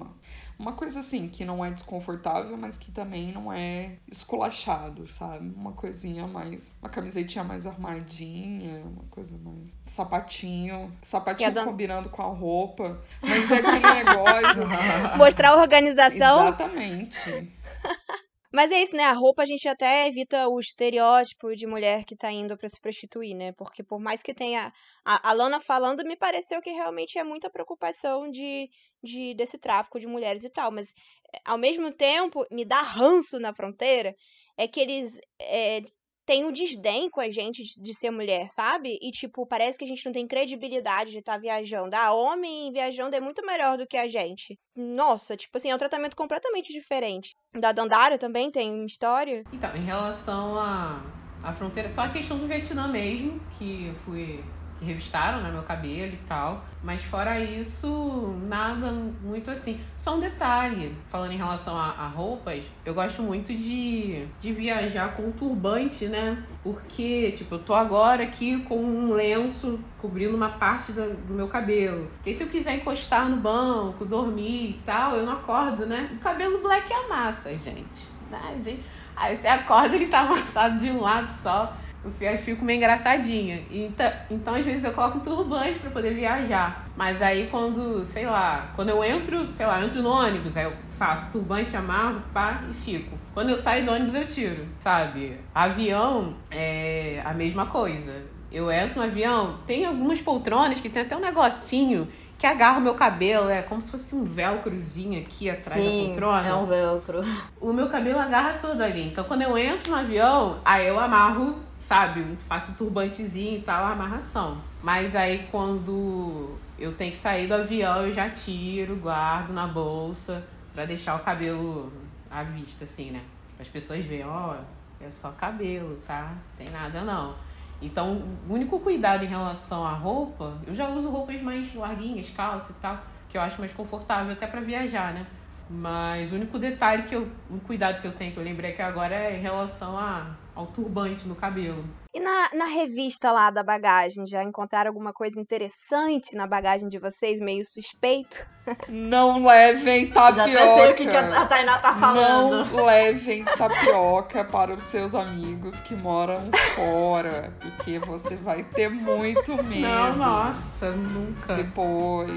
Uma, 0.58 0.72
coisa 0.72 1.00
assim, 1.00 1.28
que 1.28 1.44
não 1.44 1.64
é 1.64 1.70
desconfortável, 1.70 2.56
mas 2.56 2.78
que 2.78 2.90
também 2.90 3.32
não 3.32 3.52
é 3.52 3.98
esculachado, 4.10 5.06
sabe? 5.06 5.52
Uma 5.54 5.72
coisinha 5.72 6.26
mais. 6.26 6.74
Uma 6.80 6.88
camisetinha 6.88 7.44
mais 7.44 7.66
armadinha, 7.66 8.82
uma 8.84 9.04
coisa 9.10 9.36
mais. 9.38 9.76
Sapatinho. 9.84 10.96
Sapatinho 11.02 11.50
a 11.50 11.52
dan- 11.52 11.64
combinando 11.64 12.08
com 12.08 12.22
a 12.22 12.26
roupa. 12.26 13.02
Mas 13.22 13.50
é 13.50 13.56
aquele 13.56 14.04
negócio. 14.04 14.62
assim, 14.64 15.18
Mostrar 15.18 15.50
a 15.50 15.56
organização. 15.60 16.48
Exatamente. 16.48 17.52
Mas 18.56 18.72
é 18.72 18.82
isso, 18.82 18.96
né? 18.96 19.04
A 19.04 19.12
roupa 19.12 19.42
a 19.42 19.44
gente 19.44 19.68
até 19.68 20.08
evita 20.08 20.48
o 20.48 20.58
estereótipo 20.58 21.54
de 21.54 21.66
mulher 21.66 22.06
que 22.06 22.16
tá 22.16 22.32
indo 22.32 22.56
pra 22.56 22.66
se 22.66 22.80
prostituir, 22.80 23.34
né? 23.34 23.52
Porque 23.52 23.82
por 23.82 24.00
mais 24.00 24.22
que 24.22 24.32
tenha. 24.32 24.72
A, 25.04 25.28
a 25.28 25.32
Lana 25.34 25.60
falando, 25.60 26.02
me 26.06 26.16
pareceu 26.16 26.62
que 26.62 26.70
realmente 26.70 27.18
é 27.18 27.22
muita 27.22 27.50
preocupação 27.50 28.30
de, 28.30 28.70
de 29.02 29.34
desse 29.34 29.58
tráfico 29.58 30.00
de 30.00 30.06
mulheres 30.06 30.44
e 30.44 30.50
tal. 30.50 30.70
Mas 30.70 30.92
eh, 31.34 31.38
ao 31.44 31.58
mesmo 31.58 31.92
tempo, 31.92 32.46
me 32.50 32.64
dá 32.64 32.80
ranço 32.80 33.38
na 33.38 33.54
fronteira 33.54 34.14
é 34.58 34.66
que 34.66 34.80
eles 34.80 35.20
é, 35.40 35.82
têm 36.24 36.44
o 36.44 36.52
desdém 36.52 37.10
com 37.10 37.20
a 37.20 37.30
gente 37.30 37.62
de, 37.62 37.82
de 37.82 37.94
ser 37.94 38.10
mulher, 38.10 38.48
sabe? 38.50 38.98
E, 39.02 39.10
tipo, 39.10 39.46
parece 39.46 39.78
que 39.78 39.84
a 39.84 39.88
gente 39.88 40.04
não 40.04 40.12
tem 40.12 40.26
credibilidade 40.26 41.10
de 41.10 41.18
estar 41.18 41.38
viajando. 41.38 41.94
Ah, 41.94 42.12
homem 42.12 42.72
viajando 42.72 43.14
é 43.14 43.20
muito 43.20 43.44
melhor 43.44 43.76
do 43.76 43.86
que 43.86 43.96
a 43.96 44.08
gente. 44.08 44.58
Nossa, 44.74 45.36
tipo 45.36 45.56
assim, 45.56 45.70
é 45.70 45.74
um 45.74 45.78
tratamento 45.78 46.16
completamente 46.16 46.72
diferente. 46.72 47.30
Da 47.54 47.70
Dandara 47.70 48.18
também 48.18 48.50
tem 48.50 48.84
história. 48.86 49.44
Então, 49.52 49.76
em 49.76 49.84
relação 49.84 50.58
à 50.58 51.02
à 51.46 51.52
fronteira, 51.52 51.88
só 51.88 52.02
a 52.02 52.08
questão 52.08 52.38
do 52.38 52.48
Vietnã 52.48 52.88
mesmo, 52.88 53.38
que 53.56 53.86
eu 53.86 53.94
fui. 54.04 54.44
Revistaram 54.80 55.42
né, 55.42 55.50
meu 55.50 55.62
cabelo 55.62 56.12
e 56.12 56.20
tal. 56.28 56.64
Mas 56.82 57.02
fora 57.02 57.40
isso, 57.40 58.36
nada 58.46 58.92
muito 59.22 59.50
assim. 59.50 59.80
Só 59.98 60.16
um 60.16 60.20
detalhe, 60.20 60.94
falando 61.08 61.32
em 61.32 61.36
relação 61.36 61.76
a, 61.76 61.90
a 61.90 62.06
roupas, 62.06 62.64
eu 62.84 62.94
gosto 62.94 63.22
muito 63.22 63.48
de, 63.48 64.26
de 64.40 64.52
viajar 64.52 65.16
com 65.16 65.32
turbante, 65.32 66.06
né? 66.06 66.44
Porque, 66.62 67.32
tipo, 67.32 67.56
eu 67.56 67.58
tô 67.58 67.74
agora 67.74 68.22
aqui 68.22 68.60
com 68.62 68.78
um 68.78 69.12
lenço 69.12 69.80
cobrindo 69.98 70.36
uma 70.36 70.50
parte 70.50 70.92
do, 70.92 71.16
do 71.26 71.34
meu 71.34 71.48
cabelo. 71.48 72.10
Porque 72.16 72.34
se 72.34 72.44
eu 72.44 72.48
quiser 72.48 72.76
encostar 72.76 73.28
no 73.28 73.36
banco, 73.36 74.04
dormir 74.04 74.70
e 74.70 74.80
tal, 74.84 75.16
eu 75.16 75.26
não 75.26 75.32
acordo, 75.32 75.86
né? 75.86 76.10
O 76.14 76.18
cabelo 76.18 76.58
black 76.58 76.92
amassa, 76.92 77.56
gente. 77.56 78.16
Né, 78.30 78.60
gente? 78.62 78.82
Aí 79.16 79.34
você 79.34 79.48
acorda, 79.48 79.96
ele 79.96 80.08
tá 80.08 80.20
amassado 80.20 80.78
de 80.78 80.90
um 80.90 81.00
lado 81.00 81.30
só. 81.30 81.74
Eu 82.20 82.28
aí 82.30 82.38
fico 82.38 82.64
meio 82.64 82.76
engraçadinha. 82.76 83.62
Então, 83.70 84.12
então, 84.30 84.54
às 84.54 84.64
vezes, 84.64 84.84
eu 84.84 84.92
coloco 84.92 85.18
um 85.18 85.20
turbante 85.20 85.78
pra 85.78 85.90
poder 85.90 86.14
viajar. 86.14 86.86
Mas 86.96 87.20
aí, 87.22 87.48
quando, 87.50 88.04
sei 88.04 88.26
lá, 88.26 88.70
quando 88.74 88.90
eu 88.90 89.02
entro, 89.04 89.52
sei 89.52 89.66
lá, 89.66 89.80
eu 89.80 89.86
entro 89.86 90.02
no 90.02 90.10
ônibus, 90.10 90.56
aí 90.56 90.64
eu 90.64 90.72
faço 90.98 91.30
turbante, 91.32 91.76
amarro, 91.76 92.22
pá, 92.32 92.62
e 92.70 92.74
fico. 92.74 93.16
Quando 93.34 93.50
eu 93.50 93.58
saio 93.58 93.84
do 93.84 93.92
ônibus, 93.92 94.14
eu 94.14 94.26
tiro, 94.26 94.66
sabe? 94.78 95.36
Avião 95.54 96.34
é 96.50 97.20
a 97.24 97.34
mesma 97.34 97.66
coisa. 97.66 98.12
Eu 98.50 98.70
entro 98.70 99.00
no 99.00 99.04
avião, 99.04 99.58
tem 99.66 99.84
algumas 99.84 100.20
poltronas 100.20 100.80
que 100.80 100.88
tem 100.88 101.02
até 101.02 101.16
um 101.16 101.20
negocinho 101.20 102.08
que 102.38 102.46
agarra 102.46 102.78
o 102.78 102.82
meu 102.82 102.94
cabelo, 102.94 103.48
é 103.48 103.62
como 103.62 103.80
se 103.80 103.90
fosse 103.90 104.14
um 104.14 104.22
velcrozinho 104.24 105.20
aqui 105.20 105.48
atrás 105.48 105.82
da 105.82 105.90
Sim, 105.90 106.06
poltrona 106.06 106.46
é 106.46 106.54
um 106.54 106.66
velcro. 106.66 107.22
o 107.60 107.72
meu 107.72 107.88
cabelo 107.88 108.18
agarra 108.18 108.58
tudo 108.60 108.82
ali. 108.82 109.08
Então, 109.08 109.24
quando 109.24 109.42
eu 109.42 109.56
entro 109.56 109.90
no 109.90 109.96
avião, 109.96 110.58
aí 110.64 110.86
eu 110.86 111.00
amarro, 111.00 111.56
sabe? 111.86 112.36
Faço 112.48 112.72
um 112.72 112.74
turbantezinho 112.74 113.58
e 113.58 113.62
tal, 113.62 113.86
amarração. 113.86 114.58
Mas 114.82 115.14
aí, 115.14 115.46
quando 115.52 116.56
eu 116.76 116.92
tenho 116.92 117.12
que 117.12 117.16
sair 117.16 117.46
do 117.46 117.54
avião, 117.54 118.06
eu 118.06 118.12
já 118.12 118.28
tiro, 118.28 118.96
guardo 118.96 119.52
na 119.52 119.68
bolsa, 119.68 120.44
pra 120.74 120.84
deixar 120.84 121.14
o 121.14 121.20
cabelo 121.20 121.92
à 122.28 122.42
vista, 122.42 122.82
assim, 122.82 123.12
né? 123.12 123.22
Para 123.54 123.62
as 123.62 123.68
pessoas 123.68 124.04
verem, 124.04 124.26
ó, 124.26 124.56
é 125.00 125.08
só 125.10 125.30
cabelo, 125.30 125.96
tá? 126.04 126.34
Tem 126.58 126.68
nada 126.70 127.02
não. 127.02 127.36
Então, 127.80 128.20
o 128.48 128.54
único 128.54 128.80
cuidado 128.80 129.24
em 129.24 129.28
relação 129.28 129.86
à 129.86 129.92
roupa, 129.92 130.54
eu 130.66 130.74
já 130.74 130.88
uso 130.88 131.08
roupas 131.08 131.40
mais 131.40 131.72
larguinhas, 131.72 132.30
calça 132.30 132.72
e 132.72 132.74
tal, 132.82 132.98
que 133.28 133.38
eu 133.38 133.42
acho 133.42 133.60
mais 133.60 133.72
confortável 133.72 134.32
até 134.32 134.46
pra 134.48 134.60
viajar, 134.60 135.14
né? 135.14 135.24
Mas 135.70 136.32
o 136.32 136.34
único 136.34 136.58
detalhe 136.58 137.04
que 137.04 137.14
eu, 137.14 137.28
um 137.48 137.60
cuidado 137.60 138.00
que 138.00 138.06
eu 138.08 138.12
tenho 138.12 138.32
que 138.32 138.38
eu 138.38 138.44
lembrei 138.44 138.72
aqui 138.72 138.82
agora 138.82 139.14
é 139.14 139.38
em 139.38 139.40
relação 139.40 139.96
a, 139.96 140.34
ao 140.56 140.66
turbante 140.66 141.28
no 141.28 141.36
cabelo. 141.36 141.84
E 142.14 142.18
na, 142.18 142.48
na 142.54 142.64
revista 142.64 143.30
lá 143.30 143.50
da 143.50 143.62
bagagem, 143.62 144.26
já 144.26 144.42
encontraram 144.42 144.88
alguma 144.88 145.12
coisa 145.12 145.38
interessante 145.38 146.34
na 146.34 146.46
bagagem 146.46 146.88
de 146.88 146.98
vocês, 146.98 147.38
meio 147.38 147.62
suspeito? 147.66 148.46
Não 148.88 149.44
levem 149.44 150.08
tapioca. 150.08 150.32
Já 150.34 150.42
até 150.44 150.74
sei 150.74 150.90
o 150.90 150.94
que, 150.94 151.06
que 151.06 151.16
a 151.16 151.44
Tainá 151.44 151.78
tá 151.78 151.94
falando. 151.94 152.64
Não 152.72 152.86
levem 152.86 153.44
tapioca 153.44 154.44
para 154.44 154.72
os 154.72 154.82
seus 154.84 155.14
amigos 155.14 155.78
que 155.80 155.94
moram 155.94 156.50
fora, 156.74 157.52
porque 157.60 157.98
você 157.98 158.34
vai 158.34 158.64
ter 158.64 158.88
muito 158.88 159.62
medo. 159.62 159.86
Não, 159.86 160.16
nossa, 160.16 160.90
nunca. 160.92 161.54
Depois. 161.54 162.32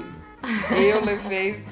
Eu 0.70 1.02
levei. 1.02 1.64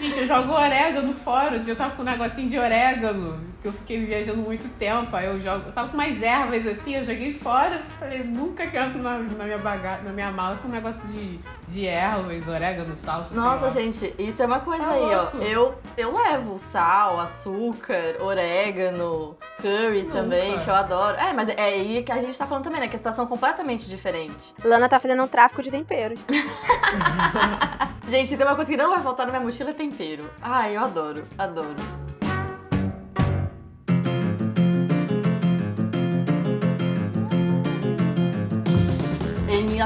Gente, 0.00 0.20
eu 0.20 0.26
jogo 0.26 0.52
orégano 0.52 1.12
fora. 1.12 1.56
Um 1.56 1.62
dia 1.62 1.72
eu 1.72 1.76
tava 1.76 1.96
com 1.96 2.02
um 2.02 2.04
negocinho 2.04 2.48
de 2.48 2.58
orégano, 2.58 3.40
eu 3.66 3.72
fiquei 3.72 4.04
viajando 4.04 4.38
muito 4.38 4.68
tempo. 4.78 5.14
Aí 5.14 5.26
eu 5.26 5.40
jogo. 5.40 5.64
Eu 5.66 5.72
tava 5.72 5.88
com 5.88 5.96
mais 5.96 6.22
ervas 6.22 6.66
assim, 6.66 6.96
eu 6.96 7.04
joguei 7.04 7.32
fora. 7.32 7.82
Falei, 7.98 8.22
nunca 8.24 8.66
quero 8.66 8.98
na, 8.98 9.18
na 9.18 9.44
minha 9.44 9.58
bagagem, 9.58 10.04
na 10.04 10.12
minha 10.12 10.30
mala 10.30 10.56
com 10.56 10.68
um 10.68 10.70
negócio 10.72 11.06
de, 11.08 11.38
de 11.68 11.86
ervas, 11.86 12.46
orégano, 12.48 12.94
salsa. 12.96 13.28
sei 13.28 13.36
Nossa, 13.36 13.64
lá. 13.66 13.70
gente, 13.70 14.14
isso 14.18 14.42
é 14.42 14.46
uma 14.46 14.60
coisa 14.60 14.84
Tá 14.84 14.90
aí, 14.90 15.14
louco. 15.16 15.38
ó. 15.38 15.42
Eu, 15.42 15.74
eu 15.96 16.16
levo 16.16 16.58
sal, 16.58 17.20
açúcar, 17.20 18.16
orégano, 18.20 19.36
curry 19.60 20.02
Nunca. 20.02 20.12
também, 20.12 20.58
que 20.60 20.68
eu 20.68 20.74
adoro. 20.74 21.16
É, 21.16 21.32
mas 21.32 21.48
é 21.48 21.54
aí 21.62 22.02
que 22.02 22.12
a 22.12 22.18
gente 22.20 22.36
tá 22.36 22.46
falando 22.46 22.64
também, 22.64 22.80
né? 22.80 22.88
Que 22.88 22.94
a 22.96 22.98
situação 22.98 23.24
é 23.24 23.28
completamente 23.28 23.88
diferente. 23.88 24.54
Lana 24.64 24.88
tá 24.88 24.98
fazendo 25.00 25.22
um 25.22 25.28
tráfico 25.28 25.62
de 25.62 25.70
temperos. 25.70 26.20
Gente, 28.08 28.28
se 28.28 28.36
tem 28.36 28.46
uma 28.46 28.54
coisa 28.54 28.70
que 28.70 28.76
não 28.76 28.90
vai 28.90 29.00
faltar 29.02 29.26
na 29.26 29.32
minha 29.32 29.44
mochila 29.44 29.70
é 29.70 29.72
tempero. 29.72 30.30
Ai, 30.40 30.76
eu 30.76 30.84
adoro, 30.84 31.24
adoro. 31.36 31.74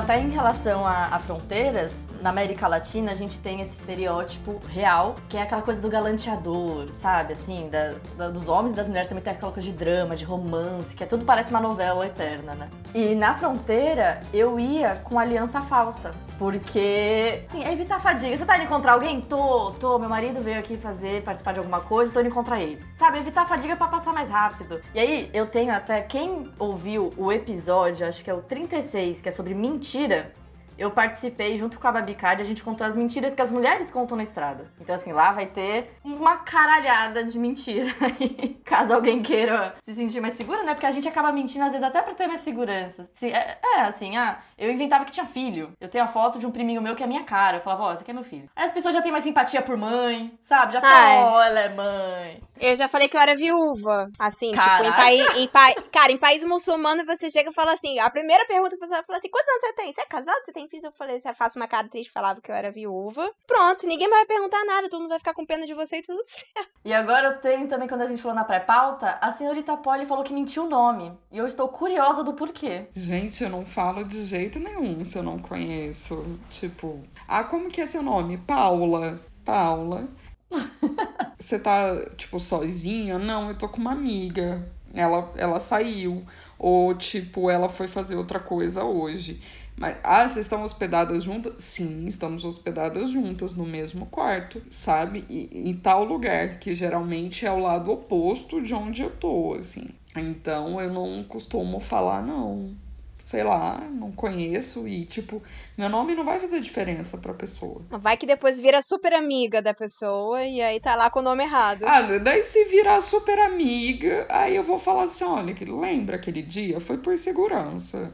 Até 0.01 0.19
em 0.19 0.31
relação 0.31 0.85
a, 0.87 1.15
a 1.15 1.19
fronteiras, 1.19 2.07
na 2.21 2.31
América 2.31 2.67
Latina 2.69 3.13
a 3.13 3.15
gente 3.15 3.39
tem 3.39 3.61
esse 3.61 3.73
estereótipo 3.81 4.59
real, 4.69 5.15
que 5.29 5.37
é 5.37 5.43
aquela 5.43 5.63
coisa 5.63 5.81
do 5.81 5.89
galanteador, 5.89 6.89
sabe? 6.93 7.33
Assim, 7.33 7.69
da- 7.71 7.95
da- 8.17 8.29
dos 8.31 8.49
homens 8.49 8.73
e 8.73 8.77
das 8.77 8.87
mulheres 8.89 9.09
também 9.09 9.23
tem 9.23 9.33
aquela 9.33 9.53
coisa 9.53 9.69
de 9.69 9.75
drama, 9.77 10.15
de 10.17 10.25
romance, 10.25 10.95
que 10.95 11.03
é 11.03 11.07
tudo 11.07 11.25
parece 11.25 11.51
uma 11.51 11.61
novela 11.61 12.07
eterna, 12.07 12.55
né? 12.55 12.69
E 12.95 13.15
na 13.15 13.35
fronteira 13.35 14.21
eu 14.33 14.59
ia 14.61 14.97
com 15.05 15.19
aliança 15.19 15.61
falsa, 15.63 16.15
porque, 16.39 17.45
assim, 17.49 17.65
é 17.65 17.73
evitar 17.73 18.01
fadiga. 18.01 18.37
Você 18.37 18.45
tá 18.45 18.57
indo 18.57 18.65
encontrar 18.65 18.93
alguém? 18.93 19.21
Tô, 19.21 19.73
tô. 19.73 19.99
Meu 19.99 20.09
marido 20.09 20.43
veio 20.43 20.59
aqui 20.59 20.77
fazer, 20.77 21.23
participar 21.23 21.53
de 21.53 21.59
alguma 21.59 21.81
coisa, 21.81 22.13
tô 22.13 22.21
indo 22.21 22.29
encontrar 22.29 22.61
ele. 22.61 22.81
Sabe, 22.97 23.19
evitar 23.19 23.47
fadiga 23.47 23.77
pra 23.77 23.89
passar 23.89 24.13
mais 24.13 24.31
rápido. 24.31 24.81
E 24.95 24.99
aí, 25.01 25.31
eu 25.33 25.47
tenho 25.47 25.73
até, 25.73 26.01
quem 26.03 26.51
ouviu 26.59 27.13
o 27.17 27.31
episódio, 27.33 28.07
acho 28.07 28.23
que 28.23 28.31
é 28.31 28.35
o 28.35 28.41
36, 28.43 29.21
que 29.21 29.29
é 29.29 29.33
sobre 29.33 29.55
mentira, 29.55 30.33
eu 30.81 30.91
participei 30.91 31.59
junto 31.59 31.79
com 31.79 31.87
a 31.87 31.93
Babi 31.93 32.15
Card, 32.15 32.41
a 32.41 32.45
gente 32.45 32.63
contou 32.63 32.87
as 32.87 32.97
mentiras 32.97 33.35
que 33.35 33.43
as 33.43 33.53
mulheres 33.53 33.91
contam 33.91 34.17
na 34.17 34.23
estrada. 34.23 34.73
Então, 34.81 34.95
assim, 34.95 35.13
lá 35.13 35.31
vai 35.31 35.45
ter 35.45 35.93
uma 36.03 36.39
caralhada 36.39 37.23
de 37.23 37.39
mentira 37.39 37.91
caso 38.65 38.95
alguém 38.95 39.21
queira 39.21 39.75
se 39.87 39.95
sentir 39.95 40.23
mais 40.23 40.35
segura, 40.35 40.63
né? 40.63 40.73
Porque 40.73 40.87
a 40.87 40.91
gente 40.91 41.07
acaba 41.07 41.31
mentindo, 41.33 41.67
às 41.67 41.73
vezes, 41.73 41.87
até 41.87 42.01
pra 42.01 42.15
ter 42.15 42.27
mais 42.27 42.41
segurança. 42.41 43.03
Assim, 43.03 43.29
é, 43.29 43.59
é, 43.63 43.81
assim, 43.83 44.17
ah, 44.17 44.39
eu 44.57 44.73
inventava 44.73 45.05
que 45.05 45.13
tinha 45.13 45.27
filho. 45.27 45.73
Eu 45.79 45.89
tenho 45.89 46.05
a 46.05 46.09
foto 46.09 46.39
de 46.39 46.47
um 46.47 46.51
priminho 46.51 46.81
meu 46.81 46.97
que 46.97 47.03
é 47.03 47.07
minha 47.07 47.25
cara. 47.25 47.59
Eu 47.59 47.61
falava, 47.61 47.83
ó, 47.83 47.91
oh, 47.91 47.93
esse 47.93 48.03
aqui 48.03 48.13
é 48.13 48.15
meu 48.15 48.25
filho. 48.25 48.49
Aí 48.57 48.65
as 48.65 48.73
pessoas 48.73 48.95
já 48.95 49.03
têm 49.03 49.13
mais 49.13 49.25
simpatia 49.25 49.61
por 49.61 49.77
mãe, 49.77 50.33
sabe? 50.43 50.73
Já 50.73 50.81
falam, 50.81 51.25
ó, 51.25 51.37
oh, 51.37 51.43
ela 51.43 51.61
é 51.61 51.69
mãe. 51.69 52.43
Eu 52.59 52.77
já 52.77 52.89
falei 52.89 53.09
que 53.09 53.17
eu 53.17 53.21
era 53.21 53.35
viúva. 53.37 54.09
Assim, 54.19 54.53
Caraca. 54.53 54.85
tipo, 54.85 54.95
em, 54.95 54.97
país, 54.97 55.39
em 55.39 55.49
pa... 55.49 55.75
cara, 55.91 56.13
em 56.13 56.19
país 56.19 56.45
muçulmano 56.45 57.05
você 57.05 57.29
chega 57.29 57.51
e 57.51 57.55
fala 57.55 57.73
assim: 57.73 57.99
a 57.99 58.09
primeira 58.09 58.47
pergunta 58.47 58.71
que 58.71 58.77
a 58.77 58.87
pessoa 58.87 59.03
fala 59.03 59.19
assim: 59.19 59.31
quantos 59.31 59.49
anos 59.49 59.63
você 59.63 59.73
tem? 59.73 59.93
Você 59.93 60.01
é 60.01 60.07
casado? 60.07 60.45
Você 60.45 60.53
tem 60.53 60.69
filhos? 60.71 60.85
Eu 60.85 60.93
falei: 60.93 61.19
você 61.19 61.35
faz 61.35 61.57
uma 61.57 61.67
cara 61.69 61.89
triste, 61.89 62.13
falava 62.13 62.41
que 62.41 62.51
eu 62.51 62.55
era 62.55 62.71
viúva. 62.71 63.31
Pronto, 63.47 63.87
ninguém 63.87 64.09
vai 64.09 64.25
perguntar 64.25 64.65
nada, 64.65 64.89
todo 64.89 65.01
mundo 65.01 65.11
vai 65.11 65.19
ficar 65.19 65.35
com 65.35 65.45
pena 65.45 65.67
de 65.67 65.75
você 65.75 65.99
e 65.99 66.03
tudo 66.03 66.23
certo. 66.25 66.71
E 66.85 66.93
agora 66.93 67.29
eu 67.29 67.41
tenho 67.41 67.69
também, 67.69 67.89
quando 67.89 68.03
a 68.03 68.09
gente 68.09 68.23
falou 68.23 68.35
na 68.35 68.45
pré-pauta, 68.45 69.19
a 69.21 69.33
senhorita 69.33 69.77
Polly 69.77 70.07
falou 70.07 70.25
que 70.25 70.33
mentiu 70.33 70.65
o 70.65 70.69
nome. 70.69 71.13
E 71.31 71.37
eu 71.37 71.47
estou 71.47 71.69
curiosa 71.69 72.25
do 72.25 72.33
porquê. 72.33 72.87
Gente, 72.95 73.43
eu 73.43 73.51
não 73.51 73.67
falo 73.67 74.05
de 74.05 74.25
jeito 74.25 74.59
nenhum 74.59 75.05
se 75.05 75.19
eu 75.19 75.23
não 75.23 75.39
conheço. 75.39 76.39
Tipo, 76.49 77.03
ah, 77.29 77.45
como 77.45 77.69
que 77.69 77.81
é 77.81 77.87
seu 77.87 78.03
nome? 78.03 78.39
Paula. 78.39 79.21
Paula. 79.45 80.09
Você 81.39 81.59
tá, 81.59 82.05
tipo, 82.17 82.39
sozinha? 82.39 83.19
Não, 83.19 83.49
eu 83.49 83.59
tô 83.59 83.69
com 83.69 83.79
uma 83.79 83.93
amiga. 83.93 84.67
Ela, 84.93 85.33
ela 85.37 85.59
saiu. 85.59 86.25
Ou, 86.59 86.95
tipo, 86.95 87.51
ela 87.51 87.69
foi 87.69 87.89
fazer 87.89 88.17
outra 88.17 88.41
coisa 88.41 88.85
hoje. 88.85 89.43
Mas, 89.77 89.97
ah, 90.03 90.29
vocês 90.29 90.45
estão 90.45 90.63
hospedadas 90.63 91.25
juntas? 91.25 91.55
Sim, 91.59 92.07
estamos 92.07 92.45
hospedadas 92.45 93.11
juntas 93.11 93.55
no 93.55 93.65
mesmo 93.65 94.07
quarto, 94.07 94.63
sabe? 94.71 95.25
E, 95.29 95.49
em 95.71 95.75
tal 95.75 96.05
lugar, 96.05 96.59
que 96.59 96.75
geralmente 96.75 97.47
é 97.47 97.51
o 97.51 97.59
lado 97.59 97.91
oposto 97.91 98.61
de 98.61 98.75
onde 98.75 99.03
eu 99.03 99.11
tô, 99.11 99.55
assim. 99.55 99.89
Então 100.17 100.81
eu 100.81 100.93
não 100.93 101.25
costumo 101.25 101.81
falar, 101.81 102.23
não 102.23 102.77
sei 103.23 103.45
lá, 103.45 103.79
não 103.93 104.11
conheço 104.11 104.89
e, 104.89 105.05
tipo, 105.05 105.43
meu 105.77 105.89
nome 105.89 106.15
não 106.15 106.25
vai 106.25 106.41
fazer 106.41 106.61
diferença 106.61 107.19
pra 107.19 107.33
pessoa. 107.33 107.83
Vai 107.91 108.17
que 108.17 108.27
depois 108.27 108.59
vira 108.59 108.83
super 108.83 109.13
amiga 109.13 109.63
da 109.63 109.73
pessoa 109.73 110.43
e 110.43 110.61
aí 110.61 110.81
tá 110.81 110.97
lá 110.97 111.11
com 111.11 111.21
o 111.21 111.23
nome 111.23 111.45
errado. 111.45 111.85
Ah, 111.87 112.01
daí 112.19 112.43
se 112.43 112.65
virar 112.65 113.01
super 113.01 113.39
amiga, 113.39 114.27
aí 114.29 114.57
eu 114.57 114.65
vou 114.65 114.79
falar 114.79 115.05
assim: 115.05 115.25
olha, 115.25 115.55
lembra 115.61 116.17
aquele 116.17 116.43
dia? 116.43 116.81
Foi 116.81 116.99
por 116.99 117.17
segurança. 117.17 118.13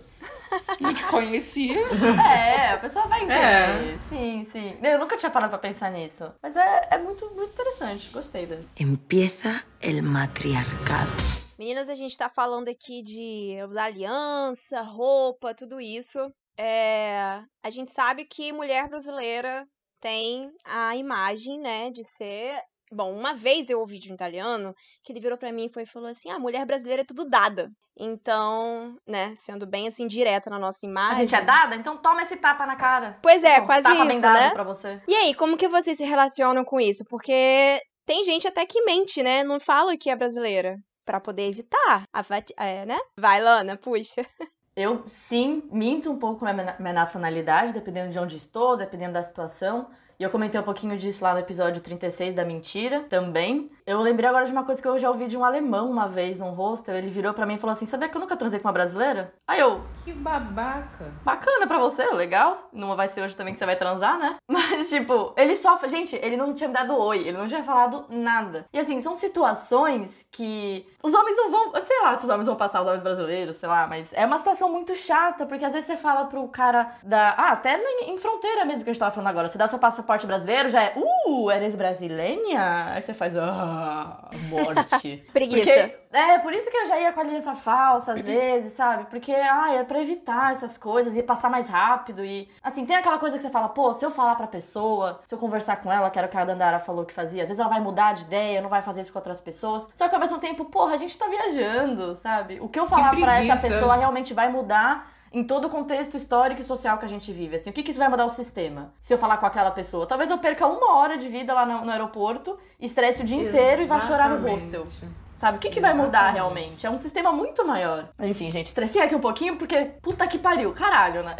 Não 0.80 0.92
te 0.92 1.04
conhecia. 1.04 1.78
É, 1.78 2.72
a 2.72 2.78
pessoa 2.78 3.06
vai 3.06 3.22
entender. 3.22 3.38
É. 3.38 3.98
Sim, 4.08 4.46
sim. 4.50 4.78
Eu 4.82 4.98
nunca 4.98 5.16
tinha 5.16 5.30
parado 5.30 5.50
pra 5.50 5.58
pensar 5.58 5.90
nisso. 5.90 6.32
Mas 6.42 6.56
é, 6.56 6.88
é 6.92 6.98
muito, 6.98 7.28
muito 7.34 7.52
interessante. 7.52 8.10
Gostei 8.10 8.46
desse. 8.46 8.68
Empieza 8.78 9.62
el 9.80 10.02
matriarcado. 10.02 11.12
Meninas, 11.58 11.88
a 11.88 11.94
gente 11.94 12.16
tá 12.16 12.28
falando 12.28 12.68
aqui 12.68 13.02
de 13.02 13.56
aliança, 13.78 14.82
roupa, 14.82 15.54
tudo 15.54 15.80
isso. 15.80 16.18
É... 16.58 17.42
A 17.62 17.70
gente 17.70 17.90
sabe 17.90 18.24
que 18.24 18.52
mulher 18.52 18.88
brasileira 18.88 19.66
tem 20.00 20.52
a 20.64 20.94
imagem, 20.96 21.58
né, 21.58 21.90
de 21.90 22.04
ser. 22.04 22.60
Bom, 22.92 23.12
uma 23.12 23.34
vez 23.34 23.68
eu 23.68 23.80
ouvi 23.80 23.98
de 23.98 24.10
um 24.10 24.14
italiano 24.14 24.74
que 25.02 25.12
ele 25.12 25.20
virou 25.20 25.36
para 25.36 25.52
mim 25.52 25.66
e 25.66 25.72
foi 25.72 25.84
falou 25.86 26.08
assim: 26.08 26.30
"Ah, 26.30 26.38
mulher 26.38 26.64
brasileira 26.64 27.02
é 27.02 27.04
tudo 27.04 27.28
dada". 27.28 27.68
Então, 27.98 28.96
né, 29.06 29.34
sendo 29.36 29.66
bem 29.66 29.88
assim 29.88 30.06
direta 30.06 30.50
na 30.50 30.58
nossa 30.58 30.84
imagem. 30.84 31.16
A 31.16 31.20
gente 31.20 31.34
é 31.34 31.40
dada, 31.40 31.74
então 31.74 31.96
toma 31.96 32.22
esse 32.22 32.36
tapa 32.36 32.66
na 32.66 32.76
cara. 32.76 33.18
Pois 33.22 33.42
é, 33.42 33.60
quase 33.62 33.82
tapa 33.82 33.96
isso, 33.96 34.06
bem 34.06 34.20
dado 34.20 34.34
né? 34.34 34.50
Pra 34.50 34.64
você. 34.64 35.00
E 35.08 35.14
aí, 35.14 35.34
como 35.34 35.56
que 35.56 35.68
vocês 35.68 35.96
se 35.96 36.04
relacionam 36.04 36.64
com 36.64 36.78
isso? 36.78 37.04
Porque 37.08 37.80
tem 38.04 38.22
gente 38.24 38.46
até 38.46 38.66
que 38.66 38.82
mente, 38.82 39.22
né? 39.22 39.42
Não 39.42 39.58
fala 39.58 39.96
que 39.96 40.10
é 40.10 40.16
brasileira 40.16 40.76
para 41.04 41.20
poder 41.20 41.48
evitar 41.48 42.04
a 42.12 42.24
é, 42.64 42.84
né? 42.84 42.98
Vai, 43.18 43.40
Lana, 43.40 43.76
puxa. 43.76 44.22
Eu 44.76 45.04
sim 45.08 45.62
minto 45.72 46.10
um 46.10 46.18
pouco 46.18 46.44
minha, 46.44 46.76
minha 46.78 46.92
nacionalidade, 46.92 47.72
dependendo 47.72 48.10
de 48.10 48.18
onde 48.18 48.36
estou, 48.36 48.76
dependendo 48.76 49.14
da 49.14 49.22
situação. 49.22 49.88
E 50.18 50.22
eu 50.22 50.30
comentei 50.30 50.58
um 50.58 50.64
pouquinho 50.64 50.96
disso 50.96 51.22
lá 51.22 51.34
no 51.34 51.40
episódio 51.40 51.82
36 51.82 52.34
da 52.34 52.44
mentira 52.44 53.04
também. 53.10 53.70
Eu 53.86 54.00
lembrei 54.00 54.28
agora 54.28 54.46
de 54.46 54.52
uma 54.52 54.64
coisa 54.64 54.80
que 54.80 54.88
eu 54.88 54.98
já 54.98 55.10
ouvi 55.10 55.26
de 55.26 55.36
um 55.36 55.44
alemão 55.44 55.90
uma 55.90 56.08
vez 56.08 56.38
num 56.38 56.50
hostel. 56.50 56.94
Ele 56.94 57.10
virou 57.10 57.34
para 57.34 57.44
mim 57.44 57.54
e 57.54 57.58
falou 57.58 57.72
assim: 57.72 57.86
Sabia 57.86 58.08
que 58.08 58.16
eu 58.16 58.20
nunca 58.20 58.36
transei 58.36 58.58
com 58.58 58.66
uma 58.66 58.72
brasileira? 58.72 59.34
Aí 59.46 59.60
eu. 59.60 59.82
Que 60.04 60.12
babaca. 60.12 61.12
Bacana 61.22 61.66
pra 61.66 61.78
você, 61.78 62.06
legal. 62.12 62.68
Não 62.72 62.96
vai 62.96 63.08
ser 63.08 63.20
hoje 63.20 63.36
também 63.36 63.52
que 63.52 63.58
você 63.58 63.66
vai 63.66 63.76
transar, 63.76 64.18
né? 64.18 64.36
Mas, 64.48 64.88
tipo, 64.88 65.34
ele 65.36 65.54
só. 65.54 65.78
Gente, 65.86 66.16
ele 66.16 66.36
não 66.36 66.54
tinha 66.54 66.68
me 66.68 66.74
dado 66.74 66.96
oi, 66.96 67.18
ele 67.18 67.36
não 67.36 67.46
tinha 67.46 67.62
falado 67.62 68.06
nada. 68.08 68.64
E 68.72 68.78
assim, 68.78 69.00
são 69.00 69.14
situações 69.14 70.26
que 70.32 70.86
os 71.02 71.14
homens 71.14 71.36
não 71.36 71.50
vão. 71.50 71.84
Sei 71.84 72.00
lá 72.02 72.14
se 72.16 72.24
os 72.24 72.30
homens 72.30 72.46
vão 72.46 72.56
passar, 72.56 72.80
os 72.80 72.88
homens 72.88 73.02
brasileiros, 73.02 73.56
sei 73.56 73.68
lá, 73.68 73.86
mas 73.86 74.08
é 74.12 74.24
uma 74.24 74.38
situação 74.38 74.70
muito 74.72 74.96
chata, 74.96 75.44
porque 75.44 75.64
às 75.64 75.72
vezes 75.72 75.86
você 75.86 75.96
fala 75.96 76.24
pro 76.24 76.48
cara 76.48 76.92
da. 77.02 77.34
Ah, 77.36 77.52
até 77.52 77.78
em 78.02 78.18
fronteira 78.18 78.64
mesmo 78.64 78.82
que 78.82 78.90
a 78.90 78.92
gente 78.92 79.00
tava 79.00 79.14
falando 79.14 79.28
agora. 79.28 79.48
Você 79.48 79.58
dá 79.58 79.68
seu 79.68 79.78
passaporte 80.06 80.26
brasileiro, 80.26 80.70
já 80.70 80.84
é. 80.84 80.94
Uh, 80.96 81.50
eres 81.50 81.74
brasileira? 81.74 82.92
Aí 82.94 83.02
você 83.02 83.12
faz. 83.12 83.36
Ah 83.36 84.30
morte. 84.48 85.24
Preguiça. 85.32 85.64
Porque, 85.64 85.96
é, 86.12 86.38
por 86.38 86.52
isso 86.52 86.70
que 86.70 86.76
eu 86.76 86.86
já 86.86 86.98
ia 87.00 87.12
com 87.12 87.20
a 87.20 87.22
aliança 87.22 87.54
falsa 87.54 88.12
às 88.12 88.24
vezes, 88.24 88.72
sabe? 88.72 89.04
Porque, 89.10 89.32
ah, 89.32 89.72
é 89.74 89.84
pra 89.84 90.00
evitar 90.00 90.52
essas 90.52 90.78
coisas 90.78 91.16
e 91.16 91.22
passar 91.22 91.50
mais 91.50 91.68
rápido. 91.68 92.24
E, 92.24 92.48
assim, 92.62 92.86
tem 92.86 92.96
aquela 92.96 93.18
coisa 93.18 93.36
que 93.36 93.42
você 93.42 93.50
fala, 93.50 93.68
pô, 93.68 93.92
se 93.92 94.04
eu 94.04 94.10
falar 94.10 94.34
pra 94.36 94.46
pessoa, 94.46 95.20
se 95.24 95.34
eu 95.34 95.38
conversar 95.38 95.76
com 95.76 95.92
ela, 95.92 96.10
que 96.10 96.18
era 96.18 96.28
o 96.28 96.30
que 96.30 96.36
a 96.36 96.44
Dandara 96.44 96.78
falou 96.78 97.04
que 97.04 97.12
fazia, 97.12 97.42
às 97.42 97.48
vezes 97.48 97.60
ela 97.60 97.68
vai 97.68 97.80
mudar 97.80 98.14
de 98.14 98.22
ideia, 98.22 98.62
não 98.62 98.68
vai 98.68 98.82
fazer 98.82 99.02
isso 99.02 99.12
com 99.12 99.18
outras 99.18 99.40
pessoas. 99.40 99.88
Só 99.94 100.08
que 100.08 100.14
ao 100.14 100.20
mesmo 100.20 100.38
tempo, 100.38 100.64
porra, 100.64 100.94
a 100.94 100.96
gente 100.96 101.18
tá 101.18 101.26
viajando, 101.28 102.14
sabe? 102.14 102.58
O 102.60 102.68
que 102.68 102.78
eu 102.78 102.86
falar 102.86 103.14
que 103.14 103.22
pra 103.22 103.42
essa 103.42 103.56
pessoa 103.56 103.96
realmente 103.96 104.32
vai 104.32 104.48
mudar 104.50 105.15
em 105.32 105.44
todo 105.44 105.66
o 105.66 105.70
contexto 105.70 106.16
histórico 106.16 106.60
e 106.60 106.64
social 106.64 106.98
que 106.98 107.04
a 107.04 107.08
gente 107.08 107.32
vive. 107.32 107.56
Assim, 107.56 107.70
o 107.70 107.72
que, 107.72 107.82
que 107.82 107.90
isso 107.90 108.00
vai 108.00 108.08
mudar 108.08 108.24
o 108.24 108.30
sistema? 108.30 108.92
Se 109.00 109.12
eu 109.14 109.18
falar 109.18 109.36
com 109.36 109.46
aquela 109.46 109.70
pessoa, 109.70 110.06
talvez 110.06 110.30
eu 110.30 110.38
perca 110.38 110.66
uma 110.66 110.96
hora 110.96 111.16
de 111.16 111.28
vida 111.28 111.52
lá 111.52 111.66
no, 111.66 111.84
no 111.84 111.90
aeroporto, 111.90 112.58
estresse 112.80 113.22
o 113.22 113.24
dia 113.24 113.42
Exatamente. 113.42 113.62
inteiro 113.62 113.82
e 113.82 113.86
vá 113.86 114.00
chorar 114.00 114.30
no 114.30 114.48
hostel. 114.48 114.86
Sabe? 115.34 115.58
O 115.58 115.60
que, 115.60 115.68
que 115.68 115.80
vai 115.80 115.92
mudar 115.92 116.30
realmente? 116.30 116.86
É 116.86 116.90
um 116.90 116.98
sistema 116.98 117.30
muito 117.30 117.64
maior. 117.66 118.08
Enfim, 118.20 118.50
gente, 118.50 118.66
estressei 118.68 119.02
aqui 119.02 119.14
um 119.14 119.20
pouquinho 119.20 119.56
porque 119.56 119.84
puta 120.00 120.26
que 120.26 120.38
pariu, 120.38 120.72
caralho, 120.72 121.22
né? 121.22 121.36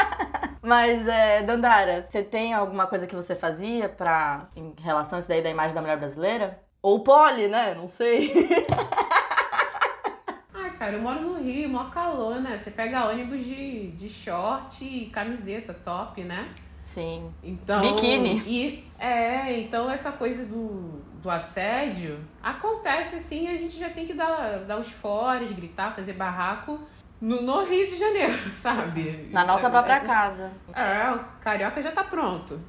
Mas, 0.62 1.06
é, 1.06 1.42
Dandara, 1.42 2.06
você 2.08 2.22
tem 2.22 2.54
alguma 2.54 2.86
coisa 2.86 3.06
que 3.06 3.14
você 3.14 3.36
fazia 3.36 3.90
pra, 3.90 4.48
em 4.56 4.74
relação 4.80 5.16
a 5.16 5.20
isso 5.20 5.28
daí 5.28 5.42
da 5.42 5.50
imagem 5.50 5.74
da 5.74 5.82
mulher 5.82 5.98
brasileira? 5.98 6.58
Ou 6.80 7.00
poli, 7.00 7.46
né? 7.46 7.74
Não 7.74 7.88
sei. 7.88 8.32
cara, 10.86 10.96
eu 10.96 11.02
moro 11.02 11.20
no 11.20 11.42
Rio, 11.42 11.68
mó 11.68 11.84
calor, 11.86 12.40
né? 12.40 12.56
Você 12.56 12.70
pega 12.70 13.08
ônibus 13.08 13.44
de, 13.44 13.88
de 13.92 14.08
short 14.08 14.84
e 14.84 15.06
camiseta 15.06 15.74
top, 15.74 16.22
né? 16.22 16.48
Sim. 16.82 17.32
Então, 17.42 17.80
Biquíni. 17.80 18.40
E, 18.46 18.84
é, 18.96 19.58
então 19.58 19.90
essa 19.90 20.12
coisa 20.12 20.46
do, 20.46 21.02
do 21.20 21.28
assédio 21.28 22.20
acontece 22.40 23.16
assim, 23.16 23.48
a 23.48 23.56
gente 23.56 23.76
já 23.76 23.90
tem 23.90 24.06
que 24.06 24.14
dar, 24.14 24.60
dar 24.60 24.78
os 24.78 24.88
foras, 24.88 25.50
gritar, 25.50 25.96
fazer 25.96 26.12
barraco 26.12 26.78
no, 27.20 27.42
no 27.42 27.64
Rio 27.64 27.90
de 27.90 27.98
Janeiro, 27.98 28.38
sabe? 28.50 29.28
Na 29.32 29.44
nossa 29.44 29.68
própria 29.68 29.98
casa. 30.00 30.52
É, 30.72 31.10
o 31.10 31.18
carioca 31.40 31.82
já 31.82 31.90
tá 31.90 32.04
pronto. 32.04 32.60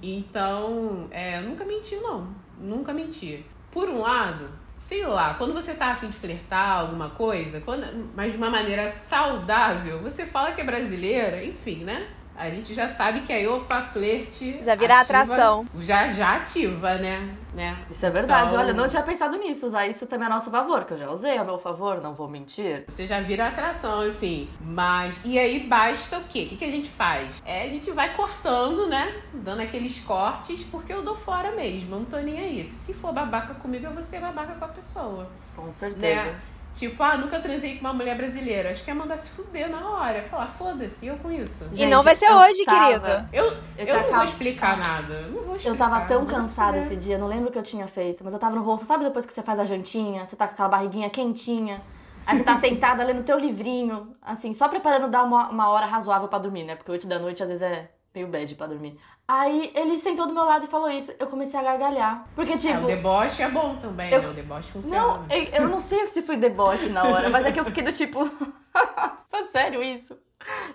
Então, 0.00 1.08
é, 1.10 1.40
nunca 1.40 1.64
menti, 1.64 1.96
não. 1.96 2.28
Nunca 2.60 2.92
menti. 2.92 3.44
Por 3.72 3.88
um 3.88 3.98
lado, 3.98 4.48
sei 4.86 5.04
lá, 5.04 5.34
quando 5.34 5.52
você 5.52 5.74
tá 5.74 5.88
afim 5.88 6.06
de 6.06 6.16
flertar 6.16 6.78
alguma 6.78 7.10
coisa, 7.10 7.60
quando, 7.60 8.08
mas 8.14 8.30
de 8.30 8.38
uma 8.38 8.48
maneira 8.48 8.86
saudável, 8.86 9.98
você 9.98 10.24
fala 10.24 10.52
que 10.52 10.60
é 10.60 10.64
brasileira, 10.64 11.44
enfim, 11.44 11.82
né? 11.82 12.06
A 12.36 12.50
gente 12.50 12.74
já 12.74 12.88
sabe 12.88 13.20
que 13.20 13.32
aí, 13.32 13.46
opa, 13.46 13.82
flerte. 13.82 14.58
Já 14.62 14.74
vira 14.74 15.00
ativa, 15.00 15.20
atração. 15.20 15.66
Já, 15.80 16.12
já 16.12 16.36
ativa, 16.36 16.94
né? 16.96 17.34
né? 17.54 17.76
Isso 17.90 18.04
é 18.04 18.10
verdade. 18.10 18.48
Então, 18.48 18.60
Olha, 18.60 18.70
eu 18.70 18.74
não 18.74 18.86
tinha 18.86 19.02
pensado 19.02 19.36
nisso. 19.38 19.66
Usar 19.66 19.86
isso 19.86 20.06
também 20.06 20.26
a 20.26 20.30
nosso 20.30 20.50
favor, 20.50 20.84
que 20.84 20.92
eu 20.92 20.98
já 20.98 21.10
usei 21.10 21.38
a 21.38 21.44
meu 21.44 21.58
favor, 21.58 22.00
não 22.02 22.14
vou 22.14 22.28
mentir. 22.28 22.84
Você 22.86 23.06
já 23.06 23.20
vira 23.20 23.48
atração, 23.48 24.00
assim. 24.00 24.48
Mas. 24.60 25.18
E 25.24 25.38
aí 25.38 25.60
basta 25.60 26.18
o 26.18 26.24
quê? 26.24 26.44
O 26.44 26.48
que, 26.50 26.56
que 26.56 26.64
a 26.64 26.70
gente 26.70 26.90
faz? 26.90 27.42
É, 27.44 27.62
a 27.62 27.68
gente 27.68 27.90
vai 27.90 28.14
cortando, 28.14 28.86
né? 28.86 29.14
Dando 29.32 29.62
aqueles 29.62 29.98
cortes, 30.00 30.62
porque 30.64 30.92
eu 30.92 31.02
dou 31.02 31.16
fora 31.16 31.52
mesmo. 31.52 31.94
Eu 31.94 31.98
não 32.00 32.06
tô 32.06 32.18
nem 32.18 32.38
aí. 32.38 32.72
Se 32.84 32.92
for 32.92 33.12
babaca 33.12 33.54
comigo, 33.54 33.86
eu 33.86 33.92
vou 33.92 34.04
ser 34.04 34.20
babaca 34.20 34.54
com 34.54 34.64
a 34.64 34.68
pessoa. 34.68 35.30
Com 35.56 35.72
certeza. 35.72 36.24
Né? 36.24 36.40
Tipo, 36.76 37.02
ah, 37.02 37.16
nunca 37.16 37.40
transei 37.40 37.76
com 37.76 37.80
uma 37.80 37.94
mulher 37.94 38.14
brasileira. 38.18 38.70
Acho 38.70 38.84
que 38.84 38.90
é 38.90 38.94
mandar 38.94 39.16
se 39.16 39.30
fuder 39.30 39.70
na 39.70 39.88
hora. 39.88 40.22
Falar, 40.24 40.46
foda-se, 40.46 41.06
eu 41.06 41.16
com 41.16 41.32
isso. 41.32 41.64
Gente, 41.72 41.82
e 41.82 41.86
não 41.86 42.02
vai 42.02 42.14
ser 42.14 42.30
hoje, 42.30 42.64
tava... 42.66 42.86
querido. 42.86 43.28
Eu, 43.32 43.44
eu, 43.44 43.52
eu 43.78 43.86
não 43.86 44.00
acabo... 44.00 44.14
vou 44.16 44.24
explicar 44.24 44.76
nada. 44.76 45.14
Eu 45.14 45.30
não 45.30 45.42
vou 45.42 45.56
explicar. 45.56 45.68
Eu 45.70 45.76
tava 45.78 46.00
tão 46.02 46.26
cansada 46.26 46.76
esse 46.78 46.94
dia, 46.94 47.16
não 47.16 47.26
lembro 47.26 47.48
o 47.48 47.52
que 47.52 47.58
eu 47.58 47.62
tinha 47.62 47.88
feito. 47.88 48.22
Mas 48.22 48.34
eu 48.34 48.38
tava 48.38 48.54
no 48.54 48.62
rosto, 48.62 48.84
sabe 48.84 49.04
depois 49.04 49.24
que 49.24 49.32
você 49.32 49.42
faz 49.42 49.58
a 49.58 49.64
jantinha? 49.64 50.26
Você 50.26 50.36
tá 50.36 50.46
com 50.46 50.52
aquela 50.52 50.68
barriguinha 50.68 51.08
quentinha. 51.08 51.80
Aí 52.26 52.36
você 52.36 52.44
tá 52.44 52.56
sentada 52.60 53.02
lendo 53.04 53.22
teu 53.22 53.38
livrinho, 53.38 54.14
assim, 54.20 54.52
só 54.52 54.68
preparando 54.68 55.08
dar 55.08 55.24
uma, 55.24 55.48
uma 55.48 55.70
hora 55.70 55.86
razoável 55.86 56.28
pra 56.28 56.38
dormir, 56.38 56.64
né? 56.64 56.76
Porque 56.76 56.90
8 56.90 57.06
da 57.06 57.18
noite 57.18 57.42
às 57.42 57.48
vezes 57.48 57.62
é 57.62 57.88
meio 58.16 58.26
bad 58.26 58.54
pra 58.54 58.66
dormir. 58.66 58.98
Aí 59.28 59.70
ele 59.74 59.98
sentou 59.98 60.26
do 60.26 60.32
meu 60.32 60.44
lado 60.44 60.64
e 60.64 60.68
falou 60.68 60.90
isso. 60.90 61.12
Eu 61.18 61.26
comecei 61.26 61.58
a 61.60 61.62
gargalhar. 61.62 62.26
Porque, 62.34 62.56
tipo. 62.56 62.72
É, 62.74 62.78
o 62.78 62.86
deboche 62.86 63.42
é 63.42 63.48
bom 63.48 63.76
também, 63.76 64.10
Eu- 64.10 64.22
né? 64.22 64.28
O 64.30 64.32
deboche 64.32 64.72
funciona. 64.72 64.96
Não, 64.96 65.26
eu, 65.28 65.42
eu 65.52 65.68
não 65.68 65.80
sei 65.80 66.08
se 66.08 66.22
foi 66.22 66.36
deboche 66.36 66.88
na 66.88 67.04
hora, 67.04 67.28
mas 67.28 67.44
é 67.44 67.52
que 67.52 67.60
eu 67.60 67.64
fiquei 67.64 67.84
do 67.84 67.92
tipo. 67.92 68.24
Foi 69.30 69.44
sério 69.52 69.82
isso? 69.82 70.16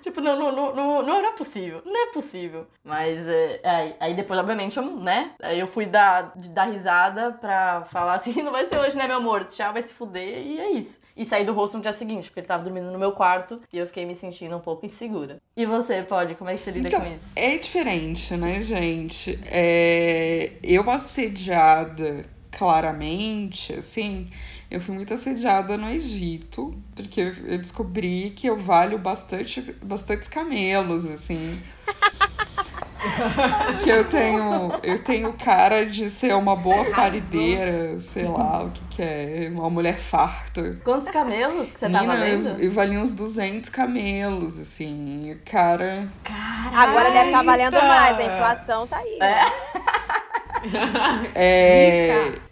Tipo, 0.02 0.20
não, 0.22 0.38
não, 0.38 0.52
não, 0.52 0.76
não, 0.76 1.02
não 1.02 1.16
era 1.16 1.32
possível. 1.32 1.82
Não 1.86 2.10
é 2.10 2.12
possível. 2.12 2.68
Mas 2.84 3.28
é, 3.28 3.62
aí, 3.64 3.96
aí 4.00 4.14
depois, 4.14 4.40
obviamente, 4.40 4.78
eu, 4.78 4.84
né? 4.84 5.32
Aí 5.42 5.60
eu 5.60 5.66
fui 5.68 5.86
dar, 5.86 6.34
dar 6.36 6.66
risada 6.66 7.32
pra 7.34 7.86
falar 7.86 8.16
assim: 8.16 8.42
não 8.44 8.52
vai 8.52 8.66
ser 8.66 8.78
hoje, 8.80 8.98
né, 8.98 9.08
meu 9.08 9.18
amor? 9.18 9.46
Tchau, 9.46 9.72
vai 9.74 9.82
se 9.82 9.94
fuder. 9.94 10.46
E 10.46 10.60
é 10.60 10.72
isso. 10.72 11.00
E 11.22 11.26
saí 11.26 11.46
do 11.46 11.54
rosto 11.54 11.78
no 11.78 11.84
dia 11.84 11.94
seguinte, 11.94 12.26
porque 12.30 12.40
ele 12.40 12.48
tava 12.48 12.64
dormindo 12.64 12.90
no 12.92 12.98
meu 12.98 13.12
quarto 13.12 13.62
e 13.72 13.78
eu 13.78 13.86
fiquei 13.86 14.06
me 14.08 14.16
sentindo 14.16 14.58
um 14.58 14.60
pouco 14.60 14.88
insegura. 14.88 15.38
E 15.56 15.68
você, 15.68 16.02
pode? 16.02 16.34
Como 16.34 16.50
é 16.50 16.58
que 16.58 16.64
você 16.64 16.72
lida 16.72 16.88
Então, 16.88 17.00
com 17.02 17.06
isso? 17.06 17.26
é 17.36 17.58
diferente, 17.58 18.36
né, 18.36 18.60
gente? 18.60 19.40
É, 19.46 20.54
eu 20.64 20.90
assediada 20.90 22.26
claramente, 22.50 23.74
assim, 23.74 24.26
eu 24.70 24.82
fui 24.82 24.96
muito 24.96 25.14
assediada 25.14 25.78
no 25.78 25.90
Egito, 25.92 26.74
porque 26.96 27.22
eu 27.46 27.58
descobri 27.60 28.32
que 28.32 28.48
eu 28.48 28.58
valho 28.58 28.98
bastante, 28.98 29.62
bastantes 29.84 30.28
camelos, 30.28 31.06
assim. 31.06 31.62
Que 33.84 33.90
eu 33.90 34.04
tenho, 34.06 34.72
eu 34.84 35.00
tenho 35.00 35.34
cara 35.34 35.86
de 35.86 36.10
ser 36.10 36.36
uma 36.36 36.56
boa 36.56 36.86
parideira, 36.86 38.00
sei 38.00 38.26
lá, 38.26 38.64
o 38.64 38.70
que 38.70 38.82
que 38.90 39.02
é, 39.02 39.50
uma 39.52 39.70
mulher 39.70 39.98
farta. 39.98 40.78
Quantos 40.84 41.10
camelos 41.10 41.72
que 41.72 41.80
você 41.80 41.90
tava 41.90 42.06
Menina, 42.06 42.28
eu, 42.28 42.38
lendo? 42.38 42.62
eu 42.62 42.72
valia 42.72 43.00
uns 43.00 43.14
200 43.14 43.70
camelos, 43.70 44.60
assim, 44.60 45.38
cara... 45.46 46.08
Agora 46.74 47.12
deve 47.12 47.28
estar 47.28 47.44
valendo 47.44 47.74
Eita! 47.76 47.88
mais, 47.88 48.20
a 48.20 48.24
inflação 48.24 48.88
tá 48.88 48.98
aí. 48.98 49.18
É, 49.22 50.21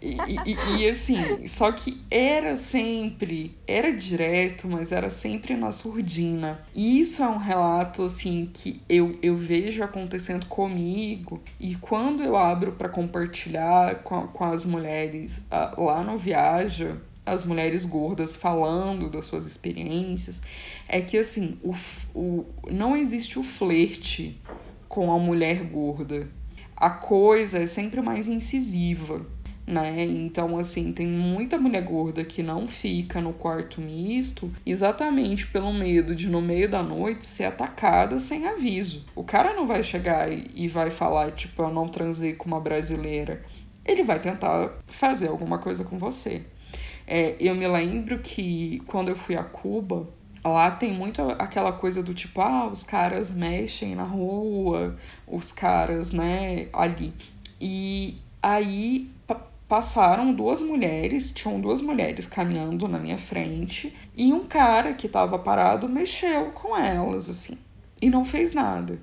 e, 0.02 0.16
e- 0.50 0.78
e, 0.78 0.88
assim, 0.88 1.46
só 1.46 1.70
que 1.72 2.00
era 2.10 2.56
sempre, 2.56 3.56
era 3.66 3.92
direto, 3.92 4.68
mas 4.68 4.92
era 4.92 5.10
sempre 5.10 5.54
na 5.56 5.72
surdina. 5.72 6.60
E 6.74 6.98
isso 7.00 7.22
é 7.22 7.28
um 7.28 7.38
relato, 7.38 8.04
assim, 8.04 8.50
que 8.52 8.82
eu, 8.88 9.18
eu 9.22 9.36
vejo 9.36 9.82
acontecendo 9.82 10.46
comigo. 10.46 11.40
E 11.58 11.74
quando 11.76 12.22
eu 12.22 12.36
abro 12.36 12.72
para 12.72 12.88
compartilhar 12.88 14.02
com, 14.02 14.26
com 14.28 14.44
as 14.44 14.64
mulheres 14.64 15.46
ah, 15.50 15.74
lá 15.78 16.02
no 16.02 16.16
Viaja, 16.16 16.96
as 17.24 17.44
mulheres 17.44 17.84
gordas 17.84 18.34
falando 18.34 19.08
das 19.08 19.26
suas 19.26 19.46
experiências, 19.46 20.42
é 20.88 21.00
que, 21.00 21.16
assim, 21.16 21.58
o, 21.62 21.74
o, 22.14 22.44
não 22.70 22.96
existe 22.96 23.38
o 23.38 23.42
flerte 23.42 24.40
com 24.88 25.12
a 25.12 25.18
mulher 25.18 25.62
gorda 25.64 26.28
a 26.80 26.88
coisa 26.88 27.58
é 27.58 27.66
sempre 27.66 28.00
mais 28.00 28.26
incisiva, 28.26 29.20
né? 29.66 30.02
Então, 30.02 30.56
assim, 30.58 30.92
tem 30.92 31.06
muita 31.06 31.58
mulher 31.58 31.84
gorda 31.84 32.24
que 32.24 32.42
não 32.42 32.66
fica 32.66 33.20
no 33.20 33.34
quarto 33.34 33.82
misto 33.82 34.50
exatamente 34.64 35.46
pelo 35.46 35.74
medo 35.74 36.14
de, 36.14 36.26
no 36.26 36.40
meio 36.40 36.70
da 36.70 36.82
noite, 36.82 37.26
ser 37.26 37.44
atacada 37.44 38.18
sem 38.18 38.48
aviso. 38.48 39.04
O 39.14 39.22
cara 39.22 39.52
não 39.52 39.66
vai 39.66 39.82
chegar 39.82 40.32
e, 40.32 40.66
vai 40.66 40.88
falar, 40.88 41.32
tipo, 41.32 41.62
eu 41.62 41.70
não 41.70 41.86
transei 41.86 42.32
com 42.32 42.46
uma 42.46 42.60
brasileira. 42.60 43.42
Ele 43.84 44.02
vai 44.02 44.18
tentar 44.18 44.72
fazer 44.86 45.28
alguma 45.28 45.58
coisa 45.58 45.84
com 45.84 45.98
você. 45.98 46.42
É, 47.06 47.36
eu 47.38 47.54
me 47.54 47.68
lembro 47.68 48.20
que 48.20 48.80
quando 48.86 49.10
eu 49.10 49.16
fui 49.16 49.36
a 49.36 49.42
Cuba, 49.42 50.08
lá 50.44 50.70
tem 50.70 50.92
muito 50.92 51.22
aquela 51.38 51.72
coisa 51.72 52.02
do 52.02 52.14
tipo, 52.14 52.40
ah, 52.40 52.66
os 52.66 52.82
caras 52.84 53.32
mexem 53.34 53.94
na 53.94 54.04
rua, 54.04 54.96
os 55.26 55.52
caras, 55.52 56.12
né, 56.12 56.68
ali. 56.72 57.12
E 57.60 58.16
aí 58.42 59.10
pa- 59.26 59.46
passaram 59.68 60.32
duas 60.32 60.60
mulheres, 60.60 61.30
tinham 61.30 61.60
duas 61.60 61.80
mulheres 61.80 62.26
caminhando 62.26 62.88
na 62.88 62.98
minha 62.98 63.18
frente, 63.18 63.94
e 64.16 64.32
um 64.32 64.46
cara 64.46 64.94
que 64.94 65.08
tava 65.08 65.38
parado 65.38 65.88
mexeu 65.88 66.46
com 66.52 66.76
elas, 66.76 67.28
assim, 67.28 67.58
e 68.00 68.08
não 68.08 68.24
fez 68.24 68.52
nada. 68.54 68.98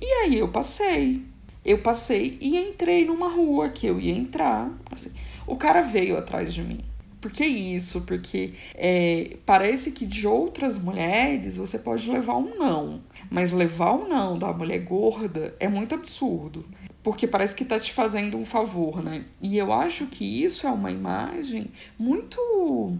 E 0.00 0.04
aí 0.24 0.38
eu 0.38 0.48
passei. 0.48 1.22
Eu 1.64 1.78
passei 1.78 2.38
e 2.40 2.56
entrei 2.56 3.04
numa 3.04 3.28
rua 3.28 3.68
que 3.70 3.86
eu 3.86 3.98
ia 3.98 4.12
entrar. 4.14 4.70
Assim. 4.90 5.10
O 5.46 5.56
cara 5.56 5.80
veio 5.80 6.16
atrás 6.16 6.54
de 6.54 6.62
mim. 6.62 6.78
Por 7.26 7.32
que 7.32 7.44
isso? 7.44 8.02
Porque 8.02 8.52
é, 8.76 9.36
parece 9.44 9.90
que 9.90 10.06
de 10.06 10.28
outras 10.28 10.78
mulheres 10.78 11.56
você 11.56 11.76
pode 11.76 12.08
levar 12.08 12.36
um 12.36 12.54
não. 12.56 13.00
Mas 13.28 13.50
levar 13.50 13.94
um 13.94 14.06
não 14.06 14.38
da 14.38 14.52
mulher 14.52 14.78
gorda 14.84 15.52
é 15.58 15.66
muito 15.66 15.92
absurdo. 15.92 16.64
Porque 17.02 17.26
parece 17.26 17.52
que 17.56 17.64
tá 17.64 17.80
te 17.80 17.92
fazendo 17.92 18.36
um 18.38 18.44
favor, 18.44 19.02
né? 19.02 19.24
E 19.42 19.58
eu 19.58 19.72
acho 19.72 20.06
que 20.06 20.44
isso 20.44 20.68
é 20.68 20.70
uma 20.70 20.92
imagem 20.92 21.66
muito. 21.98 22.96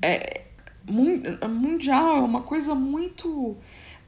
É, 0.00 0.44
mun- 0.88 1.22
mundial, 1.50 2.16
é 2.16 2.20
uma 2.20 2.40
coisa 2.40 2.74
muito. 2.74 3.54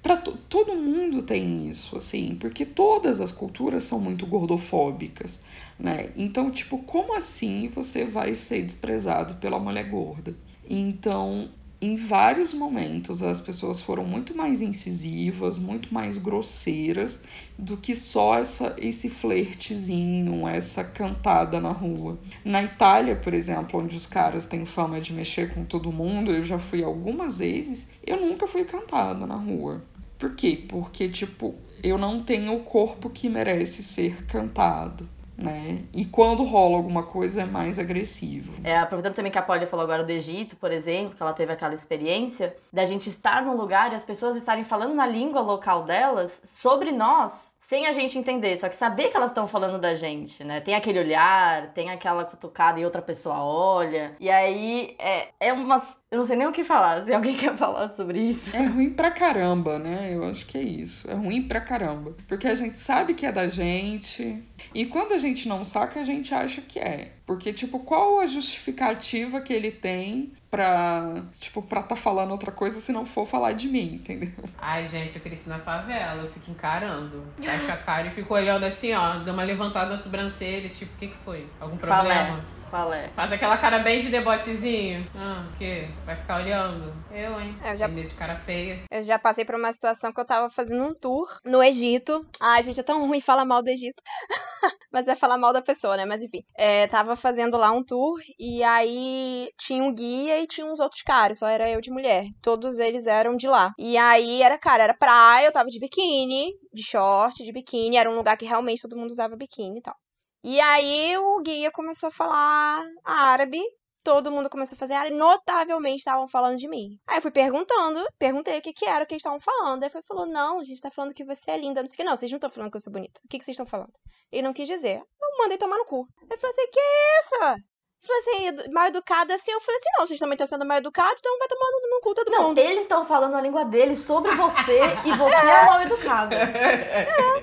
Pra 0.02 0.16
to- 0.16 0.36
todo 0.48 0.74
mundo 0.74 1.22
tem 1.22 1.68
isso, 1.68 1.96
assim, 1.98 2.34
porque 2.34 2.64
todas 2.64 3.20
as 3.20 3.30
culturas 3.30 3.84
são 3.84 4.00
muito 4.00 4.26
gordofóbicas, 4.26 5.40
né? 5.78 6.10
Então, 6.16 6.50
tipo, 6.50 6.78
como 6.78 7.14
assim 7.16 7.68
você 7.68 8.04
vai 8.04 8.34
ser 8.34 8.62
desprezado 8.62 9.34
pela 9.34 9.58
mulher 9.58 9.90
gorda? 9.90 10.34
Então, 10.68 11.50
em 11.82 11.96
vários 11.96 12.52
momentos 12.52 13.22
as 13.22 13.40
pessoas 13.40 13.80
foram 13.80 14.04
muito 14.04 14.36
mais 14.36 14.60
incisivas, 14.60 15.58
muito 15.58 15.92
mais 15.94 16.18
grosseiras 16.18 17.22
do 17.58 17.76
que 17.76 17.94
só 17.94 18.38
essa 18.38 18.76
esse 18.78 19.08
flertezinho, 19.08 20.46
essa 20.46 20.84
cantada 20.84 21.58
na 21.58 21.70
rua. 21.70 22.18
Na 22.44 22.62
Itália, 22.62 23.16
por 23.16 23.32
exemplo, 23.32 23.80
onde 23.80 23.96
os 23.96 24.06
caras 24.06 24.44
têm 24.44 24.66
fama 24.66 25.00
de 25.00 25.14
mexer 25.14 25.54
com 25.54 25.64
todo 25.64 25.90
mundo, 25.90 26.30
eu 26.30 26.44
já 26.44 26.58
fui 26.58 26.84
algumas 26.84 27.38
vezes, 27.38 27.88
eu 28.06 28.20
nunca 28.20 28.46
fui 28.46 28.64
cantada 28.64 29.26
na 29.26 29.36
rua. 29.36 29.82
Por 30.18 30.34
quê? 30.34 30.64
Porque 30.68 31.08
tipo, 31.08 31.54
eu 31.82 31.96
não 31.96 32.22
tenho 32.22 32.54
o 32.54 32.60
corpo 32.60 33.08
que 33.08 33.26
merece 33.26 33.82
ser 33.82 34.26
cantado. 34.26 35.08
Né? 35.40 35.84
E 35.92 36.04
quando 36.04 36.44
rola 36.44 36.76
alguma 36.76 37.02
coisa 37.02 37.42
é 37.42 37.44
mais 37.44 37.78
agressivo. 37.78 38.52
É, 38.62 38.76
aproveitando 38.76 39.14
também 39.14 39.32
que 39.32 39.38
a 39.38 39.42
Polly 39.42 39.66
falou 39.66 39.84
agora 39.84 40.04
do 40.04 40.12
Egito, 40.12 40.54
por 40.56 40.70
exemplo, 40.70 41.16
que 41.16 41.22
ela 41.22 41.32
teve 41.32 41.52
aquela 41.52 41.74
experiência 41.74 42.54
da 42.72 42.84
gente 42.84 43.08
estar 43.08 43.42
num 43.42 43.56
lugar 43.56 43.92
e 43.92 43.94
as 43.94 44.04
pessoas 44.04 44.36
estarem 44.36 44.64
falando 44.64 44.94
na 44.94 45.06
língua 45.06 45.40
local 45.40 45.84
delas 45.84 46.42
sobre 46.52 46.92
nós. 46.92 47.54
Sem 47.70 47.86
a 47.86 47.92
gente 47.92 48.18
entender, 48.18 48.56
só 48.58 48.68
que 48.68 48.74
saber 48.74 49.10
que 49.10 49.16
elas 49.16 49.30
estão 49.30 49.46
falando 49.46 49.80
da 49.80 49.94
gente, 49.94 50.42
né? 50.42 50.60
Tem 50.60 50.74
aquele 50.74 50.98
olhar, 50.98 51.72
tem 51.72 51.88
aquela 51.88 52.24
cutucada 52.24 52.80
e 52.80 52.84
outra 52.84 53.00
pessoa 53.00 53.44
olha. 53.44 54.16
E 54.18 54.28
aí 54.28 54.96
é, 54.98 55.28
é 55.38 55.52
umas. 55.52 55.96
Eu 56.12 56.18
não 56.18 56.26
sei 56.26 56.34
nem 56.34 56.48
o 56.48 56.50
que 56.50 56.64
falar, 56.64 57.04
se 57.04 57.14
alguém 57.14 57.36
quer 57.38 57.56
falar 57.56 57.88
sobre 57.90 58.18
isso. 58.18 58.50
É 58.56 58.66
ruim 58.66 58.90
pra 58.90 59.12
caramba, 59.12 59.78
né? 59.78 60.12
Eu 60.12 60.24
acho 60.24 60.44
que 60.44 60.58
é 60.58 60.62
isso. 60.62 61.08
É 61.08 61.14
ruim 61.14 61.46
pra 61.46 61.60
caramba. 61.60 62.16
Porque 62.26 62.48
a 62.48 62.54
gente 62.56 62.76
sabe 62.76 63.14
que 63.14 63.24
é 63.24 63.30
da 63.30 63.46
gente. 63.46 64.42
E 64.74 64.86
quando 64.86 65.12
a 65.14 65.18
gente 65.18 65.48
não 65.48 65.64
saca, 65.64 66.00
a 66.00 66.02
gente 66.02 66.34
acha 66.34 66.62
que 66.62 66.80
é. 66.80 67.12
Porque, 67.24 67.52
tipo, 67.52 67.78
qual 67.78 68.18
a 68.18 68.26
justificativa 68.26 69.40
que 69.40 69.52
ele 69.52 69.70
tem 69.70 70.32
pra, 70.50 71.22
tipo, 71.38 71.62
pra 71.62 71.80
tá 71.80 71.94
falando 71.94 72.32
outra 72.32 72.50
coisa 72.50 72.80
se 72.80 72.90
não 72.90 73.06
for 73.06 73.24
falar 73.24 73.52
de 73.52 73.68
mim, 73.68 73.94
entendeu? 73.94 74.32
Ai, 74.58 74.88
gente, 74.88 75.14
eu 75.14 75.22
cresci 75.22 75.48
na 75.48 75.60
favela, 75.60 76.22
eu 76.22 76.32
fico 76.32 76.50
encarando. 76.50 77.22
Fecha 77.40 77.72
a 77.72 77.76
cara 77.76 78.08
e 78.08 78.10
fico 78.10 78.34
olhando 78.34 78.64
assim, 78.64 78.92
ó, 78.94 79.18
dou 79.18 79.32
uma 79.32 79.44
levantada 79.44 79.90
na 79.90 79.96
sobrancelha, 79.96 80.68
tipo, 80.70 80.92
o 80.92 80.98
que 80.98 81.06
que 81.06 81.16
foi? 81.24 81.46
Algum 81.60 81.76
problema? 81.76 82.42
é? 82.56 82.59
Qual 82.70 82.92
é? 82.92 83.08
Faz 83.16 83.32
aquela 83.32 83.56
cara 83.58 83.80
bem 83.80 84.00
de 84.00 84.08
debochezinho. 84.10 85.04
Ah, 85.14 85.44
o 85.52 85.58
quê? 85.58 85.88
Vai 86.06 86.14
ficar 86.14 86.36
olhando? 86.36 86.94
Eu, 87.10 87.40
hein? 87.40 87.58
É, 87.62 87.72
eu 87.72 87.76
já- 87.76 87.86
Tem 87.86 87.96
medo 87.96 88.08
de 88.08 88.14
cara 88.14 88.36
feia. 88.36 88.84
Eu 88.88 89.02
já 89.02 89.18
passei 89.18 89.44
por 89.44 89.56
uma 89.56 89.72
situação 89.72 90.12
que 90.12 90.20
eu 90.20 90.24
tava 90.24 90.48
fazendo 90.48 90.84
um 90.84 90.94
tour 90.94 91.26
no 91.44 91.60
Egito. 91.60 92.24
Ai, 92.40 92.62
gente, 92.62 92.78
é 92.78 92.82
tão 92.84 93.08
ruim 93.08 93.20
falar 93.20 93.44
mal 93.44 93.60
do 93.60 93.68
Egito. 93.68 94.00
Mas 94.92 95.08
é 95.08 95.16
falar 95.16 95.36
mal 95.36 95.52
da 95.52 95.60
pessoa, 95.60 95.96
né? 95.96 96.04
Mas 96.06 96.22
enfim. 96.22 96.42
É, 96.56 96.86
tava 96.86 97.16
fazendo 97.16 97.56
lá 97.56 97.72
um 97.72 97.82
tour 97.82 98.18
e 98.38 98.62
aí 98.62 99.48
tinha 99.58 99.82
um 99.82 99.92
guia 99.92 100.40
e 100.40 100.46
tinha 100.46 100.64
uns 100.66 100.78
outros 100.78 101.02
caras. 101.02 101.38
Só 101.38 101.48
era 101.48 101.68
eu 101.68 101.80
de 101.80 101.90
mulher. 101.90 102.24
Todos 102.40 102.78
eles 102.78 103.06
eram 103.06 103.34
de 103.36 103.48
lá. 103.48 103.72
E 103.78 103.96
aí 103.96 104.42
era, 104.42 104.56
cara, 104.56 104.84
era 104.84 104.94
praia, 104.96 105.46
eu 105.46 105.52
tava 105.52 105.68
de 105.68 105.80
biquíni, 105.80 106.52
de 106.72 106.84
short, 106.84 107.42
de 107.44 107.52
biquíni. 107.52 107.96
Era 107.96 108.08
um 108.08 108.14
lugar 108.16 108.36
que 108.36 108.46
realmente 108.46 108.82
todo 108.82 108.96
mundo 108.96 109.10
usava 109.10 109.34
biquíni 109.36 109.78
e 109.78 109.82
tal. 109.82 109.94
E 110.42 110.60
aí 110.60 111.18
o 111.18 111.40
guia 111.42 111.70
começou 111.70 112.08
a 112.08 112.12
falar 112.12 112.86
árabe. 113.04 113.60
Todo 114.02 114.30
mundo 114.30 114.48
começou 114.48 114.76
a 114.76 114.78
fazer 114.78 114.94
árabe. 114.94 115.14
Notavelmente 115.14 115.98
estavam 115.98 116.26
falando 116.26 116.56
de 116.56 116.66
mim. 116.66 116.98
Aí 117.06 117.18
eu 117.18 117.22
fui 117.22 117.30
perguntando, 117.30 118.02
perguntei 118.18 118.58
o 118.58 118.62
que, 118.62 118.72
que 118.72 118.86
era 118.86 119.04
o 119.04 119.06
que 119.06 119.12
eles 119.12 119.20
estavam 119.20 119.40
falando. 119.40 119.82
Aí 119.82 119.90
ele 119.92 120.02
falou: 120.06 120.26
Não, 120.26 120.58
a 120.58 120.62
gente 120.62 120.80
tá 120.80 120.90
falando 120.90 121.12
que 121.12 121.24
você 121.24 121.50
é 121.50 121.58
linda. 121.58 121.82
Não 121.82 121.88
sei 121.88 121.94
o 121.94 121.96
que, 121.98 122.04
não. 122.04 122.16
Vocês 122.16 122.32
não 122.32 122.36
estão 122.36 122.50
falando 122.50 122.70
que 122.70 122.76
eu 122.78 122.80
sou 122.80 122.92
bonita. 122.92 123.20
O 123.22 123.28
que, 123.28 123.38
que 123.38 123.44
vocês 123.44 123.54
estão 123.54 123.66
falando? 123.66 123.92
Ele 124.32 124.42
não 124.42 124.54
quis 124.54 124.66
dizer. 124.66 124.96
Eu 124.98 125.38
mandei 125.38 125.58
tomar 125.58 125.76
no 125.76 125.84
cu. 125.84 126.06
Ele 126.22 126.38
falou 126.38 126.54
assim: 126.56 126.70
Que 126.70 126.80
isso? 127.20 127.64
Falei 128.02 128.48
assim, 128.48 128.72
mal 128.72 128.86
educada 128.86 129.34
assim. 129.34 129.52
Eu 129.52 129.60
falei 129.60 129.76
assim, 129.78 129.90
não, 129.98 130.06
vocês 130.06 130.18
também 130.18 130.34
estão 130.34 130.46
sendo 130.46 130.64
mal 130.66 130.78
educados, 130.78 131.16
então 131.18 131.38
vai 131.38 131.48
tomando 131.48 131.90
no 131.90 132.00
cu 132.00 132.14
todo 132.14 132.30
Não, 132.30 132.48
mundo. 132.48 132.58
eles 132.58 132.82
estão 132.82 133.04
falando 133.04 133.34
a 133.36 133.40
língua 133.40 133.64
deles 133.64 134.00
sobre 134.00 134.34
você 134.34 134.80
e 135.04 135.12
você 135.12 135.36
é 135.36 135.64
mal 135.66 135.82
educada. 135.82 136.36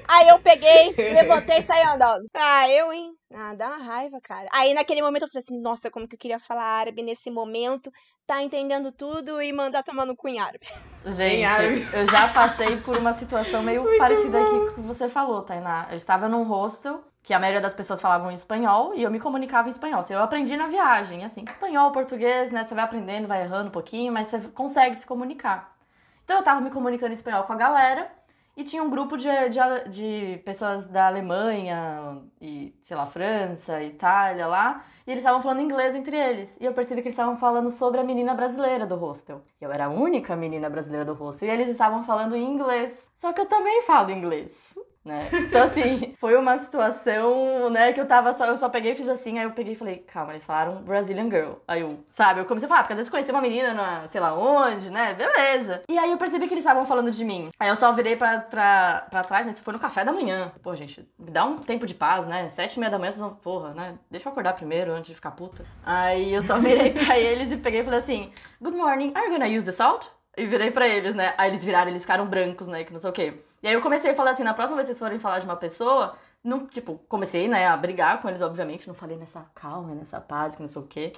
Aí 0.08 0.28
eu 0.30 0.40
peguei, 0.40 0.96
levantei 0.98 1.60
e 1.60 1.64
saí 1.64 1.84
andando. 1.84 2.26
Ah, 2.34 2.70
eu, 2.70 2.92
hein? 2.92 3.12
Ah, 3.34 3.54
dá 3.54 3.68
uma 3.68 3.78
raiva, 3.78 4.20
cara. 4.22 4.48
Aí 4.52 4.74
naquele 4.74 5.02
momento 5.02 5.24
eu 5.24 5.28
falei 5.30 5.44
assim, 5.44 5.62
nossa, 5.62 5.92
como 5.92 6.08
que 6.08 6.16
eu 6.16 6.20
queria 6.20 6.40
falar 6.40 6.64
árabe 6.64 7.04
nesse 7.04 7.30
momento. 7.30 7.92
Tá 8.26 8.42
entendendo 8.44 8.92
tudo 8.92 9.42
e 9.42 9.54
mandar 9.54 9.84
tomar 9.84 10.06
no 10.06 10.16
cu 10.16 10.28
em 10.28 10.38
árabe. 10.40 10.68
Gente, 11.06 11.46
árabe. 11.46 11.88
eu 11.94 12.06
já 12.08 12.28
passei 12.34 12.76
por 12.82 12.98
uma 12.98 13.14
situação 13.14 13.64
meio 13.64 13.86
parecida 13.98 14.42
aqui 14.42 14.76
com 14.76 14.82
você 14.82 15.08
falou, 15.08 15.44
Tainá. 15.44 15.88
Eu 15.92 15.96
estava 15.98 16.28
num 16.28 16.44
hostel 16.44 17.02
que 17.28 17.34
a 17.34 17.40
maioria 17.40 17.60
das 17.60 17.74
pessoas 17.74 18.00
falavam 18.00 18.32
espanhol 18.32 18.94
e 18.96 19.04
eu 19.04 19.12
me 19.12 19.20
comunicava 19.20 19.68
em 19.68 19.72
espanhol. 19.72 20.00
Assim, 20.00 20.14
eu 20.14 20.22
aprendi 20.22 20.56
na 20.56 20.68
viagem, 20.68 21.26
assim, 21.26 21.44
espanhol, 21.46 21.92
português, 21.92 22.52
né? 22.52 22.64
Você 22.64 22.74
vai 22.74 22.86
aprendendo, 22.86 23.28
vai 23.28 23.42
errando 23.42 23.68
um 23.68 23.72
pouquinho, 23.72 24.14
mas 24.14 24.30
você 24.30 24.40
consegue 24.40 24.96
se 24.96 25.06
comunicar. 25.06 25.76
Então 26.24 26.38
eu 26.38 26.44
tava 26.44 26.62
me 26.62 26.72
comunicando 26.72 27.12
em 27.12 27.16
espanhol 27.16 27.44
com 27.44 27.52
a 27.52 27.58
galera 27.58 28.10
e 28.56 28.64
tinha 28.64 28.82
um 28.82 28.90
grupo 28.90 29.18
de, 29.18 29.28
de, 29.50 29.60
de 29.90 30.38
pessoas 30.46 30.88
da 30.88 31.08
Alemanha 31.08 32.24
e, 32.40 32.74
sei 32.82 32.96
lá, 32.96 33.06
França, 33.06 33.84
Itália 33.84 34.48
lá, 34.48 34.86
e 35.06 35.12
eles 35.12 35.22
estavam 35.22 35.42
falando 35.42 35.60
inglês 35.60 35.96
entre 35.96 36.16
eles. 36.16 36.58
E 36.62 36.64
eu 36.64 36.74
percebi 36.74 37.02
que 37.02 37.10
eles 37.10 37.14
estavam 37.20 37.36
falando 37.36 37.70
sobre 37.72 38.00
a 38.00 38.06
menina 38.06 38.34
brasileira 38.34 38.86
do 38.86 38.96
hostel. 38.96 39.42
Eu 39.60 39.70
era 39.70 39.88
a 39.88 39.90
única 39.90 40.34
menina 40.34 40.70
brasileira 40.70 41.04
do 41.04 41.14
hostel 41.14 41.50
e 41.50 41.52
eles 41.52 41.68
estavam 41.68 42.06
falando 42.06 42.38
em 42.38 42.50
inglês. 42.50 43.12
Só 43.14 43.34
que 43.34 43.42
eu 43.42 43.48
também 43.48 43.82
falo 43.82 44.12
inglês. 44.12 44.78
Né? 45.08 45.30
Então, 45.32 45.64
assim, 45.64 46.14
foi 46.20 46.36
uma 46.36 46.58
situação, 46.58 47.70
né, 47.70 47.94
que 47.94 48.00
eu 48.00 48.06
tava 48.06 48.34
só, 48.34 48.46
eu 48.46 48.58
só 48.58 48.68
peguei 48.68 48.92
e 48.92 48.96
fiz 48.96 49.08
assim, 49.08 49.40
aí 49.40 49.46
eu 49.46 49.52
peguei 49.52 49.72
e 49.72 49.76
falei, 49.76 49.98
calma, 50.00 50.34
eles 50.34 50.44
falaram 50.44 50.82
Brazilian 50.82 51.30
Girl. 51.30 51.54
Aí 51.66 51.80
eu, 51.80 52.00
sabe, 52.12 52.42
eu 52.42 52.46
comecei 52.46 52.66
a 52.66 52.70
falar, 52.70 52.82
porque 52.82 52.94
às 52.94 52.98
vezes 52.98 53.10
conheci 53.10 53.32
uma 53.32 53.42
menina, 53.42 53.74
na, 53.74 54.06
sei 54.06 54.20
lá 54.20 54.38
onde, 54.38 54.90
né, 54.90 55.14
beleza. 55.14 55.82
E 55.88 55.98
aí 55.98 56.12
eu 56.12 56.18
percebi 56.18 56.46
que 56.48 56.54
eles 56.54 56.64
estavam 56.64 56.86
falando 56.86 57.10
de 57.10 57.24
mim. 57.24 57.50
Aí 57.58 57.70
eu 57.70 57.76
só 57.78 57.94
virei 57.94 58.18
pra, 58.18 58.40
pra, 58.42 59.08
pra 59.10 59.24
trás, 59.24 59.46
né, 59.46 59.54
isso 59.54 59.62
foi 59.62 59.74
no 59.74 59.80
café 59.80 60.04
da 60.04 60.12
manhã. 60.12 60.52
Pô, 60.62 60.76
gente, 60.76 61.08
me 61.18 61.32
dá 61.32 61.46
um 61.46 61.58
tempo 61.58 61.86
de 61.86 61.94
paz, 61.94 62.26
né, 62.26 62.50
sete 62.50 62.76
e 62.76 62.80
meia 62.80 62.92
da 62.92 63.00
manhã, 63.00 63.12
vocês 63.12 63.22
vão, 63.22 63.34
porra, 63.34 63.74
né, 63.74 63.98
deixa 64.12 64.28
eu 64.28 64.32
acordar 64.32 64.54
primeiro 64.54 64.92
antes 64.92 65.08
de 65.08 65.16
ficar 65.16 65.32
puta. 65.32 65.66
Aí 65.86 66.34
eu 66.34 66.44
só 66.44 66.60
virei 66.60 66.92
pra 66.94 67.18
eles 67.18 67.50
e 67.50 67.56
peguei 67.56 67.80
e 67.80 67.84
falei 67.86 68.00
assim, 68.00 68.30
good 68.62 68.76
morning, 68.76 69.14
are 69.16 69.26
you 69.26 69.32
gonna 69.32 69.48
use 69.48 69.66
the 69.66 69.72
salt? 69.72 70.06
E 70.38 70.46
virei 70.46 70.70
pra 70.70 70.88
eles, 70.88 71.16
né? 71.16 71.34
Aí 71.36 71.50
eles 71.50 71.64
viraram, 71.64 71.90
eles 71.90 72.04
ficaram 72.04 72.28
brancos, 72.28 72.68
né? 72.68 72.84
Que 72.84 72.94
não 72.94 73.00
sei 73.00 73.10
o 73.10 73.14
quê. 73.14 73.34
E 73.68 73.70
aí 73.70 73.76
eu 73.76 73.82
comecei 73.82 74.12
a 74.12 74.16
falar 74.16 74.32
assim, 74.32 74.44
na 74.44 74.54
próxima 74.54 74.78
vez 74.78 74.88
que 74.88 74.94
vocês 74.94 75.00
forem 75.00 75.20
falar 75.20 75.40
de 75.40 75.46
uma 75.46 75.58
pessoa, 75.58 76.16
não, 76.42 76.66
tipo, 76.66 77.02
comecei, 77.10 77.50
né, 77.50 77.68
a 77.68 77.76
brigar 77.76 78.22
com 78.22 78.30
eles, 78.30 78.42
obviamente, 78.42 78.88
não 78.88 78.96
falei 78.96 79.18
nessa 79.18 79.42
calma, 79.54 79.94
nessa 79.94 80.22
paz, 80.22 80.56
que 80.56 80.62
não 80.62 80.70
sei 80.70 80.82
o 80.82 80.88
quê. 80.88 81.12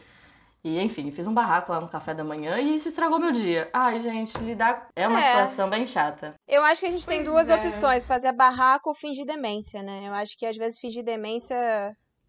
E, 0.64 0.80
enfim, 0.82 1.12
fiz 1.12 1.28
um 1.28 1.34
barraco 1.34 1.72
lá 1.72 1.80
no 1.80 1.88
café 1.88 2.12
da 2.12 2.24
manhã 2.24 2.58
e 2.60 2.74
isso 2.74 2.90
estragou 2.90 3.20
meu 3.20 3.32
dia. 3.32 3.70
Ai, 3.72 4.00
gente, 4.00 4.36
lidar 4.40 4.88
é 4.96 5.08
uma 5.08 5.20
É. 5.20 5.28
situação 5.32 5.70
bem 5.70 5.86
chata. 5.86 6.34
Eu 6.48 6.64
acho 6.64 6.82
que 6.82 6.88
a 6.88 6.92
gente 6.92 7.06
tem 7.06 7.20
Pois 7.20 7.28
duas 7.30 7.50
é. 7.52 7.56
opções, 7.56 8.04
fazer 8.08 8.32
barraco 8.32 8.90
ou 8.90 8.96
fingir 8.96 9.28
demência, 9.28 9.84
né? 9.84 10.08
Eu 10.08 10.14
acho 10.16 10.36
que 10.36 10.44
às 10.48 10.58
vezes 10.58 10.80
fingir 10.80 11.04
demência 11.04 11.56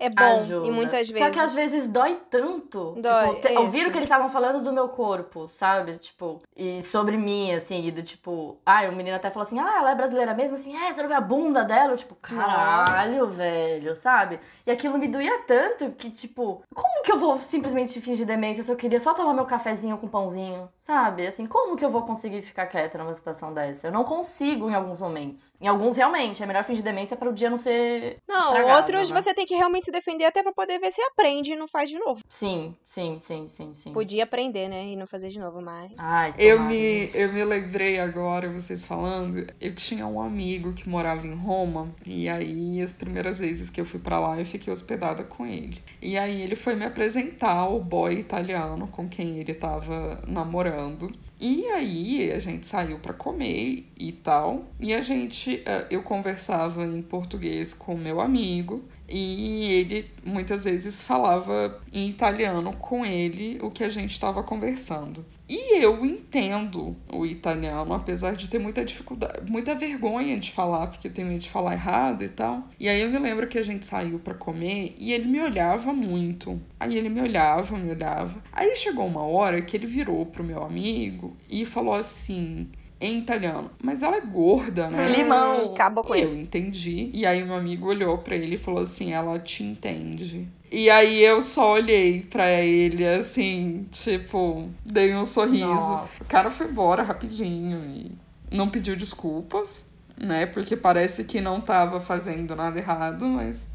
é 0.01 0.09
bom, 0.09 0.41
Ajuda. 0.41 0.67
e 0.67 0.71
muitas 0.71 1.09
vezes. 1.09 1.23
Só 1.23 1.31
que 1.31 1.39
às 1.39 1.55
vezes 1.55 1.87
dói 1.87 2.19
tanto. 2.31 2.95
Dói, 2.99 3.29
tipo, 3.29 3.41
te- 3.43 3.53
isso. 3.53 3.61
ouvir 3.61 3.87
o 3.87 3.91
que 3.91 3.99
eles 3.99 4.07
estavam 4.09 4.31
falando 4.31 4.63
do 4.65 4.73
meu 4.73 4.89
corpo, 4.89 5.51
sabe? 5.55 5.99
Tipo, 5.99 6.41
e 6.57 6.83
sobre 6.83 7.17
mim, 7.17 7.53
assim, 7.53 7.87
e 7.87 7.91
do 7.91 8.03
tipo. 8.03 8.57
Ah, 8.65 8.83
o 8.89 8.93
menino 8.93 9.17
até 9.17 9.31
falou 9.31 9.47
assim: 9.47 9.59
ah, 9.61 9.77
ela 9.79 9.91
é 9.93 9.95
brasileira 9.95 10.35
mesmo? 10.35 10.55
Assim, 10.55 10.75
é, 10.77 10.93
você 10.93 11.03
não 11.03 11.09
vê 11.09 11.15
a 11.15 11.21
bunda 11.21 11.63
dela? 11.63 11.93
Eu, 11.93 11.97
tipo, 11.97 12.15
caralho, 12.15 13.27
velho, 13.29 13.95
sabe? 13.95 14.41
E 14.67 14.71
aquilo 14.71 14.99
me 14.99 15.07
doía 15.09 15.39
tanto 15.47 15.91
que, 15.93 16.11
tipo, 16.11 16.63
como 16.75 17.03
que 17.03 17.13
eu 17.13 17.19
vou 17.19 17.41
simplesmente 17.41 18.01
fingir 18.01 18.27
demência 18.27 18.63
se 18.65 18.73
eu 18.73 18.77
queria 18.77 19.01
só 19.01 19.13
tomar 19.13 19.35
meu 19.35 19.45
cafezinho 19.45 19.99
com 19.99 20.09
pãozinho, 20.09 20.69
sabe? 20.77 21.27
Assim, 21.27 21.47
como 21.47 21.77
que 21.77 21.85
eu 21.85 21.91
vou 21.91 22.03
conseguir 22.03 22.43
ficar 22.43 22.67
quieta 22.67 22.97
numa 22.99 23.15
situação 23.15 23.53
dessa? 23.53 23.89
Eu 23.89 23.93
não 23.93 24.05
consigo 24.05 24.71
em 24.71 24.75
alguns 24.75 25.01
momentos. 25.01 25.53
Em 25.61 25.69
alguns, 25.69 25.97
realmente, 25.97 26.43
é 26.43 26.47
melhor 26.47 26.65
fingir 26.65 26.83
demência 26.83 27.17
para 27.17 27.29
o 27.29 27.33
dia 27.33 27.51
não 27.51 27.59
ser. 27.59 28.19
Não, 28.27 28.71
outros 28.77 29.11
né? 29.11 29.21
você 29.21 29.35
tem 29.35 29.45
que 29.45 29.55
realmente 29.55 29.90
se 29.91 29.93
defender 29.93 30.25
até 30.25 30.43
pra 30.43 30.53
poder 30.53 30.79
ver 30.79 30.91
se 30.93 31.03
aprende 31.03 31.53
e 31.53 31.57
não 31.57 31.67
faz 31.69 31.91
de 31.91 31.99
novo. 31.99 32.21
Sim, 32.29 32.75
sim, 32.87 33.19
sim, 33.19 33.49
sim, 33.49 33.75
sim. 33.75 33.93
Podia 33.93 34.25
aprender, 34.25 34.69
né? 34.69 34.87
E 34.87 34.97
não 34.97 35.07
fazer 35.07 35.29
de 35.29 35.39
novo, 35.39 35.61
mas. 35.61 35.91
Ai, 35.99 36.33
Eu 36.39 36.61
me, 36.61 37.07
gente. 37.07 37.19
eu 37.19 37.33
me 37.33 37.45
lembrei 37.45 37.99
agora, 37.99 38.49
vocês 38.51 38.85
falando, 38.87 39.47
eu 39.61 39.75
tinha 39.75 40.07
um 40.07 40.21
amigo 40.23 40.73
que 40.73 40.89
morava 40.89 41.27
em 41.27 41.35
Roma, 41.35 41.95
e 42.07 42.29
aí 42.29 42.81
as 42.81 42.93
primeiras 42.93 43.41
vezes 43.41 43.69
que 43.69 43.81
eu 43.81 43.85
fui 43.85 44.01
pra 44.01 44.19
lá 44.19 44.39
eu 44.39 44.47
fiquei 44.47 44.73
hospedada 44.73 45.25
com 45.25 45.45
ele. 45.45 45.83
E 46.01 46.17
aí 46.17 46.41
ele 46.41 46.57
foi 46.57 46.75
me 46.75 46.85
apresentar 46.85 47.53
ao 47.57 47.81
boy 47.81 48.15
italiano 48.15 48.87
com 48.89 49.09
quem 49.09 49.39
ele 49.39 49.55
tava 49.55 50.23
namorando. 50.27 51.11
E 51.41 51.65
aí 51.69 52.31
a 52.33 52.39
gente 52.39 52.67
saiu 52.67 52.99
pra 52.99 53.15
comer 53.15 53.87
e 53.99 54.13
tal, 54.13 54.67
e 54.79 54.93
a 54.93 55.01
gente, 55.01 55.63
eh, 55.65 55.87
eu 55.91 56.03
conversava 56.03 56.85
em 56.85 57.01
português 57.01 57.73
com 57.73 57.97
meu 57.97 58.21
amigo, 58.21 58.85
e 59.09 59.73
ele 59.73 60.11
muitas 60.25 60.65
vezes 60.65 61.03
falava 61.03 61.81
em 61.93 62.09
italiano 62.09 62.73
com 62.75 63.05
ele 63.05 63.59
o 63.63 63.71
que 63.71 63.85
a 63.85 63.89
gente 63.89 64.13
estava 64.13 64.43
conversando. 64.43 65.25
E 65.49 65.83
eu 65.83 66.07
entendo 66.07 66.97
o 67.13 67.27
italiano, 67.27 67.93
apesar 67.93 68.37
de 68.37 68.49
ter 68.49 68.61
muita 68.61 68.85
dificuldade, 68.85 69.51
muita 69.51 69.75
vergonha 69.75 70.39
de 70.39 70.53
falar, 70.53 70.87
porque 70.87 71.09
eu 71.09 71.13
tenho 71.13 71.27
medo 71.27 71.41
de 71.41 71.51
falar 71.51 71.73
errado 71.73 72.23
e 72.23 72.29
tal. 72.29 72.69
E 72.79 72.89
aí 72.89 73.01
eu 73.01 73.11
me 73.11 73.19
lembro 73.19 73.49
que 73.49 73.59
a 73.59 73.63
gente 73.63 73.85
saiu 73.85 74.21
pra 74.21 74.33
comer 74.33 74.95
e 74.97 75.13
ele 75.13 75.27
me 75.27 75.41
olhava 75.41 75.93
muito. 75.93 76.61
Aí 76.79 76.97
ele 76.97 77.09
me 77.09 77.21
olhava, 77.21 77.77
me 77.77 77.91
olhava. 77.91 78.41
Aí 78.53 78.77
chegou 78.77 79.05
uma 79.07 79.25
hora 79.25 79.61
que 79.61 79.77
ele 79.77 79.89
virou 79.89 80.25
pro 80.25 80.45
meu 80.45 80.63
amigo 80.63 81.37
e 81.49 81.65
falou 81.65 81.95
assim, 81.95 82.69
em 83.01 83.19
italiano, 83.19 83.71
mas 83.83 84.03
ela 84.03 84.17
é 84.17 84.21
gorda, 84.21 84.91
né? 84.91 85.09
Limão. 85.09 85.71
Hum, 85.71 85.73
acabou 85.73 86.05
com 86.05 86.15
ele. 86.15 86.27
Eu 86.27 86.37
entendi. 86.37 87.11
E 87.15 87.25
aí 87.25 87.43
meu 87.43 87.55
amigo 87.55 87.89
olhou 87.89 88.19
pra 88.19 88.37
ele 88.37 88.57
e 88.57 88.59
falou 88.59 88.83
assim: 88.83 89.13
ela 89.13 89.39
te 89.39 89.65
entende. 89.65 90.47
E 90.71 90.91
aí 90.91 91.21
eu 91.23 91.41
só 91.41 91.73
olhei 91.73 92.23
pra 92.23 92.51
ele 92.51 93.07
assim, 93.07 93.87
tipo, 93.91 94.69
dei 94.85 95.15
um 95.15 95.25
sorriso. 95.25 95.65
Nossa. 95.67 96.23
O 96.23 96.27
cara 96.27 96.51
foi 96.51 96.67
embora 96.67 97.03
rapidinho 97.03 97.79
e 97.89 98.13
não 98.55 98.69
pediu 98.69 98.95
desculpas, 98.95 99.89
né? 100.17 100.47
Porque 100.47 100.77
parece 100.77 101.25
que 101.25 101.41
não 101.41 101.61
tava 101.61 101.99
fazendo 102.01 102.55
nada 102.55 102.79
errado, 102.79 103.27
mas 103.27 103.69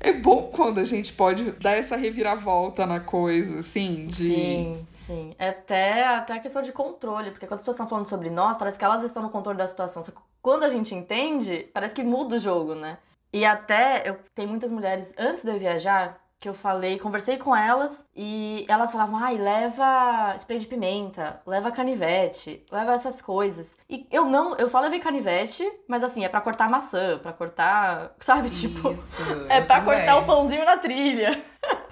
é 0.00 0.12
bom 0.12 0.50
quando 0.54 0.78
a 0.78 0.84
gente 0.84 1.12
pode 1.12 1.52
dar 1.52 1.72
essa 1.72 1.96
reviravolta 1.96 2.86
na 2.86 3.00
coisa, 3.00 3.58
assim, 3.58 4.06
de. 4.06 4.14
Sim, 4.14 4.86
sim. 4.90 5.34
Até, 5.38 6.06
até 6.06 6.32
a 6.32 6.40
questão 6.40 6.62
de 6.62 6.72
controle, 6.72 7.30
porque 7.30 7.46
quando 7.46 7.58
as 7.58 7.62
pessoas 7.62 7.76
estão 7.76 7.88
falando 7.88 8.08
sobre 8.08 8.30
nós, 8.30 8.56
parece 8.56 8.78
que 8.78 8.84
elas 8.84 9.04
estão 9.04 9.22
no 9.22 9.28
controle 9.28 9.58
da 9.58 9.66
situação. 9.66 10.02
Só 10.02 10.10
que 10.10 10.18
quando 10.40 10.62
a 10.62 10.70
gente 10.70 10.94
entende, 10.94 11.68
parece 11.74 11.94
que 11.94 12.02
muda 12.02 12.36
o 12.36 12.38
jogo, 12.38 12.74
né? 12.74 12.98
E 13.32 13.44
até, 13.44 14.08
eu 14.08 14.18
tem 14.34 14.46
muitas 14.46 14.70
mulheres, 14.70 15.12
antes 15.18 15.44
de 15.44 15.50
eu 15.50 15.58
viajar, 15.58 16.18
que 16.40 16.48
eu 16.48 16.54
falei, 16.54 16.98
conversei 16.98 17.36
com 17.36 17.54
elas 17.54 18.04
e 18.16 18.64
elas 18.66 18.90
falavam, 18.90 19.22
ai, 19.22 19.36
leva 19.36 20.34
spray 20.38 20.58
de 20.58 20.66
pimenta, 20.66 21.42
leva 21.46 21.70
canivete, 21.70 22.64
leva 22.72 22.94
essas 22.94 23.20
coisas. 23.20 23.68
E 23.90 24.06
eu 24.10 24.24
não, 24.24 24.56
eu 24.56 24.68
só 24.68 24.78
levei 24.80 25.00
canivete, 25.00 25.68
mas 25.88 26.04
assim, 26.04 26.24
é 26.24 26.28
pra 26.28 26.40
cortar 26.40 26.70
maçã, 26.70 27.18
pra 27.18 27.32
cortar, 27.32 28.14
sabe, 28.20 28.48
tipo, 28.48 28.92
Isso, 28.92 29.22
é 29.48 29.58
eu 29.58 29.66
pra 29.66 29.80
também. 29.80 29.96
cortar 29.96 30.16
o 30.18 30.26
pãozinho 30.26 30.64
na 30.64 30.76
trilha. 30.76 31.42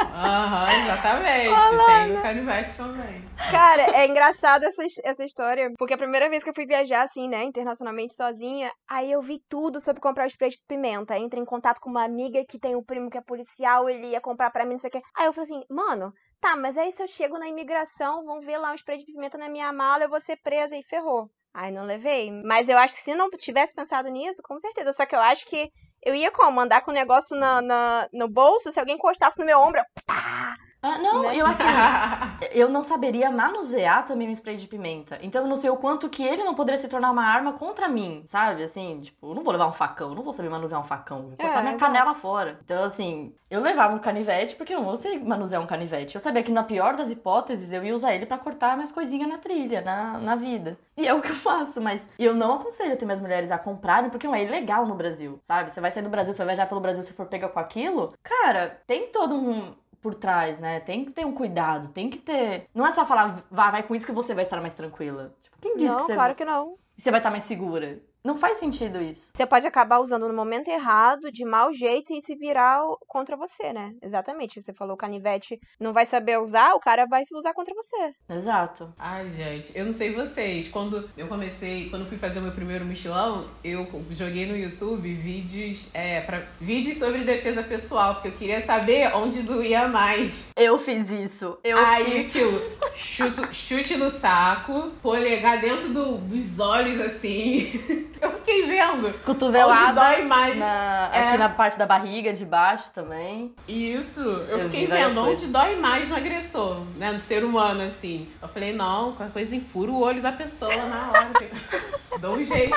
Aham, 0.01 0.85
exatamente. 0.85 1.87
Tem 1.87 2.17
o 2.17 2.23
canivete 2.23 2.77
também. 2.77 3.29
Cara, 3.51 3.83
é 3.97 4.07
engraçado 4.07 4.65
essa, 4.65 4.83
essa 5.05 5.25
história, 5.25 5.73
porque 5.79 5.95
a 5.95 5.99
primeira 5.99 6.29
vez 6.29 6.43
que 6.43 6.51
eu 6.51 6.55
fui 6.55 6.67
viajar, 6.67 7.03
assim, 7.03 7.29
né, 7.29 7.45
internacionalmente 7.45 8.15
sozinha, 8.15 8.71
aí 8.89 9.11
eu 9.11 9.23
vi 9.23 9.41
tudo 9.49 9.81
sobre 9.81 10.01
comprar 10.01 10.25
o 10.25 10.31
spray 10.31 10.51
de 10.51 10.59
pimenta. 10.69 11.15
Aí 11.15 11.23
Entrei 11.23 11.43
em 11.43 11.47
contato 11.47 11.81
com 11.81 11.91
uma 11.91 12.05
amiga 12.05 12.45
que 12.49 12.59
tem 12.59 12.75
um 12.77 12.83
primo 12.83 13.11
que 13.11 13.19
é 13.19 13.21
policial, 13.21 13.89
ele 13.89 14.09
ia 14.09 14.21
comprar 14.21 14.51
pra 14.51 14.65
mim, 14.65 14.73
não 14.73 14.79
sei 14.79 14.89
o 14.89 14.93
quê. 14.93 15.03
Aí 15.17 15.27
eu 15.27 15.33
falei 15.33 15.51
assim, 15.51 15.63
mano, 15.71 16.13
tá, 16.41 16.57
mas 16.57 16.77
aí 16.77 16.91
se 16.93 17.03
eu 17.03 17.07
chego 17.09 17.39
na 17.39 17.49
imigração, 17.49 18.25
vão 18.25 18.41
ver 18.41 18.59
lá 18.59 18.73
um 18.73 18.77
spray 18.77 18.99
de 18.99 19.05
pimenta 19.05 19.37
na 19.39 19.49
minha 19.49 19.73
mala, 19.73 20.05
eu 20.05 20.09
vou 20.11 20.21
ser 20.21 20.37
presa 20.43 20.77
e 20.77 20.83
ferrou. 20.83 21.31
Aí 21.55 21.73
não 21.73 21.85
levei. 21.85 22.31
Mas 22.45 22.69
eu 22.69 22.79
acho 22.79 22.95
que 22.95 23.01
se 23.03 23.15
não 23.15 23.31
tivesse 23.31 23.75
pensado 23.75 24.09
nisso, 24.09 24.41
com 24.43 24.59
certeza. 24.59 24.93
Só 24.93 25.07
que 25.07 25.15
eu 25.15 25.21
acho 25.21 25.47
que 25.47 25.71
eu 26.05 26.15
ia 26.15 26.31
como? 26.31 26.61
Andar 26.61 26.83
com 26.83 26.91
o 26.91 26.95
negócio 26.95 27.37
na, 27.37 27.61
na- 27.61 28.09
no 28.13 28.29
bolso, 28.29 28.71
se 28.71 28.79
alguém 28.79 28.95
encostasse 28.97 29.39
no 29.39 29.47
meu 29.47 29.59
ombro, 29.61 29.81
eu! 29.81 30.68
Ah, 30.81 30.97
não, 30.99 31.23
Né? 31.23 31.37
eu 31.37 31.45
assim, 31.47 31.65
eu 32.53 32.69
não 32.69 32.85
saberia 32.85 33.31
manusear 33.31 34.07
também 34.07 34.29
um 34.29 34.33
spray 34.33 34.57
de 34.57 34.69
pimenta. 34.69 35.19
Então 35.23 35.43
eu 35.43 35.49
não 35.49 35.57
sei 35.57 35.71
o 35.71 35.77
quanto 35.77 36.09
que 36.09 36.23
ele 36.23 36.45
não 36.45 36.55
poderia 36.55 36.79
se 36.79 36.87
tornar 36.87 37.11
uma 37.11 37.25
arma 37.25 37.53
contra 37.53 37.89
mim, 37.89 38.23
sabe? 38.27 38.63
Assim, 38.63 39.01
tipo, 39.01 39.31
eu 39.31 39.35
não 39.35 39.43
vou 39.43 39.53
levar 39.53 39.67
um 39.67 39.73
facão, 39.73 40.15
não 40.15 40.23
vou 40.23 40.33
saber 40.33 40.49
manusear 40.49 40.81
um 40.81 40.85
facão, 40.85 41.23
vou 41.23 41.37
cortar 41.37 41.59
É, 41.59 41.63
minha 41.63 41.75
exato. 41.75 41.81
canela 41.93 42.15
fora. 42.15 42.61
Então, 42.65 42.85
assim, 42.85 43.35
eu 43.51 43.61
levava 43.61 43.93
um 43.95 43.99
canivete 43.99 44.55
porque 44.55 44.73
eu 44.75 44.81
não 44.83 44.97
sei 44.97 45.19
manusear 45.19 45.61
um 45.61 45.67
canivete. 45.67 46.15
Eu 46.15 46.21
sabia 46.21 46.43
que 46.45 46.53
na 46.53 46.63
pior 46.63 46.95
das 46.95 47.11
hipóteses 47.11 47.73
eu 47.73 47.83
ia 47.85 47.95
usar 47.95 48.15
ele 48.15 48.27
pra 48.27 48.39
cortar 48.39 48.77
minhas 48.77 48.93
coisinhas 48.93 49.29
na 49.29 49.39
trilha, 49.39 49.81
na, 49.81 50.19
na 50.19 50.37
vida. 50.37 50.79
E 50.97 51.09
é 51.09 51.13
o 51.13 51.21
que 51.21 51.31
eu 51.31 51.35
faço, 51.35 51.81
mas 51.81 52.09
eu 52.19 52.35
não 52.35 52.55
aconselho 52.55 52.97
ter 52.97 53.05
minhas 53.05 53.21
mulheres 53.21 53.51
a 53.51 53.59
comprarem 53.59 54.11
porque 54.11 54.27
não 54.29 54.35
é 54.35 54.45
ilegal 54.45 54.87
no 54.87 54.95
Brasil, 54.95 55.39
sabe? 55.41 55.71
Você 55.73 55.81
vai 55.81 55.91
sair 55.91 56.03
do 56.05 56.09
Brasil, 56.11 56.33
você 56.33 56.39
vai 56.45 56.55
viajar 56.55 56.69
pelo 56.69 56.81
Brasil 56.81 57.03
se 57.03 57.13
for 57.13 57.27
pega 57.27 57.49
com 57.49 57.59
aquilo. 57.59 58.13
Cara, 58.23 58.81
tem 58.87 59.09
todo 59.11 59.35
um 59.35 59.75
por 60.01 60.15
trás, 60.15 60.59
né? 60.59 60.81
Tem 60.81 61.05
que 61.05 61.11
ter 61.11 61.27
um 61.27 61.33
cuidado, 61.33 61.89
tem 61.89 62.09
que 62.09 62.19
ter. 62.19 62.69
Não 62.75 62.87
é 62.87 62.93
só 62.93 63.05
falar, 63.05 63.45
vai, 63.51 63.71
vai 63.73 63.83
com 63.83 63.95
isso 63.95 64.07
que 64.07 64.13
você 64.13 64.35
vai 64.35 64.45
estar 64.45 64.61
mais 64.61 64.75
tranquila. 64.75 65.35
Tipo, 65.43 65.57
quem 65.61 65.77
disse 65.77 65.89
não, 65.89 65.97
que 65.97 66.03
você, 66.05 66.15
claro 66.15 66.35
que 66.35 66.45
não. 66.45 66.77
você 66.97 67.11
vai 67.11 67.21
estar 67.21 67.31
mais 67.31 67.45
segura? 67.45 68.01
Não 68.25 68.37
faz 68.37 68.59
sentido 68.59 69.01
isso. 69.01 69.31
Você 69.33 69.47
pode 69.47 69.67
acabar 69.67 70.01
usando 70.01 70.27
no 70.29 70.35
momento 70.35 70.69
errado, 70.69 71.31
de 71.33 71.45
mau 71.45 71.73
jeito, 71.73 72.13
e 72.13 72.21
se 72.21 72.35
virar 72.35 72.81
contra 73.07 73.37
você, 73.37 73.73
né? 73.73 73.95
Exatamente. 74.03 74.61
Você 74.61 74.73
falou 74.73 74.95
o 74.95 74.99
canivete 74.99 75.59
não 75.81 75.93
vai 75.93 76.05
saber 76.05 76.39
usar, 76.39 76.75
o 76.75 76.81
cara 76.81 77.07
vai 77.07 77.25
usar 77.33 77.55
contra 77.55 77.73
você. 77.75 78.13
Exato. 78.29 78.93
Ai, 78.99 79.31
gente, 79.31 79.73
eu 79.75 79.87
não 79.87 79.93
sei 79.93 80.13
vocês. 80.13 80.69
Quando 80.69 81.09
eu 81.17 81.27
comecei, 81.29 81.89
quando 81.89 82.07
fui 82.07 82.19
fazer 82.19 82.41
o 82.41 82.43
meu 82.43 82.53
primeiro 82.53 82.85
mochilão, 82.85 83.47
eu 83.63 83.87
joguei 84.11 84.47
no 84.47 84.57
YouTube 84.57 85.13
vídeos, 85.15 85.87
é, 85.95 86.21
pra, 86.21 86.43
vídeos 86.61 86.99
sobre 86.99 87.25
defesa 87.25 87.63
pessoal, 87.63 88.15
porque 88.15 88.29
eu 88.29 88.33
queria 88.33 88.61
saber 88.61 89.15
onde 89.15 89.43
doía 89.43 89.87
mais. 89.89 90.49
Eu 90.57 90.79
fiz 90.79 91.09
isso. 91.11 91.59
Eu 91.63 91.79
Aí 91.79 92.25
fiz. 92.25 92.37
aquilo, 92.37 92.61
chuto, 92.97 93.55
chute 93.55 93.97
no 93.97 94.11
saco, 94.11 94.91
polegar 95.03 95.61
dentro 95.61 95.89
do- 95.91 96.19
dos 96.19 96.59
olhos 96.59 97.01
assim. 97.01 97.71
Eu 98.21 98.31
fiquei 98.33 98.67
vendo. 98.67 99.13
Cotovelada. 99.25 99.83
Onde 100.01 100.15
dói 100.17 100.25
mais. 100.25 100.57
na- 100.59 101.11
É. 101.13 101.29
Aqui 101.29 101.39
na 101.39 101.49
parte 101.49 101.79
da 101.79 101.87
barriga, 101.87 102.33
de 102.33 102.45
baixo 102.45 102.91
também. 102.95 103.55
Isso, 103.69 104.21
eu, 104.21 104.59
Eu 104.59 104.65
fiquei 104.65 104.87
vendo 104.87 105.19
onde 105.21 105.31
coisas. 105.31 105.51
dói 105.51 105.77
mais 105.77 106.09
no 106.09 106.17
agressor, 106.17 106.81
né? 106.97 107.13
No 107.13 107.19
ser 107.21 107.45
humano, 107.45 107.83
assim. 107.83 108.29
Eu 108.43 108.49
falei, 108.49 108.73
não, 108.75 109.13
qualquer 109.13 109.33
coisa 109.33 109.55
enfura 109.57 109.91
o 109.91 110.01
olho 110.01 110.21
da 110.23 110.33
pessoa 110.33 110.75
na 110.75 111.11
hora. 111.11 111.31
Dou 112.21 112.35
um 112.37 112.45
jeito. 112.45 112.75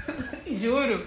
Juro. 0.50 1.06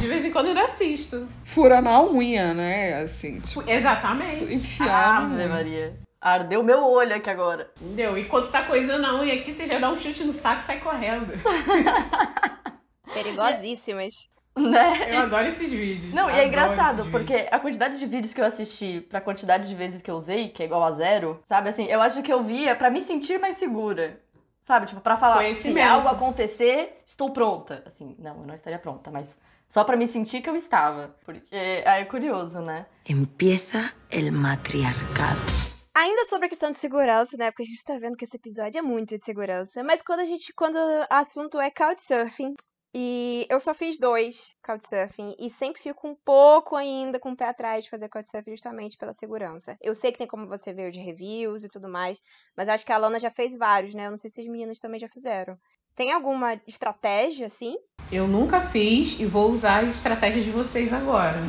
De 0.00 0.06
vez 0.08 0.24
em 0.24 0.32
quando 0.32 0.46
eu 0.46 0.50
ainda 0.52 0.64
assisto. 0.64 1.28
Fura 1.44 1.80
na 1.80 2.02
unha, 2.02 2.52
né? 2.54 3.02
Assim, 3.02 3.38
tipo, 3.40 3.62
Exatamente. 3.68 4.54
enfiar. 4.54 5.22
Ave 5.22 5.46
Maria. 5.46 5.94
Ardeu 6.20 6.62
meu 6.62 6.82
olho 6.82 7.14
aqui 7.14 7.30
agora. 7.30 7.70
Entendeu? 7.80 8.18
E 8.18 8.24
quando 8.24 8.50
tá 8.50 8.62
coisando 8.62 9.06
a 9.06 9.14
unha 9.20 9.34
aqui, 9.34 9.52
você 9.52 9.66
já 9.66 9.78
dá 9.78 9.90
um 9.90 9.98
chute 9.98 10.24
no 10.24 10.32
saco 10.32 10.62
e 10.62 10.64
sai 10.64 10.78
correndo. 10.80 11.32
Perigosíssimas. 13.22 14.28
Né? 14.56 15.14
Eu 15.14 15.20
adoro 15.20 15.48
esses 15.48 15.70
vídeos. 15.70 16.14
Não, 16.14 16.30
e 16.30 16.32
é 16.32 16.46
engraçado, 16.46 17.04
porque 17.10 17.46
a 17.50 17.60
quantidade 17.60 17.98
de 17.98 18.06
vídeos 18.06 18.32
que 18.32 18.40
eu 18.40 18.44
assisti 18.46 19.02
pra 19.02 19.20
quantidade 19.20 19.68
de 19.68 19.74
vezes 19.74 20.00
que 20.00 20.10
eu 20.10 20.14
usei, 20.14 20.48
que 20.48 20.62
é 20.62 20.66
igual 20.66 20.82
a 20.82 20.92
zero, 20.92 21.42
sabe 21.44 21.68
assim, 21.68 21.84
eu 21.84 22.00
acho 22.00 22.22
que 22.22 22.32
eu 22.32 22.42
via 22.42 22.74
pra 22.74 22.90
me 22.90 23.02
sentir 23.02 23.38
mais 23.38 23.56
segura. 23.56 24.18
Sabe, 24.62 24.86
tipo, 24.86 25.00
pra 25.00 25.16
falar, 25.16 25.54
se 25.54 25.78
algo 25.80 26.08
acontecer, 26.08 27.02
estou 27.06 27.30
pronta. 27.30 27.84
Assim, 27.86 28.16
não, 28.18 28.40
eu 28.40 28.46
não 28.46 28.54
estaria 28.54 28.78
pronta, 28.78 29.10
mas 29.10 29.36
só 29.68 29.84
pra 29.84 29.96
me 29.96 30.08
sentir 30.08 30.40
que 30.40 30.50
eu 30.50 30.56
estava. 30.56 31.14
Porque 31.24 31.84
aí 31.84 32.02
é 32.02 32.04
curioso, 32.04 32.60
né? 32.60 32.86
Empieza 33.08 33.92
el 34.10 34.32
matriarcado. 34.32 35.40
Ainda 35.94 36.24
sobre 36.24 36.46
a 36.46 36.48
questão 36.48 36.70
de 36.70 36.78
segurança, 36.78 37.36
né? 37.36 37.50
Porque 37.50 37.62
a 37.62 37.66
gente 37.66 37.84
tá 37.84 37.96
vendo 37.96 38.16
que 38.16 38.24
esse 38.24 38.36
episódio 38.36 38.78
é 38.78 38.82
muito 38.82 39.16
de 39.16 39.22
segurança. 39.22 39.84
Mas 39.84 40.02
quando 40.02 40.20
a 40.20 40.24
gente. 40.24 40.52
Quando 40.52 40.76
o 40.76 41.06
assunto 41.10 41.60
é 41.60 41.70
couchsurfing. 41.70 42.54
E 42.98 43.46
eu 43.50 43.60
só 43.60 43.74
fiz 43.74 43.98
dois 43.98 44.56
couchsurfing. 44.64 45.34
E 45.38 45.50
sempre 45.50 45.82
fico 45.82 46.08
um 46.08 46.14
pouco 46.14 46.74
ainda 46.74 47.18
com 47.18 47.32
o 47.32 47.36
pé 47.36 47.44
atrás 47.44 47.84
de 47.84 47.90
fazer 47.90 48.08
couchsurfing 48.08 48.52
justamente 48.52 48.96
pela 48.96 49.12
segurança. 49.12 49.76
Eu 49.82 49.94
sei 49.94 50.10
que 50.10 50.16
tem 50.16 50.26
como 50.26 50.46
você 50.46 50.72
ver 50.72 50.90
de 50.90 50.98
reviews 50.98 51.62
e 51.62 51.68
tudo 51.68 51.90
mais. 51.90 52.18
Mas 52.56 52.70
acho 52.70 52.86
que 52.86 52.92
a 52.92 52.96
Lana 52.96 53.20
já 53.20 53.30
fez 53.30 53.54
vários, 53.54 53.94
né? 53.94 54.06
Eu 54.06 54.10
não 54.12 54.16
sei 54.16 54.30
se 54.30 54.40
as 54.40 54.46
meninas 54.46 54.80
também 54.80 54.98
já 54.98 55.10
fizeram. 55.10 55.58
Tem 55.94 56.10
alguma 56.10 56.58
estratégia, 56.66 57.48
assim? 57.48 57.76
Eu 58.10 58.26
nunca 58.26 58.62
fiz 58.62 59.20
e 59.20 59.26
vou 59.26 59.50
usar 59.50 59.84
as 59.84 59.96
estratégias 59.96 60.46
de 60.46 60.50
vocês 60.50 60.90
agora. 60.90 61.36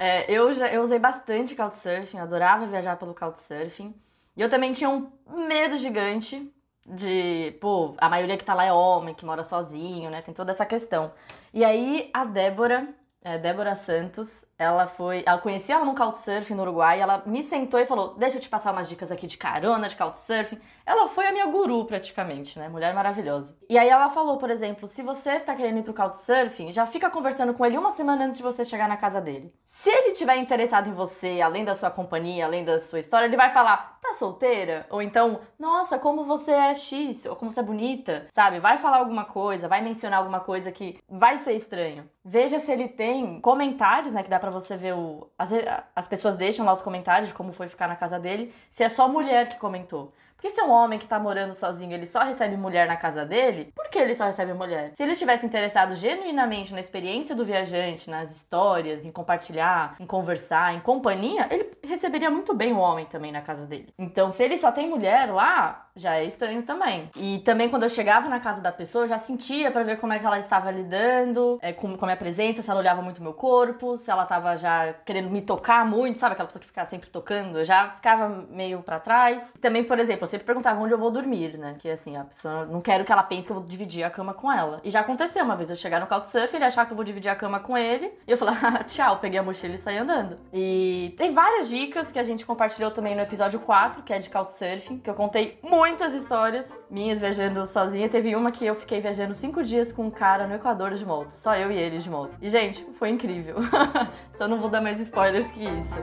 É, 0.00 0.24
eu, 0.32 0.52
já, 0.52 0.66
eu 0.72 0.82
usei 0.82 0.98
bastante 0.98 1.54
Couchsurfing, 1.54 2.18
adorava 2.18 2.66
viajar 2.66 2.96
pelo 2.96 3.14
Couchsurfing. 3.14 3.94
E 4.36 4.40
eu 4.40 4.50
também 4.50 4.72
tinha 4.72 4.90
um 4.90 5.12
medo 5.46 5.78
gigante 5.78 6.50
de, 6.86 7.52
pô, 7.60 7.94
a 7.98 8.08
maioria 8.08 8.36
que 8.36 8.44
tá 8.44 8.54
lá 8.54 8.64
é 8.64 8.72
homem, 8.72 9.14
que 9.14 9.24
mora 9.24 9.44
sozinho, 9.44 10.10
né? 10.10 10.22
Tem 10.22 10.34
toda 10.34 10.52
essa 10.52 10.66
questão. 10.66 11.12
E 11.54 11.64
aí 11.64 12.10
a 12.12 12.24
Débora, 12.24 12.88
é, 13.24 13.38
Débora 13.38 13.76
Santos, 13.76 14.44
ela 14.58 14.86
foi. 14.86 15.22
Ela 15.24 15.38
conhecia 15.38 15.76
ela 15.76 15.84
no 15.84 15.94
Couchsurfing 15.94 16.54
no 16.54 16.62
Uruguai, 16.62 17.00
ela 17.00 17.22
me 17.24 17.42
sentou 17.42 17.78
e 17.78 17.86
falou: 17.86 18.14
Deixa 18.14 18.36
eu 18.36 18.40
te 18.40 18.48
passar 18.48 18.72
umas 18.72 18.88
dicas 18.88 19.12
aqui 19.12 19.26
de 19.26 19.36
carona, 19.36 19.88
de 19.88 19.96
Couchsurfing. 19.96 20.58
Ela 20.84 21.08
foi 21.08 21.26
a 21.26 21.32
minha 21.32 21.46
guru, 21.46 21.84
praticamente, 21.84 22.58
né? 22.58 22.68
Mulher 22.68 22.92
maravilhosa. 22.94 23.56
E 23.68 23.78
aí 23.78 23.88
ela 23.88 24.08
falou, 24.10 24.38
por 24.38 24.50
exemplo, 24.50 24.88
se 24.88 25.02
você 25.02 25.38
tá 25.38 25.54
querendo 25.54 25.78
ir 25.78 25.82
pro 25.82 25.94
Couchsurfing, 25.94 26.72
já 26.72 26.84
fica 26.84 27.08
conversando 27.10 27.54
com 27.54 27.64
ele 27.64 27.78
uma 27.78 27.92
semana 27.92 28.24
antes 28.24 28.38
de 28.38 28.42
você 28.42 28.64
chegar 28.64 28.88
na 28.88 28.96
casa 28.96 29.20
dele. 29.20 29.54
Se 29.64 29.88
ele 29.88 30.12
tiver 30.12 30.36
interessado 30.36 30.88
em 30.88 30.92
você, 30.92 31.40
além 31.40 31.64
da 31.64 31.74
sua 31.74 31.90
companhia, 31.90 32.44
além 32.44 32.64
da 32.64 32.80
sua 32.80 32.98
história, 32.98 33.26
ele 33.26 33.36
vai 33.36 33.52
falar: 33.52 33.98
tá 34.02 34.14
solteira? 34.14 34.86
Ou 34.90 35.00
então, 35.00 35.40
nossa, 35.58 35.98
como 35.98 36.24
você 36.24 36.50
é 36.50 36.74
X, 36.74 37.24
ou 37.26 37.36
como 37.36 37.52
você 37.52 37.60
é 37.60 37.62
bonita, 37.62 38.26
sabe? 38.32 38.58
Vai 38.58 38.78
falar 38.78 38.98
alguma 38.98 39.24
coisa, 39.24 39.68
vai 39.68 39.80
mencionar 39.80 40.18
alguma 40.18 40.40
coisa 40.40 40.72
que 40.72 40.98
vai 41.08 41.38
ser 41.38 41.52
estranho. 41.52 42.08
Veja 42.24 42.60
se 42.60 42.70
ele 42.70 42.88
tem 42.88 43.40
comentários, 43.40 44.12
né? 44.12 44.22
Que 44.22 44.30
dá 44.30 44.38
pra 44.38 44.50
você 44.50 44.76
ver 44.76 44.94
o. 44.94 45.28
As, 45.36 45.50
as 45.94 46.06
pessoas 46.06 46.36
deixam 46.36 46.64
lá 46.64 46.72
os 46.72 46.82
comentários 46.82 47.28
de 47.28 47.34
como 47.34 47.52
foi 47.52 47.68
ficar 47.68 47.88
na 47.88 47.96
casa 47.96 48.18
dele, 48.18 48.54
se 48.70 48.84
é 48.84 48.88
só 48.88 49.08
mulher 49.08 49.48
que 49.48 49.58
comentou. 49.58 50.12
Porque 50.42 50.50
se 50.50 50.60
é 50.60 50.64
um 50.64 50.72
homem 50.72 50.98
que 50.98 51.06
tá 51.06 51.20
morando 51.20 51.52
sozinho, 51.52 51.92
ele 51.92 52.04
só 52.04 52.24
recebe 52.24 52.56
mulher 52.56 52.88
na 52.88 52.96
casa 52.96 53.24
dele, 53.24 53.72
por 53.76 53.88
que 53.88 53.96
ele 53.96 54.12
só 54.12 54.24
recebe 54.24 54.52
mulher? 54.52 54.90
Se 54.92 55.00
ele 55.00 55.14
tivesse 55.14 55.46
interessado 55.46 55.94
genuinamente 55.94 56.72
na 56.74 56.80
experiência 56.80 57.32
do 57.32 57.44
viajante, 57.44 58.10
nas 58.10 58.34
histórias, 58.34 59.04
em 59.04 59.12
compartilhar, 59.12 59.94
em 60.00 60.06
conversar, 60.06 60.74
em 60.74 60.80
companhia, 60.80 61.46
ele 61.48 61.70
receberia 61.84 62.28
muito 62.28 62.52
bem 62.54 62.72
o 62.72 62.78
homem 62.78 63.06
também 63.06 63.30
na 63.30 63.40
casa 63.40 63.64
dele. 63.66 63.94
Então, 63.96 64.32
se 64.32 64.42
ele 64.42 64.58
só 64.58 64.72
tem 64.72 64.88
mulher 64.88 65.32
lá, 65.32 65.88
já 65.94 66.16
é 66.16 66.24
estranho 66.24 66.62
também. 66.62 67.10
E 67.16 67.38
também 67.40 67.68
quando 67.68 67.84
eu 67.84 67.88
chegava 67.88 68.28
na 68.28 68.40
casa 68.40 68.60
da 68.60 68.72
pessoa, 68.72 69.04
eu 69.04 69.08
já 69.08 69.18
sentia 69.18 69.70
pra 69.70 69.82
ver 69.82 69.98
como 69.98 70.12
é 70.12 70.18
que 70.18 70.26
ela 70.26 70.38
estava 70.38 70.70
lidando, 70.70 71.58
é, 71.62 71.72
com, 71.72 71.96
com 71.96 72.04
a 72.04 72.08
minha 72.08 72.16
presença, 72.16 72.62
se 72.62 72.70
ela 72.70 72.80
olhava 72.80 73.02
muito 73.02 73.22
meu 73.22 73.34
corpo, 73.34 73.96
se 73.96 74.10
ela 74.10 74.24
tava 74.24 74.56
já 74.56 74.92
querendo 75.04 75.30
me 75.30 75.42
tocar 75.42 75.84
muito, 75.84 76.18
sabe? 76.18 76.32
Aquela 76.32 76.46
pessoa 76.46 76.60
que 76.60 76.66
fica 76.66 76.84
sempre 76.84 77.10
tocando, 77.10 77.58
eu 77.58 77.64
já 77.64 77.90
ficava 77.90 78.28
meio 78.50 78.82
pra 78.82 78.98
trás. 78.98 79.52
Também, 79.60 79.84
por 79.84 79.98
exemplo, 79.98 80.24
eu 80.24 80.28
sempre 80.28 80.46
perguntava 80.46 80.80
onde 80.80 80.92
eu 80.92 80.98
vou 80.98 81.10
dormir, 81.10 81.58
né? 81.58 81.76
Que 81.78 81.90
assim, 81.90 82.16
a 82.16 82.24
pessoa 82.24 82.66
não 82.66 82.80
quero 82.80 83.04
que 83.04 83.12
ela 83.12 83.22
pense 83.22 83.46
que 83.46 83.52
eu 83.52 83.56
vou 83.56 83.66
dividir 83.66 84.02
a 84.04 84.10
cama 84.10 84.34
com 84.34 84.50
ela. 84.50 84.80
E 84.84 84.90
já 84.90 85.00
aconteceu 85.00 85.44
uma 85.44 85.56
vez 85.56 85.70
eu 85.70 85.76
chegar 85.76 86.00
no 86.00 86.06
Couchsurfing, 86.06 86.56
ele 86.56 86.64
achar 86.64 86.86
que 86.86 86.92
eu 86.92 86.96
vou 86.96 87.04
dividir 87.04 87.30
a 87.30 87.36
cama 87.36 87.60
com 87.60 87.76
ele, 87.76 88.12
e 88.26 88.30
eu 88.30 88.36
falar, 88.36 88.58
ah, 88.62 88.84
tchau, 88.84 89.18
peguei 89.18 89.38
a 89.38 89.42
mochila 89.42 89.74
e 89.74 89.78
saí 89.78 89.98
andando. 89.98 90.38
E 90.52 91.14
tem 91.16 91.32
várias 91.32 91.68
dicas 91.68 92.10
que 92.10 92.18
a 92.18 92.22
gente 92.22 92.46
compartilhou 92.46 92.90
também 92.90 93.14
no 93.14 93.20
episódio 93.20 93.60
4, 93.60 94.02
que 94.02 94.12
é 94.12 94.18
de 94.18 94.30
Couchsurfing, 94.30 94.98
que 94.98 95.10
eu 95.10 95.14
contei 95.14 95.58
muitas 95.82 96.14
histórias 96.14 96.80
minhas 96.88 97.18
viajando 97.18 97.66
sozinha. 97.66 98.08
Teve 98.08 98.36
uma 98.36 98.52
que 98.52 98.64
eu 98.64 98.72
fiquei 98.76 99.00
viajando 99.00 99.34
cinco 99.34 99.64
dias 99.64 99.90
com 99.90 100.06
um 100.06 100.10
cara 100.12 100.46
no 100.46 100.54
Equador 100.54 100.94
de 100.94 101.04
moto. 101.04 101.32
Só 101.32 101.56
eu 101.56 101.72
e 101.72 101.76
ele 101.76 101.98
de 101.98 102.08
moto. 102.08 102.36
E, 102.40 102.48
gente, 102.48 102.86
foi 102.94 103.08
incrível. 103.08 103.56
Só 104.30 104.46
não 104.46 104.60
vou 104.60 104.70
dar 104.70 104.80
mais 104.80 105.00
spoilers 105.00 105.50
que 105.50 105.64
isso. 105.64 105.94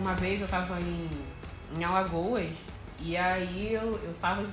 Uma 0.00 0.14
vez 0.14 0.40
eu 0.40 0.48
tava 0.48 0.76
em, 0.80 1.08
em 1.78 1.84
Alagoas 1.84 2.50
e 3.00 3.16
aí 3.16 3.74
eu, 3.74 3.92
eu 3.92 4.14
tava 4.20 4.44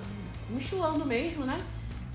mochilando 0.52 1.04
mesmo, 1.04 1.46
né? 1.46 1.58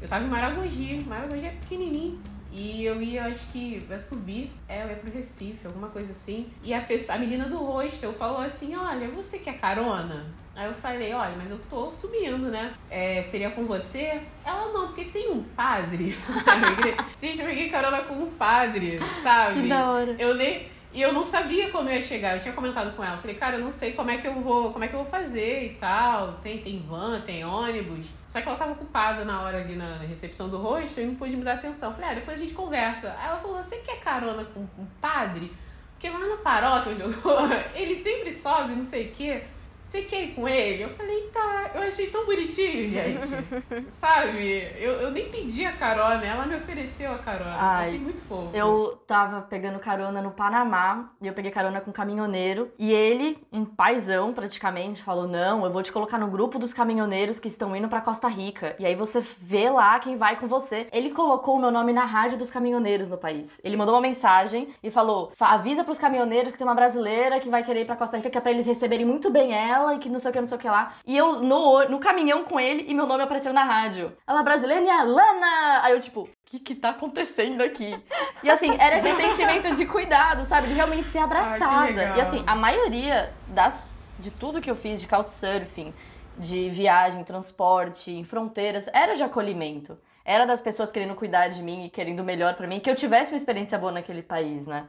Eu 0.01 0.07
tava 0.07 0.25
em 0.25 0.29
Maragogi, 0.29 1.05
Maragogi 1.09 1.47
é 1.47 1.51
pequenininho. 1.51 2.36
E 2.57 2.87
eu 2.87 3.03
ia, 3.03 3.27
acho 3.27 3.45
que, 3.53 3.85
vai 3.87 3.99
subir, 3.99 4.51
é, 4.67 4.83
eu 4.83 4.89
ia 4.89 4.97
pro 4.97 5.13
Recife, 5.13 5.67
alguma 5.67 5.89
coisa 5.89 6.11
assim. 6.11 6.51
E 6.65 6.73
a, 6.73 6.81
pessoa, 6.81 7.17
a 7.17 7.19
menina 7.19 7.45
do 7.51 7.59
hostel 7.59 8.15
falou 8.15 8.41
assim, 8.41 8.75
olha, 8.75 9.09
você 9.09 9.39
quer 9.39 9.59
carona? 9.59 10.25
Aí 10.55 10.67
eu 10.67 10.73
falei, 10.73 11.13
olha, 11.13 11.35
mas 11.37 11.51
eu 11.51 11.59
tô 11.69 11.93
subindo, 11.93 12.51
né? 12.51 12.73
É, 12.89 13.23
seria 13.23 13.51
com 13.51 13.67
você? 13.67 14.23
Ela, 14.43 14.73
não, 14.73 14.87
porque 14.87 15.05
tem 15.05 15.31
um 15.31 15.43
padre. 15.43 16.17
Gente, 17.21 17.41
eu 17.41 17.47
peguei 17.47 17.69
carona 17.69 18.01
com 18.05 18.15
um 18.15 18.31
padre, 18.31 18.99
sabe? 19.23 19.61
Que 19.61 19.69
da 19.69 19.91
hora. 19.91 20.17
Eu 20.19 20.35
nem... 20.35 20.75
E 20.95 21.03
eu 21.03 21.13
não 21.13 21.27
sabia 21.27 21.69
como 21.69 21.91
eu 21.91 21.97
ia 21.97 22.01
chegar. 22.01 22.37
Eu 22.37 22.41
tinha 22.41 22.55
comentado 22.55 22.97
com 22.97 23.05
ela. 23.05 23.19
Falei, 23.19 23.37
cara, 23.37 23.57
eu 23.57 23.61
não 23.61 23.71
sei 23.71 23.93
como 23.93 24.11
é 24.11 24.17
que 24.17 24.27
eu 24.27 24.33
vou, 24.33 24.73
como 24.73 24.83
é 24.83 24.89
que 24.89 24.95
eu 24.95 25.01
vou 25.01 25.11
fazer 25.11 25.67
e 25.67 25.75
tal. 25.75 26.39
Tem, 26.43 26.57
tem 26.57 26.79
van, 26.89 27.21
tem 27.21 27.45
ônibus. 27.45 28.07
Só 28.37 28.43
que 28.43 28.49
ela 28.49 28.59
tava 28.59 28.73
ocupada 28.73 29.25
na 29.25 29.41
hora 29.41 29.63
ali 29.63 29.77
na 29.77 29.97
recepção 29.97 30.51
do 30.51 30.59
rosto 30.59 31.01
e 31.01 31.07
não 31.07 31.15
pude 31.15 31.35
me 31.35 31.43
dar 31.43 31.55
atenção. 31.55 31.95
Falei, 31.95 32.11
ah, 32.11 32.15
depois 32.17 32.39
a 32.39 32.43
gente 32.43 32.53
conversa. 32.53 33.17
Aí 33.19 33.29
ela 33.29 33.39
falou, 33.39 33.65
você 33.65 33.77
quer 33.79 33.99
carona 33.99 34.45
com 34.45 34.61
um 34.61 34.87
padre? 35.01 35.51
Porque 35.93 36.11
lá 36.11 36.19
na 36.19 36.37
paróquia 36.37 36.93
onde 36.93 37.01
eu 37.01 37.13
tô, 37.23 37.35
ele 37.75 37.97
sempre 37.97 38.35
sobe, 38.35 38.75
não 38.75 38.85
sei 38.85 39.07
o 39.07 39.13
quê. 39.13 39.43
Você 39.89 40.03
quer 40.03 40.25
ir 40.25 40.35
com 40.35 40.49
ele? 40.49 40.83
Eu 40.83 40.91
falei, 40.91 41.23
tá. 41.33 41.71
Eu 41.75 41.83
achei 41.83 42.09
tão 42.09 42.27
bonitinho, 42.27 42.89
gente. 42.89 43.29
Sabe? 43.91 44.73
Eu, 44.79 44.93
eu 44.95 45.11
nem 45.11 45.29
pedi 45.31 45.65
a 45.65 45.73
carona, 45.73 46.25
ela 46.25 46.45
me 46.45 46.57
ofereceu 46.57 47.13
a 47.13 47.19
carona. 47.19 47.57
Ai, 47.57 47.89
achei 47.89 48.01
muito 48.01 48.21
fofo. 48.23 48.51
Eu 48.53 49.01
tava 49.07 49.43
pegando 49.43 49.79
carona 49.79 50.21
no 50.21 50.33
Panamá 50.33 51.11
e 51.23 51.27
eu 51.27 51.33
peguei 51.33 51.51
carona 51.51 51.81
com 51.81 51.91
um 51.91 51.93
caminhoneiro. 51.93 52.71
E 52.79 52.93
ele, 52.93 53.39
um 53.53 53.65
paizão 53.65 54.33
praticamente, 54.33 55.03
falou: 55.03 55.29
Não, 55.29 55.65
eu 55.65 55.73
vou 55.73 55.83
te 55.83 55.93
colocar 55.93 56.19
no 56.19 56.27
grupo 56.27 56.59
dos 56.59 56.75
caminhoneiros 56.75 57.39
que 57.39 57.49
estão 57.49 57.75
indo 57.75 57.89
pra 57.89 58.01
Costa 58.01 58.29
Rica. 58.29 58.75
E 58.79 58.85
aí 58.85 58.95
você 58.95 59.21
vê 59.41 59.71
lá 59.71 59.99
quem 60.01 60.17
vai 60.17 60.37
com 60.37 60.49
você. 60.49 60.89
Ele 60.93 61.11
colocou 61.11 61.57
o 61.57 61.61
meu 61.61 61.71
nome 61.71 61.93
na 61.93 62.05
rádio 62.05 62.37
dos 62.37 62.51
caminhoneiros 62.51 63.09
no 63.09 63.17
país. 63.17 63.61
Ele 63.63 63.77
mandou 63.77 63.95
uma 63.95 64.01
mensagem 64.01 64.75
e 64.83 64.91
falou: 64.91 65.33
avisa 65.39 65.85
pros 65.85 65.99
caminhoneiros 65.99 66.53
que 66.53 66.59
tem 66.59 66.67
uma 66.67 66.75
brasileira 66.75 67.39
que 67.39 67.49
vai 67.49 67.63
querer 67.63 67.83
ir 67.83 67.87
pra 67.87 67.97
Costa 67.97 68.17
Rica, 68.17 68.29
que 68.29 68.39
é 68.39 68.41
pra 68.41 68.51
eles 68.51 68.67
receberem 68.67 69.07
muito 69.07 69.31
bem 69.31 69.53
ela 69.53 69.76
e 69.93 69.99
que 69.99 70.09
não 70.09 70.19
sei 70.19 70.31
o 70.31 70.33
que, 70.33 70.41
não 70.41 70.49
sei 70.49 70.57
o 70.57 70.61
que 70.61 70.69
lá. 70.69 70.95
E 71.07 71.17
eu 71.17 71.41
no, 71.41 71.89
no 71.89 71.99
caminhão 71.99 72.45
com 72.45 72.59
ele 72.59 72.85
e 72.89 72.95
meu 72.95 73.07
nome 73.07 73.23
apareceu 73.23 73.53
na 73.53 73.65
rádio. 73.65 74.13
Ela 74.27 74.43
brasileira 74.43 74.83
e 74.85 74.91
a 74.91 75.03
Lana! 75.03 75.81
Aí 75.83 75.93
eu, 75.93 76.01
tipo, 76.01 76.23
o 76.23 76.29
que 76.47 76.59
que 76.59 76.75
tá 76.75 76.91
acontecendo 76.91 77.63
aqui? 77.63 77.99
E 78.43 78.51
assim, 78.51 78.75
era 78.79 78.99
esse 78.99 79.17
sentimento 79.17 79.75
de 79.77 79.87
cuidado, 79.87 80.45
sabe? 80.47 80.69
De 80.69 80.75
realmente 80.75 81.09
ser 81.11 81.19
abraçada. 81.19 81.87
legal. 81.87 82.17
e 82.17 82.21
assim, 82.21 82.43
a 82.47 82.55
maioria 82.55 83.33
das, 83.49 83.87
de 84.19 84.31
tudo 84.31 84.61
que 84.61 84.71
eu 84.71 84.77
fiz 84.77 85.01
de 85.01 85.07
couchsurfing, 85.07 85.93
de 86.39 86.69
viagem, 86.71 87.25
transporte, 87.25 88.11
em 88.13 88.23
fronteiras, 88.25 88.89
era 88.93 89.15
de 89.15 89.23
acolhimento. 89.23 89.99
Era 90.25 90.45
das 90.45 90.61
pessoas 90.61 90.91
querendo 90.91 91.15
cuidar 91.15 91.49
de 91.49 91.63
mim 91.63 91.85
e 91.87 91.89
querendo 91.89 92.21
o 92.21 92.25
melhor 92.25 92.55
pra 92.57 92.67
mim, 92.67 92.81
que 92.81 92.91
eu 92.91 92.95
tivesse 92.97 93.33
uma 93.33 93.37
experiência 93.39 93.79
boa 93.79 93.93
naquele 93.93 94.23
país, 94.23 94.67
né? 94.67 94.87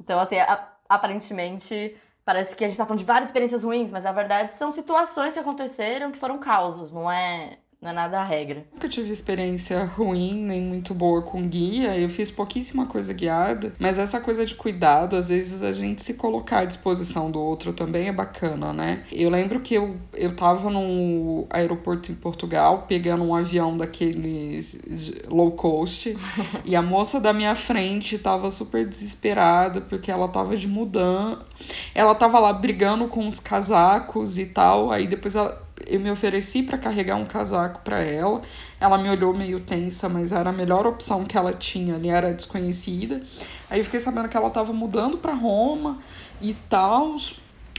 Então, 0.00 0.18
assim, 0.20 0.38
a- 0.38 0.68
aparentemente, 0.88 1.96
parece 2.26 2.56
que 2.56 2.64
a 2.64 2.68
gente 2.68 2.76
tá 2.76 2.84
falando 2.84 2.98
de 3.00 3.06
várias 3.06 3.28
experiências 3.30 3.64
ruins, 3.64 3.92
mas 3.92 4.04
na 4.04 4.12
verdade 4.12 4.52
são 4.54 4.72
situações 4.72 5.34
que 5.34 5.40
aconteceram 5.40 6.12
que 6.12 6.18
foram 6.18 6.38
causos, 6.38 6.92
não 6.92 7.10
é, 7.10 7.58
não 7.80 7.90
é 7.90 7.92
nada 7.92 8.20
a 8.20 8.24
regra. 8.24 8.66
Nunca 8.72 8.88
tive 8.88 9.12
experiência 9.12 9.84
ruim 9.84 10.34
nem 10.34 10.60
muito 10.60 10.94
boa 10.94 11.22
com 11.22 11.46
guia. 11.46 11.96
Eu 11.96 12.08
fiz 12.08 12.30
pouquíssima 12.30 12.86
coisa 12.86 13.12
guiada, 13.12 13.72
mas 13.78 13.98
essa 13.98 14.18
coisa 14.18 14.46
de 14.46 14.54
cuidado, 14.54 15.14
às 15.14 15.28
vezes 15.28 15.62
a 15.62 15.72
gente 15.72 16.02
se 16.02 16.14
colocar 16.14 16.60
à 16.60 16.64
disposição 16.64 17.30
do 17.30 17.38
outro 17.38 17.72
também 17.72 18.08
é 18.08 18.12
bacana, 18.12 18.72
né? 18.72 19.04
Eu 19.12 19.28
lembro 19.28 19.60
que 19.60 19.74
eu, 19.74 19.96
eu 20.14 20.34
tava 20.34 20.70
no 20.70 21.46
aeroporto 21.50 22.10
em 22.10 22.14
Portugal, 22.14 22.86
pegando 22.88 23.22
um 23.22 23.34
avião 23.34 23.76
daqueles 23.76 24.80
low 25.28 25.52
cost, 25.52 26.16
e 26.64 26.74
a 26.74 26.82
moça 26.82 27.20
da 27.20 27.32
minha 27.32 27.54
frente 27.54 28.18
tava 28.18 28.50
super 28.50 28.86
desesperada 28.86 29.82
porque 29.82 30.10
ela 30.10 30.28
tava 30.28 30.56
de 30.56 30.66
mudança. 30.66 31.44
Ela 31.94 32.14
tava 32.14 32.38
lá 32.38 32.52
brigando 32.52 33.06
com 33.08 33.26
os 33.26 33.38
casacos 33.38 34.38
e 34.38 34.46
tal, 34.46 34.90
aí 34.90 35.06
depois 35.06 35.34
ela 35.34 35.65
eu 35.84 36.00
me 36.00 36.10
ofereci 36.10 36.62
para 36.62 36.78
carregar 36.78 37.16
um 37.16 37.24
casaco 37.24 37.80
para 37.82 38.02
ela. 38.02 38.42
Ela 38.80 38.96
me 38.96 39.10
olhou 39.10 39.34
meio 39.34 39.60
tensa, 39.60 40.08
mas 40.08 40.32
era 40.32 40.50
a 40.50 40.52
melhor 40.52 40.86
opção 40.86 41.24
que 41.24 41.36
ela 41.36 41.52
tinha 41.52 41.96
ali, 41.96 42.08
era 42.08 42.32
desconhecida. 42.32 43.22
Aí 43.68 43.80
eu 43.80 43.84
fiquei 43.84 44.00
sabendo 44.00 44.28
que 44.28 44.36
ela 44.36 44.50
tava 44.50 44.72
mudando 44.72 45.18
para 45.18 45.34
Roma 45.34 45.98
e 46.40 46.54
tal. 46.68 47.16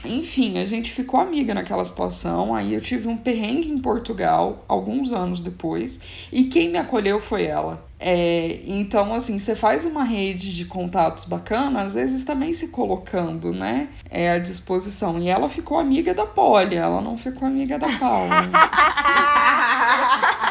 Enfim, 0.04 0.58
a 0.58 0.64
gente 0.64 0.92
ficou 0.92 1.18
amiga 1.18 1.52
naquela 1.54 1.84
situação. 1.84 2.54
Aí 2.54 2.74
eu 2.74 2.80
tive 2.80 3.08
um 3.08 3.16
perrengue 3.16 3.68
em 3.68 3.78
Portugal, 3.78 4.64
alguns 4.68 5.12
anos 5.12 5.42
depois, 5.42 6.00
e 6.30 6.44
quem 6.44 6.70
me 6.70 6.78
acolheu 6.78 7.18
foi 7.18 7.44
ela. 7.44 7.87
É, 8.00 8.60
então, 8.64 9.12
assim, 9.12 9.38
você 9.38 9.56
faz 9.56 9.84
uma 9.84 10.04
rede 10.04 10.54
de 10.54 10.64
contatos 10.64 11.24
bacana, 11.24 11.82
às 11.82 11.94
vezes 11.94 12.24
também 12.24 12.52
se 12.52 12.68
colocando, 12.68 13.52
né, 13.52 13.88
é, 14.08 14.32
à 14.32 14.38
disposição. 14.38 15.18
E 15.18 15.28
ela 15.28 15.48
ficou 15.48 15.78
amiga 15.78 16.14
da 16.14 16.24
Polly, 16.24 16.76
ela 16.76 17.00
não 17.00 17.18
ficou 17.18 17.48
amiga 17.48 17.78
da 17.78 17.88
Paula. 17.98 18.48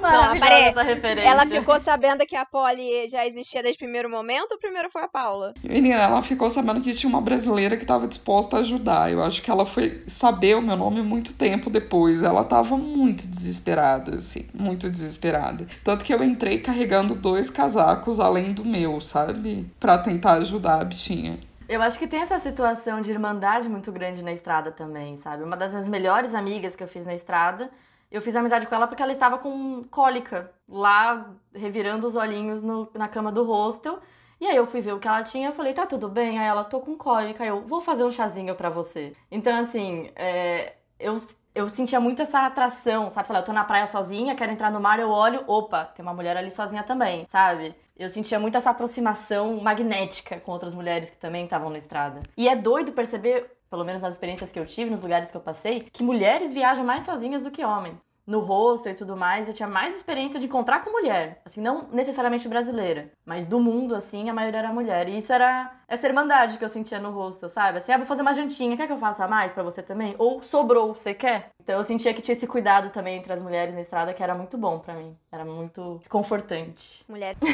Maravilhosa 0.00 0.40
peraí. 0.40 0.62
essa 0.64 0.82
referência. 0.82 1.28
Ela 1.28 1.46
ficou 1.46 1.80
sabendo 1.80 2.26
que 2.26 2.36
a 2.36 2.44
Polly 2.44 3.08
já 3.08 3.26
existia 3.26 3.62
desde 3.62 3.76
o 3.76 3.84
primeiro 3.84 4.08
momento 4.10 4.52
ou 4.52 4.58
primeiro 4.58 4.90
foi 4.90 5.02
a 5.02 5.08
Paula? 5.08 5.54
Menina, 5.62 5.96
ela 5.96 6.22
ficou 6.22 6.48
sabendo 6.48 6.80
que 6.80 6.94
tinha 6.94 7.08
uma 7.08 7.20
brasileira 7.20 7.76
que 7.76 7.84
estava 7.84 8.06
disposta 8.06 8.56
a 8.56 8.60
ajudar. 8.60 9.10
Eu 9.10 9.22
acho 9.22 9.42
que 9.42 9.50
ela 9.50 9.66
foi 9.66 10.02
saber 10.06 10.56
o 10.56 10.62
meu 10.62 10.76
nome 10.76 11.02
muito 11.02 11.34
tempo 11.34 11.70
depois. 11.70 12.22
Ela 12.22 12.44
tava 12.44 12.76
muito 12.76 13.26
desesperada, 13.26 14.18
assim, 14.18 14.46
muito 14.54 14.90
desesperada. 14.90 15.66
Tanto 15.84 16.04
que 16.04 16.12
eu 16.12 16.22
entrei 16.22 16.58
carregando 16.58 17.14
dois 17.14 17.50
casacos 17.50 18.20
além 18.20 18.52
do 18.52 18.64
meu, 18.64 19.00
sabe? 19.00 19.66
Pra 19.78 19.98
tentar 19.98 20.34
ajudar 20.34 20.80
a 20.80 20.84
bichinha. 20.84 21.38
Eu 21.68 21.82
acho 21.82 21.98
que 21.98 22.06
tem 22.06 22.20
essa 22.20 22.38
situação 22.38 23.02
de 23.02 23.10
irmandade 23.10 23.68
muito 23.68 23.92
grande 23.92 24.24
na 24.24 24.32
estrada 24.32 24.72
também, 24.72 25.16
sabe? 25.18 25.44
Uma 25.44 25.54
das 25.54 25.72
minhas 25.72 25.86
melhores 25.86 26.34
amigas 26.34 26.74
que 26.74 26.82
eu 26.82 26.88
fiz 26.88 27.04
na 27.04 27.14
estrada, 27.14 27.70
eu 28.10 28.22
fiz 28.22 28.34
amizade 28.36 28.66
com 28.66 28.74
ela 28.74 28.86
porque 28.86 29.02
ela 29.02 29.12
estava 29.12 29.38
com 29.38 29.84
cólica, 29.90 30.50
lá 30.68 31.30
revirando 31.54 32.06
os 32.06 32.16
olhinhos 32.16 32.62
no- 32.62 32.88
na 32.94 33.08
cama 33.08 33.30
do 33.32 33.44
hostel. 33.44 33.98
E 34.40 34.46
aí 34.46 34.56
eu 34.56 34.66
fui 34.66 34.80
ver 34.80 34.92
o 34.94 34.98
que 35.00 35.08
ela 35.08 35.22
tinha, 35.22 35.52
falei, 35.52 35.72
tá 35.74 35.84
tudo 35.86 36.08
bem? 36.08 36.38
Aí 36.38 36.46
ela, 36.46 36.62
tô 36.64 36.80
com 36.80 36.96
cólica, 36.96 37.44
eu, 37.44 37.62
vou 37.62 37.80
fazer 37.80 38.04
um 38.04 38.12
chazinho 38.12 38.54
pra 38.54 38.70
você. 38.70 39.12
Então, 39.30 39.56
assim, 39.58 40.10
é, 40.14 40.74
eu, 40.98 41.20
eu 41.54 41.68
sentia 41.68 41.98
muito 41.98 42.22
essa 42.22 42.46
atração, 42.46 43.10
sabe? 43.10 43.26
Sei 43.26 43.34
lá, 43.34 43.40
eu 43.40 43.44
tô 43.44 43.52
na 43.52 43.64
praia 43.64 43.86
sozinha, 43.88 44.36
quero 44.36 44.52
entrar 44.52 44.70
no 44.70 44.80
mar, 44.80 45.00
eu 45.00 45.10
olho, 45.10 45.42
opa, 45.48 45.84
tem 45.86 46.04
uma 46.04 46.14
mulher 46.14 46.36
ali 46.36 46.50
sozinha 46.52 46.84
também, 46.84 47.26
sabe? 47.28 47.74
Eu 47.96 48.08
sentia 48.08 48.38
muito 48.38 48.56
essa 48.56 48.70
aproximação 48.70 49.60
magnética 49.60 50.38
com 50.38 50.52
outras 50.52 50.72
mulheres 50.72 51.10
que 51.10 51.16
também 51.16 51.42
estavam 51.44 51.68
na 51.68 51.78
estrada. 51.78 52.20
E 52.36 52.48
é 52.48 52.54
doido 52.54 52.92
perceber, 52.92 53.50
pelo 53.70 53.84
menos 53.84 54.02
nas 54.02 54.14
experiências 54.14 54.52
que 54.52 54.58
eu 54.58 54.66
tive, 54.66 54.90
nos 54.90 55.00
lugares 55.00 55.30
que 55.30 55.36
eu 55.36 55.40
passei, 55.40 55.80
que 55.92 56.02
mulheres 56.02 56.52
viajam 56.52 56.84
mais 56.84 57.04
sozinhas 57.04 57.42
do 57.42 57.50
que 57.50 57.64
homens. 57.64 58.06
No 58.26 58.40
hostel 58.40 58.92
e 58.92 58.94
tudo 58.94 59.16
mais, 59.16 59.48
eu 59.48 59.54
tinha 59.54 59.66
mais 59.66 59.96
experiência 59.96 60.38
de 60.38 60.44
encontrar 60.44 60.84
com 60.84 60.90
mulher. 60.90 61.40
Assim, 61.46 61.62
não 61.62 61.88
necessariamente 61.90 62.46
brasileira, 62.46 63.10
mas 63.24 63.46
do 63.46 63.58
mundo, 63.58 63.94
assim, 63.94 64.28
a 64.28 64.34
maioria 64.34 64.58
era 64.58 64.70
mulher. 64.70 65.08
E 65.08 65.16
isso 65.16 65.32
era 65.32 65.72
essa 65.88 66.06
irmandade 66.06 66.58
que 66.58 66.64
eu 66.64 66.68
sentia 66.68 67.00
no 67.00 67.10
hostel, 67.10 67.48
sabe? 67.48 67.78
Assim, 67.78 67.90
ah, 67.90 67.96
vou 67.96 68.04
fazer 68.04 68.20
uma 68.20 68.34
jantinha, 68.34 68.76
quer 68.76 68.86
que 68.86 68.92
eu 68.92 68.98
faça 68.98 69.26
mais 69.26 69.54
pra 69.54 69.62
você 69.62 69.82
também? 69.82 70.14
Ou 70.18 70.42
sobrou, 70.42 70.92
você 70.92 71.14
quer? 71.14 71.48
Então 71.62 71.78
eu 71.78 71.84
sentia 71.84 72.12
que 72.12 72.20
tinha 72.20 72.36
esse 72.36 72.46
cuidado 72.46 72.90
também 72.90 73.16
entre 73.16 73.32
as 73.32 73.40
mulheres 73.40 73.74
na 73.74 73.80
estrada, 73.80 74.12
que 74.12 74.22
era 74.22 74.34
muito 74.34 74.58
bom 74.58 74.78
pra 74.78 74.92
mim. 74.92 75.16
Era 75.32 75.46
muito 75.46 75.98
confortante. 76.10 77.02
Mulher. 77.08 77.34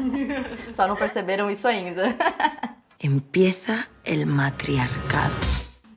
Só 0.72 0.88
não 0.88 0.96
perceberam 0.96 1.50
isso 1.50 1.68
ainda. 1.68 2.04
Empieza 3.00 3.86
el 4.04 4.26
matriarcado. 4.26 5.36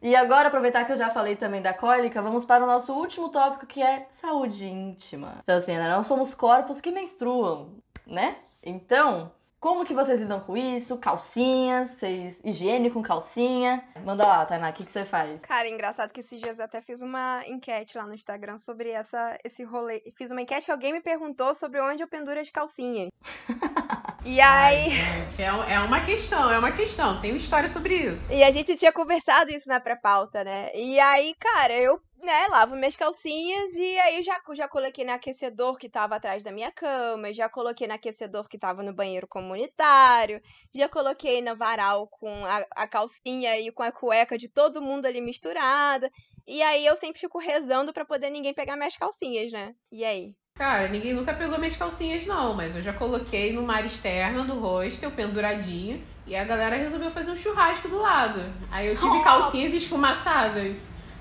E 0.04 0.16
agora, 0.16 0.50
aproveitar 0.50 0.86
que 0.86 0.92
eu 0.92 0.96
já 0.96 1.10
falei 1.10 1.36
também 1.36 1.60
da 1.60 1.74
cólica, 1.74 2.22
vamos 2.22 2.46
para 2.46 2.64
o 2.64 2.68
nosso 2.68 2.94
último 2.94 3.30
tópico, 3.30 3.66
que 3.66 3.82
é 3.82 4.08
saúde 4.12 4.68
íntima. 4.68 5.40
Então, 5.42 5.58
assim, 5.58 5.74
né, 5.74 5.90
nós 5.90 6.06
somos 6.06 6.36
corpos 6.36 6.80
que 6.80 6.92
menstruam, 6.92 7.76
né? 8.06 8.36
Então, 8.64 9.32
como 9.60 9.84
que 9.84 9.96
vocês 9.96 10.20
lidam 10.20 10.40
com 10.42 10.56
isso? 10.56 10.96
Calcinhas, 10.98 11.90
vocês 11.90 12.40
higiene 12.44 12.92
com 12.92 13.02
calcinha? 13.02 13.84
Manda 14.06 14.26
lá, 14.26 14.46
Tainá, 14.46 14.70
o 14.70 14.74
que, 14.74 14.86
que 14.86 14.92
você 14.92 15.04
faz? 15.04 15.42
Cara, 15.42 15.68
engraçado 15.68 16.12
que 16.12 16.20
esses 16.20 16.40
dias 16.40 16.60
eu 16.60 16.66
até 16.66 16.82
fiz 16.82 17.02
uma 17.02 17.44
enquete 17.48 17.98
lá 17.98 18.06
no 18.06 18.14
Instagram 18.14 18.60
sobre 18.60 18.90
essa, 18.90 19.40
esse 19.44 19.64
rolê. 19.64 20.04
Fiz 20.16 20.30
uma 20.30 20.42
enquete 20.42 20.66
que 20.66 20.72
alguém 20.72 20.94
me 20.94 21.02
perguntou 21.02 21.56
sobre 21.56 21.82
onde 21.82 22.04
eu 22.04 22.08
penduro 22.08 22.40
as 22.40 22.50
calcinhas. 22.52 23.10
E 24.24 24.40
aí. 24.40 24.92
Gente, 24.92 25.42
é, 25.42 25.74
é 25.74 25.80
uma 25.80 26.00
questão, 26.06 26.52
é 26.52 26.60
uma 26.60 26.72
questão. 26.72 27.20
Tem 27.20 27.32
uma 27.32 27.38
história 27.38 27.68
sobre 27.68 27.96
isso. 27.96 28.32
E 28.32 28.44
a 28.44 28.52
gente 28.52 28.78
tinha 28.78 28.92
conversado 28.92 29.52
isso 29.52 29.68
na 29.68 29.80
pré-pauta, 29.80 30.44
né? 30.44 30.70
E 30.76 31.00
aí, 31.00 31.34
cara, 31.40 31.74
eu, 31.74 32.00
né, 32.22 32.48
lavo 32.48 32.76
minhas 32.76 32.96
calcinhas 32.96 33.74
e 33.74 33.98
aí 34.00 34.18
eu 34.18 34.24
já, 34.24 34.40
já 34.54 34.68
coloquei 34.68 35.04
no 35.04 35.12
aquecedor 35.12 35.76
que 35.76 35.90
tava 35.90 36.16
atrás 36.16 36.44
da 36.44 36.52
minha 36.52 36.72
cama, 36.72 37.34
já 37.34 37.50
coloquei 37.50 37.88
no 37.88 37.96
aquecedor 37.96 38.48
que 38.48 38.60
tava 38.60 38.84
no 38.84 38.94
banheiro 38.94 39.28
comunitário, 39.28 40.40
já 40.74 40.88
coloquei 40.88 41.42
no 41.42 41.56
varal 41.56 42.08
com 42.08 42.46
a, 42.46 42.64
a 42.76 42.88
calcinha 42.88 43.60
e 43.60 43.72
com 43.72 43.82
a 43.82 43.92
cueca 43.92 44.38
de 44.38 44.48
todo 44.48 44.84
mundo 44.84 45.08
ali 45.08 45.20
misturada. 45.20 46.12
E 46.48 46.62
aí 46.62 46.86
eu 46.86 46.96
sempre 46.96 47.20
fico 47.20 47.40
rezando 47.40 47.92
pra 47.92 48.06
poder 48.06 48.30
ninguém 48.30 48.54
pegar 48.54 48.76
minhas 48.78 48.96
calcinhas, 48.96 49.52
né? 49.52 49.74
E 49.92 50.06
aí? 50.06 50.36
Cara, 50.56 50.88
ninguém 50.90 51.14
nunca 51.14 51.34
pegou 51.34 51.58
minhas 51.58 51.76
calcinhas, 51.76 52.26
não, 52.26 52.54
mas 52.54 52.76
eu 52.76 52.82
já 52.82 52.94
coloquei 52.94 53.52
no 53.54 53.64
mar 53.64 53.86
externo 53.86 54.44
do 54.46 54.60
hostel, 54.60 55.10
penduradinha, 55.12 56.00
e 56.28 56.36
a 56.36 56.44
galera 56.44 56.76
resolveu 56.76 57.10
fazer 57.10 57.32
um 57.32 57.38
churrasco 57.38 57.88
do 57.88 57.98
lado. 58.00 58.44
Aí 58.70 58.88
eu 58.88 58.96
tive 58.98 59.24
calcinhas 59.24 59.74
esfumaçadas. 59.74 60.78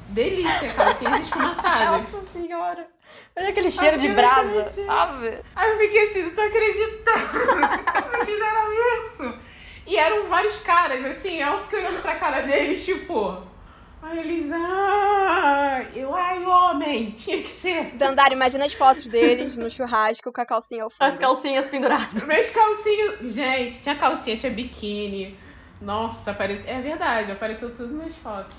Delícia, 0.09 0.73
calcinhas 0.75 1.21
esfumaçadas. 1.25 2.09
senhora! 2.33 2.87
Olha 3.37 3.49
aquele 3.49 3.71
cheiro 3.71 3.97
de 3.97 4.09
brasa. 4.09 4.73
Ave. 4.89 5.39
Aí 5.55 5.71
eu 5.71 5.79
fiquei 5.79 6.09
assim, 6.09 6.23
não 6.25 6.35
tô 6.35 6.41
acreditando. 6.43 8.13
Eles 8.13 8.29
fizeram 8.29 8.73
isso. 8.73 9.39
E 9.87 9.97
eram 9.97 10.29
vários 10.29 10.59
caras, 10.59 11.05
assim, 11.07 11.41
eu 11.41 11.61
fiquei 11.61 11.79
olhando 11.79 12.03
pra 12.03 12.17
cara 12.17 12.43
deles, 12.43 12.85
tipo. 12.85 13.43
Aí 14.03 14.19
eles, 14.19 14.51
ah, 14.51 15.85
eu, 15.95 16.15
ai, 16.15 16.43
homem, 16.45 17.11
tinha 17.11 17.39
que 17.43 17.49
ser. 17.49 17.93
Dandara, 17.97 18.33
imagina 18.33 18.65
as 18.65 18.73
fotos 18.73 19.07
deles 19.09 19.59
no 19.59 19.71
churrasco 19.71 20.33
com 20.33 20.41
a 20.41 20.47
calcinha 20.47 20.85
ao 20.85 20.91
fundo. 20.91 21.03
As 21.03 21.19
calcinhas 21.19 21.69
penduradas. 21.69 22.23
Minhas 22.25 22.49
calcinhas. 22.51 23.35
Gente, 23.35 23.81
tinha 23.83 23.95
calcinha, 23.95 24.37
tinha 24.39 24.53
biquíni. 24.53 25.37
Nossa, 25.81 26.31
aparece... 26.33 26.69
é 26.69 26.79
verdade, 26.81 27.33
apareceu 27.33 27.75
tudo 27.75 27.95
nas 27.95 28.15
fotos. 28.17 28.57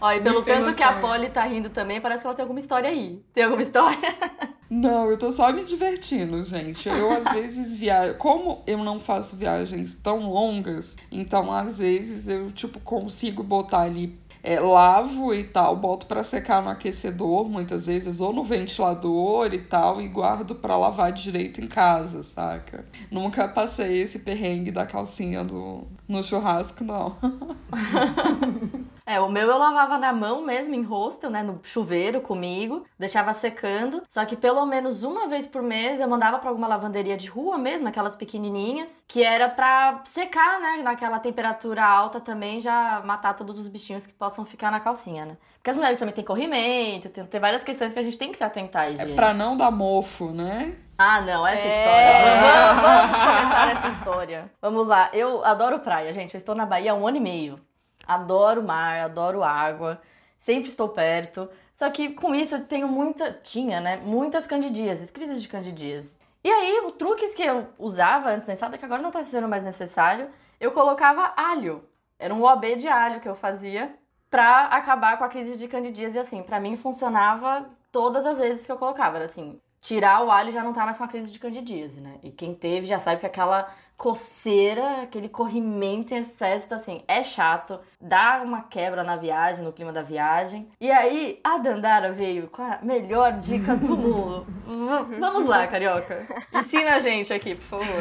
Ó, 0.00 0.12
e 0.12 0.20
pelo 0.20 0.42
tanto 0.42 0.74
que 0.74 0.82
a. 0.82 1.00
Polly 1.00 1.30
tá 1.30 1.44
rindo 1.44 1.70
também, 1.70 2.00
parece 2.00 2.22
que 2.22 2.26
ela 2.26 2.34
tem 2.34 2.42
alguma 2.42 2.58
história 2.58 2.90
aí. 2.90 3.22
Tem 3.32 3.44
alguma 3.44 3.62
história? 3.62 3.98
Não, 4.68 5.08
eu 5.08 5.16
tô 5.16 5.30
só 5.30 5.52
me 5.52 5.62
divertindo, 5.62 6.42
gente. 6.42 6.88
Eu 6.88 7.12
às 7.12 7.32
vezes 7.32 7.76
viajo. 7.76 8.16
Como 8.18 8.62
eu 8.66 8.78
não 8.78 8.98
faço 8.98 9.36
viagens 9.36 9.94
tão 9.94 10.28
longas, 10.28 10.96
então 11.12 11.52
às 11.52 11.78
vezes 11.78 12.26
eu, 12.26 12.50
tipo, 12.50 12.80
consigo 12.80 13.42
botar 13.42 13.82
ali. 13.82 14.18
É, 14.44 14.60
lavo 14.60 15.32
e 15.32 15.42
tal, 15.42 15.74
boto 15.74 16.04
pra 16.04 16.22
secar 16.22 16.62
no 16.62 16.68
aquecedor, 16.68 17.48
muitas 17.48 17.86
vezes, 17.86 18.20
ou 18.20 18.30
no 18.30 18.44
ventilador 18.44 19.54
e 19.54 19.58
tal, 19.58 20.02
e 20.02 20.06
guardo 20.06 20.54
pra 20.54 20.76
lavar 20.76 21.12
direito 21.12 21.62
em 21.62 21.66
casa, 21.66 22.22
saca? 22.22 22.84
Nunca 23.10 23.48
passei 23.48 24.02
esse 24.02 24.18
perrengue 24.18 24.70
da 24.70 24.84
calcinha 24.84 25.42
do, 25.42 25.84
no 26.06 26.22
churrasco, 26.22 26.84
não. 26.84 27.16
É, 29.06 29.20
o 29.20 29.28
meu 29.28 29.48
eu 29.50 29.58
lavava 29.58 29.98
na 29.98 30.12
mão 30.14 30.40
mesmo, 30.40 30.74
em 30.74 30.82
hostel, 30.82 31.28
né? 31.28 31.42
No 31.42 31.60
chuveiro 31.62 32.22
comigo, 32.22 32.86
deixava 32.98 33.34
secando. 33.34 34.02
Só 34.08 34.24
que 34.24 34.34
pelo 34.34 34.64
menos 34.64 35.02
uma 35.02 35.28
vez 35.28 35.46
por 35.46 35.62
mês 35.62 36.00
eu 36.00 36.08
mandava 36.08 36.38
pra 36.38 36.48
alguma 36.48 36.66
lavanderia 36.66 37.14
de 37.16 37.28
rua 37.28 37.58
mesmo, 37.58 37.86
aquelas 37.86 38.16
pequenininhas, 38.16 39.04
que 39.06 39.22
era 39.22 39.48
pra 39.50 40.00
secar, 40.06 40.58
né? 40.58 40.80
Naquela 40.82 41.18
temperatura 41.18 41.84
alta 41.84 42.18
também, 42.18 42.60
já 42.60 43.02
matar 43.04 43.34
todos 43.34 43.58
os 43.58 43.68
bichinhos 43.68 44.06
que 44.06 44.14
possam 44.14 44.44
ficar 44.46 44.70
na 44.70 44.80
calcinha, 44.80 45.26
né? 45.26 45.36
Porque 45.56 45.70
as 45.70 45.76
mulheres 45.76 45.98
também 45.98 46.14
têm 46.14 46.24
corrimento, 46.24 47.08
tem, 47.10 47.24
tem 47.26 47.40
várias 47.40 47.62
questões 47.62 47.92
que 47.92 47.98
a 47.98 48.02
gente 48.02 48.16
tem 48.18 48.32
que 48.32 48.38
se 48.38 48.44
atentar, 48.44 48.86
É 48.92 48.96
gente. 48.96 49.14
pra 49.14 49.34
não 49.34 49.54
dar 49.56 49.70
mofo, 49.70 50.30
né? 50.30 50.76
Ah, 50.96 51.20
não, 51.20 51.46
essa 51.46 51.66
É. 51.66 51.68
história. 51.68 52.70
Vamos, 52.70 52.82
vamos 52.82 53.16
começar 53.26 53.70
essa 53.72 53.88
história. 53.88 54.50
Vamos 54.62 54.86
lá. 54.86 55.10
Eu 55.12 55.44
adoro 55.44 55.80
praia, 55.80 56.12
gente. 56.14 56.32
Eu 56.34 56.38
estou 56.38 56.54
na 56.54 56.64
Bahia 56.64 56.92
há 56.92 56.94
um 56.94 57.06
ano 57.06 57.16
e 57.16 57.20
meio. 57.20 57.60
Adoro 58.06 58.62
mar, 58.62 59.00
adoro 59.00 59.42
água. 59.42 60.00
Sempre 60.36 60.68
estou 60.68 60.88
perto. 60.88 61.48
Só 61.72 61.90
que 61.90 62.10
com 62.10 62.34
isso 62.34 62.54
eu 62.56 62.64
tenho 62.64 62.86
muita. 62.88 63.32
Tinha, 63.32 63.80
né? 63.80 63.96
Muitas 63.96 64.46
candidíases, 64.46 65.10
crises 65.10 65.42
de 65.42 65.48
candidíase. 65.48 66.14
E 66.42 66.50
aí, 66.50 66.80
os 66.84 66.92
truques 66.92 67.34
que 67.34 67.42
eu 67.42 67.66
usava 67.78 68.30
antes 68.30 68.46
nessa, 68.46 68.68
que 68.76 68.84
agora 68.84 69.00
não 69.00 69.10
tá 69.10 69.24
sendo 69.24 69.48
mais 69.48 69.64
necessário, 69.64 70.28
eu 70.60 70.72
colocava 70.72 71.32
alho. 71.36 71.88
Era 72.18 72.34
um 72.34 72.44
OB 72.44 72.76
de 72.76 72.86
alho 72.86 73.20
que 73.20 73.28
eu 73.28 73.34
fazia 73.34 73.94
pra 74.30 74.66
acabar 74.66 75.16
com 75.16 75.24
a 75.24 75.28
crise 75.28 75.56
de 75.56 75.66
candidíase. 75.66 76.18
E 76.18 76.20
assim, 76.20 76.42
pra 76.42 76.60
mim 76.60 76.76
funcionava 76.76 77.66
todas 77.90 78.26
as 78.26 78.38
vezes 78.38 78.66
que 78.66 78.72
eu 78.72 78.76
colocava. 78.76 79.16
Era 79.16 79.24
assim, 79.24 79.58
tirar 79.80 80.22
o 80.24 80.30
alho 80.30 80.52
já 80.52 80.62
não 80.62 80.72
tá 80.72 80.84
mais 80.84 80.98
com 80.98 81.04
a 81.04 81.08
crise 81.08 81.30
de 81.30 81.38
candidíase, 81.38 82.00
né? 82.00 82.18
E 82.22 82.30
quem 82.30 82.54
teve 82.54 82.86
já 82.86 82.98
sabe 82.98 83.20
que 83.20 83.26
aquela 83.26 83.70
coceira, 83.96 85.02
aquele 85.02 85.28
corrimento 85.28 86.14
em 86.14 86.18
excesso, 86.18 86.66
então, 86.66 86.76
assim, 86.76 87.02
é 87.08 87.22
chato, 87.22 87.78
dá 88.00 88.42
uma 88.44 88.62
quebra 88.62 89.02
na 89.04 89.16
viagem, 89.16 89.64
no 89.64 89.72
clima 89.72 89.92
da 89.92 90.02
viagem. 90.02 90.68
E 90.80 90.90
aí, 90.90 91.40
a 91.42 91.58
Dandara 91.58 92.12
veio 92.12 92.48
com 92.48 92.62
a 92.62 92.78
melhor 92.82 93.32
dica 93.38 93.74
do 93.76 93.96
mundo. 93.96 94.46
V- 94.66 95.18
Vamos 95.18 95.46
lá, 95.46 95.66
Carioca. 95.66 96.26
Ensina 96.52 96.96
a 96.96 96.98
gente 96.98 97.32
aqui, 97.32 97.54
por 97.54 97.80
favor. 97.80 98.00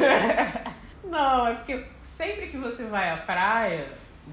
Não, 1.04 1.48
é 1.48 1.54
porque 1.54 1.86
sempre 2.04 2.48
que 2.48 2.58
você 2.58 2.86
vai 2.86 3.10
à 3.12 3.18
praia, 3.18 3.86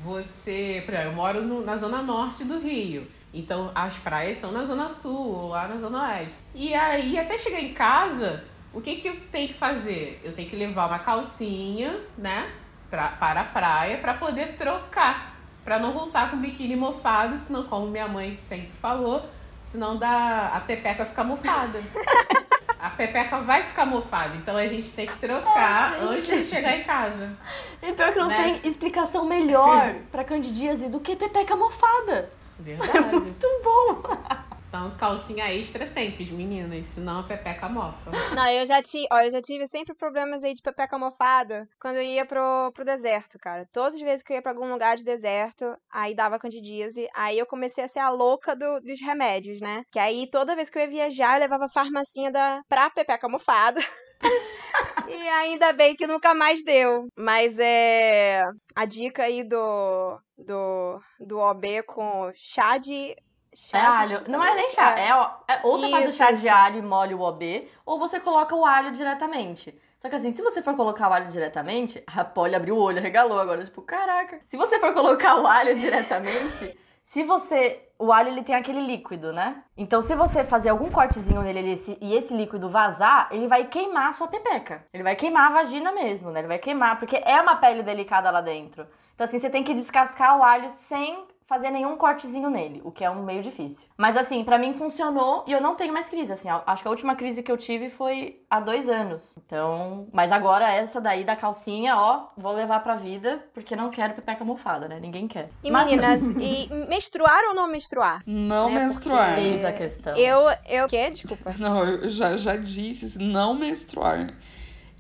você. 0.03 0.83
Por 0.85 0.95
exemplo, 0.95 1.11
eu 1.11 1.17
moro 1.17 1.43
no- 1.43 1.65
na 1.65 1.77
zona 1.77 2.03
norte 2.03 2.45
do 2.45 2.59
Rio. 2.59 3.07
Então 3.33 3.71
as 3.77 3.97
praias 3.97 4.39
são 4.39 4.51
na 4.51 4.65
zona 4.65 4.89
sul 4.89 5.29
ou 5.37 5.49
lá 5.51 5.69
na 5.69 5.77
zona 5.77 6.09
oeste. 6.09 6.35
E 6.55 6.75
aí, 6.75 7.17
até 7.19 7.39
chegar 7.39 7.61
em 7.61 7.73
casa, 7.73 8.43
o 8.73 8.81
que, 8.81 8.97
que 8.97 9.09
eu 9.09 9.17
tenho 9.33 9.49
que 9.49 9.55
fazer? 9.55 10.21
Eu 10.25 10.33
tenho 10.33 10.49
que 10.49 10.57
levar 10.57 10.87
uma 10.87 10.99
calcinha, 10.99 12.01
né? 12.17 12.51
Pra, 12.89 13.09
para 13.09 13.41
a 13.41 13.45
praia 13.45 13.99
para 13.99 14.15
poder 14.15 14.57
trocar. 14.57 15.37
Pra 15.65 15.79
não 15.79 15.93
voltar 15.93 16.31
com 16.31 16.37
o 16.37 16.41
biquíni 16.41 16.75
mofado, 16.75 17.37
senão, 17.39 17.65
como 17.65 17.87
minha 17.87 18.09
mãe 18.09 18.37
sempre 18.37 18.73
falou, 18.81 19.29
senão 19.63 19.97
dá, 19.97 20.51
a 20.55 20.61
pepeca 20.61 21.05
fica 21.05 21.23
mofada. 21.23 21.81
A 22.81 22.89
pepeca 22.89 23.43
vai 23.43 23.63
ficar 23.63 23.85
mofada, 23.85 24.35
então 24.37 24.57
a 24.57 24.67
gente 24.67 24.91
tem 24.93 25.07
que 25.07 25.19
trocar 25.19 26.01
antes 26.01 26.27
de 26.27 26.47
chegar 26.47 26.79
em 26.79 26.83
casa. 26.83 27.37
E 27.83 27.93
pior 27.93 28.11
que 28.11 28.19
não 28.19 28.29
tem 28.29 28.59
explicação 28.65 29.27
melhor 29.27 29.97
pra 30.11 30.25
candidíase 30.25 30.89
do 30.89 30.99
que 30.99 31.15
pepeca 31.15 31.55
mofada. 31.55 32.33
É 32.59 32.63
Verdade. 32.63 33.17
muito 33.17 33.47
bom. 33.63 34.03
Então, 34.71 34.89
calcinha 34.97 35.53
extra 35.53 35.85
sempre, 35.85 36.25
meninas, 36.31 36.87
senão 36.87 37.19
a 37.19 37.23
pepeca 37.25 37.69
mofa. 37.69 38.13
Não, 38.37 38.49
eu 38.51 38.65
já, 38.65 38.81
ti, 38.81 39.05
ó, 39.13 39.19
eu 39.21 39.29
já 39.29 39.43
tive 39.43 39.67
sempre 39.67 39.97
problemas 39.97 40.45
aí 40.45 40.55
de 40.55 40.63
pepeca 40.63 40.97
mofada 40.97 41.69
quando 41.81 41.97
eu 41.97 42.03
ia 42.05 42.25
pro, 42.25 42.71
pro 42.73 42.85
deserto, 42.85 43.37
cara. 43.37 43.67
Todas 43.73 43.97
as 43.97 44.01
vezes 44.01 44.23
que 44.23 44.33
eu 44.33 44.37
ia 44.37 44.43
pra 44.43 44.53
algum 44.53 44.71
lugar 44.71 44.97
de 44.97 45.03
deserto, 45.03 45.65
aí 45.93 46.15
dava 46.15 46.39
candidíase. 46.39 47.09
Aí 47.17 47.37
eu 47.37 47.47
comecei 47.47 47.83
a 47.83 47.89
ser 47.89 47.99
a 47.99 48.11
louca 48.11 48.55
do- 48.55 48.81
dos 48.81 49.01
remédios, 49.05 49.61
né? 49.61 49.83
Que 49.91 49.99
aí 49.99 50.31
toda 50.31 50.55
vez 50.55 50.71
que 50.71 50.79
eu 50.79 50.83
ia 50.83 50.89
viajar, 50.89 51.35
eu 51.35 51.41
levava 51.41 51.65
a 51.65 51.69
farmacinha 51.69 52.31
da, 52.31 52.61
pra 52.69 52.89
pepeca 52.91 53.29
mofada. 53.29 53.81
E 55.09 55.29
ainda 55.31 55.73
bem 55.73 55.97
que 55.97 56.07
nunca 56.07 56.33
mais 56.35 56.63
deu. 56.63 57.09
Mas 57.19 57.59
é. 57.59 58.45
A 58.77 58.85
dica 58.85 59.25
aí 59.25 59.43
do. 59.43 60.21
Do, 60.39 61.01
do 61.19 61.39
OB 61.39 61.83
com 61.83 62.31
chá 62.37 62.79
de. 62.79 63.17
Chá 63.55 63.79
É 63.79 63.81
de- 64.07 64.15
alho. 64.15 64.25
Não 64.29 64.43
é 64.45 64.55
nem 64.55 64.67
chá. 64.73 64.99
É, 64.99 65.15
ó- 65.15 65.31
é- 65.49 65.61
ou 65.63 65.79
você 65.79 65.91
faz 65.91 66.05
o 66.05 66.09
Isso, 66.09 66.17
chá 66.17 66.31
de 66.31 66.47
isso. 66.47 66.55
alho 66.55 66.79
e 66.79 66.83
molha 66.83 67.17
o 67.17 67.21
OB, 67.21 67.69
ou 67.85 67.99
você 67.99 68.21
coloca 68.21 68.55
o 68.55 68.65
alho 68.65 68.93
diretamente. 68.93 69.77
Só 69.99 70.09
que 70.09 70.17
assim, 70.17 70.33
se 70.33 70.41
você 70.41 70.63
for 70.63 70.75
colocar 70.77 71.09
o 71.11 71.13
alho 71.13 71.27
diretamente, 71.27 72.03
a 72.17 72.25
Polly 72.25 72.55
abriu 72.55 72.77
o 72.77 72.81
olho, 72.81 73.03
regalou 73.03 73.39
agora, 73.41 73.65
tipo, 73.65 73.83
caraca. 73.83 74.41
Se 74.49 74.57
você 74.57 74.79
for 74.79 74.93
colocar 74.95 75.37
o 75.41 75.47
alho 75.47 75.75
diretamente, 75.75 76.79
se 77.05 77.23
você. 77.25 77.87
O 77.99 78.11
alho 78.15 78.29
ele 78.29 78.43
tem 78.43 78.55
aquele 78.55 78.81
líquido, 78.81 79.31
né? 79.31 79.63
Então, 79.77 80.01
se 80.01 80.15
você 80.15 80.43
fazer 80.43 80.71
algum 80.71 80.91
cortezinho 80.91 81.43
nele 81.43 81.59
ele- 81.59 81.99
e 82.01 82.17
esse 82.17 82.33
líquido 82.33 82.71
vazar, 82.71 83.29
ele 83.31 83.47
vai 83.47 83.67
queimar 83.67 84.09
a 84.09 84.13
sua 84.13 84.27
pepeca. 84.27 84.87
Ele 84.91 85.03
vai 85.03 85.15
queimar 85.15 85.51
a 85.51 85.55
vagina 85.55 85.93
mesmo, 85.93 86.31
né? 86.31 86.41
Ele 86.41 86.49
vai 86.49 86.59
queimar, 86.59 86.99
porque 86.99 87.21
é 87.23 87.39
uma 87.43 87.57
pele 87.57 87.83
delicada 87.83 88.31
lá 88.31 88.41
dentro. 88.41 88.87
Então, 89.15 89.27
assim, 89.27 89.39
você 89.39 89.51
tem 89.51 89.63
que 89.63 89.75
descascar 89.75 90.39
o 90.39 90.43
alho 90.43 90.71
sem 90.89 91.27
fazer 91.51 91.69
nenhum 91.71 91.97
cortezinho 91.97 92.49
nele, 92.49 92.81
o 92.85 92.93
que 92.93 93.03
é 93.05 93.11
um 93.11 93.25
meio 93.25 93.43
difícil. 93.43 93.89
Mas 93.99 94.17
assim, 94.17 94.45
pra 94.45 94.57
mim 94.57 94.73
funcionou 94.73 95.43
e 95.49 95.53
eu 95.53 95.61
não 95.61 95.75
tenho 95.75 95.93
mais 95.93 96.09
crise. 96.09 96.33
Assim, 96.33 96.49
acho 96.49 96.83
que 96.83 96.87
a 96.87 96.91
última 96.93 97.17
crise 97.17 97.43
que 97.43 97.51
eu 97.51 97.57
tive 97.57 97.91
foi 97.91 98.41
há 98.49 98.61
dois 98.61 98.89
anos. 98.89 99.35
Então, 99.45 100.07
mas 100.13 100.31
agora 100.31 100.71
essa 100.73 101.01
daí 101.01 101.25
da 101.25 101.35
calcinha, 101.35 101.97
ó, 101.97 102.29
vou 102.37 102.53
levar 102.53 102.79
pra 102.85 102.95
vida, 102.95 103.45
porque 103.53 103.75
não 103.75 103.91
quero 103.91 104.15
pepeca 104.15 104.45
mofada, 104.45 104.87
né? 104.87 105.01
Ninguém 105.01 105.27
quer. 105.27 105.51
E 105.65 105.73
Mas- 105.73 105.87
meninas, 105.87 106.23
e 106.41 106.73
menstruar 106.89 107.41
ou 107.49 107.55
não 107.55 107.67
menstruar? 107.67 108.23
Não 108.25 108.71
Né, 108.71 108.79
menstruar. 108.85 109.35
porque- 109.35 109.41
Eis 109.41 109.65
a 109.65 109.73
questão. 109.73 110.15
Eu. 110.17 110.43
Eu. 110.69 110.87
Quê? 110.87 111.11
Desculpa. 111.11 111.53
Não, 111.59 111.85
eu 111.85 112.09
já, 112.09 112.37
já 112.37 112.55
disse, 112.57 113.19
não 113.19 113.55
menstruar. 113.55 114.33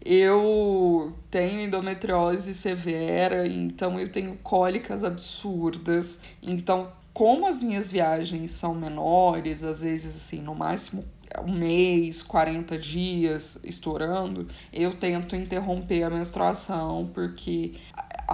Eu 0.02 1.14
tenho 1.31 1.60
endometriose 1.60 2.55
severa, 2.55 3.47
então 3.47 3.98
eu 3.98 4.10
tenho 4.10 4.36
cólicas 4.43 5.05
absurdas. 5.05 6.18
Então, 6.43 6.90
como 7.12 7.47
as 7.47 7.62
minhas 7.62 7.90
viagens 7.90 8.52
são 8.52 8.74
menores, 8.74 9.62
às 9.62 9.82
vezes 9.82 10.16
assim, 10.16 10.40
no 10.40 10.55
máximo 10.55 11.05
um 11.47 11.52
mês, 11.52 12.22
40 12.22 12.77
dias 12.77 13.59
estourando, 13.62 14.48
eu 14.72 14.93
tento 14.93 15.36
interromper 15.36 16.02
a 16.02 16.10
menstruação 16.10 17.09
porque 17.14 17.74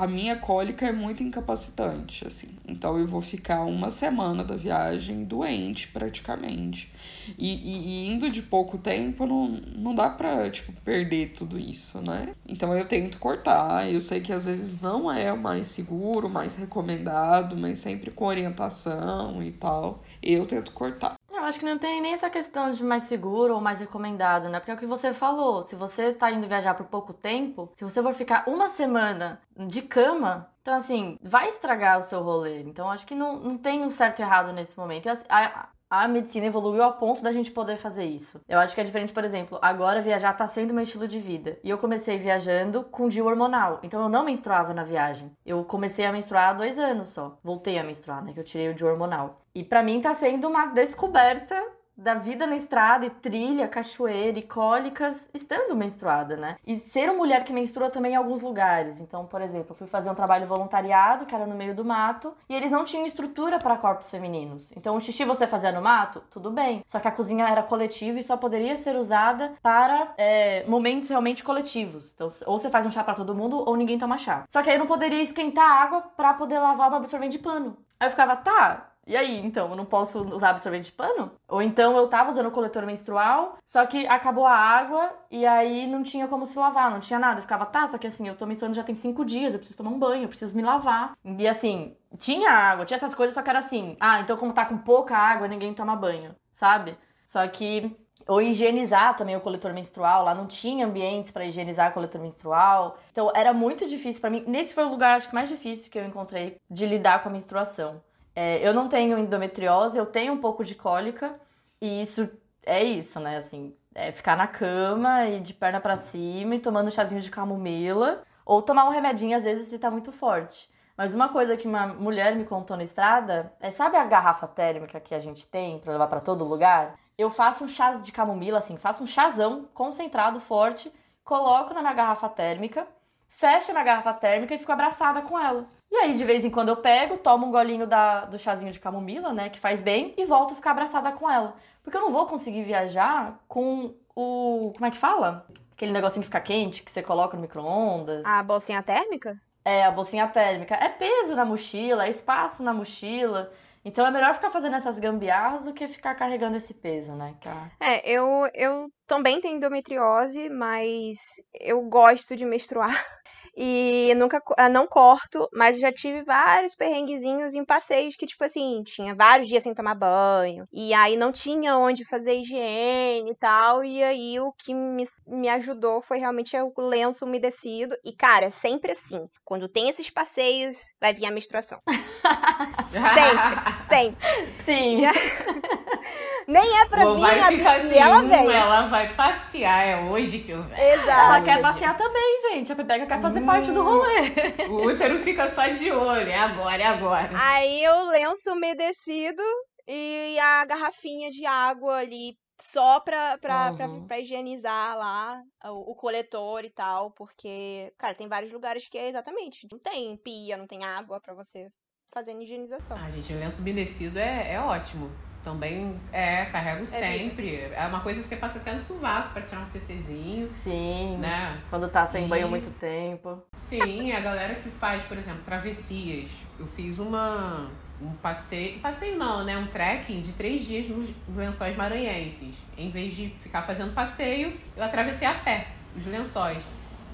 a- 0.03 0.07
minha 0.07 0.37
cólica 0.37 0.87
é 0.87 0.93
muito 0.93 1.23
incapacitante, 1.23 2.27
assim. 2.27 2.49
Então 2.69 2.99
eu 2.99 3.07
vou 3.07 3.21
ficar 3.23 3.65
uma 3.65 3.91
semana 3.91 4.45
da 4.45 4.55
viagem 4.57 5.25
doente 5.25 5.89
praticamente. 5.89 6.91
E, 7.39 7.55
e- 7.55 8.07
e 8.07 8.09
indo 8.13 8.31
de 8.31 8.43
pouco 8.43 8.79
tempo, 8.79 9.27
não, 9.27 9.49
não 9.77 9.95
dá 9.95 10.09
pra, 10.11 10.51
tipo, 10.51 10.73
perder 10.83 11.33
tudo 11.33 11.59
isso, 11.59 12.01
né? 12.01 12.35
Então 12.47 12.77
eu 12.77 12.87
tento 12.87 13.19
cortar. 13.19 13.91
Eu 13.91 14.01
sei 14.01 14.21
que 14.21 14.33
às 14.33 14.47
vezes 14.47 14.81
não 14.81 15.11
é 15.11 15.33
o 15.33 15.39
mais 15.39 15.67
seguro, 15.69 16.29
mais 16.29 16.57
recomendado, 16.57 17.57
mas 17.57 17.79
sempre 17.79 18.11
com 18.11 18.27
orientação 18.27 19.43
e 19.43 19.53
tal. 19.53 20.03
Eu 20.23 20.47
tento 20.47 20.73
cortar. 20.73 21.16
Eu 21.37 21.45
acho 21.45 21.59
que 21.59 21.67
não 21.67 21.79
tem 21.79 22.01
nem 22.01 22.15
essa 22.15 22.31
questão 22.31 22.71
de 22.71 22.83
mais 22.83 23.05
seguro 23.05 23.55
ou 23.55 23.61
mais 23.61 23.79
recomendado, 23.79 24.49
né? 24.49 24.59
Porque 24.59 24.71
é 24.71 24.75
o 24.75 24.79
que 24.79 24.87
você 24.87 25.13
falou. 25.13 25.67
Se 25.67 25.77
você 25.77 26.13
tá 26.13 26.31
indo 26.31 26.49
viajar 26.49 26.75
por 26.75 26.87
pouco 26.87 27.13
tempo, 27.13 27.71
se 27.75 27.85
você 27.85 28.03
for 28.03 28.15
ficar 28.15 28.49
uma 28.49 28.69
semana 28.69 29.41
de 29.55 29.83
cama, 29.83 30.51
então 30.63 30.75
assim, 30.75 31.19
vai 31.23 31.51
estragar 31.51 32.01
o 32.01 32.05
seu 32.05 32.23
rolê. 32.23 32.63
Então 32.63 32.91
acho 32.91 33.07
que 33.07 33.15
não, 33.15 33.39
não 33.39 33.59
tem 33.59 33.85
um 33.85 33.91
certo 33.91 34.21
e 34.21 34.23
errado 34.23 34.53
nesse 34.53 34.77
momento. 34.79 35.09
Assim, 35.09 35.25
a, 35.29 35.69
a 35.89 36.09
medicina 36.09 36.47
evoluiu 36.47 36.83
a 36.83 36.93
ponto 36.93 37.23
da 37.23 37.33
gente 37.33 37.51
poder 37.51 37.77
fazer 37.77 38.05
isso. 38.05 38.41
Eu 38.49 38.59
acho 38.59 38.75
que 38.75 38.81
é 38.81 38.85
diferente, 38.85 39.13
por 39.13 39.25
exemplo, 39.25 39.59
agora 39.63 40.01
viajar 40.01 40.33
tá 40.33 40.47
sendo 40.47 40.75
meu 40.75 40.83
estilo 40.83 41.07
de 41.07 41.19
vida. 41.19 41.59
E 41.63 41.71
eu 41.71 41.79
comecei 41.79 42.19
viajando 42.19 42.83
com 42.85 43.09
DIU 43.09 43.27
hormonal. 43.27 43.81
Então 43.83 44.03
eu 44.03 44.09
não 44.09 44.25
menstruava 44.25 44.75
na 44.75 44.85
viagem. 44.85 45.31
Eu 45.45 45.65
comecei 45.65 46.05
a 46.05 46.13
menstruar 46.13 46.51
há 46.51 46.53
dois 46.53 46.79
anos 46.79 47.11
só. 47.11 47.39
Voltei 47.43 47.79
a 47.79 47.85
menstruar, 47.85 48.25
né? 48.25 48.33
Que 48.33 48.41
eu 48.41 48.45
tirei 48.45 48.69
o 48.69 48.75
DIU 48.75 48.89
hormonal. 48.89 49.43
E 49.55 49.65
pra 49.65 49.83
mim 49.83 50.01
tá 50.01 50.13
sendo 50.13 50.49
uma 50.49 50.67
descoberta 50.67 51.57
da 51.97 52.15
vida 52.15 52.47
na 52.47 52.57
estrada 52.57 53.07
e 53.07 53.11
trilha, 53.11 53.69
cachoeira 53.69 54.39
e 54.39 54.43
cólicas 54.43 55.29
estando 55.33 55.75
menstruada, 55.75 56.37
né? 56.37 56.57
E 56.67 56.77
ser 56.77 57.09
uma 57.11 57.19
mulher 57.19 57.45
que 57.45 57.53
menstrua 57.53 57.89
também 57.89 58.13
em 58.13 58.17
alguns 58.17 58.43
lugares. 58.43 59.01
Então, 59.01 59.25
por 59.25 59.41
exemplo, 59.41 59.69
eu 59.71 59.77
fui 59.77 59.87
fazer 59.87 60.11
um 60.11 60.15
trabalho 60.15 60.47
voluntariado, 60.47 61.25
que 61.25 61.35
era 61.35 61.47
no 61.47 61.55
meio 61.55 61.75
do 61.75 61.85
mato, 61.85 62.35
e 62.49 62.55
eles 62.55 62.71
não 62.71 62.85
tinham 62.85 63.07
estrutura 63.07 63.59
para 63.59 63.77
corpos 63.79 64.11
femininos. 64.11 64.71
Então, 64.77 64.95
o 64.95 65.01
xixi 65.01 65.25
você 65.25 65.47
fazia 65.47 65.73
no 65.73 65.81
mato, 65.81 66.23
tudo 66.31 66.51
bem. 66.51 66.85
Só 66.87 67.01
que 67.01 67.09
a 67.09 67.13
cozinha 67.13 67.49
era 67.49 67.63
coletiva 67.63 68.19
e 68.19 68.23
só 68.23 68.37
poderia 68.37 68.77
ser 68.77 68.97
usada 68.97 69.55
para 69.63 70.13
é, 70.19 70.65
momentos 70.67 71.09
realmente 71.09 71.43
coletivos. 71.43 72.13
Então, 72.15 72.31
ou 72.47 72.59
você 72.59 72.69
faz 72.69 72.85
um 72.85 72.91
chá 72.91 73.03
para 73.03 73.15
todo 73.15 73.35
mundo 73.35 73.65
ou 73.67 73.77
ninguém 73.77 73.99
toma 73.99 74.19
chá. 74.19 74.45
Só 74.49 74.63
que 74.63 74.69
aí 74.69 74.77
eu 74.77 74.81
não 74.81 74.87
poderia 74.87 75.23
esquentar 75.23 75.71
água 75.71 76.03
para 76.17 76.35
poder 76.35 76.59
lavar 76.59 76.93
o 76.93 76.95
absorvente 76.95 77.39
de 77.39 77.43
pano. 77.43 77.77
Aí 77.99 78.07
eu 78.07 78.11
ficava, 78.11 78.37
tá, 78.37 78.93
e 79.07 79.17
aí, 79.17 79.39
então, 79.39 79.71
eu 79.71 79.77
não 79.77 79.85
posso 79.85 80.21
usar 80.35 80.51
absorvente 80.51 80.87
de 80.87 80.93
pano? 80.93 81.31
Ou 81.49 81.63
então 81.63 81.97
eu 81.97 82.09
tava 82.09 82.31
usando 82.31 82.51
coletor 82.51 82.85
menstrual, 82.85 83.57
só 83.65 83.87
que 83.87 84.07
acabou 84.07 84.45
a 84.45 84.55
água 84.55 85.13
e 85.31 85.47
aí 85.47 85.87
não 85.87 86.03
tinha 86.03 86.27
como 86.27 86.45
se 86.45 86.59
lavar, 86.59 86.91
não 86.91 86.99
tinha 86.99 87.19
nada. 87.19 87.39
Eu 87.39 87.43
ficava, 87.43 87.65
tá, 87.65 87.87
só 87.87 87.99
que 87.99 88.07
assim, 88.09 88.27
eu 88.27 88.37
tô 88.37 88.45
menstruando 88.47 88.75
já 88.75 88.83
tem 88.83 88.95
cinco 88.95 89.25
dias, 89.25 89.53
eu 89.53 89.61
preciso 89.61 89.79
tomar 89.79 89.91
um 89.91 89.99
banho, 89.99 90.25
eu 90.25 90.29
preciso 90.29 90.55
me 90.57 90.63
lavar. 90.63 91.17
E 91.25 91.47
assim, 91.47 91.97
tinha 92.19 92.51
água, 92.51 92.85
tinha 92.85 92.97
essas 92.97 93.15
coisas, 93.15 93.35
só 93.35 93.43
que 93.43 93.51
era 93.51 93.61
assim, 93.61 93.97
ah, 94.01 94.21
então 94.21 94.37
como 94.37 94.53
tá 94.53 94.65
com 94.65 94.77
pouca 94.79 95.17
água, 95.17 95.47
ninguém 95.47 95.73
toma 95.73 95.95
banho, 95.95 96.35
sabe? 96.51 96.99
Só 97.25 97.47
que 97.47 97.97
ou 98.27 98.43
higienizar 98.43 99.17
também 99.17 99.37
o 99.37 99.41
coletor 99.41 99.73
menstrual. 99.73 100.25
Lá 100.25 100.35
não 100.35 100.47
tinha 100.47 100.87
ambientes 100.87 101.31
para 101.31 101.45
higienizar 101.45 101.91
o 101.91 101.95
coletor 101.95 102.21
menstrual. 102.21 102.99
Então 103.13 103.31
era 103.35 103.53
muito 103.53 103.87
difícil 103.87 104.21
para 104.21 104.31
mim. 104.31 104.43
Nesse 104.47 104.75
foi 104.75 104.85
o 104.85 104.89
lugar 104.89 105.17
acho 105.17 105.29
que 105.29 105.35
mais 105.35 105.49
difícil 105.49 105.91
que 105.91 105.99
eu 105.99 106.05
encontrei 106.05 106.57
de 106.69 106.87
lidar 106.87 107.23
com 107.23 107.29
a 107.29 107.33
menstruação. 107.33 108.03
É, 108.37 108.67
eu 108.67 108.75
não 108.75 108.87
tenho 108.87 109.19
endometriose, 109.19 109.97
eu 109.97 110.05
tenho 110.05 110.35
um 110.35 110.39
pouco 110.39 110.63
de 110.63 110.75
cólica 110.75 111.41
e 111.81 112.03
isso 112.03 112.29
é 112.63 112.85
isso, 112.85 113.19
né? 113.19 113.39
Assim, 113.39 113.75
é 113.95 114.13
ficar 114.13 114.37
na 114.37 114.47
cama 114.47 115.27
e 115.27 115.41
de 115.41 115.55
perna 115.55 115.81
para 115.81 115.97
cima 115.97 116.55
e 116.55 116.61
tomando 116.61 116.89
um 116.89 116.91
chazinho 116.91 117.23
de 117.23 117.31
camomila 117.31 118.23
ou 118.45 118.61
tomar 118.61 118.85
um 118.85 118.91
remedinho 118.91 119.37
às 119.37 119.45
vezes 119.45 119.69
se 119.69 119.79
tá 119.79 119.91
muito 119.91 120.13
forte. 120.13 120.71
Mas 120.99 121.15
uma 121.15 121.31
coisa 121.31 121.57
que 121.57 121.67
uma 121.67 121.87
mulher 121.87 122.37
me 122.37 122.45
contou 122.45 122.77
na 122.77 122.85
estrada 122.85 123.55
é, 123.59 123.71
sabe 123.71 123.97
a 123.97 124.05
garrafa 124.05 124.47
térmica 124.47 125.01
que 125.01 125.15
a 125.15 125.19
gente 125.19 125.47
tem 125.47 125.79
para 125.79 125.93
levar 125.93 126.07
para 126.09 126.21
todo 126.21 126.45
lugar? 126.45 126.99
Eu 127.17 127.31
faço 127.31 127.65
um 127.65 127.69
chá 127.69 127.95
de 127.95 128.13
camomila 128.13 128.59
assim, 128.59 128.77
faço 128.77 129.03
um 129.03 129.07
chazão 129.07 129.67
concentrado 129.73 130.41
forte, 130.41 130.93
coloco 131.25 131.73
na 131.73 131.81
minha 131.81 131.95
garrafa 131.95 132.29
térmica, 132.29 132.87
fecho 133.29 133.73
na 133.73 133.83
garrafa 133.83 134.13
térmica 134.13 134.55
e 134.55 134.59
fico 134.59 134.73
abraçada 134.73 135.23
com 135.23 135.39
ela. 135.39 135.67
E 135.91 135.97
aí, 135.97 136.15
de 136.15 136.25
vez 136.25 136.45
em 136.45 136.51
quando, 136.51 136.69
eu 136.69 136.77
pego, 136.77 137.17
tomo 137.17 137.47
um 137.47 137.51
golinho 137.51 137.87
da, 137.87 138.25
do 138.25 138.39
chazinho 138.39 138.73
de 138.73 138.81
camomila, 138.81 139.33
né, 139.33 139.49
que 139.49 139.59
faz 139.59 139.81
bem, 139.81 140.13
e 140.17 140.25
volto 140.25 140.53
a 140.53 140.57
ficar 140.57 140.73
abraçada 140.73 141.13
com 141.13 141.31
ela. 141.31 141.57
Porque 141.83 141.97
eu 141.97 142.01
não 142.01 142.13
vou 142.13 142.27
conseguir 142.27 142.65
viajar 142.65 143.41
com 143.47 143.95
o. 144.15 144.73
Como 144.75 144.87
é 144.87 144.91
que 144.91 144.99
fala? 144.99 145.47
Aquele 145.73 145.93
negocinho 145.93 146.23
que 146.23 146.29
fica 146.29 146.41
quente, 146.41 146.83
que 146.83 146.91
você 146.91 147.03
coloca 147.03 147.37
no 147.37 147.43
micro-ondas. 147.43 148.25
A 148.25 148.43
bolsinha 148.43 148.83
térmica? 148.83 149.37
É, 149.65 149.85
a 149.85 149.91
bolsinha 149.91 150.27
térmica. 150.27 150.75
É 150.75 150.89
peso 150.89 151.35
na 151.35 151.45
mochila, 151.45 152.07
é 152.07 152.11
espaço 152.11 152.63
na 152.63 152.73
mochila. 152.73 153.53
Então 153.85 154.05
é 154.05 154.11
melhor 154.11 154.35
ficar 154.35 154.51
fazendo 154.51 154.75
essas 154.75 154.99
gambiarras 154.99 155.65
do 155.65 155.73
que 155.73 155.87
ficar 155.87 156.17
carregando 156.17 156.57
esse 156.57 156.75
peso, 156.75 157.13
né? 157.13 157.37
É, 157.79 158.11
eu, 158.11 158.27
eu 158.53 158.89
também 159.07 159.41
tenho 159.41 159.57
endometriose, 159.57 160.49
mas 160.49 161.19
eu 161.55 161.81
gosto 161.83 162.35
de 162.35 162.45
menstruar. 162.45 162.91
E 163.57 164.13
nunca 164.17 164.43
ah, 164.59 164.69
não 164.69 164.87
corto, 164.87 165.49
mas 165.53 165.81
já 165.81 165.91
tive 165.91 166.23
vários 166.23 166.75
perrenguezinhos 166.75 167.55
em 167.55 167.65
passeios 167.65 168.15
que, 168.15 168.27
tipo 168.27 168.45
assim, 168.45 168.83
tinha 168.85 169.15
vários 169.15 169.49
dias 169.49 169.63
sem 169.63 169.73
tomar 169.73 169.95
banho. 169.95 170.69
E 170.71 170.93
aí 170.93 171.17
não 171.17 171.33
tinha 171.33 171.77
onde 171.79 172.05
fazer 172.05 172.35
higiene 172.35 173.31
e 173.31 173.35
tal. 173.35 173.83
E 173.83 174.03
aí 174.03 174.39
o 174.39 174.53
que 174.53 174.75
me, 174.75 175.05
me 175.27 175.49
ajudou 175.49 176.03
foi 176.03 176.19
realmente 176.19 176.55
o 176.57 176.81
lenço 176.83 177.25
umedecido. 177.25 177.97
E, 178.05 178.13
cara, 178.13 178.47
é 178.47 178.51
sempre 178.51 178.93
assim. 178.93 179.27
Quando 179.43 179.69
tem 179.69 179.89
esses 179.89 180.11
passeios, 180.11 180.77
vai 181.01 181.15
vir 181.15 181.25
a 181.25 181.31
menstruação. 181.31 181.81
sempre, 183.15 183.87
sempre. 183.89 184.27
Sim. 184.65 185.01
Nem 186.47 186.79
é 186.81 186.87
pra 186.87 187.05
vir, 187.05 187.21
vai 187.21 187.41
a 187.41 187.47
ficar 187.49 187.77
assim, 187.77 187.97
ela 187.99 188.19
hum, 188.23 188.29
veio. 188.29 188.51
ela 188.51 188.89
vai 188.89 189.15
passear, 189.15 189.87
é 189.87 189.97
hoje 190.05 190.39
que 190.39 190.51
eu 190.53 190.63
venho. 190.63 190.81
Exato. 190.95 191.11
Ela 191.11 191.41
quer 191.43 191.61
passear 191.61 191.97
também, 191.97 192.39
gente. 192.43 192.71
A 192.73 192.77
Pepeca 192.77 193.07
quer 193.07 193.21
fazer 193.21 193.41
parte 193.43 193.73
do 193.73 193.83
rolê. 193.83 194.33
O 194.69 194.87
útero 194.87 195.19
fica 195.21 195.51
só 195.51 195.67
de 195.67 195.91
olho, 195.91 196.29
é 196.31 196.39
agora, 196.39 196.83
é 196.83 196.87
agora. 196.87 197.31
Aí 197.35 197.89
o 197.89 198.11
lenço 198.11 198.53
umedecido 198.53 199.43
e 199.89 200.39
a 200.41 200.65
garrafinha 200.65 201.31
de 201.31 201.45
água 201.45 201.97
ali 201.97 202.37
só 202.61 203.01
pra, 203.01 203.37
pra, 203.39 203.73
pra, 203.75 203.87
Uhum. 203.87 204.07
pra 204.07 204.19
higienizar 204.21 204.97
lá 204.97 205.39
o, 205.65 205.93
o 205.93 205.95
coletor 205.95 206.65
e 206.65 206.71
tal, 206.71 207.11
porque, 207.11 207.93
cara, 207.99 208.15
tem 208.15 208.29
vários 208.29 208.53
lugares 208.53 208.89
que 208.89 208.97
é 208.97 209.09
exatamente, 209.09 209.67
não 209.71 209.79
tem 209.79 210.17
pia, 210.17 210.57
não 210.57 210.67
tem 210.67 210.83
água 210.85 211.21
pra 211.21 211.35
você 211.35 211.69
fazer 212.15 212.31
a 212.33 212.41
higienização. 212.43 212.97
Ah, 212.97 213.11
gente, 213.11 213.33
o 213.33 213.39
lenço 213.39 213.61
umedecido 213.61 214.19
é, 214.19 214.55
é 214.55 214.61
ótimo. 214.61 215.11
Também 215.57 215.95
é, 216.13 216.45
carrego 216.47 216.85
vida. 216.85 216.97
sempre. 216.99 217.71
É 217.73 217.87
uma 217.87 218.01
coisa 218.01 218.21
que 218.21 218.27
você 218.27 218.35
passa 218.35 218.59
até 218.59 218.73
no 218.73 218.83
sovaco 218.83 219.33
pra 219.33 219.43
tirar 219.43 219.61
um 219.61 219.67
CCzinho, 219.69 220.51
Sim. 220.51 221.19
né? 221.19 221.61
Quando 221.71 221.89
tá 221.89 222.05
sem 222.05 222.25
E- 222.25 222.29
banho 222.29 222.49
muito 222.49 222.69
tempo. 222.81 223.41
Sim, 223.69 224.11
a 224.11 224.19
galera 224.19 224.57
que 224.57 224.69
faz, 224.71 225.05
por 225.05 225.17
exemplo, 225.17 225.43
travessias. 225.45 226.33
Eu 226.59 226.67
fiz 226.67 226.99
uma 226.99 227.71
um 228.03 228.11
passeio, 228.15 228.81
passeio 228.81 229.17
não, 229.17 229.45
né? 229.45 229.57
Um 229.57 229.69
trekking 229.69 230.21
de 230.21 230.33
três 230.33 230.67
dias 230.67 230.89
nos 230.89 231.09
lençóis 231.37 231.77
maranhenses. 231.77 232.53
Em 232.77 232.91
vez 232.91 233.15
de 233.15 233.29
ficar 233.29 233.63
fazendo 233.63 233.95
passeio, 233.95 234.53
eu 234.77 234.83
atravessei 234.83 235.29
a 235.29 235.35
pé 235.35 235.69
os 235.97 236.05
lençóis. 236.07 236.59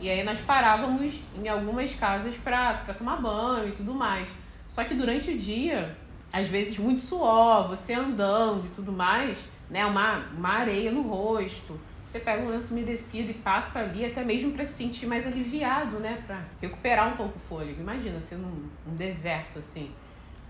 E 0.01 0.09
aí 0.09 0.25
nós 0.25 0.41
parávamos 0.41 1.13
em 1.37 1.47
algumas 1.51 1.95
casas 1.97 2.35
pra, 2.37 2.73
pra 2.87 2.95
tomar 2.95 3.17
banho 3.21 3.69
e 3.69 3.73
tudo 3.73 3.93
mais. 3.93 4.27
Só 4.71 4.83
que 4.85 4.95
durante 4.95 5.31
o 5.33 5.39
dia, 5.39 5.95
às 6.33 6.47
vezes 6.49 6.79
muito 6.79 7.01
suor, 7.01 7.69
você 7.69 7.93
andando 7.95 8.67
e 8.67 8.71
tudo 8.71 8.91
mais, 8.93 9.39
né? 9.69 9.85
Uma, 9.85 10.19
uma 10.37 10.49
areia 10.51 10.91
no 10.91 11.03
rosto. 11.03 11.79
Você 12.07 12.21
pega 12.21 12.43
um 12.43 12.49
lenço 12.49 12.73
umedecido 12.73 13.31
e 13.31 13.35
passa 13.35 13.81
ali, 13.81 14.05
até 14.05 14.23
mesmo 14.23 14.53
para 14.53 14.65
se 14.67 14.75
sentir 14.75 15.07
mais 15.07 15.27
aliviado, 15.27 15.99
né? 15.99 16.23
Pra 16.27 16.43
recuperar 16.61 17.09
um 17.09 17.17
pouco 17.17 17.37
o 17.37 17.41
fôlego. 17.49 17.81
Imagina, 17.81 18.21
ser 18.21 18.37
num 18.37 18.69
um 18.87 18.95
deserto 18.95 19.59
assim. 19.59 19.91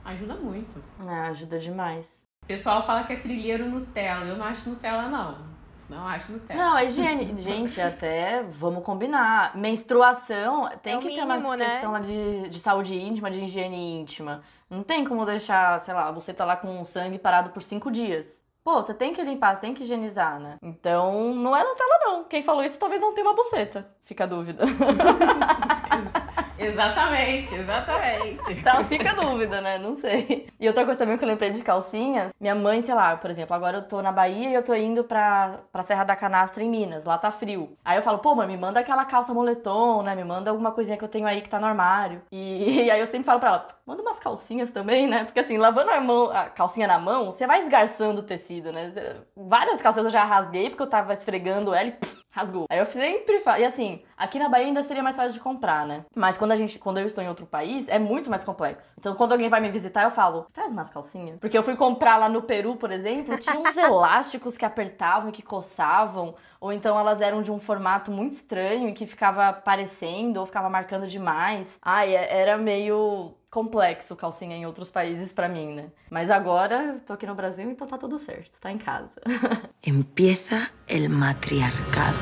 Ajuda 0.04 0.34
muito. 0.34 0.82
É, 1.06 1.28
ajuda 1.28 1.59
demais. 1.60 2.24
O 2.42 2.46
pessoal 2.46 2.84
fala 2.84 3.04
que 3.04 3.12
é 3.12 3.16
trilheiro 3.16 3.64
Nutella. 3.68 4.24
Eu 4.24 4.36
não 4.36 4.44
acho 4.44 4.68
Nutella, 4.68 5.09
não. 5.09 5.52
Não 5.88 6.09
acho 6.09 6.32
Nutella. 6.32 6.60
Não, 6.60 6.74
a 6.74 6.84
higiene. 6.84 7.32
Gente, 7.38 7.80
até 7.80 8.42
vamos 8.42 8.82
combinar. 8.82 9.56
Menstruação 9.56 10.68
tem 10.82 10.94
É 10.94 10.98
que 10.98 11.14
ter 11.14 11.22
uma 11.22 11.36
mínimo, 11.36 11.54
né? 11.54 11.64
questão 11.66 11.92
lá 11.92 12.00
de, 12.00 12.48
de 12.48 12.59
saúde 12.59 12.96
íntima, 12.98 13.30
de 13.30 13.44
higiene 13.44 14.00
íntima. 14.00 14.42
Não 14.73 14.82
tem 14.82 15.05
como 15.05 15.27
deixar, 15.27 15.78
sei 15.82 15.93
lá, 15.93 16.11
você 16.11 16.32
tá 16.32 16.47
lá 16.47 16.57
com 16.57 16.82
sangue 16.86 17.19
parado 17.19 17.51
por 17.51 17.62
cinco 17.62 17.90
dias. 17.90 18.43
Pô, 18.65 18.81
você 18.81 18.94
tem 18.94 19.12
que 19.12 19.23
limpar, 19.23 19.55
você 19.55 19.61
tem 19.61 19.74
que 19.74 19.82
higienizar, 19.82 20.40
né? 20.40 20.57
Então, 20.62 21.35
não 21.35 21.55
é 21.55 21.62
Nutella, 21.62 21.99
não. 22.05 22.24
Quem 22.24 22.43
falou 22.43 22.65
isso 22.65 22.78
talvez 22.78 22.99
não 22.99 23.12
tenha 23.12 23.27
uma 23.28 23.36
buceta. 23.36 23.86
Fica 24.01 24.24
a 24.24 24.27
dúvida. 24.27 24.65
Exatamente, 26.58 27.54
exatamente. 27.54 28.52
Então 28.52 28.84
fica 28.86 29.10
a 29.10 29.14
dúvida, 29.14 29.60
né? 29.60 29.78
Não 29.78 29.96
sei. 29.96 30.48
E 30.58 30.68
outra 30.68 30.84
coisa 30.84 30.98
também 30.98 31.16
que 31.18 31.24
eu 31.24 31.28
lembrei 31.28 31.50
de 31.50 31.62
calcinhas, 31.62 32.32
minha 32.40 32.54
mãe, 32.54 32.82
sei 32.82 32.94
lá, 32.94 33.16
por 33.16 33.30
exemplo, 33.30 33.54
agora 33.54 33.78
eu 33.78 33.82
tô 33.88 34.00
na 34.02 34.12
Bahia 34.12 34.50
e 34.50 34.54
eu 34.54 34.62
tô 34.62 34.74
indo 34.74 35.04
pra, 35.04 35.60
pra 35.72 35.82
Serra 35.82 36.04
da 36.04 36.16
Canastra 36.16 36.62
em 36.62 36.70
Minas, 36.70 37.04
lá 37.04 37.18
tá 37.18 37.30
frio. 37.30 37.76
Aí 37.84 37.96
eu 37.96 38.02
falo, 38.02 38.18
pô, 38.18 38.34
mãe, 38.34 38.46
me 38.46 38.56
manda 38.56 38.80
aquela 38.80 39.04
calça 39.04 39.34
moletom, 39.34 40.02
né? 40.02 40.14
Me 40.14 40.24
manda 40.24 40.50
alguma 40.50 40.72
coisinha 40.72 40.96
que 40.96 41.04
eu 41.04 41.08
tenho 41.08 41.26
aí 41.26 41.40
que 41.40 41.48
tá 41.48 41.58
no 41.58 41.66
armário. 41.66 42.22
E, 42.30 42.84
e 42.86 42.90
aí 42.90 43.00
eu 43.00 43.06
sempre 43.06 43.24
falo 43.24 43.40
pra 43.40 43.48
ela, 43.50 43.66
manda 43.86 44.02
umas 44.02 44.20
calcinhas 44.20 44.70
também, 44.70 45.06
né? 45.06 45.24
Porque 45.24 45.40
assim, 45.40 45.58
lavando 45.58 45.90
a, 45.90 46.00
mão, 46.00 46.30
a 46.30 46.48
calcinha 46.50 46.86
na 46.86 46.98
mão, 46.98 47.26
você 47.26 47.46
vai 47.46 47.60
esgarçando 47.62 48.20
o 48.20 48.24
tecido, 48.24 48.72
né? 48.72 48.92
Várias 49.36 49.80
calças 49.82 50.04
eu 50.04 50.10
já 50.10 50.24
rasguei 50.24 50.70
porque 50.70 50.82
eu 50.82 50.88
tava 50.88 51.14
esfregando 51.14 51.74
ela 51.74 51.88
e 51.88 51.92
pff, 51.92 52.22
rasgou. 52.32 52.66
Aí 52.70 52.78
eu 52.78 52.86
sempre 52.86 53.38
falo, 53.40 53.60
e 53.60 53.64
assim, 53.64 54.02
aqui 54.16 54.38
na 54.38 54.48
Bahia 54.48 54.66
ainda 54.66 54.82
seria 54.82 55.02
mais 55.02 55.14
fácil 55.16 55.32
de 55.34 55.40
comprar, 55.40 55.86
né? 55.86 56.04
Mas 56.16 56.36
quando 56.38 56.52
a 56.52 56.56
gente, 56.56 56.78
quando 56.78 56.98
eu 56.98 57.06
estou 57.06 57.22
em 57.22 57.28
outro 57.28 57.46
país, 57.46 57.86
é 57.88 57.98
muito 57.98 58.28
mais 58.30 58.42
complexo. 58.42 58.94
Então 58.98 59.14
quando 59.14 59.32
alguém 59.32 59.48
vai 59.48 59.60
me 59.60 59.70
visitar, 59.70 60.02
eu 60.04 60.10
falo, 60.10 60.46
traz 60.52 60.72
umas 60.72 60.90
calcinhas. 60.90 61.38
Porque 61.38 61.56
eu 61.56 61.62
fui 61.62 61.76
comprar 61.76 62.16
lá 62.16 62.28
no 62.28 62.42
Peru, 62.42 62.76
por 62.76 62.90
exemplo, 62.90 63.38
tinha 63.38 63.59
uns 63.59 63.76
elásticos 63.76 64.56
que 64.56 64.64
apertavam 64.64 65.28
e 65.28 65.32
que 65.32 65.42
coçavam, 65.42 66.34
ou 66.60 66.72
então 66.72 66.98
elas 66.98 67.20
eram 67.20 67.42
de 67.42 67.52
um 67.52 67.60
formato 67.60 68.10
muito 68.10 68.32
estranho 68.32 68.88
e 68.88 68.92
que 68.92 69.06
ficava 69.06 69.48
aparecendo 69.48 70.38
ou 70.38 70.46
ficava 70.46 70.70
marcando 70.70 71.06
demais. 71.06 71.78
Ai, 71.82 72.16
é- 72.16 72.40
era 72.40 72.56
meio 72.56 73.34
complexo 73.52 74.16
calcinha 74.16 74.56
em 74.56 74.64
outros 74.64 74.90
países 74.90 75.30
pra 75.30 75.46
mim, 75.46 75.74
né? 75.74 75.90
Mas 76.10 76.30
agora 76.30 76.98
tô 77.06 77.12
aqui 77.12 77.26
no 77.26 77.34
Brasil, 77.34 77.70
então 77.70 77.86
tá 77.86 77.98
tudo 77.98 78.18
certo, 78.18 78.58
tá 78.58 78.72
em 78.72 78.78
casa. 78.78 79.20
Empieza 79.86 80.70
el 80.88 81.10
matriarcado. 81.10 82.16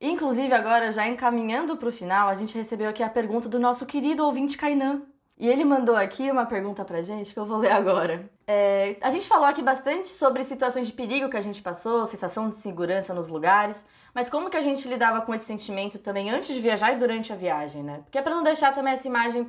Inclusive, 0.00 0.52
agora, 0.54 0.92
já 0.92 1.06
encaminhando 1.06 1.76
pro 1.76 1.92
final, 1.92 2.28
a 2.28 2.34
gente 2.34 2.56
recebeu 2.56 2.88
aqui 2.88 3.02
a 3.02 3.08
pergunta 3.08 3.48
do 3.48 3.58
nosso 3.58 3.84
querido 3.84 4.24
ouvinte 4.24 4.56
Kainan. 4.56 5.02
E 5.36 5.48
ele 5.48 5.64
mandou 5.64 5.96
aqui 5.96 6.30
uma 6.30 6.46
pergunta 6.46 6.84
pra 6.84 7.02
gente 7.02 7.32
que 7.32 7.38
eu 7.38 7.46
vou 7.46 7.58
ler 7.58 7.72
agora. 7.72 8.30
É, 8.46 8.96
a 9.00 9.10
gente 9.10 9.26
falou 9.26 9.46
aqui 9.46 9.62
bastante 9.62 10.08
sobre 10.08 10.44
situações 10.44 10.86
de 10.86 10.92
perigo 10.92 11.28
que 11.28 11.36
a 11.36 11.40
gente 11.40 11.60
passou, 11.60 12.06
sensação 12.06 12.48
de 12.48 12.56
segurança 12.58 13.12
nos 13.12 13.26
lugares, 13.26 13.84
mas 14.14 14.28
como 14.28 14.50
que 14.50 14.56
a 14.56 14.62
gente 14.62 14.86
lidava 14.86 15.22
com 15.22 15.34
esse 15.34 15.46
sentimento 15.46 15.98
também 15.98 16.30
antes 16.30 16.54
de 16.54 16.60
viajar 16.60 16.92
e 16.92 16.96
durante 16.96 17.32
a 17.32 17.36
viagem, 17.36 17.82
né? 17.82 18.02
Porque 18.04 18.18
é 18.18 18.22
pra 18.22 18.34
não 18.34 18.44
deixar 18.44 18.72
também 18.72 18.92
essa 18.92 19.08
imagem 19.08 19.42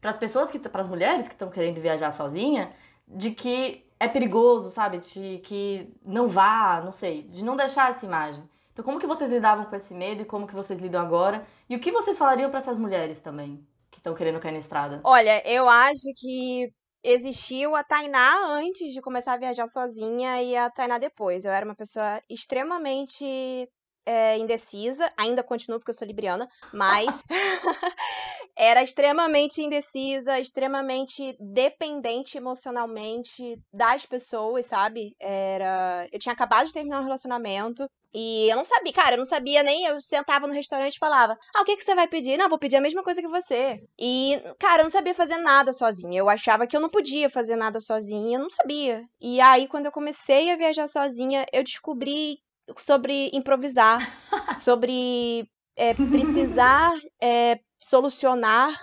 para 0.00 0.10
as 0.10 0.16
pessoas, 0.16 0.50
que 0.50 0.58
para 0.58 0.80
as 0.80 0.88
mulheres 0.88 1.28
que 1.28 1.34
estão 1.34 1.50
querendo 1.50 1.80
viajar 1.80 2.10
sozinha, 2.10 2.72
de 3.06 3.30
que 3.30 3.84
é 3.98 4.08
perigoso, 4.08 4.70
sabe? 4.70 4.98
De 4.98 5.38
que 5.38 5.92
não 6.04 6.28
vá, 6.28 6.80
não 6.84 6.92
sei, 6.92 7.22
de 7.22 7.44
não 7.44 7.56
deixar 7.56 7.90
essa 7.90 8.04
imagem. 8.04 8.42
Então, 8.72 8.84
como 8.84 9.00
que 9.00 9.06
vocês 9.06 9.30
lidavam 9.30 9.64
com 9.64 9.74
esse 9.76 9.94
medo 9.94 10.22
e 10.22 10.24
como 10.24 10.46
que 10.46 10.54
vocês 10.54 10.78
lidam 10.78 11.00
agora? 11.00 11.46
E 11.68 11.74
o 11.74 11.80
que 11.80 11.90
vocês 11.90 12.18
falariam 12.18 12.50
para 12.50 12.58
essas 12.58 12.78
mulheres 12.78 13.20
também? 13.20 13.66
que 13.96 14.00
estão 14.00 14.14
querendo 14.14 14.38
cair 14.38 14.52
na 14.52 14.58
estrada? 14.58 15.00
Olha, 15.02 15.42
eu 15.48 15.68
acho 15.68 16.12
que 16.16 16.70
existiu 17.02 17.74
a 17.74 17.82
Tainá 17.82 18.46
antes 18.58 18.92
de 18.92 19.00
começar 19.00 19.34
a 19.34 19.38
viajar 19.38 19.66
sozinha 19.68 20.42
e 20.42 20.56
a 20.56 20.70
Tainá 20.70 20.98
depois. 20.98 21.44
Eu 21.44 21.52
era 21.52 21.64
uma 21.64 21.74
pessoa 21.74 22.20
extremamente 22.28 23.68
é, 24.06 24.38
indecisa, 24.38 25.12
ainda 25.18 25.42
continuo 25.42 25.80
porque 25.80 25.90
eu 25.90 25.94
sou 25.94 26.06
libriana, 26.06 26.48
mas 26.72 27.22
era 28.56 28.82
extremamente 28.82 29.60
indecisa, 29.60 30.38
extremamente 30.38 31.36
dependente 31.40 32.38
emocionalmente 32.38 33.60
das 33.72 34.06
pessoas, 34.06 34.66
sabe? 34.66 35.14
Era, 35.20 36.08
eu 36.12 36.18
tinha 36.18 36.32
acabado 36.32 36.66
de 36.66 36.72
terminar 36.72 37.00
um 37.00 37.04
relacionamento 37.04 37.86
e 38.18 38.48
eu 38.48 38.56
não 38.56 38.64
sabia, 38.64 38.94
cara, 38.94 39.12
eu 39.12 39.18
não 39.18 39.26
sabia 39.26 39.62
nem. 39.62 39.84
Eu 39.84 40.00
sentava 40.00 40.46
no 40.46 40.54
restaurante 40.54 40.94
e 40.94 40.98
falava: 40.98 41.36
Ah, 41.54 41.60
o 41.60 41.64
que, 41.66 41.76
que 41.76 41.84
você 41.84 41.94
vai 41.94 42.08
pedir? 42.08 42.38
Não, 42.38 42.48
vou 42.48 42.58
pedir 42.58 42.76
a 42.76 42.80
mesma 42.80 43.02
coisa 43.02 43.20
que 43.20 43.28
você. 43.28 43.84
E, 44.00 44.40
cara, 44.58 44.80
eu 44.80 44.84
não 44.84 44.90
sabia 44.90 45.12
fazer 45.12 45.36
nada 45.36 45.70
sozinha. 45.70 46.18
Eu 46.18 46.30
achava 46.30 46.66
que 46.66 46.74
eu 46.74 46.80
não 46.80 46.88
podia 46.88 47.28
fazer 47.28 47.56
nada 47.56 47.78
sozinha, 47.78 48.38
eu 48.38 48.42
não 48.42 48.48
sabia. 48.48 49.02
E 49.20 49.38
aí, 49.38 49.68
quando 49.68 49.84
eu 49.84 49.92
comecei 49.92 50.50
a 50.50 50.56
viajar 50.56 50.88
sozinha, 50.88 51.44
eu 51.52 51.62
descobri 51.62 52.38
sobre 52.78 53.30
improvisar, 53.32 53.98
sobre 54.58 55.48
é, 55.76 55.94
precisar 56.10 56.92
é, 57.22 57.58
solucionar 57.80 58.74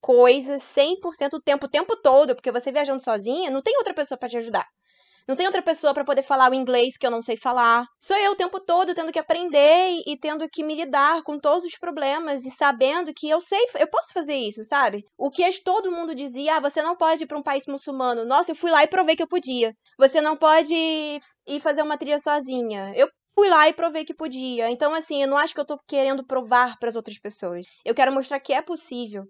coisas 0.00 0.62
100% 0.62 1.34
o 1.34 1.40
tempo, 1.40 1.66
o 1.66 1.70
tempo 1.70 1.96
todo, 1.96 2.34
porque 2.34 2.52
você 2.52 2.72
viajando 2.72 3.02
sozinha, 3.02 3.50
não 3.50 3.62
tem 3.62 3.76
outra 3.78 3.94
pessoa 3.94 4.18
para 4.18 4.28
te 4.28 4.36
ajudar. 4.36 4.66
Não 5.26 5.36
tem 5.36 5.46
outra 5.46 5.62
pessoa 5.62 5.94
para 5.94 6.04
poder 6.04 6.22
falar 6.22 6.50
o 6.50 6.54
inglês 6.54 6.96
que 6.96 7.06
eu 7.06 7.10
não 7.10 7.22
sei 7.22 7.36
falar. 7.36 7.86
Sou 8.02 8.16
eu 8.16 8.32
o 8.32 8.36
tempo 8.36 8.58
todo 8.58 8.94
tendo 8.94 9.12
que 9.12 9.18
aprender 9.18 10.02
e, 10.04 10.16
tendo 10.18 10.48
que 10.48 10.64
me 10.64 10.74
lidar 10.74 11.22
com 11.22 11.38
todos 11.38 11.64
os 11.64 11.78
problemas 11.78 12.44
e 12.44 12.50
sabendo 12.50 13.12
que 13.14 13.28
eu 13.28 13.40
sei, 13.40 13.64
eu 13.78 13.86
posso 13.86 14.12
fazer 14.12 14.34
isso, 14.34 14.64
sabe? 14.64 15.04
O 15.16 15.30
que 15.30 15.48
todo 15.62 15.92
mundo 15.92 16.14
dizia, 16.14 16.56
ah, 16.56 16.60
você 16.60 16.82
não 16.82 16.96
pode 16.96 17.22
ir 17.22 17.26
para 17.26 17.38
um 17.38 17.42
país 17.42 17.66
muçulmano. 17.66 18.24
Nossa, 18.24 18.50
eu 18.50 18.56
fui 18.56 18.70
lá 18.70 18.82
e 18.82 18.88
provei 18.88 19.14
que 19.14 19.22
eu 19.22 19.28
podia. 19.28 19.72
Você 19.96 20.20
não 20.20 20.36
pode 20.36 20.74
ir 20.74 21.60
fazer 21.60 21.82
uma 21.82 21.96
trilha 21.96 22.18
sozinha. 22.18 22.92
Eu 22.96 23.08
fui 23.34 23.48
lá 23.48 23.68
e 23.68 23.72
provei 23.72 24.04
que 24.04 24.14
podia. 24.14 24.70
Então, 24.70 24.94
assim, 24.94 25.22
eu 25.22 25.28
não 25.28 25.36
acho 25.36 25.54
que 25.54 25.60
eu 25.60 25.66
tô 25.66 25.78
querendo 25.86 26.24
provar 26.26 26.78
para 26.78 26.88
as 26.88 26.96
outras 26.96 27.18
pessoas. 27.18 27.66
Eu 27.84 27.94
quero 27.94 28.12
mostrar 28.12 28.40
que 28.40 28.52
é 28.52 28.62
possível. 28.62 29.24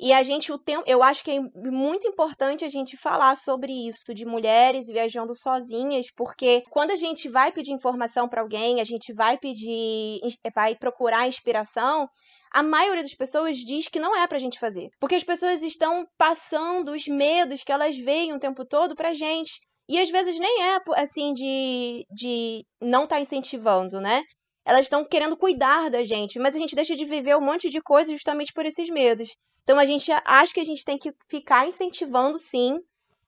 E 0.00 0.12
a 0.12 0.22
gente, 0.22 0.50
o 0.50 0.58
tempo, 0.58 0.82
eu 0.86 1.02
acho 1.02 1.22
que 1.22 1.30
é 1.30 1.40
muito 1.40 2.06
importante 2.06 2.64
a 2.64 2.68
gente 2.68 2.96
falar 2.96 3.36
sobre 3.36 3.72
isso, 3.72 4.12
de 4.14 4.24
mulheres 4.24 4.86
viajando 4.88 5.34
sozinhas, 5.34 6.06
porque 6.16 6.62
quando 6.70 6.90
a 6.90 6.96
gente 6.96 7.28
vai 7.28 7.52
pedir 7.52 7.72
informação 7.72 8.28
para 8.28 8.40
alguém, 8.40 8.80
a 8.80 8.84
gente 8.84 9.12
vai 9.12 9.38
pedir, 9.38 10.20
vai 10.54 10.74
procurar 10.74 11.28
inspiração, 11.28 12.08
a 12.52 12.62
maioria 12.62 13.02
das 13.02 13.14
pessoas 13.14 13.56
diz 13.58 13.88
que 13.88 14.00
não 14.00 14.16
é 14.16 14.26
pra 14.26 14.38
gente 14.38 14.58
fazer. 14.58 14.88
Porque 15.00 15.14
as 15.14 15.24
pessoas 15.24 15.62
estão 15.62 16.04
passando 16.18 16.92
os 16.92 17.06
medos 17.06 17.62
que 17.62 17.72
elas 17.72 17.96
veem 17.96 18.32
o 18.32 18.38
tempo 18.38 18.64
todo 18.64 18.94
pra 18.94 19.14
gente. 19.14 19.60
E 19.88 20.00
às 20.00 20.10
vezes 20.10 20.38
nem 20.38 20.62
é 20.62 20.78
assim 20.96 21.32
de, 21.32 22.06
de 22.10 22.64
não 22.80 23.04
estar 23.04 23.16
tá 23.16 23.20
incentivando, 23.20 24.00
né? 24.00 24.22
Elas 24.64 24.86
estão 24.86 25.04
querendo 25.04 25.36
cuidar 25.36 25.90
da 25.90 26.02
gente, 26.04 26.38
mas 26.38 26.56
a 26.56 26.58
gente 26.58 26.74
deixa 26.74 26.96
de 26.96 27.04
viver 27.04 27.36
um 27.36 27.44
monte 27.44 27.68
de 27.68 27.82
coisas 27.82 28.12
justamente 28.14 28.52
por 28.52 28.64
esses 28.64 28.88
medos. 28.88 29.28
Então 29.62 29.78
a 29.78 29.84
gente 29.84 30.10
acha 30.24 30.54
que 30.54 30.60
a 30.60 30.64
gente 30.64 30.84
tem 30.84 30.96
que 30.96 31.12
ficar 31.28 31.66
incentivando 31.66 32.38
sim, 32.38 32.78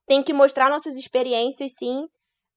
tem 0.07 0.23
que 0.23 0.33
mostrar 0.33 0.71
nossas 0.71 0.97
experiências 0.97 1.73
sim, 1.75 2.07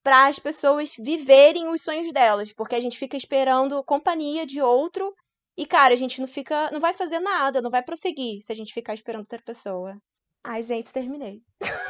para 0.02 0.28
as 0.28 0.38
pessoas 0.38 0.92
viverem 0.98 1.68
os 1.68 1.82
sonhos 1.82 2.10
delas, 2.12 2.52
porque 2.54 2.74
a 2.74 2.80
gente 2.80 2.96
fica 2.96 3.16
esperando 3.16 3.84
companhia 3.84 4.46
de 4.46 4.62
outro 4.62 5.14
e 5.56 5.66
cara, 5.66 5.92
a 5.92 5.96
gente 5.96 6.20
não 6.20 6.28
fica, 6.28 6.70
não 6.70 6.80
vai 6.80 6.94
fazer 6.94 7.18
nada, 7.18 7.60
não 7.60 7.70
vai 7.70 7.82
prosseguir 7.82 8.40
se 8.42 8.50
a 8.50 8.54
gente 8.54 8.72
ficar 8.72 8.94
esperando 8.94 9.20
outra 9.20 9.42
pessoa. 9.44 9.96
Ai, 10.42 10.62
gente, 10.62 10.90
terminei. 10.90 11.42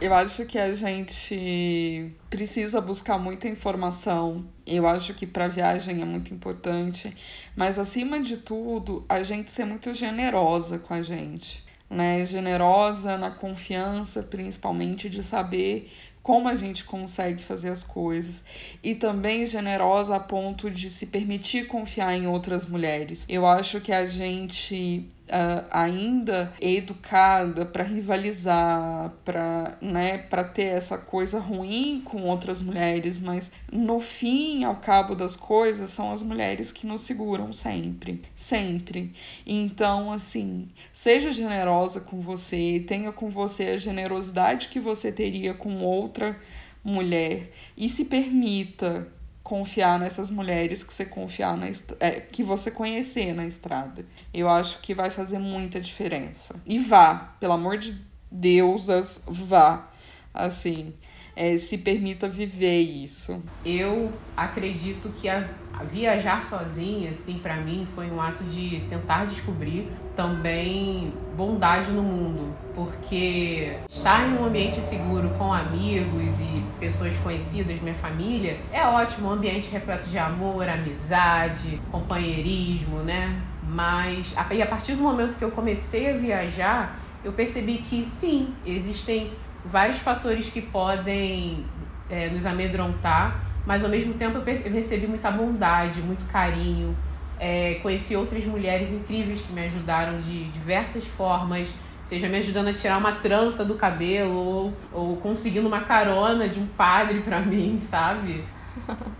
Eu 0.00 0.12
acho 0.12 0.44
que 0.44 0.58
a 0.58 0.72
gente 0.72 2.14
precisa 2.28 2.80
buscar 2.80 3.16
muita 3.16 3.48
informação. 3.48 4.44
Eu 4.66 4.86
acho 4.86 5.14
que 5.14 5.26
para 5.26 5.48
viagem 5.48 6.02
é 6.02 6.04
muito 6.04 6.34
importante, 6.34 7.16
mas 7.56 7.78
acima 7.78 8.20
de 8.20 8.38
tudo, 8.38 9.04
a 9.08 9.22
gente 9.22 9.52
ser 9.52 9.64
muito 9.64 9.92
generosa 9.94 10.78
com 10.78 10.94
a 10.94 11.00
gente, 11.00 11.64
né? 11.88 12.24
Generosa 12.24 13.16
na 13.16 13.30
confiança, 13.30 14.22
principalmente 14.22 15.08
de 15.08 15.22
saber 15.22 15.90
como 16.24 16.48
a 16.48 16.56
gente 16.56 16.84
consegue 16.84 17.42
fazer 17.42 17.68
as 17.68 17.82
coisas 17.82 18.44
e 18.82 18.94
também 18.94 19.44
generosa 19.44 20.16
a 20.16 20.20
ponto 20.20 20.70
de 20.70 20.88
se 20.88 21.06
permitir 21.06 21.66
confiar 21.66 22.16
em 22.16 22.26
outras 22.26 22.66
mulheres. 22.66 23.26
Eu 23.28 23.46
acho 23.46 23.80
que 23.80 23.92
a 23.92 24.06
gente 24.06 25.06
uh, 25.28 25.66
ainda 25.70 26.52
educada 26.60 27.64
para 27.64 27.82
rivalizar, 27.82 29.12
para 29.24 29.76
né, 29.80 30.18
ter 30.54 30.64
essa 30.64 30.98
coisa 30.98 31.38
ruim 31.38 32.02
com 32.04 32.22
outras 32.22 32.60
mulheres, 32.60 33.20
mas 33.20 33.52
no 33.72 33.98
fim, 33.98 34.64
ao 34.64 34.76
cabo 34.76 35.14
das 35.14 35.36
coisas, 35.36 35.90
são 35.90 36.12
as 36.12 36.22
mulheres 36.22 36.70
que 36.70 36.86
nos 36.86 37.02
seguram 37.02 37.52
sempre, 37.52 38.22
sempre. 38.34 39.12
Então, 39.46 40.12
assim, 40.12 40.68
seja 40.92 41.32
generosa 41.32 42.00
com 42.00 42.20
você, 42.20 42.84
tenha 42.86 43.12
com 43.12 43.28
você 43.28 43.70
a 43.70 43.76
generosidade 43.76 44.68
que 44.68 44.80
você 44.80 45.10
teria 45.10 45.54
com 45.54 45.80
outra 45.82 46.38
mulher 46.84 47.50
e 47.76 47.88
se 47.88 48.04
permita 48.04 49.08
confiar 49.44 50.00
nessas 50.00 50.30
mulheres 50.30 50.82
que 50.82 50.92
você 50.92 51.04
confiar 51.04 51.54
na 51.54 51.66
é, 52.00 52.20
que 52.20 52.42
você 52.42 52.70
conhecer 52.70 53.34
na 53.34 53.46
estrada. 53.46 54.04
Eu 54.32 54.48
acho 54.48 54.80
que 54.80 54.94
vai 54.94 55.10
fazer 55.10 55.38
muita 55.38 55.78
diferença. 55.78 56.56
E 56.66 56.78
vá, 56.78 57.34
pelo 57.38 57.52
amor 57.52 57.76
de 57.76 57.94
Deusas, 58.30 59.22
vá. 59.26 59.90
Assim, 60.32 60.94
é, 61.36 61.56
se 61.58 61.78
permita 61.78 62.28
viver 62.28 62.80
isso. 62.80 63.42
Eu 63.64 64.12
acredito 64.36 65.08
que 65.10 65.28
a, 65.28 65.48
a 65.72 65.82
viajar 65.82 66.44
sozinha, 66.44 67.10
assim, 67.10 67.38
para 67.38 67.56
mim 67.56 67.86
foi 67.94 68.10
um 68.10 68.20
ato 68.20 68.44
de 68.44 68.80
tentar 68.88 69.26
descobrir 69.26 69.88
também 70.14 71.12
bondade 71.36 71.90
no 71.90 72.02
mundo, 72.02 72.54
porque 72.74 73.76
estar 73.88 74.28
em 74.28 74.34
um 74.34 74.44
ambiente 74.44 74.80
seguro 74.80 75.30
com 75.30 75.52
amigos 75.52 76.40
e 76.40 76.64
pessoas 76.78 77.16
conhecidas, 77.18 77.80
minha 77.80 77.94
família, 77.94 78.58
é 78.72 78.84
ótimo, 78.84 79.28
um 79.28 79.32
ambiente 79.32 79.68
repleto 79.70 80.08
de 80.08 80.18
amor, 80.18 80.68
amizade, 80.68 81.80
companheirismo, 81.90 82.98
né? 82.98 83.40
Mas 83.62 84.32
a, 84.36 84.54
e 84.54 84.62
a 84.62 84.66
partir 84.66 84.94
do 84.94 85.02
momento 85.02 85.36
que 85.36 85.44
eu 85.44 85.50
comecei 85.50 86.10
a 86.10 86.16
viajar, 86.16 87.00
eu 87.24 87.32
percebi 87.32 87.78
que 87.78 88.06
sim, 88.06 88.54
existem 88.66 89.32
vários 89.64 89.98
fatores 89.98 90.50
que 90.50 90.60
podem 90.60 91.64
é, 92.10 92.28
nos 92.28 92.44
amedrontar, 92.44 93.40
mas 93.66 93.82
ao 93.82 93.90
mesmo 93.90 94.14
tempo 94.14 94.38
eu, 94.38 94.72
recebi 94.72 95.06
muita 95.06 95.30
bondade, 95.30 96.00
muito 96.00 96.24
carinho. 96.30 96.96
É, 97.38 97.80
conheci 97.82 98.14
outras 98.14 98.44
mulheres 98.44 98.92
incríveis 98.92 99.40
que 99.40 99.52
me 99.52 99.64
ajudaram 99.64 100.20
de 100.20 100.44
diversas 100.44 101.04
formas, 101.04 101.68
seja 102.04 102.28
me 102.28 102.38
ajudando 102.38 102.68
a 102.68 102.72
tirar 102.72 102.98
uma 102.98 103.12
trança 103.12 103.64
do 103.64 103.74
cabelo 103.74 104.34
ou, 104.34 104.72
ou 104.92 105.16
conseguindo 105.16 105.66
uma 105.66 105.80
carona 105.80 106.48
de 106.48 106.60
um 106.60 106.66
padre 106.66 107.20
para 107.20 107.40
mim, 107.42 107.80
sabe? 107.80 108.44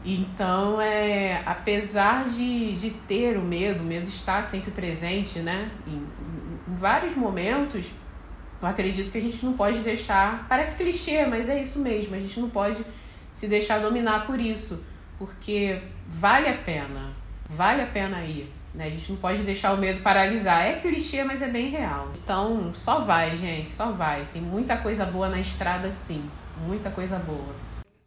Então, 0.05 0.81
é, 0.81 1.43
apesar 1.47 2.29
de, 2.29 2.77
de 2.77 2.91
ter 2.91 3.37
o 3.37 3.43
medo, 3.43 3.81
o 3.81 3.85
medo 3.85 4.09
está 4.09 4.43
sempre 4.43 4.71
presente, 4.71 5.39
né? 5.39 5.71
Em, 5.87 5.93
em 6.69 6.75
vários 6.75 7.17
momentos, 7.17 7.87
eu 8.65 8.71
acredito 8.71 9.11
que 9.11 9.19
a 9.19 9.21
gente 9.21 9.45
não 9.45 9.53
pode 9.53 9.79
deixar. 9.81 10.47
Parece 10.49 10.77
clichê, 10.77 11.27
mas 11.27 11.49
é 11.49 11.61
isso 11.61 11.79
mesmo. 11.79 12.15
A 12.15 12.19
gente 12.19 12.41
não 12.41 12.49
pode 12.49 12.85
se 13.33 13.47
deixar 13.47 13.79
dominar 13.79 14.27
por 14.27 14.41
isso. 14.41 14.85
Porque 15.19 15.81
vale 16.07 16.49
a 16.49 16.57
pena. 16.57 17.13
Vale 17.49 17.83
a 17.83 17.87
pena 17.87 18.25
ir. 18.25 18.51
Né? 18.75 18.87
A 18.87 18.91
gente 18.91 19.13
não 19.13 19.19
pode 19.19 19.43
deixar 19.43 19.73
o 19.73 19.77
medo 19.77 20.03
paralisar. 20.03 20.67
É 20.67 20.81
clichê, 20.81 21.23
mas 21.23 21.43
é 21.43 21.49
bem 21.49 21.69
real. 21.69 22.09
Então, 22.23 22.73
só 22.75 23.01
vai, 23.01 23.37
gente. 23.37 23.71
Só 23.71 23.93
vai. 23.93 24.27
Tem 24.33 24.43
muita 24.43 24.77
coisa 24.77 25.05
boa 25.05 25.29
na 25.29 25.39
estrada, 25.39 25.93
sim. 25.93 26.29
Muita 26.67 26.91
coisa 26.91 27.19
boa. 27.19 27.55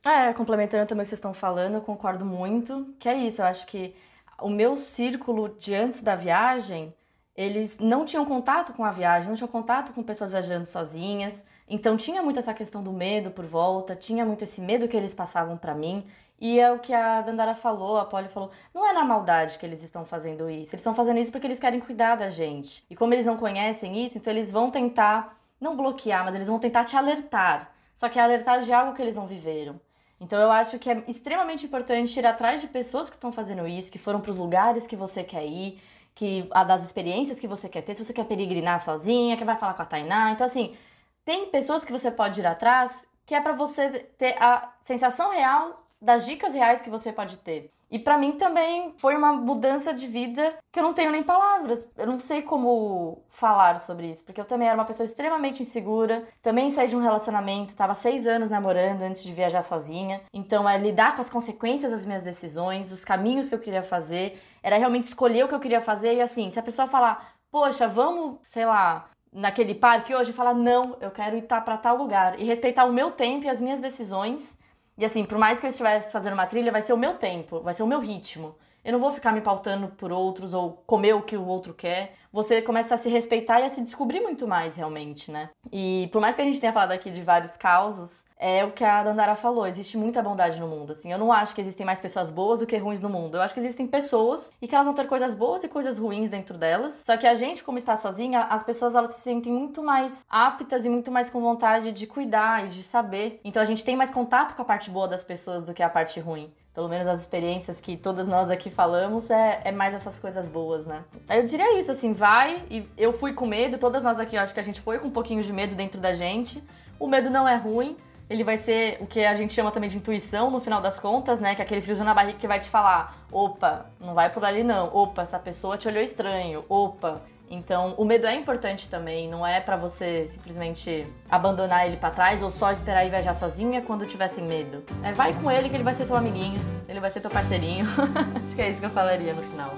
É, 0.06 0.34
complementando 0.34 0.86
também 0.86 1.02
o 1.02 1.06
que 1.06 1.10
vocês 1.10 1.20
estão 1.20 1.34
falando, 1.34 1.76
eu 1.76 1.82
concordo 1.82 2.26
muito. 2.26 2.94
Que 3.00 3.10
é 3.10 3.16
isso. 3.16 3.42
Eu 3.42 3.46
acho 3.46 3.66
que 3.66 3.96
o 4.42 4.50
meu 4.50 4.78
círculo 4.78 5.50
de 5.58 5.74
antes 5.74 6.02
da 6.02 6.16
viagem 6.16 6.94
eles 7.38 7.78
não 7.78 8.04
tinham 8.04 8.26
contato 8.26 8.74
com 8.74 8.84
a 8.84 8.92
viagem, 8.92 9.30
não 9.30 9.36
tinham 9.36 9.48
contato 9.48 9.94
com 9.94 10.02
pessoas 10.02 10.32
viajando 10.32 10.66
sozinhas. 10.66 11.46
Então 11.70 11.96
tinha 11.96 12.24
muito 12.24 12.40
essa 12.40 12.54
questão 12.54 12.82
do 12.82 12.92
medo 12.92 13.30
por 13.30 13.46
volta, 13.46 13.96
tinha 13.96 14.26
muito 14.26 14.44
esse 14.44 14.60
medo 14.60 14.88
que 14.88 14.98
eles 14.98 15.14
passavam 15.14 15.56
para 15.56 15.76
mim. 15.76 16.04
E 16.40 16.60
é 16.60 16.72
o 16.72 16.80
que 16.80 16.94
a 16.94 17.22
Dandara 17.22 17.54
falou, 17.54 17.98
a 17.98 18.06
Polly 18.06 18.28
falou, 18.30 18.50
não 18.74 18.88
é 18.88 18.94
na 18.94 19.04
maldade 19.04 19.58
que 19.58 19.66
eles 19.66 19.84
estão 19.84 20.04
fazendo 20.04 20.50
isso. 20.50 20.72
Eles 20.72 20.82
estão 20.82 20.96
fazendo 20.96 21.20
isso 21.20 21.32
porque 21.32 21.46
eles 21.46 21.60
querem 21.60 21.80
cuidar 21.80 22.16
da 22.16 22.30
gente. 22.30 22.84
E 22.90 22.96
como 22.96 23.14
eles 23.14 23.26
não 23.26 23.38
conhecem 23.38 24.04
isso, 24.04 24.18
então 24.18 24.34
eles 24.34 24.50
vão 24.50 24.72
tentar 24.72 25.38
não 25.62 25.76
bloquear, 25.76 26.26
mas 26.26 26.34
eles 26.34 26.48
vão 26.48 26.60
tentar 26.60 26.86
te 26.86 26.96
alertar. 26.96 27.72
Só 27.96 28.10
que 28.10 28.20
é 28.20 28.22
alertar 28.22 28.62
de 28.62 28.74
algo 28.74 28.94
que 28.94 29.02
eles 29.02 29.16
não 29.16 29.28
viveram. 29.28 29.80
Então 30.20 30.40
eu 30.40 30.50
acho 30.50 30.80
que 30.80 30.90
é 30.90 31.04
extremamente 31.08 31.66
importante 31.66 32.18
ir 32.20 32.26
atrás 32.26 32.62
de 32.62 32.68
pessoas 32.68 33.10
que 33.10 33.16
estão 33.16 33.32
fazendo 33.32 33.68
isso, 33.68 33.92
que 33.92 34.00
foram 34.00 34.20
para 34.20 34.32
os 34.32 34.38
lugares 34.38 34.88
que 34.88 34.96
você 34.96 35.24
quer 35.24 35.46
ir, 35.46 35.80
que 36.18 36.48
a 36.50 36.64
das 36.64 36.84
experiências 36.84 37.40
que 37.40 37.48
você 37.48 37.70
quer 37.70 37.84
ter, 37.84 37.94
se 37.94 38.04
você 38.04 38.12
quer 38.12 38.26
peregrinar 38.26 38.84
sozinha, 38.84 39.38
que 39.38 39.46
vai 39.46 39.56
falar 39.56 39.76
com 39.76 39.84
a 39.84 39.86
Tainá. 39.86 40.32
Então 40.32 40.48
assim, 40.48 40.76
tem 41.24 41.46
pessoas 41.52 41.86
que 41.86 41.92
você 41.92 42.10
pode 42.10 42.42
ir 42.42 42.46
atrás 42.48 43.06
que 43.24 43.36
é 43.36 43.42
para 43.42 43.54
você 43.54 43.90
ter 44.18 44.42
a 44.42 44.74
sensação 44.82 45.32
real 45.32 45.86
das 46.02 46.26
dicas 46.26 46.54
reais 46.54 46.82
que 46.82 46.90
você 46.90 47.12
pode 47.12 47.38
ter. 47.38 47.72
E 47.90 47.98
para 47.98 48.18
mim 48.18 48.34
também 48.34 48.94
foi 48.98 49.16
uma 49.16 49.32
mudança 49.32 49.94
de 49.94 50.08
vida 50.08 50.56
que 50.72 50.80
eu 50.80 50.84
não 50.84 50.94
tenho 50.94 51.12
nem 51.12 51.24
palavras. 51.24 51.88
Eu 51.98 52.06
não 52.06 52.20
sei 52.20 52.42
como 52.42 53.24
falar 53.30 53.80
sobre 53.80 54.10
isso, 54.10 54.24
porque 54.26 54.42
eu 54.42 54.46
também 54.46 54.68
era 54.68 54.78
uma 54.78 54.86
pessoa 54.86 55.06
extremamente 55.06 55.62
insegura. 55.62 56.28
Também 56.42 56.70
saí 56.70 56.90
de 56.90 56.96
um 56.96 57.02
relacionamento, 57.02 57.76
tava 57.76 57.96
seis 57.96 58.28
anos 58.28 58.50
namorando 58.50 59.04
antes 59.04 59.24
de 59.24 59.32
viajar 59.32 59.62
sozinha. 59.62 60.22
Então 60.34 60.68
é 60.68 60.78
lidar 60.78 61.16
com 61.16 61.22
as 61.22 61.30
consequências 61.30 61.92
das 61.92 62.06
minhas 62.06 62.24
decisões, 62.24 62.92
os 62.92 63.06
caminhos 63.06 63.48
que 63.48 63.56
eu 63.56 63.60
queria 63.60 63.84
fazer. 63.84 64.42
Era 64.62 64.78
realmente 64.78 65.06
escolher 65.06 65.46
o 65.46 65.48
que 65.48 65.56
eu 65.56 65.60
queria 65.60 65.82
fazer 65.82 66.16
e 66.16 66.22
assim, 66.22 66.52
se 66.52 66.60
a 66.60 66.64
pessoa 66.64 66.88
falar, 66.88 67.36
poxa, 67.50 67.88
vamos, 67.88 68.40
sei 68.44 68.66
lá, 68.66 69.10
naquele 69.32 69.76
parque 69.76 70.14
hoje, 70.14 70.34
falar, 70.34 70.54
não, 70.54 70.98
eu 71.00 71.12
quero 71.12 71.38
ir 71.38 71.44
tá 71.44 71.62
para 71.62 71.78
tal 71.78 71.96
lugar 71.96 72.40
e 72.40 72.44
respeitar 72.44 72.86
o 72.86 72.92
meu 72.92 73.12
tempo 73.12 73.46
e 73.46 73.50
as 73.50 73.60
minhas 73.62 73.80
decisões 73.80 74.57
e 74.98 75.06
assim, 75.06 75.24
por 75.26 75.38
mais 75.38 75.60
que 75.60 75.66
eu 75.66 75.70
estivesse 75.70 76.12
fazendo 76.12 76.34
uma 76.34 76.48
trilha, 76.48 76.72
vai 76.72 76.82
ser 76.82 76.94
o 76.94 76.98
meu 76.98 77.16
tempo, 77.16 77.62
vai 77.62 77.74
ser 77.74 77.84
o 77.84 77.88
meu 77.88 78.00
ritmo. 78.00 78.56
Eu 78.88 78.94
não 78.94 79.02
vou 79.02 79.12
ficar 79.12 79.34
me 79.34 79.42
pautando 79.42 79.90
por 79.90 80.14
outros 80.14 80.54
ou 80.54 80.82
comer 80.88 81.14
o 81.14 81.22
que 81.22 81.36
o 81.36 81.46
outro 81.46 81.74
quer. 81.74 82.14
Você 82.32 82.62
começa 82.62 82.96
a 82.96 82.98
se 82.98 83.10
respeitar 83.10 83.60
e 83.60 83.66
a 83.66 83.70
se 83.70 83.82
descobrir 83.82 84.22
muito 84.22 84.48
mais, 84.48 84.78
realmente, 84.78 85.30
né? 85.30 85.50
E 85.70 86.08
por 86.10 86.22
mais 86.22 86.38
que 86.38 86.42
a 86.42 86.46
gente 86.46 86.62
tenha 86.62 86.72
falado 86.72 86.94
aqui 86.94 87.12
de 87.12 87.22
vários 87.22 87.58
causos, 87.58 88.24
é 88.40 88.64
o 88.64 88.72
que 88.72 88.86
a 88.86 89.04
Dandara 89.04 89.36
falou, 89.36 89.68
existe 89.68 89.98
muita 89.98 90.24
bondade 90.24 90.58
no 90.58 90.70
mundo, 90.70 90.94
assim. 90.94 91.12
Eu 91.12 91.18
não 91.18 91.34
acho 91.34 91.54
que 91.54 91.60
existem 91.60 91.86
mais 91.86 92.00
pessoas 92.00 92.30
boas 92.30 92.60
do 92.60 92.66
que 92.66 92.78
ruins 92.78 93.02
no 93.02 93.10
mundo. 93.10 93.36
Eu 93.36 93.42
acho 93.42 93.54
que 93.54 93.60
existem 93.60 93.86
pessoas 93.86 94.54
e 94.62 94.70
que 94.70 94.74
elas 94.74 94.88
vão 94.88 94.96
ter 94.96 95.06
coisas 95.06 95.36
boas 95.36 95.66
e 95.66 95.68
coisas 95.68 95.98
ruins 95.98 96.30
dentro 96.30 96.58
delas. 96.58 97.04
Só 97.06 97.18
que 97.18 97.28
a 97.28 97.36
gente, 97.36 97.66
como 97.66 97.78
está 97.78 97.98
sozinha, 97.98 98.44
as 98.44 98.64
pessoas 98.64 98.96
elas 98.96 99.16
se 99.16 99.22
sentem 99.22 99.52
muito 99.52 99.84
mais 99.84 100.26
aptas 100.30 100.86
e 100.86 100.90
muito 100.90 101.12
mais 101.12 101.30
com 101.30 101.42
vontade 101.42 101.92
de 101.92 102.08
cuidar 102.08 102.66
e 102.66 102.70
de 102.70 102.84
saber. 102.84 103.42
Então 103.44 103.62
a 103.62 103.66
gente 103.66 103.84
tem 103.84 103.98
mais 103.98 104.12
contato 104.12 104.56
com 104.56 104.62
a 104.62 104.66
parte 104.66 104.90
boa 104.90 105.10
das 105.10 105.26
pessoas 105.26 105.66
do 105.66 105.74
que 105.74 105.84
a 105.84 105.90
parte 105.90 106.22
ruim 106.22 106.54
pelo 106.78 106.88
menos 106.88 107.08
as 107.08 107.22
experiências 107.22 107.82
que 107.82 107.98
todas 107.98 108.28
nós 108.28 108.52
aqui 108.52 108.70
falamos, 108.70 109.32
é, 109.32 109.62
é 109.64 109.72
mais 109.72 109.96
essas 109.96 110.20
coisas 110.20 110.48
boas, 110.48 110.86
né? 110.86 111.04
Eu 111.28 111.44
diria 111.44 111.80
isso, 111.80 111.92
assim, 111.92 112.14
vai, 112.14 112.62
e 112.70 112.88
eu 112.96 113.12
fui 113.12 113.34
com 113.34 113.48
medo, 113.48 113.80
todas 113.80 114.04
nós 114.04 114.20
aqui, 114.20 114.38
acho 114.38 114.54
que 114.54 114.60
a 114.60 114.64
gente 114.64 114.80
foi 114.80 115.00
com 115.00 115.08
um 115.08 115.12
pouquinho 115.12 115.42
de 115.42 115.52
medo 115.52 115.74
dentro 115.74 116.00
da 116.00 116.14
gente. 116.14 116.64
O 117.00 117.08
medo 117.08 117.32
não 117.32 117.48
é 117.48 117.56
ruim, 117.56 117.98
ele 118.30 118.44
vai 118.44 118.58
ser 118.58 118.98
o 119.00 119.08
que 119.08 119.26
a 119.26 119.34
gente 119.34 119.54
chama 119.54 119.72
também 119.72 119.90
de 119.90 119.98
intuição 119.98 120.52
no 120.52 120.60
final 120.60 120.80
das 120.80 121.00
contas, 121.00 121.40
né? 121.40 121.56
Que 121.56 121.64
é 121.64 121.66
aquele 121.66 121.82
friozinho 121.82 122.06
na 122.06 122.14
barriga 122.14 122.38
que 122.38 122.48
vai 122.48 122.60
te 122.60 122.70
falar: 122.70 123.26
opa, 123.32 123.88
não 124.00 124.14
vai 124.14 124.32
por 124.32 124.46
ali 124.46 124.64
não. 124.64 124.96
Opa, 124.96 125.24
essa 125.24 125.40
pessoa 125.40 125.80
te 125.80 125.88
olhou 125.88 126.04
estranho. 126.04 126.64
Opa. 126.70 127.24
Então, 127.50 127.94
o 127.98 128.04
medo 128.04 128.28
é 128.28 128.36
importante 128.36 128.90
também, 128.90 129.30
não 129.30 129.46
é 129.46 129.62
para 129.62 129.78
você 129.78 130.28
simplesmente 130.28 131.08
abandonar 131.30 131.88
ele 131.88 131.96
para 131.96 132.10
trás 132.10 132.42
ou 132.42 132.52
só 132.52 132.72
esperar 132.72 133.06
ir 133.06 133.10
viajar 133.10 133.34
sozinha 133.34 133.82
quando 133.82 134.06
tiver 134.06 134.28
sem 134.28 134.44
medo. 134.44 134.84
É, 135.02 135.14
vai 135.14 135.34
com 135.34 135.50
ele 135.50 135.70
que 135.70 135.76
ele 135.76 135.84
vai 135.84 135.94
ser 135.94 136.06
teu 136.06 136.16
amiguinho, 136.18 136.60
ele 136.90 137.00
vai 137.00 137.10
ser 137.10 137.22
teu 137.22 137.32
parceirinho. 137.32 137.86
Acho 138.46 138.56
que 138.56 138.62
é 138.62 138.70
isso 138.70 138.80
que 138.80 138.86
eu 138.86 138.90
falaria 138.90 139.34
no 139.34 139.42
final. 139.42 139.74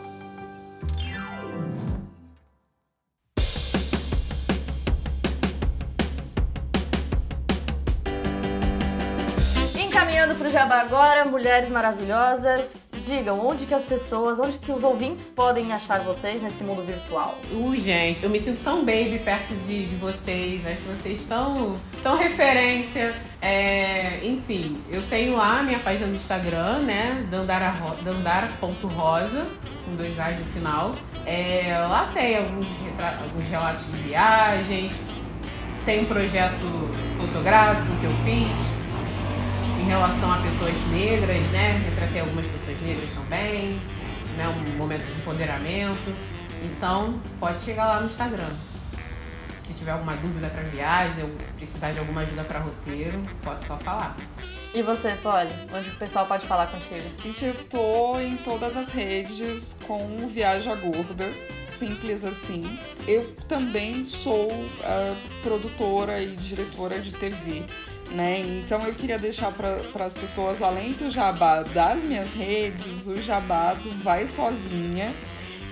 Caminhando 10.19 10.35
pro 10.35 10.49
Jabá 10.49 10.81
agora, 10.81 11.25
mulheres 11.25 11.69
maravilhosas. 11.69 12.88
Digam, 13.09 13.43
onde 13.43 13.65
que 13.65 13.73
as 13.73 13.83
pessoas, 13.83 14.37
onde 14.37 14.59
que 14.59 14.71
os 14.71 14.83
ouvintes 14.83 15.31
podem 15.31 15.73
achar 15.73 15.99
vocês 16.01 16.43
nesse 16.43 16.63
mundo 16.63 16.83
virtual? 16.83 17.39
Ui, 17.51 17.79
gente, 17.79 18.23
eu 18.23 18.29
me 18.29 18.39
sinto 18.39 18.63
tão 18.63 18.85
baby 18.85 19.19
perto 19.25 19.51
de, 19.65 19.87
de 19.87 19.95
vocês. 19.95 20.63
Acho 20.63 20.81
que 20.83 20.89
vocês 20.89 21.19
estão 21.19 21.75
tão 22.03 22.15
referência. 22.15 23.15
É, 23.41 24.19
enfim, 24.23 24.77
eu 24.91 25.01
tenho 25.09 25.37
lá 25.37 25.63
minha 25.63 25.79
página 25.79 26.05
no 26.05 26.15
Instagram, 26.15 26.83
né? 26.83 27.27
Dandara.rosa, 27.31 28.03
Dandara 28.03 28.47
com 28.59 29.95
dois 29.95 30.19
A's 30.19 30.39
no 30.39 30.45
final. 30.45 30.91
É, 31.25 31.75
lá 31.89 32.11
tem 32.13 32.37
alguns, 32.37 32.67
alguns 33.23 33.49
relatos 33.49 33.85
de 33.87 34.03
viagens. 34.03 34.93
Tem 35.83 36.01
um 36.01 36.05
projeto 36.05 36.91
fotográfico 37.17 37.87
que 37.99 38.05
eu 38.05 38.13
fiz 38.23 38.79
em 39.81 39.87
relação 39.87 40.31
a 40.31 40.37
pessoas 40.37 40.75
negras, 40.91 41.41
né? 41.47 41.81
Retratei 41.89 42.21
algumas 42.21 42.45
pessoas 42.45 42.58
negras 42.81 43.09
também, 43.11 43.81
né? 44.35 44.47
Um 44.47 44.77
momento 44.77 45.05
de 45.05 45.19
empoderamento. 45.19 46.15
Então, 46.63 47.21
pode 47.39 47.59
chegar 47.61 47.87
lá 47.87 47.99
no 48.01 48.07
Instagram. 48.07 48.49
Se 49.65 49.73
tiver 49.73 49.91
alguma 49.91 50.15
dúvida 50.15 50.47
para 50.47 50.63
viagem, 50.63 51.23
ou 51.23 51.29
precisar 51.55 51.91
de 51.91 51.99
alguma 51.99 52.21
ajuda 52.21 52.43
para 52.43 52.59
roteiro, 52.59 53.21
pode 53.43 53.65
só 53.65 53.77
falar. 53.77 54.15
E 54.73 54.81
você, 54.81 55.15
Polly? 55.23 55.51
Onde 55.73 55.89
o 55.89 55.95
pessoal 55.95 56.25
pode 56.25 56.45
falar 56.45 56.67
contigo? 56.67 57.07
Isso 57.25 57.45
eu 57.45 57.53
tô 57.65 58.19
em 58.19 58.37
todas 58.37 58.75
as 58.75 58.91
redes 58.91 59.75
com 59.85 60.27
Viaja 60.27 60.75
Gorda, 60.75 61.25
simples 61.69 62.23
assim. 62.23 62.79
Eu 63.07 63.33
também 63.47 64.03
sou 64.03 64.51
uh, 64.51 65.15
produtora 65.41 66.21
e 66.21 66.35
diretora 66.35 66.99
de 66.99 67.11
TV 67.13 67.63
né? 68.11 68.39
Então 68.39 68.85
eu 68.85 68.93
queria 68.93 69.17
deixar 69.17 69.51
para 69.51 70.05
as 70.05 70.13
pessoas, 70.13 70.61
além 70.61 70.93
do 70.93 71.09
jabá 71.09 71.63
das 71.63 72.03
minhas 72.03 72.33
redes, 72.33 73.07
o 73.07 73.21
jabá 73.21 73.73
do 73.73 73.91
Vai 73.91 74.27
Sozinha, 74.27 75.15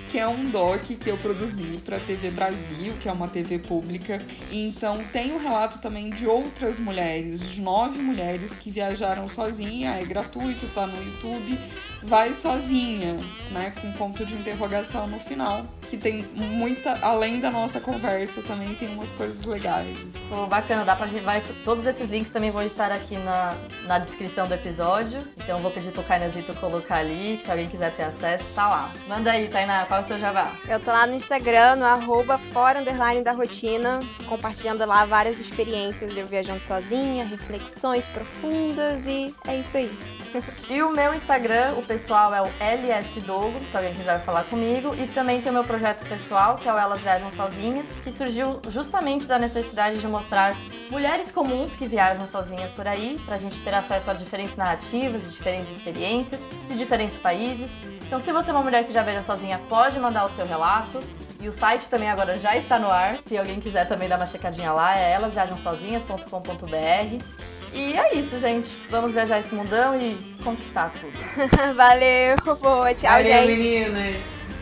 que 0.08 0.18
é 0.18 0.26
um 0.26 0.44
doc 0.50 0.82
que 0.82 1.10
eu 1.10 1.18
produzi 1.18 1.78
para 1.84 1.98
a 1.98 2.00
TV 2.00 2.30
Brasil, 2.30 2.94
que 2.98 3.08
é 3.08 3.12
uma 3.12 3.28
TV 3.28 3.58
pública. 3.58 4.20
Então 4.50 5.04
tem 5.12 5.32
o 5.32 5.34
um 5.34 5.38
relato 5.38 5.78
também 5.80 6.08
de 6.08 6.26
outras 6.26 6.78
mulheres, 6.78 7.40
de 7.40 7.60
nove 7.60 8.00
mulheres 8.00 8.52
que 8.52 8.70
viajaram 8.70 9.28
sozinha, 9.28 9.96
é 9.96 10.04
gratuito, 10.04 10.66
tá 10.74 10.86
no 10.86 10.96
YouTube. 11.04 11.58
Vai 12.02 12.32
sozinha, 12.32 13.14
né, 13.50 13.72
com 13.80 13.92
ponto 13.92 14.24
de 14.24 14.34
interrogação 14.34 15.06
no 15.06 15.18
final, 15.18 15.66
que 15.82 15.96
tem 15.96 16.22
muita, 16.34 16.98
além 17.02 17.40
da 17.40 17.50
nossa 17.50 17.80
conversa, 17.80 18.42
também 18.42 18.74
tem 18.74 18.88
umas 18.88 19.10
coisas 19.12 19.44
legais. 19.44 19.98
Pô, 20.28 20.46
bacana, 20.46 20.84
dá 20.84 20.94
pra 20.94 21.06
gente, 21.06 21.22
vai, 21.22 21.42
todos 21.64 21.86
esses 21.86 22.08
links 22.08 22.30
também 22.30 22.50
vão 22.50 22.62
estar 22.62 22.92
aqui 22.92 23.16
na, 23.16 23.56
na 23.86 23.98
descrição 23.98 24.46
do 24.46 24.54
episódio, 24.54 25.26
então 25.36 25.56
eu 25.56 25.62
vou 25.62 25.70
pedir 25.70 25.90
pro 25.90 26.02
Kainazito 26.02 26.54
colocar 26.54 26.96
ali, 26.96 27.40
se 27.44 27.50
alguém 27.50 27.68
quiser 27.68 27.94
ter 27.94 28.04
acesso, 28.04 28.44
tá 28.54 28.68
lá. 28.68 28.92
Manda 29.08 29.32
aí, 29.32 29.48
Tainá, 29.48 29.84
qual 29.86 30.00
é 30.00 30.02
o 30.02 30.06
seu 30.06 30.18
jabá? 30.18 30.52
Eu 30.68 30.78
tô 30.80 30.90
lá 30.90 31.06
no 31.06 31.14
Instagram, 31.14 31.76
no 31.76 31.84
arroba 31.84 32.38
fora 32.38 32.80
underline 32.80 33.22
da 33.22 33.32
rotina, 33.32 34.00
compartilhando 34.28 34.84
lá 34.86 35.04
várias 35.04 35.40
experiências 35.40 36.12
de 36.12 36.20
eu 36.20 36.26
viajando 36.26 36.60
sozinha, 36.60 37.24
reflexões 37.24 38.06
profundas 38.06 39.06
e 39.06 39.34
é 39.46 39.56
isso 39.58 39.76
aí. 39.76 39.98
e 40.68 40.82
o 40.82 40.90
meu 40.90 41.14
Instagram, 41.14 41.74
o 41.76 41.82
pessoal 41.88 42.32
é 42.34 42.42
o 42.42 42.48
LS 42.60 43.18
Dogo, 43.22 43.58
se 43.66 43.74
alguém 43.74 43.94
quiser 43.94 44.20
falar 44.20 44.44
comigo. 44.44 44.94
E 44.94 45.06
também 45.08 45.40
tem 45.40 45.50
o 45.50 45.54
meu 45.54 45.64
projeto 45.64 46.06
pessoal, 46.06 46.56
que 46.56 46.68
é 46.68 46.72
o 46.72 46.76
Elas 46.76 47.00
Viajam 47.00 47.32
Sozinhas, 47.32 47.88
que 48.04 48.12
surgiu 48.12 48.60
justamente 48.68 49.26
da 49.26 49.38
necessidade 49.38 49.98
de 49.98 50.06
mostrar 50.06 50.54
mulheres 50.90 51.32
comuns 51.32 51.74
que 51.74 51.86
viajam 51.86 52.28
sozinhas 52.28 52.70
por 52.72 52.86
aí, 52.86 53.18
pra 53.24 53.38
gente 53.38 53.58
ter 53.60 53.72
acesso 53.72 54.10
a 54.10 54.14
diferentes 54.14 54.54
narrativas, 54.56 55.32
diferentes 55.32 55.74
experiências, 55.74 56.42
de 56.68 56.76
diferentes 56.76 57.18
países. 57.18 57.70
Então, 58.06 58.20
se 58.20 58.30
você 58.32 58.50
é 58.50 58.52
uma 58.52 58.62
mulher 58.62 58.84
que 58.84 58.92
já 58.92 59.02
viajou 59.02 59.24
sozinha, 59.24 59.58
pode 59.68 59.98
mandar 59.98 60.26
o 60.26 60.28
seu 60.28 60.46
relato. 60.46 61.00
E 61.40 61.48
o 61.48 61.52
site 61.52 61.88
também 61.88 62.10
agora 62.10 62.36
já 62.36 62.56
está 62.56 62.76
no 62.78 62.90
ar. 62.90 63.18
Se 63.24 63.38
alguém 63.38 63.60
quiser 63.60 63.88
também 63.88 64.08
dar 64.08 64.16
uma 64.16 64.26
checadinha 64.26 64.72
lá, 64.72 64.98
é 64.98 65.14
elasviajamsozinhas.com.br. 65.14 67.57
E 67.72 67.92
é 67.94 68.14
isso, 68.14 68.38
gente. 68.38 68.68
Vamos 68.90 69.12
viajar 69.12 69.40
esse 69.40 69.54
mundão 69.54 69.98
e 70.00 70.16
conquistar 70.42 70.92
tudo. 71.00 71.12
Valeu, 71.74 72.36
boa. 72.60 72.94
Tchau, 72.94 73.10
Valeu, 73.10 73.24
gente. 73.24 73.46
meninas. 73.48 74.16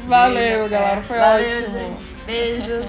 Valeu, 0.06 0.68
galera. 0.68 1.02
Foi 1.02 1.18
Valeu, 1.18 1.46
ótimo. 1.46 1.78
Gente. 1.78 2.14
Beijos. 2.26 2.86